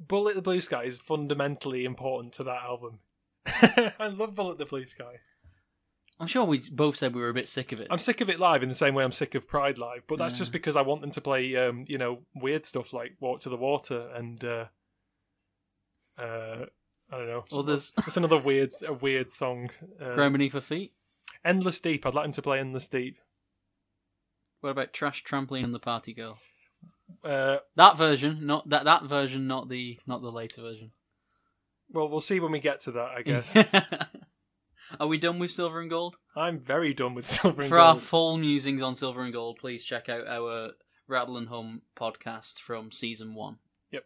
Bullet 0.09 0.34
the 0.34 0.42
Blue 0.42 0.61
Sky 0.61 0.84
is 0.84 0.98
fundamentally 0.98 1.84
important 1.84 2.34
to 2.34 2.44
that 2.44 2.62
album. 2.62 2.98
I 3.46 4.09
love 4.09 4.34
Bullet 4.34 4.59
the 4.59 4.64
Blue 4.66 4.84
Sky. 4.86 5.16
I'm 6.20 6.26
sure 6.28 6.44
we 6.44 6.62
both 6.70 6.96
said 6.96 7.14
we 7.14 7.20
were 7.20 7.30
a 7.30 7.34
bit 7.34 7.48
sick 7.48 7.72
of 7.72 7.80
it. 7.80 7.88
I'm 7.90 7.98
sick 7.98 8.20
of 8.20 8.30
it 8.30 8.38
live 8.38 8.62
in 8.62 8.68
the 8.68 8.74
same 8.74 8.94
way 8.94 9.03
I'm 9.03 9.11
sick 9.12 9.34
of 9.34 9.48
Pride 9.48 9.78
live, 9.78 10.03
but 10.07 10.18
that's 10.18 10.34
Yeah. 10.34 10.38
just 10.38 10.53
because 10.53 10.76
I 10.76 10.82
want 10.82 11.00
them 11.00 11.11
to 11.12 11.20
play, 11.20 11.57
um, 11.57 11.84
you 11.88 11.98
know, 11.98 12.20
weird 12.34 12.64
stuff 12.64 12.92
like 12.92 13.16
Walk 13.20 13.40
to 13.40 13.48
the 13.48 13.57
Water 13.57 14.09
and 14.14 14.44
uh, 14.44 14.66
uh, 16.18 16.66
I 17.11 17.16
don't 17.18 17.26
know. 17.28 17.44
Well, 17.50 17.62
there's 17.64 17.92
It's 18.07 18.16
another 18.16 18.38
weird, 18.44 18.72
a 18.86 18.92
weird 18.92 19.30
song. 19.30 19.70
Uh, 20.00 20.14
Ground 20.14 20.34
beneath 20.34 20.53
her 20.53 20.61
feet. 20.61 20.92
Endless 21.44 21.80
Deep. 21.80 22.07
I'd 22.07 22.14
like 22.14 22.24
them 22.24 22.32
to 22.32 22.42
play 22.42 22.61
Endless 22.61 22.86
Deep. 22.88 23.16
What 24.61 24.70
about 24.70 24.92
Trash 24.92 25.24
Trampoline 25.24 25.64
and 25.64 25.74
the 25.74 25.80
Party 25.80 26.14
Girl? 26.14 26.38
Uh, 27.25 27.59
That 27.77 27.97
version, 27.97 28.47
not 28.47 28.69
that 28.71 28.85
that 28.85 29.05
version, 29.05 29.47
not 29.47 29.69
the 29.69 29.99
not 30.07 30.23
the 30.23 30.31
later 30.33 30.63
version. 30.63 30.93
well, 31.91 32.09
we'll 32.09 32.21
see 32.21 32.41
when 32.41 32.53
we 32.53 32.61
get 32.61 32.81
to 32.83 32.93
that. 32.93 33.11
I 33.17 33.23
guess 33.23 33.57
Are 35.01 35.07
we 35.07 35.17
done 35.17 35.39
with 35.39 35.51
Silver 35.51 35.81
and 35.81 35.89
Gold? 35.89 36.17
I'm 36.37 36.59
very 36.59 36.93
done 36.93 37.15
with 37.15 37.27
Silver 37.37 37.63
and 37.63 37.71
Gold. 37.71 37.71
For 37.71 37.79
our 37.79 37.99
full 37.99 38.37
musings 38.37 38.83
on 38.83 38.95
Silver 38.95 39.23
and 39.23 39.33
Gold, 39.33 39.59
please 39.59 39.85
check 39.85 40.09
out 40.09 40.27
our 40.27 40.73
Rattle 41.09 41.37
and 41.39 41.49
Hum 41.49 41.83
podcast 41.97 42.59
from 42.59 42.91
season 42.93 43.35
one. 43.35 43.57
Yep. 43.91 44.05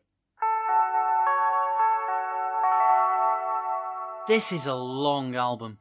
This 4.29 4.53
is 4.53 4.67
a 4.67 4.75
long 4.75 5.35
album. 5.37 5.79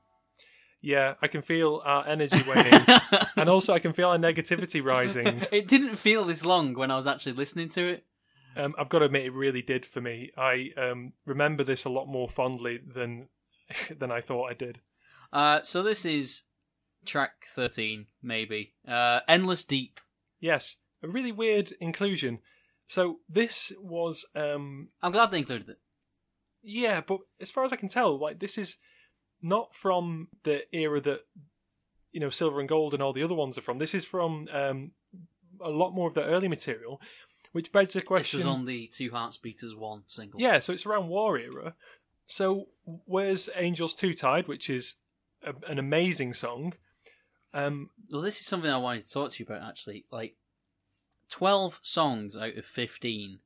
Yeah, 0.86 1.16
I 1.20 1.28
can 1.28 1.42
feel 1.42 1.82
our 1.84 2.08
energy 2.08 2.44
waning, 2.48 2.80
and 3.36 3.50
also 3.50 3.74
I 3.74 3.80
can 3.80 3.92
feel 3.94 4.10
our 4.10 4.20
negativity 4.20 4.84
rising. 4.84 5.42
it 5.52 5.68
didn't 5.68 5.96
feel 5.96 6.26
this 6.26 6.46
long 6.46 6.76
when 6.76 6.92
I 6.92 6.96
was 6.96 7.08
actually 7.08 7.32
listening 7.32 7.70
to 7.70 7.88
it. 7.88 8.06
Um, 8.56 8.76
I've 8.78 8.90
got 8.90 9.00
to 9.00 9.06
admit, 9.06 9.26
it 9.26 9.34
really 9.34 9.64
did 9.64 9.84
for 9.84 10.00
me. 10.00 10.32
I 10.38 10.70
um, 10.78 11.14
remember 11.26 11.64
this 11.64 11.86
a 11.86 11.90
lot 11.90 12.06
more 12.08 12.30
fondly 12.30 12.78
than 12.86 13.30
than 13.98 14.12
I 14.12 14.22
thought 14.22 14.52
I 14.52 14.54
did. 14.54 14.80
Uh, 15.34 15.64
so 15.64 15.82
this 15.82 16.06
is 16.06 16.44
track 17.04 17.48
13, 17.48 18.06
maybe. 18.22 18.76
Uh, 18.88 19.22
Endless 19.28 19.64
Deep. 19.64 20.00
Yes, 20.40 20.76
a 21.02 21.08
really 21.08 21.32
weird 21.32 21.74
inclusion. 21.82 22.42
So 22.86 23.22
this 23.28 23.72
was, 23.82 24.24
um, 24.36 24.90
I'm 25.02 25.12
glad 25.12 25.32
they 25.32 25.40
included 25.40 25.68
it. 25.68 25.80
yeah, 26.62 27.02
but 27.02 27.22
as 27.42 27.50
far 27.50 27.64
as 27.64 27.74
I 27.74 27.76
can 27.76 27.90
tell, 27.90 28.20
like 28.20 28.38
this 28.38 28.60
is 28.60 28.78
not 29.46 29.76
from 29.76 30.28
the 30.42 30.64
era 30.76 31.00
that 31.02 31.22
you 32.12 32.20
know 32.20 32.30
Silver 32.32 32.60
and 32.60 32.68
Gold 32.68 32.96
and 32.96 33.04
all 33.04 33.14
the 33.14 33.22
other 33.24 33.36
ones 33.36 33.58
are 33.58 33.62
from. 33.62 33.78
This 33.78 33.94
is 33.94 34.04
from 34.04 34.48
um, 34.52 34.92
a 35.62 35.70
lot 35.70 35.94
more 35.94 36.08
of 36.08 36.16
the 36.16 36.24
early 36.26 36.48
material, 36.48 37.00
which 37.52 37.72
begs 37.72 37.94
the 37.94 38.00
This 38.00 38.08
question. 38.08 38.38
was 38.40 38.46
on 38.48 38.66
the 38.66 38.88
Two 38.88 39.12
Hearts 39.12 39.38
Beat 39.38 39.62
as 39.62 39.76
One 39.76 40.02
single. 40.08 40.42
Yeah, 40.42 40.58
so 40.60 40.74
it's 40.74 40.86
around 40.88 41.10
War 41.10 41.38
era. 41.38 41.76
So 42.28 42.70
where's 43.06 43.50
Angels 43.56 43.94
Too 43.94 44.16
Tied, 44.16 44.48
which 44.48 44.68
is 44.68 44.96
a, 45.44 45.54
an 45.70 45.78
amazing 45.78 46.34
song. 46.34 46.74
Um, 47.54 47.92
Well, 48.12 48.22
this 48.22 48.40
is 48.40 48.48
something 48.48 48.70
I 48.72 48.78
wanted 48.78 49.06
to 49.06 49.14
talk 49.14 49.32
to 49.32 49.44
you 49.44 49.46
about, 49.48 49.68
actually. 49.68 50.06
Like, 50.12 50.36
12 51.30 51.80
songs 51.84 52.36
out 52.36 52.58
of 52.58 52.66
15 52.66 53.40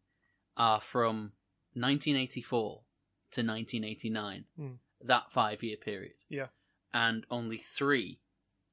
are 0.56 0.80
from 0.80 1.34
1984 1.74 2.82
to 3.32 3.42
1989. 3.42 4.46
Hmm. 4.56 4.68
That 5.04 5.32
five 5.32 5.64
year 5.64 5.78
period. 5.78 6.14
Yeah. 6.30 6.48
And 6.94 7.26
only 7.30 7.58
three 7.58 8.20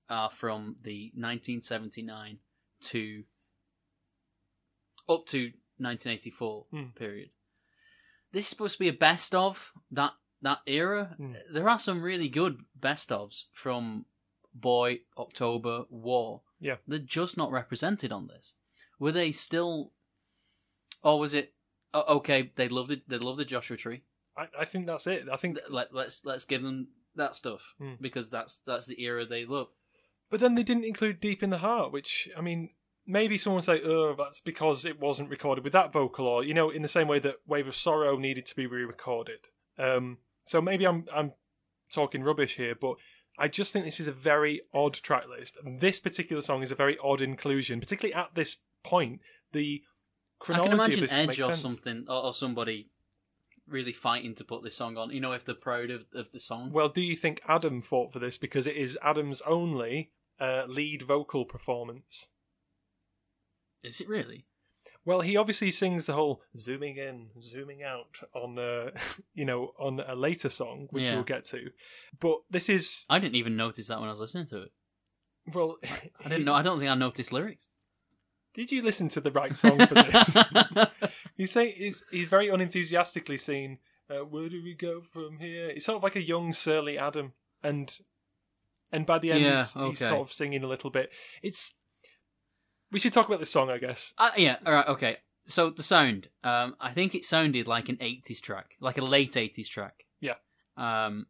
are 0.08 0.30
from 0.30 0.76
the 0.82 1.10
1979 1.14 2.38
to 2.80 3.24
up 5.08 5.26
to 5.26 5.52
1984 5.78 6.66
Hmm. 6.70 6.84
period. 6.94 7.30
This 8.32 8.44
is 8.44 8.48
supposed 8.48 8.74
to 8.74 8.78
be 8.80 8.88
a 8.88 8.92
best 8.92 9.34
of 9.34 9.72
that 9.90 10.12
that 10.42 10.58
era. 10.66 11.14
Hmm. 11.16 11.34
There 11.50 11.68
are 11.68 11.78
some 11.78 12.02
really 12.02 12.28
good 12.28 12.64
best 12.74 13.10
ofs 13.10 13.44
from 13.52 14.06
Boy, 14.54 15.00
October, 15.18 15.84
War. 15.90 16.42
Yeah. 16.60 16.76
They're 16.86 16.98
just 16.98 17.36
not 17.36 17.50
represented 17.50 18.10
on 18.12 18.26
this. 18.28 18.54
Were 18.98 19.12
they 19.12 19.32
still 19.32 19.92
or 21.02 21.18
was 21.20 21.34
it 21.34 21.54
okay, 21.94 22.52
they 22.56 22.68
loved 22.68 22.90
it 22.90 23.08
they 23.08 23.18
loved 23.18 23.38
the 23.38 23.44
Joshua 23.44 23.76
Tree. 23.76 24.02
I, 24.36 24.46
I 24.60 24.64
think 24.64 24.86
that's 24.86 25.06
it. 25.06 25.24
I 25.32 25.36
think, 25.36 25.58
Let, 25.68 25.94
let's 25.94 26.24
let's 26.24 26.44
give 26.44 26.62
them 26.62 26.88
that 27.14 27.34
stuff 27.36 27.60
Hmm. 27.78 27.94
because 28.00 28.28
that's 28.30 28.58
that's 28.58 28.86
the 28.86 29.00
era 29.02 29.24
they 29.24 29.44
love. 29.44 29.68
but 30.30 30.40
then 30.40 30.54
they 30.54 30.62
didn't 30.62 30.84
include 30.84 31.20
Deep 31.20 31.42
in 31.42 31.50
the 31.50 31.58
Heart, 31.58 31.92
which 31.92 32.28
I 32.36 32.40
mean, 32.40 32.70
maybe 33.06 33.38
someone 33.38 33.62
say, 33.62 33.80
"Oh, 33.82 34.14
that's 34.18 34.40
because 34.40 34.84
it 34.84 35.00
wasn't 35.00 35.30
recorded 35.30 35.64
with 35.64 35.72
that 35.72 35.92
vocal," 35.92 36.26
or 36.26 36.44
you 36.44 36.52
know, 36.54 36.70
in 36.70 36.82
the 36.82 36.88
same 36.88 37.08
way 37.08 37.18
that 37.20 37.36
Wave 37.46 37.66
of 37.68 37.76
Sorrow 37.76 38.16
needed 38.18 38.44
to 38.46 38.56
be 38.56 38.66
re-recorded. 38.66 39.40
Um, 39.78 40.18
so 40.44 40.60
maybe 40.60 40.86
I'm 40.86 41.06
I'm 41.14 41.32
talking 41.90 42.22
rubbish 42.22 42.56
here, 42.56 42.74
but 42.74 42.96
I 43.38 43.48
just 43.48 43.72
think 43.72 43.84
this 43.84 44.00
is 44.00 44.08
a 44.08 44.12
very 44.12 44.62
odd 44.74 44.94
track 44.94 45.24
list. 45.28 45.56
And 45.64 45.80
this 45.80 46.00
particular 46.00 46.42
song 46.42 46.62
is 46.62 46.72
a 46.72 46.74
very 46.76 46.98
odd 47.02 47.20
inclusion, 47.22 47.80
particularly 47.80 48.14
at 48.14 48.34
this 48.34 48.56
point. 48.84 49.20
The 49.52 49.82
I 50.40 50.44
chronology 50.44 50.68
can 50.70 50.80
of 50.80 50.86
imagine 50.86 51.00
this 51.00 51.12
Edge 51.12 51.26
makes 51.28 51.38
or 51.40 51.44
sense. 51.52 51.60
something 51.60 52.04
or, 52.08 52.24
or 52.24 52.34
somebody 52.34 52.90
really 53.68 53.92
fighting 53.92 54.34
to 54.36 54.44
put 54.44 54.62
this 54.62 54.76
song 54.76 54.96
on. 54.96 55.10
You 55.10 55.20
know, 55.20 55.32
if 55.32 55.44
they're 55.44 55.54
proud 55.54 55.90
of, 55.90 56.04
of 56.14 56.30
the 56.32 56.40
song. 56.40 56.70
Well, 56.72 56.88
do 56.88 57.00
you 57.00 57.16
think 57.16 57.40
Adam 57.48 57.82
fought 57.82 58.12
for 58.12 58.18
this 58.18 58.38
because 58.38 58.66
it 58.66 58.76
is 58.76 58.98
Adam's 59.02 59.40
only 59.42 60.12
uh, 60.40 60.64
lead 60.68 61.02
vocal 61.02 61.44
performance? 61.44 62.28
Is 63.82 64.00
it 64.00 64.08
really? 64.08 64.46
Well, 65.04 65.20
he 65.20 65.36
obviously 65.36 65.70
sings 65.70 66.06
the 66.06 66.14
whole 66.14 66.42
zooming 66.58 66.96
in, 66.96 67.28
zooming 67.40 67.84
out 67.84 68.18
on, 68.34 68.58
uh, 68.58 68.90
you 69.34 69.44
know, 69.44 69.72
on 69.78 70.00
a 70.00 70.16
later 70.16 70.48
song, 70.48 70.88
which 70.90 71.04
Yeah. 71.04 71.14
we'll 71.14 71.22
get 71.24 71.44
to. 71.46 71.70
But 72.18 72.38
this 72.50 72.68
is 72.68 73.04
I 73.08 73.18
didn't 73.20 73.36
even 73.36 73.56
notice 73.56 73.86
that 73.88 74.00
when 74.00 74.08
I 74.08 74.12
was 74.12 74.20
listening 74.20 74.46
to 74.48 74.62
it. 74.62 74.72
well, 75.54 75.76
I 76.24 76.28
didn't 76.28 76.44
know. 76.44 76.54
I 76.54 76.62
don't 76.62 76.78
think 76.80 76.90
I 76.90 76.94
noticed 76.96 77.32
lyrics. 77.32 77.68
Did 78.56 78.72
you 78.72 78.80
listen 78.80 79.08
to 79.10 79.20
the 79.20 79.30
right 79.30 79.54
song 79.54 79.86
for 79.86 79.94
this? 79.94 80.36
he's 81.36 81.52
saying 81.52 81.74
he's, 81.76 82.02
he's 82.10 82.26
very 82.26 82.48
unenthusiastically 82.48 83.36
saying, 83.36 83.80
uh, 84.08 84.24
"Where 84.24 84.48
do 84.48 84.62
we 84.64 84.72
go 84.74 85.02
from 85.12 85.36
here?" 85.38 85.68
It's 85.68 85.84
sort 85.84 85.96
of 85.96 86.02
like 86.02 86.16
a 86.16 86.22
young 86.22 86.54
surly 86.54 86.96
Adam, 86.96 87.34
and 87.62 87.94
and 88.90 89.04
by 89.04 89.18
the 89.18 89.32
end, 89.32 89.42
Yeah, 89.42 89.64
he's, 89.64 89.74
he's 89.74 90.02
okay. 90.02 90.08
sort 90.08 90.20
of 90.22 90.32
singing 90.32 90.64
a 90.64 90.68
little 90.68 90.88
bit. 90.88 91.10
It's 91.42 91.74
we 92.90 92.98
should 92.98 93.12
talk 93.12 93.26
about 93.26 93.40
this 93.40 93.50
song, 93.50 93.68
I 93.68 93.76
guess. 93.76 94.14
Uh, 94.16 94.30
yeah. 94.38 94.56
All 94.64 94.72
right. 94.72 94.88
Okay. 94.88 95.18
So 95.44 95.68
the 95.68 95.82
sound. 95.82 96.28
Um, 96.42 96.76
I 96.80 96.92
think 96.92 97.14
it 97.14 97.26
sounded 97.26 97.66
like 97.66 97.90
an 97.90 97.96
'80s 97.96 98.40
track, 98.40 98.70
like 98.80 98.96
a 98.96 99.04
late 99.04 99.32
'80s 99.32 99.68
track. 99.68 100.06
Yeah. 100.20 100.36
Um, 100.78 101.26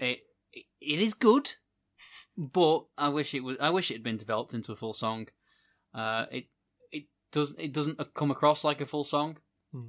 it 0.00 0.18
it, 0.52 0.64
it 0.80 0.98
is 0.98 1.14
good, 1.14 1.54
but 2.36 2.86
I 2.98 3.10
wish 3.10 3.32
it 3.32 3.44
was. 3.44 3.58
I 3.60 3.70
wish 3.70 3.92
it 3.92 3.94
had 3.94 4.02
been 4.02 4.16
developed 4.16 4.54
into 4.54 4.72
a 4.72 4.76
full 4.76 4.92
song. 4.92 5.28
Uh, 5.94 6.26
it 6.30 6.44
it 6.92 7.04
does 7.32 7.54
it 7.58 7.72
doesn't 7.72 7.98
come 8.14 8.30
across 8.30 8.64
like 8.64 8.80
a 8.80 8.86
full 8.86 9.04
song. 9.04 9.38
Hmm. 9.72 9.88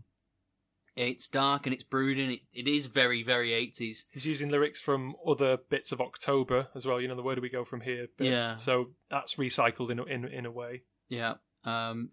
It's 0.96 1.30
dark 1.30 1.66
and 1.66 1.74
it's 1.74 1.84
brooding. 1.84 2.32
It, 2.32 2.42
it 2.54 2.68
is 2.68 2.88
very 2.88 3.24
very 3.24 3.52
'80s. 3.52 4.04
He's 4.12 4.26
using 4.26 4.50
lyrics 4.50 4.82
from 4.82 5.16
other 5.26 5.58
bits 5.70 5.92
of 5.92 6.02
October 6.02 6.68
as 6.76 6.86
well. 6.86 7.00
You 7.00 7.08
know, 7.08 7.16
the 7.16 7.24
where 7.24 7.36
do 7.36 7.42
we 7.42 7.50
go 7.50 7.64
from 7.64 7.82
here? 7.82 8.08
bit. 8.18 8.28
Yeah. 8.32 8.58
So 8.58 8.90
that's 9.10 9.36
recycled 9.36 9.90
in 9.90 10.00
a, 10.00 10.04
in 10.04 10.26
in 10.26 10.46
a 10.46 10.52
way. 10.52 10.84
Yeah. 11.08 11.36
Um, 11.64 12.10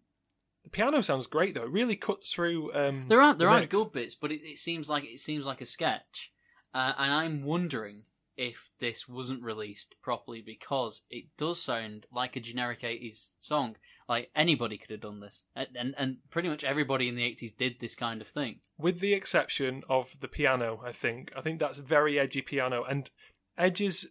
The 0.65 0.71
piano 0.71 1.01
sounds 1.01 1.27
great 1.27 1.55
though. 1.55 1.63
It 1.65 1.71
really 1.71 1.97
cuts 1.97 2.31
through. 2.33 2.73
Um, 2.75 3.07
There 3.09 3.21
are 3.23 3.33
the 3.35 3.39
there 3.39 3.49
are 3.49 3.61
mix. 3.61 3.73
good 3.73 3.93
bits, 3.93 4.15
but 4.15 4.31
it, 4.31 4.43
it 4.45 4.59
seems 4.59 4.89
like 4.89 5.05
it 5.05 5.21
seems 5.21 5.45
like 5.47 5.61
a 5.61 5.65
sketch, 5.65 6.31
uh, 6.75 6.93
and 6.99 7.13
I'm 7.13 7.43
wondering 7.45 8.05
if 8.39 8.71
this 8.81 9.07
wasn't 9.09 9.43
released 9.43 9.97
properly 10.01 10.41
because 10.41 11.03
it 11.11 11.25
does 11.37 11.61
sound 11.63 12.07
like 12.11 12.37
a 12.37 12.41
generic 12.41 12.81
'80s 12.81 13.31
song. 13.39 13.77
Like 14.09 14.31
anybody 14.35 14.79
could 14.79 14.91
have 14.91 15.01
done 15.01 15.21
this, 15.21 15.45
and 15.55 15.69
and, 15.75 15.95
and 15.99 16.17
pretty 16.31 16.49
much 16.49 16.65
everybody 16.65 17.09
in 17.09 17.17
the 17.17 17.31
'80s 17.31 17.55
did 17.55 17.77
this 17.81 17.95
kind 17.95 18.23
of 18.23 18.29
thing. 18.29 18.61
with 18.79 19.01
the 19.01 19.13
exception 19.13 19.83
of 19.89 20.19
the 20.21 20.29
piano. 20.29 20.81
I 20.83 20.93
think. 20.93 21.31
I 21.37 21.43
think 21.43 21.59
that's 21.59 21.79
very 21.79 22.19
edgy 22.19 22.41
piano, 22.41 22.85
and 22.85 23.11
Edge's. 23.59 24.07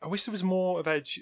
I 0.00 0.06
wish 0.06 0.24
there 0.24 0.32
was 0.32 0.44
more 0.44 0.80
of 0.80 0.88
Edge 0.88 1.20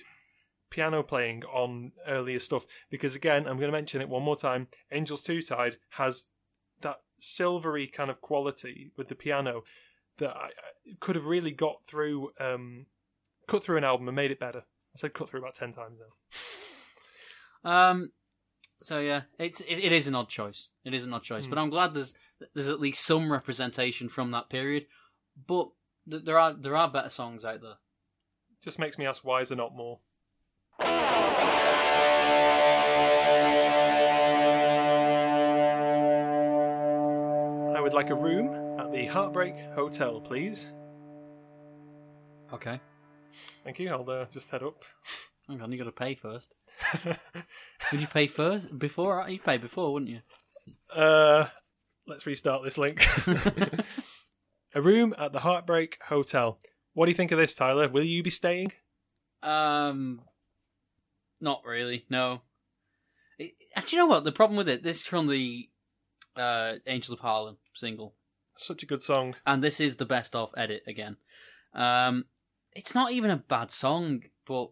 piano 0.70 1.02
playing 1.02 1.42
on 1.44 1.92
earlier 2.06 2.38
stuff 2.38 2.64
because 2.90 3.16
again, 3.16 3.46
I'm 3.46 3.58
going 3.58 3.70
to 3.70 3.76
mention 3.76 4.00
it 4.00 4.08
one 4.08 4.22
more 4.22 4.36
time. 4.36 4.68
Angels 4.92 5.22
Too 5.22 5.42
Tied 5.42 5.78
has 5.90 6.26
that 6.82 7.00
silvery 7.18 7.86
kind 7.86 8.10
of 8.10 8.20
quality 8.20 8.92
with 8.96 9.08
the 9.08 9.14
piano 9.14 9.62
that 10.20 10.30
I, 10.36 10.46
I 10.46 10.94
could 11.00 11.16
have 11.16 11.26
really 11.26 11.50
got 11.50 11.84
through, 11.84 12.30
um, 12.40 12.86
cut 13.48 13.62
through 13.62 13.76
an 13.76 13.84
album 13.84 14.08
and 14.08 14.14
made 14.16 14.30
it 14.30 14.40
better. 14.40 14.60
I 14.60 14.96
said 14.98 15.12
cut 15.12 15.28
through 15.28 15.40
about 15.40 15.54
ten 15.56 15.72
times 15.72 15.98
now. 17.64 17.70
Um, 17.70 18.12
so 18.80 18.98
yeah, 19.00 19.22
it's 19.38 19.60
it, 19.60 19.78
it 19.84 19.92
is 19.92 20.06
an 20.06 20.14
odd 20.14 20.28
choice. 20.28 20.70
It 20.84 20.94
is 20.94 21.04
an 21.04 21.12
odd 21.12 21.22
choice, 21.22 21.44
Hmm. 21.44 21.50
but 21.50 21.58
I'm 21.58 21.70
glad 21.70 21.92
there's 21.94 22.14
there's 22.54 22.68
at 22.70 22.80
least 22.80 23.04
some 23.04 23.30
representation 23.30 24.08
from 24.08 24.30
that 24.30 24.48
period. 24.48 24.86
But 25.46 25.68
th- 26.10 26.24
there 26.24 26.38
are 26.38 26.54
there 26.54 26.76
are 26.76 26.90
better 26.90 27.10
songs 27.10 27.44
out 27.44 27.60
there. 27.60 27.74
Just 28.62 28.78
makes 28.78 28.96
me 28.98 29.06
ask 29.06 29.24
why 29.24 29.42
is 29.42 29.48
there 29.50 29.58
not 29.58 29.74
more? 29.76 30.00
I 37.76 37.80
would 37.82 37.92
like 37.94 38.10
a 38.10 38.14
room 38.14 38.48
at 38.80 38.92
the 38.92 39.04
Heartbreak 39.04 39.54
Hotel, 39.74 40.20
please. 40.20 40.66
Okay, 42.52 42.80
Thank 43.62 43.78
you. 43.78 43.90
I'll 43.90 44.08
uh, 44.08 44.24
just 44.32 44.50
head 44.50 44.62
up. 44.62 44.82
hang 45.46 45.60
on, 45.60 45.70
you 45.70 45.78
got 45.78 45.84
to 45.84 45.92
pay 45.92 46.14
first. 46.14 46.54
Would 47.92 48.00
you 48.00 48.06
pay 48.06 48.26
first 48.26 48.76
before? 48.76 49.24
You 49.28 49.38
pay 49.38 49.58
before, 49.58 49.92
wouldn't 49.92 50.10
you? 50.10 50.20
uh, 50.94 51.46
let's 52.08 52.26
restart 52.26 52.64
this 52.64 52.78
link. 52.78 53.06
a 54.74 54.80
room 54.82 55.14
at 55.18 55.32
the 55.32 55.40
Heartbreak 55.40 55.98
Hotel. 56.08 56.58
What 56.94 57.04
do 57.04 57.10
you 57.10 57.16
think 57.16 57.32
of 57.32 57.38
this, 57.38 57.54
Tyler? 57.54 57.88
Will 57.88 58.02
you 58.02 58.22
be 58.22 58.30
staying? 58.30 58.72
Um, 59.42 60.22
not 61.40 61.62
really. 61.66 62.06
No. 62.08 62.40
It, 63.38 63.52
actually, 63.76 63.98
you 63.98 64.02
know 64.04 64.08
what? 64.08 64.24
The 64.24 64.32
problem 64.32 64.56
with 64.56 64.68
it, 64.68 64.82
this 64.82 65.00
is 65.00 65.06
from 65.06 65.28
the 65.28 65.68
uh, 66.34 66.74
Angel 66.86 67.14
of 67.14 67.20
Harlem 67.20 67.58
single, 67.74 68.14
Such 68.60 68.82
a 68.82 68.86
good 68.86 69.00
song. 69.02 69.36
and 69.46 69.62
this 69.64 69.80
is 69.80 69.96
the 69.96 70.04
best 70.04 70.34
of 70.36 70.50
edit 70.56 70.82
again. 70.86 71.16
Um, 71.72 72.26
it's 72.72 72.94
not 72.94 73.12
even 73.12 73.30
a 73.30 73.36
bad 73.36 73.70
song, 73.70 74.22
but 74.46 74.70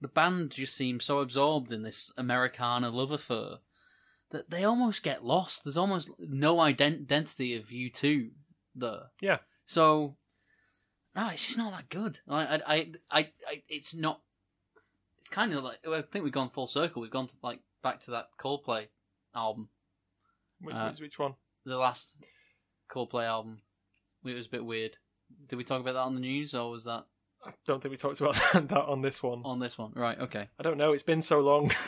the 0.00 0.08
band 0.08 0.52
just 0.52 0.76
seems 0.76 1.04
so 1.04 1.18
absorbed 1.20 1.72
in 1.72 1.82
this 1.82 2.12
Americana 2.16 2.90
love 2.90 3.10
affair 3.10 3.56
that 4.30 4.50
they 4.50 4.62
almost 4.64 5.02
get 5.02 5.24
lost. 5.24 5.64
There's 5.64 5.76
almost 5.76 6.10
no 6.18 6.56
ident- 6.56 7.02
identity 7.02 7.56
of 7.56 7.66
U2 7.68 8.30
there. 8.74 9.10
Yeah. 9.20 9.38
So 9.64 10.16
no, 11.16 11.28
it's 11.30 11.46
just 11.46 11.58
not 11.58 11.72
that 11.72 11.88
good. 11.88 12.20
Like, 12.26 12.48
I, 12.48 12.60
I, 12.66 12.90
I, 13.10 13.20
I, 13.48 13.62
it's 13.68 13.94
not. 13.94 14.20
It's 15.18 15.28
kind 15.28 15.52
of 15.54 15.64
like 15.64 15.78
I 15.88 16.02
think 16.02 16.22
we've 16.24 16.32
gone 16.32 16.50
full 16.50 16.66
circle. 16.68 17.02
We've 17.02 17.10
gone 17.10 17.26
to 17.26 17.36
like 17.42 17.60
back 17.82 18.00
to 18.00 18.12
that 18.12 18.28
Coldplay 18.38 18.86
album, 19.34 19.70
Which, 20.60 20.76
Uh, 20.76 20.92
which 21.00 21.18
one? 21.18 21.34
the 21.64 21.76
last 21.78 22.14
Coldplay 22.90 23.24
album. 23.24 23.60
It 24.24 24.34
was 24.34 24.46
a 24.46 24.50
bit 24.50 24.64
weird. 24.64 24.96
Did 25.48 25.56
we 25.56 25.64
talk 25.64 25.80
about 25.80 25.94
that 25.94 26.00
on 26.00 26.14
the 26.14 26.20
news, 26.20 26.54
or 26.54 26.70
was 26.70 26.84
that 26.84 27.04
I 27.44 27.50
don't 27.66 27.80
think 27.82 27.90
we 27.90 27.96
talked 27.96 28.20
about 28.20 28.34
that 28.54 28.72
on 28.86 29.02
this 29.02 29.22
one. 29.22 29.42
on 29.44 29.58
this 29.60 29.76
one? 29.78 29.92
Right. 29.94 30.18
Okay. 30.18 30.48
I 30.58 30.62
don't 30.62 30.78
know. 30.78 30.92
It's 30.92 31.02
been 31.02 31.22
so 31.22 31.40
long. 31.40 31.70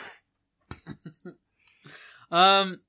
Um, 2.31 2.81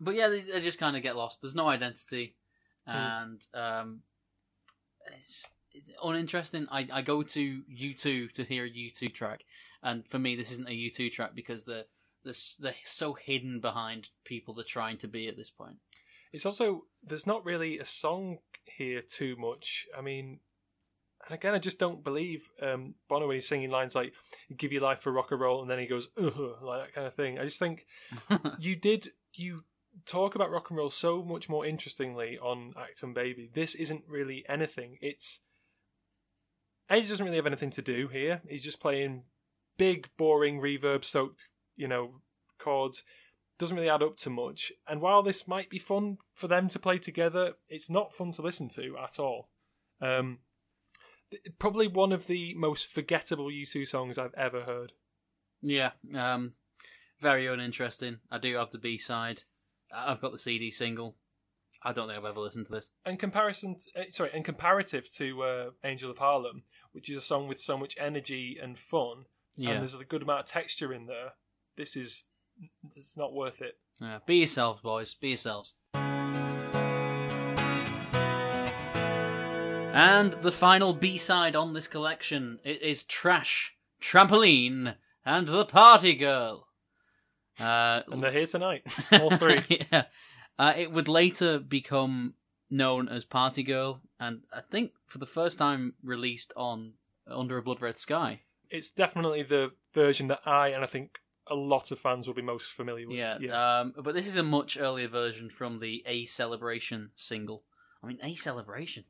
but 0.00 0.14
yeah, 0.16 0.28
they, 0.28 0.40
they 0.40 0.60
just 0.60 0.80
kind 0.80 0.96
of 0.96 1.02
get 1.02 1.16
lost. 1.16 1.40
There's 1.40 1.54
no 1.54 1.68
identity, 1.68 2.34
Hmm. 2.86 2.90
and 2.96 3.46
um, 3.54 4.00
it's, 5.18 5.48
it's 5.72 5.90
uninteresting. 6.02 6.66
I, 6.70 6.88
I 6.92 7.02
go 7.02 7.22
to 7.22 7.62
U2 7.72 8.32
to 8.32 8.44
hear 8.44 8.64
a 8.64 8.68
U2 8.70 9.14
track, 9.14 9.44
and 9.82 10.06
for 10.08 10.18
me, 10.18 10.34
this 10.36 10.50
isn't 10.52 10.68
a 10.68 10.72
U2 10.72 11.12
track 11.12 11.34
because 11.34 11.64
they're 11.64 11.84
they're, 12.24 12.30
s- 12.30 12.56
they're 12.58 12.74
so 12.84 13.12
hidden 13.14 13.60
behind 13.60 14.08
people 14.24 14.54
they're 14.54 14.64
trying 14.64 14.98
to 14.98 15.08
be 15.08 15.28
at 15.28 15.36
this 15.36 15.50
point. 15.50 15.76
It's 16.34 16.46
also 16.46 16.86
there's 17.04 17.28
not 17.28 17.44
really 17.44 17.78
a 17.78 17.84
song 17.84 18.38
here 18.64 19.00
too 19.00 19.36
much. 19.36 19.86
I 19.96 20.00
mean, 20.00 20.40
and 21.24 21.34
again, 21.34 21.54
I 21.54 21.60
just 21.60 21.78
don't 21.78 22.02
believe 22.02 22.50
um, 22.60 22.96
Bono 23.08 23.28
when 23.28 23.36
he's 23.36 23.46
singing 23.46 23.70
lines 23.70 23.94
like 23.94 24.12
"Give 24.56 24.72
your 24.72 24.82
life 24.82 24.98
for 24.98 25.12
rock 25.12 25.30
and 25.30 25.40
roll," 25.40 25.62
and 25.62 25.70
then 25.70 25.78
he 25.78 25.86
goes 25.86 26.08
"Ugh," 26.20 26.56
like 26.60 26.86
that 26.86 26.92
kind 26.92 27.06
of 27.06 27.14
thing. 27.14 27.38
I 27.38 27.44
just 27.44 27.60
think 27.60 27.86
you 28.58 28.74
did 28.74 29.12
you 29.34 29.62
talk 30.06 30.34
about 30.34 30.50
rock 30.50 30.70
and 30.70 30.76
roll 30.76 30.90
so 30.90 31.22
much 31.22 31.48
more 31.48 31.64
interestingly 31.64 32.36
on 32.38 32.74
Achtung 32.76 33.14
Baby. 33.14 33.48
This 33.54 33.76
isn't 33.76 34.02
really 34.08 34.44
anything. 34.48 34.98
It's 35.00 35.38
Edge 36.90 37.08
doesn't 37.08 37.24
really 37.24 37.36
have 37.36 37.46
anything 37.46 37.70
to 37.70 37.82
do 37.82 38.08
here. 38.08 38.42
He's 38.48 38.64
just 38.64 38.80
playing 38.80 39.22
big, 39.78 40.08
boring, 40.16 40.60
reverb-soaked, 40.60 41.46
you 41.76 41.86
know, 41.86 42.20
chords. 42.58 43.04
Doesn't 43.58 43.76
really 43.76 43.88
add 43.88 44.02
up 44.02 44.16
to 44.18 44.30
much. 44.30 44.72
And 44.88 45.00
while 45.00 45.22
this 45.22 45.46
might 45.46 45.70
be 45.70 45.78
fun 45.78 46.18
for 46.34 46.48
them 46.48 46.68
to 46.68 46.78
play 46.78 46.98
together, 46.98 47.54
it's 47.68 47.88
not 47.88 48.14
fun 48.14 48.32
to 48.32 48.42
listen 48.42 48.68
to 48.70 48.96
at 48.98 49.18
all. 49.18 49.48
Um, 50.00 50.38
probably 51.58 51.86
one 51.86 52.12
of 52.12 52.26
the 52.26 52.54
most 52.54 52.86
forgettable 52.86 53.46
U2 53.46 53.86
songs 53.86 54.18
I've 54.18 54.34
ever 54.34 54.62
heard. 54.62 54.92
yeah, 55.62 55.92
um, 56.14 56.54
very 57.20 57.46
uninteresting. 57.46 58.18
I 58.30 58.38
do 58.38 58.54
have 58.56 58.70
the 58.70 58.78
B 58.78 58.98
side. 58.98 59.42
I've 59.94 60.20
got 60.20 60.32
the 60.32 60.38
CD 60.38 60.70
single. 60.70 61.16
I 61.82 61.92
don't 61.92 62.08
think 62.08 62.18
I've 62.18 62.24
ever 62.24 62.40
listened 62.40 62.66
to 62.66 62.72
this. 62.72 62.90
and 63.04 63.18
comparison 63.18 63.76
to, 63.76 64.00
eh, 64.00 64.04
sorry 64.10 64.30
and 64.32 64.44
comparative 64.44 65.08
to 65.14 65.42
uh, 65.42 65.70
angel 65.84 66.10
of 66.10 66.18
harlem 66.18 66.62
which 66.92 67.10
is 67.10 67.18
a 67.18 67.20
song 67.20 67.46
with 67.46 67.60
so 67.60 67.76
much 67.76 67.94
energy 68.00 68.58
and 68.60 68.78
fun 68.78 69.26
Yeah, 69.54 69.72
and 69.72 69.80
there's 69.80 69.94
a 69.94 70.04
good 70.04 70.22
amount 70.22 70.40
of 70.40 70.46
texture 70.46 70.94
in 70.94 71.04
there 71.04 71.32
this 71.76 71.94
is 71.94 72.24
it's 72.84 73.16
not 73.16 73.32
worth 73.32 73.60
it 73.60 73.76
yeah. 74.00 74.18
Be 74.26 74.36
yourselves, 74.36 74.80
boys. 74.80 75.14
Be 75.14 75.28
yourselves. 75.28 75.74
And 79.92 80.32
the 80.32 80.50
final 80.50 80.92
B 80.92 81.16
side 81.16 81.54
on 81.54 81.72
this 81.72 81.86
collection 81.86 82.58
it 82.64 82.82
is 82.82 83.04
Trash, 83.04 83.74
Trampoline, 84.02 84.96
and 85.24 85.46
The 85.46 85.64
Party 85.64 86.14
Girl. 86.14 86.66
Uh, 87.60 88.00
and 88.10 88.20
they're 88.20 88.32
here 88.32 88.46
tonight 88.46 88.82
all 89.12 89.30
three 89.36 89.62
yeah. 89.92 90.04
Uh, 90.58 90.72
it 90.76 90.90
would 90.90 91.06
later 91.06 91.60
become 91.60 92.34
known 92.68 93.08
as 93.08 93.24
Party 93.24 93.62
Girl, 93.62 94.00
and 94.18 94.40
I 94.52 94.60
think 94.60 94.90
for 95.06 95.18
the 95.18 95.26
first 95.26 95.56
time 95.58 95.94
released 96.02 96.52
on 96.56 96.94
Under 97.28 97.56
a 97.56 97.62
Blood 97.62 97.80
Red 97.80 97.96
Sky. 97.96 98.40
it's 98.70 98.90
definitely 98.90 99.44
the 99.44 99.70
version 99.92 100.26
that 100.26 100.40
i 100.44 100.68
and 100.68 100.82
i 100.82 100.86
think 100.88 101.18
a 101.46 101.54
lot 101.54 101.90
of 101.90 101.98
fans 101.98 102.26
will 102.26 102.34
be 102.34 102.42
most 102.42 102.72
familiar 102.72 103.06
with 103.06 103.16
Yeah, 103.16 103.38
yeah 103.40 103.80
Um, 103.80 103.94
but 103.96 104.14
this 104.14 104.26
is 104.26 104.36
a 104.36 104.42
much 104.42 104.76
earlier 104.78 105.08
version 105.08 105.50
from 105.50 105.80
the 105.80 106.02
A 106.06 106.24
Celebration 106.24 107.10
single. 107.16 107.64
I 108.02 108.06
mean, 108.06 108.18
A 108.22 108.34
Celebration. 108.34 109.04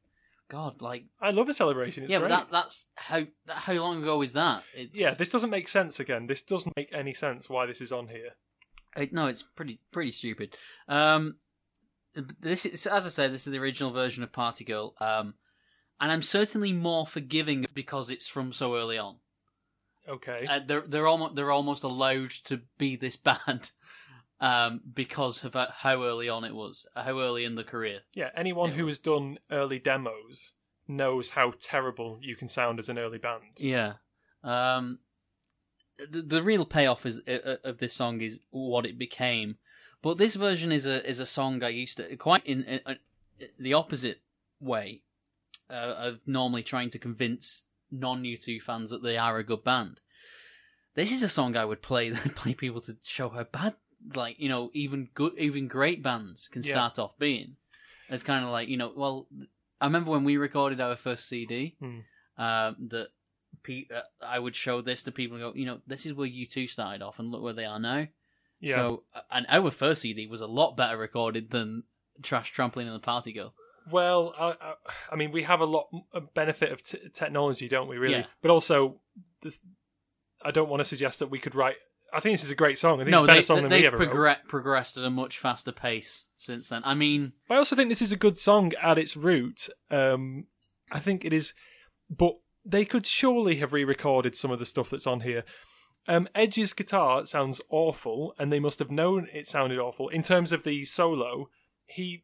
God, 0.51 0.83
like 0.83 1.07
i 1.23 1.31
love 1.31 1.49
a 1.49 1.55
celebration 1.55 2.03
it's 2.03 2.13
yeah, 2.13 2.19
great 2.19 2.29
but 2.29 2.37
that, 2.37 2.51
that's 2.53 2.89
how 2.97 3.21
that, 3.47 3.57
how 3.57 3.73
long 3.73 4.03
ago 4.03 4.21
is 4.21 4.35
that? 4.35 4.63
It's, 4.75 5.01
yeah 5.01 5.15
this 5.15 5.31
doesn't 5.31 5.49
make 5.49 5.69
sense 5.69 6.01
again 6.01 6.27
this 6.27 6.43
doesn't 6.43 6.77
make 6.77 6.91
any 6.93 7.15
sense 7.15 7.49
why 7.49 7.65
this 7.65 7.81
is 7.81 7.93
on 7.93 8.09
here 8.09 8.33
It, 8.97 9.13
no, 9.13 9.27
it's 9.27 9.43
pretty 9.43 9.81
pretty 9.91 10.11
stupid. 10.11 10.57
Um, 10.87 11.37
this 12.41 12.67
is, 12.67 12.87
as 12.87 13.07
I 13.07 13.09
said, 13.09 13.33
this 13.33 13.47
is 13.47 13.53
the 13.53 13.59
original 13.59 13.91
version 13.91 14.23
of 14.23 14.33
Party 14.33 14.65
Girl. 14.65 14.95
Um, 15.01 15.35
and 16.01 16.13
I'm 16.13 16.23
certainly 16.23 16.73
more 16.73 17.07
forgiving 17.07 17.67
because 17.75 18.11
it's 18.11 18.29
from 18.29 18.53
so 18.53 18.77
early 18.77 18.99
on. 18.99 19.17
Okay 20.09 20.47
Uh, 20.49 20.61
they're 20.67 20.83
they're 20.87 21.07
almost 21.07 21.35
they're 21.35 21.51
almost 21.51 21.83
allowed 21.83 22.31
to 22.31 22.61
be 22.79 22.97
this 22.97 23.17
bad, 23.31 23.71
um, 24.41 24.81
because 24.93 25.45
of 25.45 25.57
uh, 25.57 25.69
how 25.71 26.03
early 26.05 26.29
on 26.29 26.45
it 26.45 26.55
was, 26.55 26.87
uh, 26.95 27.03
how 27.03 27.21
early 27.21 27.45
in 27.45 27.55
the 27.55 27.65
career. 27.65 28.01
yeah 28.15 28.31
anyone 28.37 28.73
who 28.73 28.87
has 28.87 28.99
done 28.99 29.39
early 29.51 29.79
demos 29.79 30.53
knows 30.87 31.31
how 31.31 31.53
terrible 31.61 32.19
you 32.21 32.37
can 32.37 32.49
sound 32.49 32.79
as 32.79 32.89
an 32.89 32.99
early 32.99 33.19
band 33.19 33.43
Yeah. 33.57 33.95
Um, 34.43 34.99
the, 36.11 36.21
the 36.21 36.43
real 36.43 36.67
payoff 36.67 37.07
is 37.07 37.21
uh, 37.27 37.57
of 37.65 37.79
this 37.79 37.95
song 37.95 38.21
is 38.21 38.41
what 38.51 38.85
it 38.85 38.99
became, 38.99 39.57
but 40.03 40.19
this 40.19 40.35
version 40.35 40.73
is 40.73 40.87
a 40.87 41.09
is 41.09 41.21
a 41.21 41.27
song 41.27 41.63
I 41.63 41.69
used 41.71 41.97
to 41.97 42.17
quite 42.17 42.45
in, 42.45 42.65
in, 42.65 42.81
uh 42.85 42.95
the 43.59 43.73
opposite 43.75 44.21
way 44.61 45.03
uh, 45.71 45.95
of 46.09 46.21
normally 46.27 46.63
trying 46.63 46.91
to 46.91 46.99
convince 46.99 47.65
non 48.01 48.23
U2 48.25 48.61
fans 48.63 48.91
that 48.91 49.03
they 49.03 49.17
are 49.17 49.39
a 49.39 49.45
good 49.45 49.65
band. 49.65 50.01
This 50.95 51.11
is 51.13 51.23
a 51.23 51.29
song 51.29 51.57
I 51.57 51.65
would 51.65 51.83
play 51.83 52.11
play 52.35 52.55
people 52.55 52.81
to 52.83 52.97
show 53.05 53.29
how 53.29 53.45
bad, 53.45 53.75
like 54.15 54.39
you 54.39 54.49
know, 54.49 54.71
even 54.75 55.09
good, 55.15 55.33
even 55.39 55.69
great 55.69 56.03
bands 56.03 56.49
can 56.49 56.63
Yeah. 56.63 56.73
start 56.73 56.99
off 56.99 57.19
being. 57.19 57.57
It's 58.09 58.23
kind 58.23 58.45
of 58.45 58.51
like 58.51 58.69
you 58.69 58.77
know, 58.77 58.93
well, 58.97 59.27
I 59.81 59.87
remember 59.87 60.11
when 60.11 60.25
we 60.25 60.37
recorded 60.37 60.81
our 60.81 60.97
first 60.97 61.27
CD 61.29 61.77
Hmm. 61.81 62.01
um, 62.37 62.77
that 62.91 63.09
pe- 63.63 63.89
uh, 63.95 64.03
I 64.23 64.39
would 64.39 64.55
show 64.55 64.81
this 64.83 65.03
to 65.05 65.13
people 65.13 65.37
and 65.37 65.43
go, 65.45 65.59
you 65.59 65.67
know, 65.67 65.81
this 65.87 66.07
is 66.07 66.15
where 66.15 66.29
U2 66.29 66.69
started 66.69 67.03
off, 67.03 67.19
and 67.19 67.31
look 67.31 67.43
where 67.43 67.53
they 67.53 67.65
are 67.65 67.81
now. 67.81 68.07
yeah 68.61 68.75
So, 68.77 69.03
uh, 69.15 69.21
and 69.31 69.47
our 69.49 69.71
first 69.71 70.03
CD 70.03 70.27
was 70.27 70.41
a 70.41 70.47
lot 70.47 70.77
better 70.77 70.97
recorded 70.97 71.51
than 71.51 71.85
Trash 72.23 72.53
Trampoline 72.55 72.87
and 72.87 72.95
the 72.95 73.01
Party 73.01 73.33
Girl. 73.33 73.55
Well, 73.91 74.35
I, 74.39 74.45
I, 74.51 74.75
I 75.13 75.17
mean, 75.17 75.33
we 75.33 75.43
have 75.43 75.61
a 75.61 75.65
lot 75.67 75.89
of 76.13 76.33
benefit 76.35 76.73
of 76.73 76.83
t- 76.83 76.99
technology, 77.13 77.69
don't 77.69 77.89
we? 77.89 77.99
Really, 77.99 78.15
Yeah. 78.17 78.27
but 78.43 78.51
also, 78.51 79.01
this, 79.43 79.59
I 80.43 80.51
don't 80.51 80.69
want 80.69 80.81
to 80.81 80.85
suggest 80.85 81.19
that 81.19 81.29
we 81.31 81.39
could 81.39 81.55
write. 81.55 81.77
I 82.13 82.21
think 82.21 82.35
this 82.35 82.45
is 82.45 82.51
a 82.51 82.55
great 82.55 82.79
song. 82.79 83.01
I 83.01 83.05
think 83.05 83.11
no, 83.11 83.21
it's 83.25 83.25
a 83.25 83.33
better 83.33 83.43
song 83.43 83.57
than 83.57 83.65
we 83.65 83.69
they've 83.71 83.87
ever 83.87 83.99
wrote. 83.99 84.11
progre- 84.11 84.49
progressed 84.49 84.97
at 84.97 85.05
a 85.05 85.11
much 85.11 85.39
faster 85.39 85.73
pace 85.73 86.25
since 86.37 86.69
then. 86.69 86.83
I 86.85 86.95
mean, 86.95 87.33
But 87.49 87.57
I 87.57 87.59
also 87.59 87.75
think 87.77 87.89
this 87.89 88.03
is 88.03 88.13
a 88.13 88.17
good 88.17 88.39
song 88.39 88.73
at 88.81 88.99
its 88.99 89.17
root. 89.17 89.69
Um, 89.91 90.47
I 90.93 91.01
think 91.01 91.25
it 91.25 91.33
is, 91.33 91.55
but 92.09 92.35
they 92.65 92.85
could 92.85 93.05
surely 93.07 93.57
have 93.57 93.73
re-recorded 93.73 94.37
some 94.37 94.51
of 94.51 94.59
the 94.59 94.65
stuff 94.67 94.91
that's 94.91 95.07
on 95.07 95.21
here. 95.21 95.45
Um, 96.07 96.29
Edge's 96.35 96.73
guitar 96.73 97.27
sounds 97.27 97.61
awful, 97.69 98.35
and 98.39 98.53
they 98.53 98.61
must 98.61 98.79
have 98.79 98.91
known 98.91 99.27
it 99.33 99.47
sounded 99.47 99.79
awful. 99.79 100.09
In 100.11 100.23
terms 100.23 100.53
of 100.53 100.63
the 100.63 100.85
solo, 100.85 101.49
he 101.87 102.23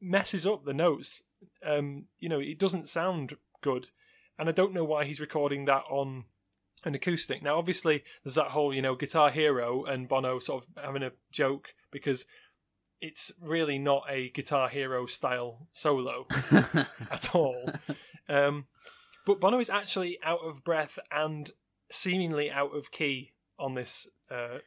messes 0.00 0.46
up 0.46 0.64
the 0.64 0.74
notes. 0.74 1.22
Um, 1.64 2.04
you 2.18 2.28
know, 2.28 2.40
it 2.40 2.58
doesn't 2.58 2.88
sound 2.88 3.36
good, 3.62 3.90
and 4.38 4.48
I 4.48 4.52
don't 4.52 4.74
know 4.74 4.84
why 4.84 5.04
he's 5.04 5.20
recording 5.20 5.64
that 5.66 5.84
on 5.90 6.24
an 6.84 6.94
acoustic. 6.94 7.42
Now, 7.42 7.58
obviously, 7.58 8.04
there's 8.24 8.34
that 8.34 8.48
whole 8.48 8.72
you 8.72 8.82
know 8.82 8.94
Guitar 8.94 9.30
Hero 9.30 9.84
and 9.84 10.08
Bono 10.08 10.38
sort 10.38 10.64
of 10.64 10.84
having 10.84 11.02
a 11.02 11.12
joke 11.30 11.68
because 11.90 12.24
it's 13.00 13.30
really 13.40 13.78
not 13.78 14.04
a 14.08 14.30
Guitar 14.30 14.68
Hero 14.68 15.06
style 15.06 15.68
solo 15.72 16.26
at 17.10 17.34
all. 17.34 17.70
Um, 18.28 18.66
but 19.26 19.40
Bono 19.40 19.58
is 19.58 19.70
actually 19.70 20.18
out 20.22 20.40
of 20.44 20.64
breath 20.64 20.98
and 21.10 21.50
seemingly 21.90 22.50
out 22.50 22.74
of 22.74 22.90
key 22.90 23.32
on 23.58 23.74
this. 23.74 24.08
Uh, 24.30 24.58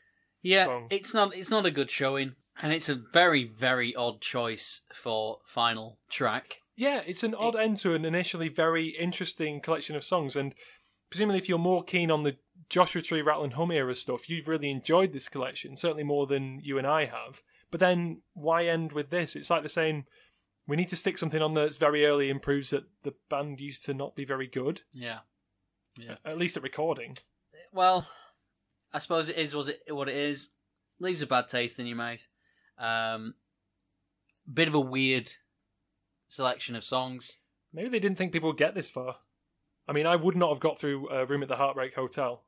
yeah, 0.41 0.65
song. 0.65 0.87
it's 0.89 1.13
not 1.13 1.35
it's 1.35 1.51
not 1.51 1.65
a 1.65 1.71
good 1.71 1.91
showing, 1.91 2.35
and 2.61 2.73
it's 2.73 2.89
a 2.89 2.95
very 2.95 3.43
very 3.45 3.95
odd 3.95 4.21
choice 4.21 4.81
for 4.93 5.39
final 5.45 5.97
track. 6.09 6.57
yeah, 6.75 7.01
it's 7.05 7.23
an 7.23 7.35
odd 7.35 7.55
end 7.55 7.77
to 7.77 7.93
an 7.93 8.05
initially 8.05 8.49
very 8.49 8.89
interesting 8.89 9.61
collection 9.61 9.95
of 9.95 10.03
songs, 10.03 10.35
and 10.35 10.53
presumably, 11.09 11.37
if 11.39 11.49
you're 11.49 11.57
more 11.57 11.83
keen 11.83 12.11
on 12.11 12.23
the 12.23 12.37
Joshua 12.69 13.01
Tree, 13.01 13.21
Rattle 13.21 13.43
and 13.43 13.53
Hum 13.53 13.71
era 13.71 13.95
stuff, 13.95 14.29
you've 14.29 14.47
really 14.47 14.69
enjoyed 14.69 15.11
this 15.11 15.27
collection, 15.29 15.75
certainly 15.75 16.03
more 16.03 16.27
than 16.27 16.59
you 16.61 16.77
and 16.77 16.85
I 16.85 17.05
have. 17.05 17.41
But 17.71 17.79
then, 17.79 18.21
why 18.33 18.65
end 18.67 18.93
with 18.93 19.09
this? 19.09 19.35
It's 19.35 19.49
like 19.49 19.61
they're 19.63 19.69
saying 19.69 20.05
we 20.67 20.75
need 20.75 20.89
to 20.89 20.95
stick 20.95 21.17
something 21.17 21.41
on 21.41 21.53
that's 21.55 21.77
very 21.77 22.05
early 22.05 22.29
and 22.29 22.41
proves 22.41 22.69
that 22.69 22.83
the 23.03 23.13
band 23.29 23.59
used 23.59 23.85
to 23.85 23.93
not 23.93 24.15
be 24.15 24.23
very 24.25 24.45
good, 24.47 24.81
Yeah. 24.93 25.19
Yeah. 25.97 26.15
at 26.23 26.37
least 26.37 26.57
at 26.57 26.63
recording. 26.63 27.17
Well, 27.73 28.07
I 28.93 28.99
suppose 28.99 29.29
it 29.29 29.37
is 29.37 29.55
was 29.55 29.67
it 29.69 29.81
what 29.89 30.07
it 30.09 30.15
is. 30.15 30.49
Leaves 30.99 31.21
a 31.21 31.27
bad 31.27 31.47
taste 31.47 31.79
in 31.79 31.87
your 31.87 31.97
mouth. 31.97 32.27
Um, 32.79 33.35
bit 34.51 34.67
of 34.67 34.73
a 34.75 34.79
weird 34.79 35.33
selection 36.27 36.75
of 36.75 36.83
songs. 36.83 37.37
Maybe 37.73 37.89
they 37.89 37.99
didn't 37.99 38.17
think 38.17 38.31
people 38.31 38.49
would 38.49 38.57
get 38.57 38.73
this 38.73 38.89
far. 38.89 39.17
I 39.87 39.91
mean, 39.91 40.05
I 40.05 40.15
would 40.15 40.35
not 40.35 40.49
have 40.49 40.59
got 40.59 40.79
through 40.79 41.09
a 41.09 41.25
room 41.25 41.43
at 41.43 41.49
the 41.49 41.55
Heartbreak 41.55 41.95
Hotel. 41.95 42.43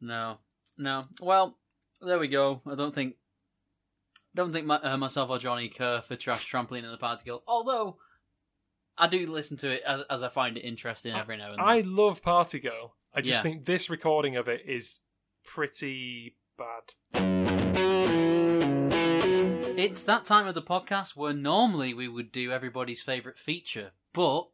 No, 0.00 0.38
no. 0.76 1.04
Well, 1.20 1.56
there 2.00 2.18
we 2.18 2.28
go. 2.28 2.60
I 2.66 2.74
don't 2.74 2.94
think, 2.94 3.16
don't 4.34 4.52
think 4.52 4.66
my, 4.66 4.76
uh, 4.76 4.96
myself 4.96 5.30
or 5.30 5.38
Jonny 5.38 5.68
care 5.68 6.02
for 6.02 6.16
Trash 6.16 6.50
Trampoline 6.50 6.84
and 6.84 6.92
the 6.92 6.98
Party 6.98 7.24
Girl. 7.24 7.42
Although, 7.46 7.96
I 8.98 9.06
do 9.06 9.26
listen 9.26 9.56
to 9.58 9.70
it 9.70 9.82
as, 9.86 10.02
as 10.10 10.22
I 10.22 10.28
find 10.28 10.56
it 10.56 10.60
interesting 10.60 11.14
every 11.14 11.36
now 11.36 11.50
and 11.50 11.58
then. 11.58 11.66
I 11.66 11.80
love 11.82 12.22
Party 12.22 12.58
Girl. 12.58 12.94
I 13.14 13.20
just 13.20 13.38
Yeah. 13.38 13.42
think 13.42 13.64
this 13.64 13.88
recording 13.88 14.36
of 14.36 14.48
it 14.48 14.62
is 14.66 14.98
pretty 15.44 16.36
bad. 16.58 17.95
It's 19.76 20.04
that 20.04 20.24
time 20.24 20.46
of 20.46 20.54
the 20.54 20.62
podcast 20.62 21.16
where 21.16 21.34
normally 21.34 21.92
we 21.92 22.08
would 22.08 22.32
do 22.32 22.50
everybody's 22.50 23.02
favourite 23.02 23.38
feature, 23.38 23.90
but 24.14 24.46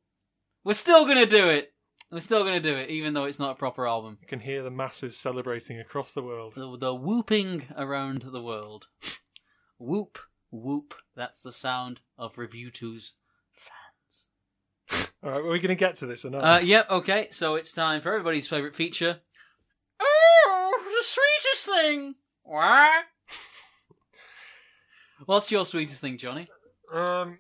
we're 0.65 0.73
still 0.73 1.05
going 1.05 1.19
to 1.19 1.27
do 1.27 1.49
it. 1.49 1.73
We're 2.11 2.21
still 2.21 2.43
going 2.43 2.61
to 2.61 2.69
do 2.71 2.77
it, 2.77 2.91
even 2.91 3.15
though 3.15 3.25
it's 3.25 3.39
not 3.39 3.53
a 3.53 3.55
proper 3.55 3.87
album. 3.87 4.19
You 4.21 4.27
can 4.27 4.41
hear 4.41 4.65
the 4.65 4.71
masses 4.71 5.17
celebrating 5.17 5.79
across 5.79 6.13
the 6.13 6.23
world. 6.23 6.55
The, 6.57 6.77
the 6.77 6.93
whooping 6.93 7.69
around 7.77 8.23
the 8.23 8.43
world. 8.43 8.87
whoop, 9.79 10.19
whoop. 10.51 10.93
That's 11.15 11.43
the 11.43 11.53
sound 11.53 12.01
of 12.19 12.35
RevU2's 12.35 13.15
fans. 13.55 15.09
All 15.23 15.31
right, 15.31 15.39
are 15.39 15.51
we 15.51 15.61
going 15.61 15.69
to 15.69 15.77
get 15.77 15.95
to 15.97 16.07
this 16.07 16.25
or 16.25 16.31
not? 16.31 16.43
Uh, 16.43 16.61
yep, 16.65 16.91
okay, 16.91 17.29
so 17.31 17.55
it's 17.55 17.73
time 17.73 18.01
for 18.01 18.09
everybody's 18.09 18.49
favourite 18.49 18.75
feature. 18.75 19.21
Oh, 20.45 20.81
the 20.85 21.05
sweetest 21.05 21.67
thing! 21.67 22.15
What? 22.43 23.05
What's 25.33 25.51
your 25.51 25.65
sweetest 25.65 26.03
thing, 26.03 26.19
Jonny? 26.19 26.47
Um, 26.93 27.39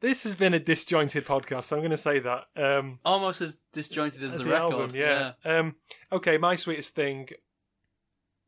this 0.00 0.22
has 0.22 0.36
been 0.36 0.54
a 0.54 0.60
disjointed 0.60 1.26
podcast. 1.26 1.72
I'm 1.72 1.80
going 1.80 1.90
to 1.90 1.96
say 1.96 2.20
that. 2.20 2.44
Um, 2.54 3.00
Almost 3.04 3.40
as 3.40 3.58
disjointed 3.72 4.22
as, 4.22 4.36
as 4.36 4.44
the, 4.44 4.50
record. 4.50 4.72
album, 4.74 4.92
yeah. 4.94 5.32
Um, 5.44 5.74
okay, 6.12 6.38
my 6.38 6.54
sweetest 6.54 6.94
thing. 6.94 7.30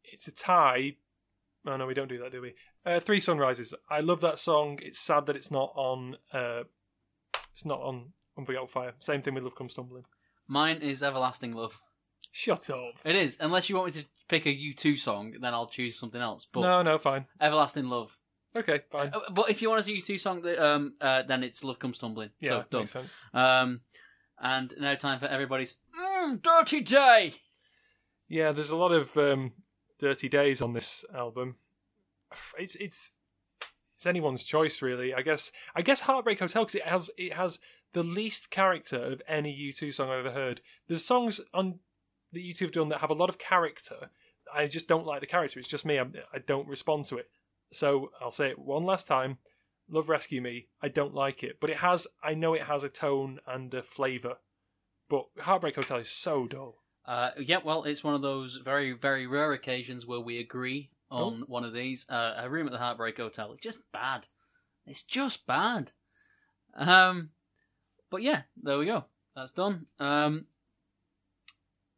It's 0.05 0.29
a 0.29 0.33
tie. 0.33 0.95
Oh 1.67 1.77
no, 1.77 1.89
we 1.89 1.95
don't 1.95 2.09
do 2.09 2.19
that, 2.19 2.31
do 2.31 2.41
we? 2.41 2.55
Uh, 2.87 3.01
Three 3.01 3.19
Sunrises. 3.19 3.75
I 3.91 3.99
love 3.99 4.21
that 4.21 4.39
song. 4.39 4.79
It's 4.81 5.01
sad 5.01 5.27
that 5.27 5.35
it's 5.35 5.51
not 5.51 5.73
on. 5.75 6.15
Uh, 6.33 6.63
it's 7.51 7.67
not 7.67 7.81
on 7.81 8.13
Unforgettable 8.39 8.69
Fire. 8.69 8.93
Same 9.01 9.23
thing 9.23 9.35
with 9.35 9.43
Love 9.43 9.57
Comes 9.57 9.75
Tumbling. 9.75 10.05
Mine 10.47 10.77
is 10.77 11.03
Everlasting 11.03 11.53
Love. 11.55 11.81
Shut 12.37 12.69
up. 12.69 12.95
It 13.05 13.15
is, 13.15 13.39
unless 13.41 13.69
you 13.69 13.77
want 13.77 13.95
me 13.95 14.03
to 14.03 14.09
pick 14.29 14.45
a 14.45 14.49
U2 14.49 14.99
song, 14.99 15.35
then 15.41 15.55
I'll 15.55 15.69
choose 15.69 15.97
something 15.97 16.21
else. 16.21 16.45
But 16.53 16.63
no, 16.63 16.83
no, 16.83 16.99
fine. 16.99 17.27
Everlasting 17.41 17.85
Love. 17.89 18.19
Okay, 18.57 18.81
fine. 18.91 19.13
Uh, 19.15 19.21
But 19.33 19.51
if 19.51 19.63
you 19.63 19.71
want 19.71 19.87
a 19.87 19.89
U2 19.89 20.19
song, 20.19 20.43
that, 20.43 20.59
um, 20.59 20.95
uh, 21.01 21.23
then 21.23 21.45
it's 21.45 21.63
Love 21.63 21.79
Comes 21.79 21.97
Tumbling. 21.97 22.31
yeah, 22.41 22.49
so 22.51 22.65
done. 22.71 22.81
makes 22.81 22.91
sense. 22.91 23.17
Um, 23.33 23.83
and 24.41 24.75
now 24.81 24.97
time 24.97 25.21
for 25.21 25.27
everybody's 25.27 25.77
mm, 25.97 26.43
Dirty 26.43 26.81
Day. 26.81 27.35
Yeah, 28.27 28.51
there's 28.51 28.71
a 28.71 28.77
lot 28.77 28.91
of 28.91 29.17
um, 29.17 29.53
dirty 30.01 30.29
days 30.29 30.61
on 30.61 30.73
this 30.73 31.05
album. 31.15 31.55
It's 32.59 32.75
it's 32.75 33.13
it's 33.97 34.07
anyone's 34.07 34.43
choice, 34.43 34.83
really. 34.83 35.15
I 35.15 35.23
guess 35.23 35.53
I 35.77 35.83
guess 35.83 36.01
Heartbreak 36.01 36.41
Hotel 36.41 36.65
because 36.65 36.75
it 36.75 36.87
has 36.87 37.11
it 37.17 37.33
has 37.35 37.61
the 37.93 38.03
least 38.03 38.51
character 38.51 38.97
of 38.97 39.23
any 39.29 39.57
U2 39.57 39.95
song 39.95 40.11
I've 40.11 40.27
ever 40.27 40.35
heard. 40.35 40.63
There's 40.89 41.05
songs 41.05 41.41
on 41.53 41.79
that 42.35 42.43
U2 42.45 42.61
have 42.61 42.73
done 42.73 42.89
that 42.91 43.01
have 43.01 43.11
a 43.11 43.15
lot 43.15 43.29
of 43.29 43.39
character. 43.39 44.11
I 44.55 44.67
just 44.67 44.89
don't 44.89 45.07
like 45.07 45.21
the 45.21 45.27
character. 45.27 45.59
It's 45.59 45.69
just 45.69 45.87
me. 45.87 45.97
I'm, 45.99 46.13
I 46.33 46.39
don't 46.39 46.69
respond 46.69 47.07
to 47.07 47.17
it. 47.19 47.29
So 47.73 48.11
I'll 48.21 48.31
say 48.31 48.51
it 48.51 48.59
one 48.59 48.85
last 48.85 49.07
time. 49.07 49.39
Love 49.91 50.09
Rescue 50.09 50.41
Me. 50.41 50.69
I 50.83 50.89
don't 50.89 51.15
like 51.15 51.43
it, 51.43 51.59
but 51.61 51.71
it 51.71 51.77
has. 51.79 52.07
I 52.23 52.35
know 52.35 52.55
it 52.55 52.63
has 52.63 52.85
a 52.85 52.89
tone 52.89 53.41
and 53.47 53.73
a 53.75 53.83
flavour. 53.83 54.37
But 55.11 55.27
Heartbreak 55.39 55.75
Hotel 55.77 55.99
is 55.99 56.11
so 56.11 56.47
dull. 56.47 56.77
Uh, 57.07 57.31
yeah, 57.39 57.59
well, 57.63 57.85
it's 57.85 58.03
one 58.03 58.15
of 58.15 58.23
those 58.23 58.57
very, 58.57 58.93
very 58.93 59.27
rare 59.27 59.53
occasions 59.53 60.07
where 60.07 60.21
we 60.21 60.39
agree 60.39 60.91
on 61.11 61.43
Oh. 61.43 61.45
one 61.47 61.65
of 61.65 61.75
these. 61.75 62.07
Uh, 62.09 62.35
a 62.39 62.49
room 62.49 62.67
at 62.67 62.73
the 62.73 62.79
Heartbreak 62.79 63.19
Hotel. 63.19 63.53
It's 63.53 63.61
just 63.63 63.81
bad. 63.93 64.27
It's 64.87 65.03
just 65.03 65.47
bad. 65.47 65.93
Um, 66.75 67.31
but 68.11 68.23
yeah, 68.23 68.43
there 68.63 68.79
we 68.79 68.87
go. 68.87 69.05
That's 69.37 69.53
done. 69.53 69.87
Um, 69.99 70.47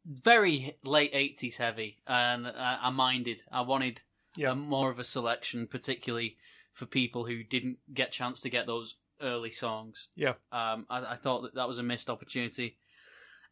very 0.07 0.77
late 0.85 1.11
eighties 1.13 1.57
heavy, 1.57 1.99
and 2.07 2.47
I, 2.47 2.79
I 2.83 2.91
minded. 2.91 3.43
I 3.51 3.63
wanted 3.63 4.03
Yeah. 4.37 4.51
um, 4.53 4.61
more 4.61 4.91
of 4.91 4.99
a 4.99 5.05
selection, 5.05 5.67
particularly 5.67 6.37
for 6.73 6.87
people 6.87 7.25
who 7.27 7.43
didn't 7.43 7.79
get 7.93 8.13
chance 8.13 8.41
to 8.43 8.51
get 8.51 8.67
those 8.67 8.97
early 9.21 9.51
songs. 9.51 10.09
Yeah. 10.15 10.35
Um, 10.53 10.87
I, 10.91 11.13
I 11.13 11.17
thought 11.17 11.43
that 11.43 11.55
that 11.55 11.67
was 11.69 11.79
a 11.79 11.83
missed 11.83 12.11
opportunity. 12.11 12.79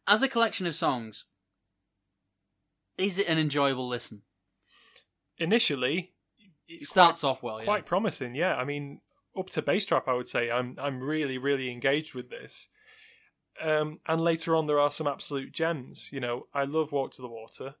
As 0.07 0.21
a 0.23 0.27
collection 0.27 0.67
of 0.67 0.75
songs, 0.75 1.25
is 2.97 3.17
it 3.19 3.27
an 3.27 3.37
enjoyable 3.39 3.87
listen? 3.87 4.21
initially 5.37 6.13
It 6.67 6.81
starts 6.83 7.23
off 7.23 7.43
well, 7.43 7.55
quite, 7.55 7.61
yeah. 7.63 7.65
quite 7.65 7.85
promising 7.85 8.35
yeah 8.35 8.55
i 8.55 8.63
mean 8.63 9.01
up 9.37 9.49
to 9.49 9.61
bass 9.61 9.85
trap 9.85 10.07
i 10.07 10.13
would 10.13 10.27
say 10.29 10.49
i'm 10.49 10.77
i'm 10.79 11.01
really 11.01 11.37
really 11.37 11.69
engaged 11.69 12.13
with 12.13 12.29
this 12.29 12.69
um 13.61 13.99
and 14.07 14.21
later 14.21 14.55
on 14.55 14.67
there 14.67 14.79
are 14.79 14.91
some 14.91 15.07
absolute 15.07 15.51
gems 15.51 16.09
you 16.11 16.19
know 16.19 16.45
i 16.53 16.63
love 16.63 16.91
walk 16.91 17.11
to 17.11 17.21
the 17.21 17.27
water 17.27 17.75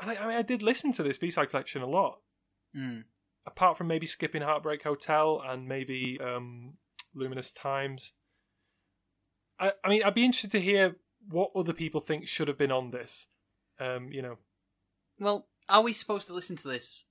and 0.00 0.10
i, 0.10 0.14
I, 0.14 0.26
mean, 0.26 0.36
I 0.36 0.42
did 0.42 0.62
listen 0.62 0.92
to 0.92 1.02
this 1.02 1.18
b-side 1.18 1.50
collection 1.50 1.82
a 1.82 1.86
lot 1.86 2.18
Mm. 2.76 3.02
apart 3.46 3.76
from 3.76 3.88
maybe 3.88 4.06
skipping 4.06 4.42
heartbreak 4.42 4.84
hotel 4.84 5.42
and 5.44 5.66
maybe 5.66 6.20
um 6.22 6.74
luminous 7.16 7.50
times 7.50 8.12
i 9.58 9.72
i 9.82 9.88
mean 9.88 10.04
i'd 10.04 10.14
be 10.14 10.24
interested 10.24 10.52
to 10.52 10.60
hear 10.60 10.94
what 11.28 11.50
other 11.56 11.72
people 11.72 12.00
think 12.00 12.28
should 12.28 12.46
have 12.46 12.56
been 12.56 12.70
on 12.70 12.92
this 12.92 13.26
um 13.80 14.08
you 14.12 14.22
know 14.22 14.38
Well, 15.18 15.48
are 15.68 15.82
we 15.82 15.92
supposed 15.92 16.28
to 16.28 16.32
listen 16.32 16.54
to 16.58 16.68
this 16.68 17.06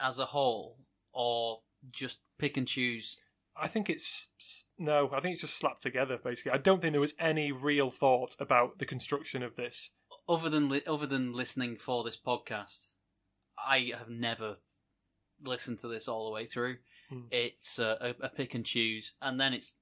as 0.00 0.18
a 0.18 0.24
whole, 0.26 0.78
or 1.12 1.60
just 1.90 2.18
pick 2.38 2.56
and 2.56 2.66
choose? 2.66 3.20
I 3.56 3.68
think 3.68 3.90
it's 3.90 4.28
no. 4.78 5.10
I 5.12 5.20
think 5.20 5.32
it's 5.32 5.42
just 5.42 5.58
slapped 5.58 5.82
together. 5.82 6.18
Basically, 6.22 6.52
I 6.52 6.58
don't 6.58 6.80
think 6.80 6.92
there 6.92 7.00
was 7.00 7.14
any 7.18 7.52
real 7.52 7.90
thought 7.90 8.34
about 8.40 8.78
the 8.78 8.86
construction 8.86 9.42
of 9.42 9.56
this. 9.56 9.90
Other 10.28 10.48
than 10.48 10.68
li- 10.68 10.82
other 10.86 11.06
than 11.06 11.32
listening 11.32 11.76
for 11.76 12.02
this 12.02 12.16
podcast, 12.16 12.90
I 13.58 13.92
have 13.96 14.08
never 14.08 14.56
listened 15.42 15.80
to 15.80 15.88
this 15.88 16.08
all 16.08 16.26
the 16.26 16.32
way 16.32 16.46
through. 16.46 16.76
Hmm. 17.10 17.22
It's 17.30 17.78
uh, 17.78 17.96
a, 18.00 18.26
a 18.26 18.28
pick 18.28 18.54
and 18.54 18.64
choose, 18.64 19.14
and 19.20 19.38
then 19.38 19.52
it's 19.52 19.76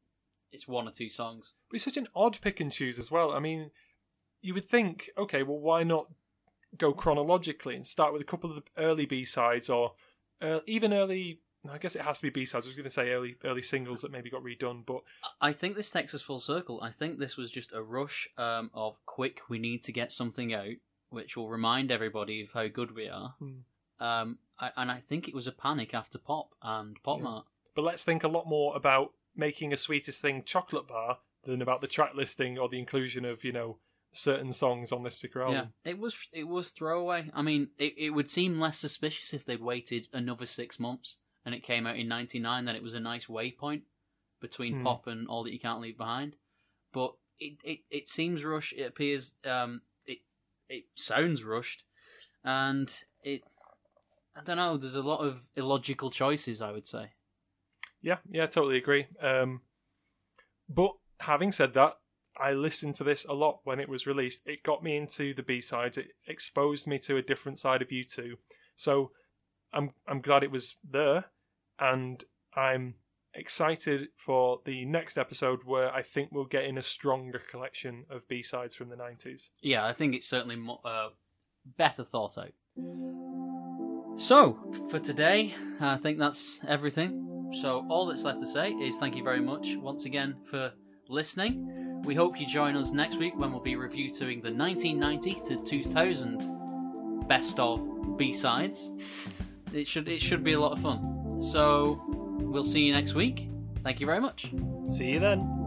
it's 0.50 0.66
one 0.66 0.88
or 0.88 0.92
two 0.92 1.08
songs. 1.08 1.54
But 1.70 1.76
it's 1.76 1.84
such 1.84 1.96
an 1.96 2.08
odd 2.14 2.40
pick 2.40 2.60
and 2.60 2.72
choose 2.72 2.98
as 2.98 3.10
well. 3.10 3.30
I 3.30 3.38
mean, 3.38 3.70
you 4.42 4.54
would 4.54 4.68
think, 4.68 5.10
okay, 5.16 5.42
well, 5.42 5.60
why 5.60 5.84
not 5.84 6.08
go 6.76 6.92
chronologically 6.92 7.76
and 7.76 7.86
start 7.86 8.12
with 8.12 8.22
a 8.22 8.26
couple 8.26 8.50
of 8.50 8.56
the 8.56 8.62
early 8.82 9.06
B 9.06 9.24
sides 9.24 9.70
or 9.70 9.92
uh, 10.42 10.60
even 10.66 10.92
early? 10.92 11.40
I 11.68 11.78
guess 11.78 11.94
it 11.94 12.02
has 12.02 12.18
to 12.18 12.22
be 12.22 12.30
B 12.30 12.46
sides. 12.46 12.66
I 12.66 12.68
was 12.68 12.76
going 12.76 12.84
to 12.84 12.90
say 12.90 13.10
early 13.10 13.36
early 13.44 13.62
singles 13.62 14.00
that 14.02 14.12
maybe 14.12 14.30
got 14.30 14.42
redone, 14.42 14.84
but 14.86 15.02
I 15.40 15.52
think 15.52 15.76
this 15.76 15.90
takes 15.90 16.14
us 16.14 16.22
full 16.22 16.38
circle. 16.38 16.80
I 16.82 16.90
think 16.90 17.18
this 17.18 17.36
was 17.36 17.50
just 17.50 17.72
a 17.72 17.82
rush 17.82 18.28
um, 18.38 18.70
of 18.72 18.96
quick. 19.04 19.40
We 19.48 19.58
need 19.58 19.82
to 19.82 19.92
get 19.92 20.12
something 20.12 20.54
out, 20.54 20.76
which 21.10 21.36
will 21.36 21.50
remind 21.50 21.90
everybody 21.90 22.42
of 22.42 22.52
how 22.52 22.68
good 22.68 22.94
we 22.94 23.08
are. 23.08 23.34
Hmm. 23.38 24.04
Um, 24.04 24.38
I, 24.58 24.70
and 24.76 24.90
I 24.90 25.00
think 25.06 25.28
it 25.28 25.34
was 25.34 25.46
a 25.46 25.52
panic 25.52 25.92
after 25.92 26.16
Pop 26.18 26.54
and 26.62 26.96
Pop 27.02 27.18
Yeah. 27.18 27.24
Mart. 27.24 27.46
but 27.74 27.82
let's 27.82 28.04
think 28.04 28.24
a 28.24 28.28
lot 28.28 28.46
more 28.46 28.74
about 28.74 29.12
making 29.36 29.72
a 29.72 29.76
sweetest 29.76 30.22
thing 30.22 30.42
chocolate 30.44 30.88
bar 30.88 31.18
than 31.44 31.60
about 31.60 31.82
the 31.82 31.86
track 31.86 32.14
listing 32.14 32.58
or 32.58 32.68
the 32.70 32.78
inclusion 32.78 33.24
of 33.26 33.44
you 33.44 33.52
know 33.52 33.76
certain 34.12 34.52
songs 34.52 34.92
on 34.92 35.02
this 35.02 35.14
particular 35.16 35.46
album. 35.46 35.72
Yeah, 35.84 35.90
it 35.90 35.98
was 35.98 36.16
it 36.32 36.48
was 36.48 36.70
throwaway. 36.70 37.30
I 37.34 37.42
mean, 37.42 37.68
it, 37.78 37.92
it 37.98 38.10
would 38.10 38.30
seem 38.30 38.58
less 38.58 38.78
suspicious 38.78 39.34
if 39.34 39.44
they'd 39.44 39.60
waited 39.60 40.08
another 40.14 40.46
six 40.46 40.80
months 40.80 41.18
and 41.52 41.58
it 41.58 41.64
came 41.64 41.86
out 41.86 41.96
in 41.98 42.08
'99. 42.08 42.64
Then 42.64 42.76
it 42.76 42.82
was 42.82 42.94
a 42.94 43.00
nice 43.00 43.26
waypoint 43.26 43.82
between 44.40 44.78
Hmm. 44.78 44.84
Pop 44.84 45.06
and 45.06 45.28
All 45.28 45.44
That 45.44 45.52
You 45.52 45.58
Can't 45.60 45.80
Leave 45.80 45.98
Behind. 45.98 46.36
But 46.92 47.14
it 47.38 47.54
it, 47.64 47.80
it 47.90 48.08
seems 48.08 48.44
rushed. 48.44 48.72
It 48.74 48.84
appears 48.84 49.34
um 49.44 49.82
it 50.06 50.18
it 50.68 50.84
sounds 50.94 51.44
rushed, 51.44 51.84
and 52.44 52.88
it 53.24 53.42
I 54.36 54.42
don't 54.42 54.56
know. 54.56 54.76
There's 54.76 54.94
a 54.94 55.02
lot 55.02 55.20
of 55.20 55.48
illogical 55.56 56.10
choices. 56.10 56.62
I 56.62 56.70
would 56.72 56.86
say. 56.86 57.12
Yeah, 58.02 58.18
yeah, 58.30 58.46
totally 58.46 58.78
agree. 58.78 59.06
Um, 59.20 59.60
but 60.68 60.92
having 61.18 61.52
said 61.52 61.74
that, 61.74 61.98
I 62.38 62.52
listened 62.52 62.94
to 62.94 63.04
this 63.04 63.26
a 63.26 63.32
lot 63.34 63.60
when 63.64 63.78
it 63.78 63.88
was 63.88 64.06
released. 64.06 64.46
It 64.46 64.62
got 64.62 64.82
me 64.82 64.96
into 64.96 65.34
the 65.34 65.42
B 65.42 65.60
sides. 65.60 65.98
It 65.98 66.12
exposed 66.26 66.86
me 66.86 66.98
to 67.00 67.18
a 67.18 67.22
different 67.22 67.58
side 67.58 67.82
of 67.82 67.88
U2. 67.88 68.38
So 68.76 69.10
I'm 69.72 69.90
I'm 70.08 70.20
glad 70.22 70.42
it 70.42 70.50
was 70.50 70.76
there, 70.90 71.26
and 71.80 72.22
I'm 72.54 72.94
excited 73.34 74.08
for 74.16 74.60
the 74.64 74.84
next 74.84 75.16
episode 75.16 75.64
where 75.64 75.92
I 75.92 76.02
think 76.02 76.30
we'll 76.32 76.44
get 76.44 76.64
in 76.64 76.78
a 76.78 76.82
stronger 76.82 77.40
collection 77.50 78.04
of 78.10 78.26
B 78.28 78.42
sides 78.42 78.74
from 78.74 78.88
the 78.88 78.96
90s. 78.96 79.50
Yeah, 79.62 79.86
I 79.86 79.92
think 79.92 80.14
it's 80.14 80.26
certainly 80.26 80.56
mo- 80.56 80.80
uh, 80.84 81.08
better 81.76 82.04
thought 82.04 82.36
out. 82.38 82.52
So, 84.18 84.58
for 84.90 84.98
today, 84.98 85.54
I 85.80 85.96
think 85.96 86.18
that's 86.18 86.58
everything. 86.68 87.48
So 87.52 87.84
all 87.88 88.06
that's 88.06 88.22
left 88.24 88.40
to 88.40 88.46
say 88.46 88.70
is 88.72 88.96
thank 88.96 89.16
you 89.16 89.24
very 89.24 89.40
much 89.40 89.76
once 89.76 90.04
again 90.04 90.36
for 90.44 90.72
listening. 91.08 92.02
We 92.04 92.14
hope 92.14 92.38
you 92.40 92.46
join 92.46 92.76
us 92.76 92.92
next 92.92 93.16
week 93.16 93.36
when 93.36 93.50
we'll 93.50 93.60
be 93.60 93.76
reviewing 93.76 94.40
the 94.40 94.52
1990 94.52 95.40
to 95.46 95.64
2000 95.64 97.26
best 97.26 97.58
of 97.58 98.16
B 98.16 98.32
sides. 98.32 98.90
It 99.72 99.86
should 99.86 100.08
it 100.08 100.20
should 100.20 100.44
be 100.44 100.52
a 100.52 100.60
lot 100.60 100.72
of 100.72 100.80
fun. 100.80 101.19
So 101.40 102.02
we'll 102.08 102.64
see 102.64 102.82
you 102.82 102.92
next 102.92 103.14
week. 103.14 103.48
Thank 103.82 104.00
you 104.00 104.06
very 104.06 104.20
much. 104.20 104.50
See 104.90 105.12
you 105.12 105.18
then. 105.18 105.59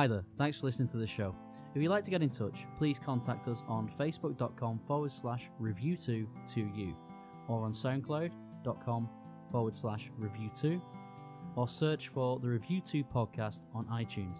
Hi 0.00 0.06
there, 0.06 0.24
thanks 0.38 0.58
for 0.58 0.64
listening 0.64 0.88
to 0.88 0.96
the 0.96 1.06
show. 1.06 1.34
If 1.74 1.82
you'd 1.82 1.90
like 1.90 2.04
to 2.04 2.10
get 2.10 2.22
in 2.22 2.30
touch, 2.30 2.64
please 2.78 2.98
contact 2.98 3.46
us 3.48 3.62
on 3.68 3.92
facebook.com 4.00 4.80
forward 4.86 5.12
slash 5.12 5.50
review2 5.60 6.26
to 6.54 6.60
you 6.74 6.96
or 7.48 7.66
on 7.66 7.74
soundcloud.com 7.74 9.10
forward 9.52 9.76
slash 9.76 10.10
review2 10.18 10.80
or 11.54 11.68
search 11.68 12.08
for 12.08 12.38
the 12.38 12.46
RevU2 12.46 13.04
podcast 13.14 13.60
on 13.74 13.84
iTunes. 13.88 14.38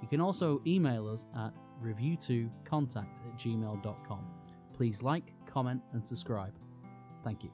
You 0.00 0.08
can 0.08 0.22
also 0.22 0.62
email 0.66 1.06
us 1.06 1.26
at 1.36 1.52
review2contact 1.84 2.96
at 2.96 3.38
gmail.com. 3.38 4.26
Please 4.72 5.02
like, 5.02 5.34
comment, 5.44 5.82
and 5.92 6.08
subscribe. 6.08 6.54
Thank 7.22 7.44
you. 7.44 7.50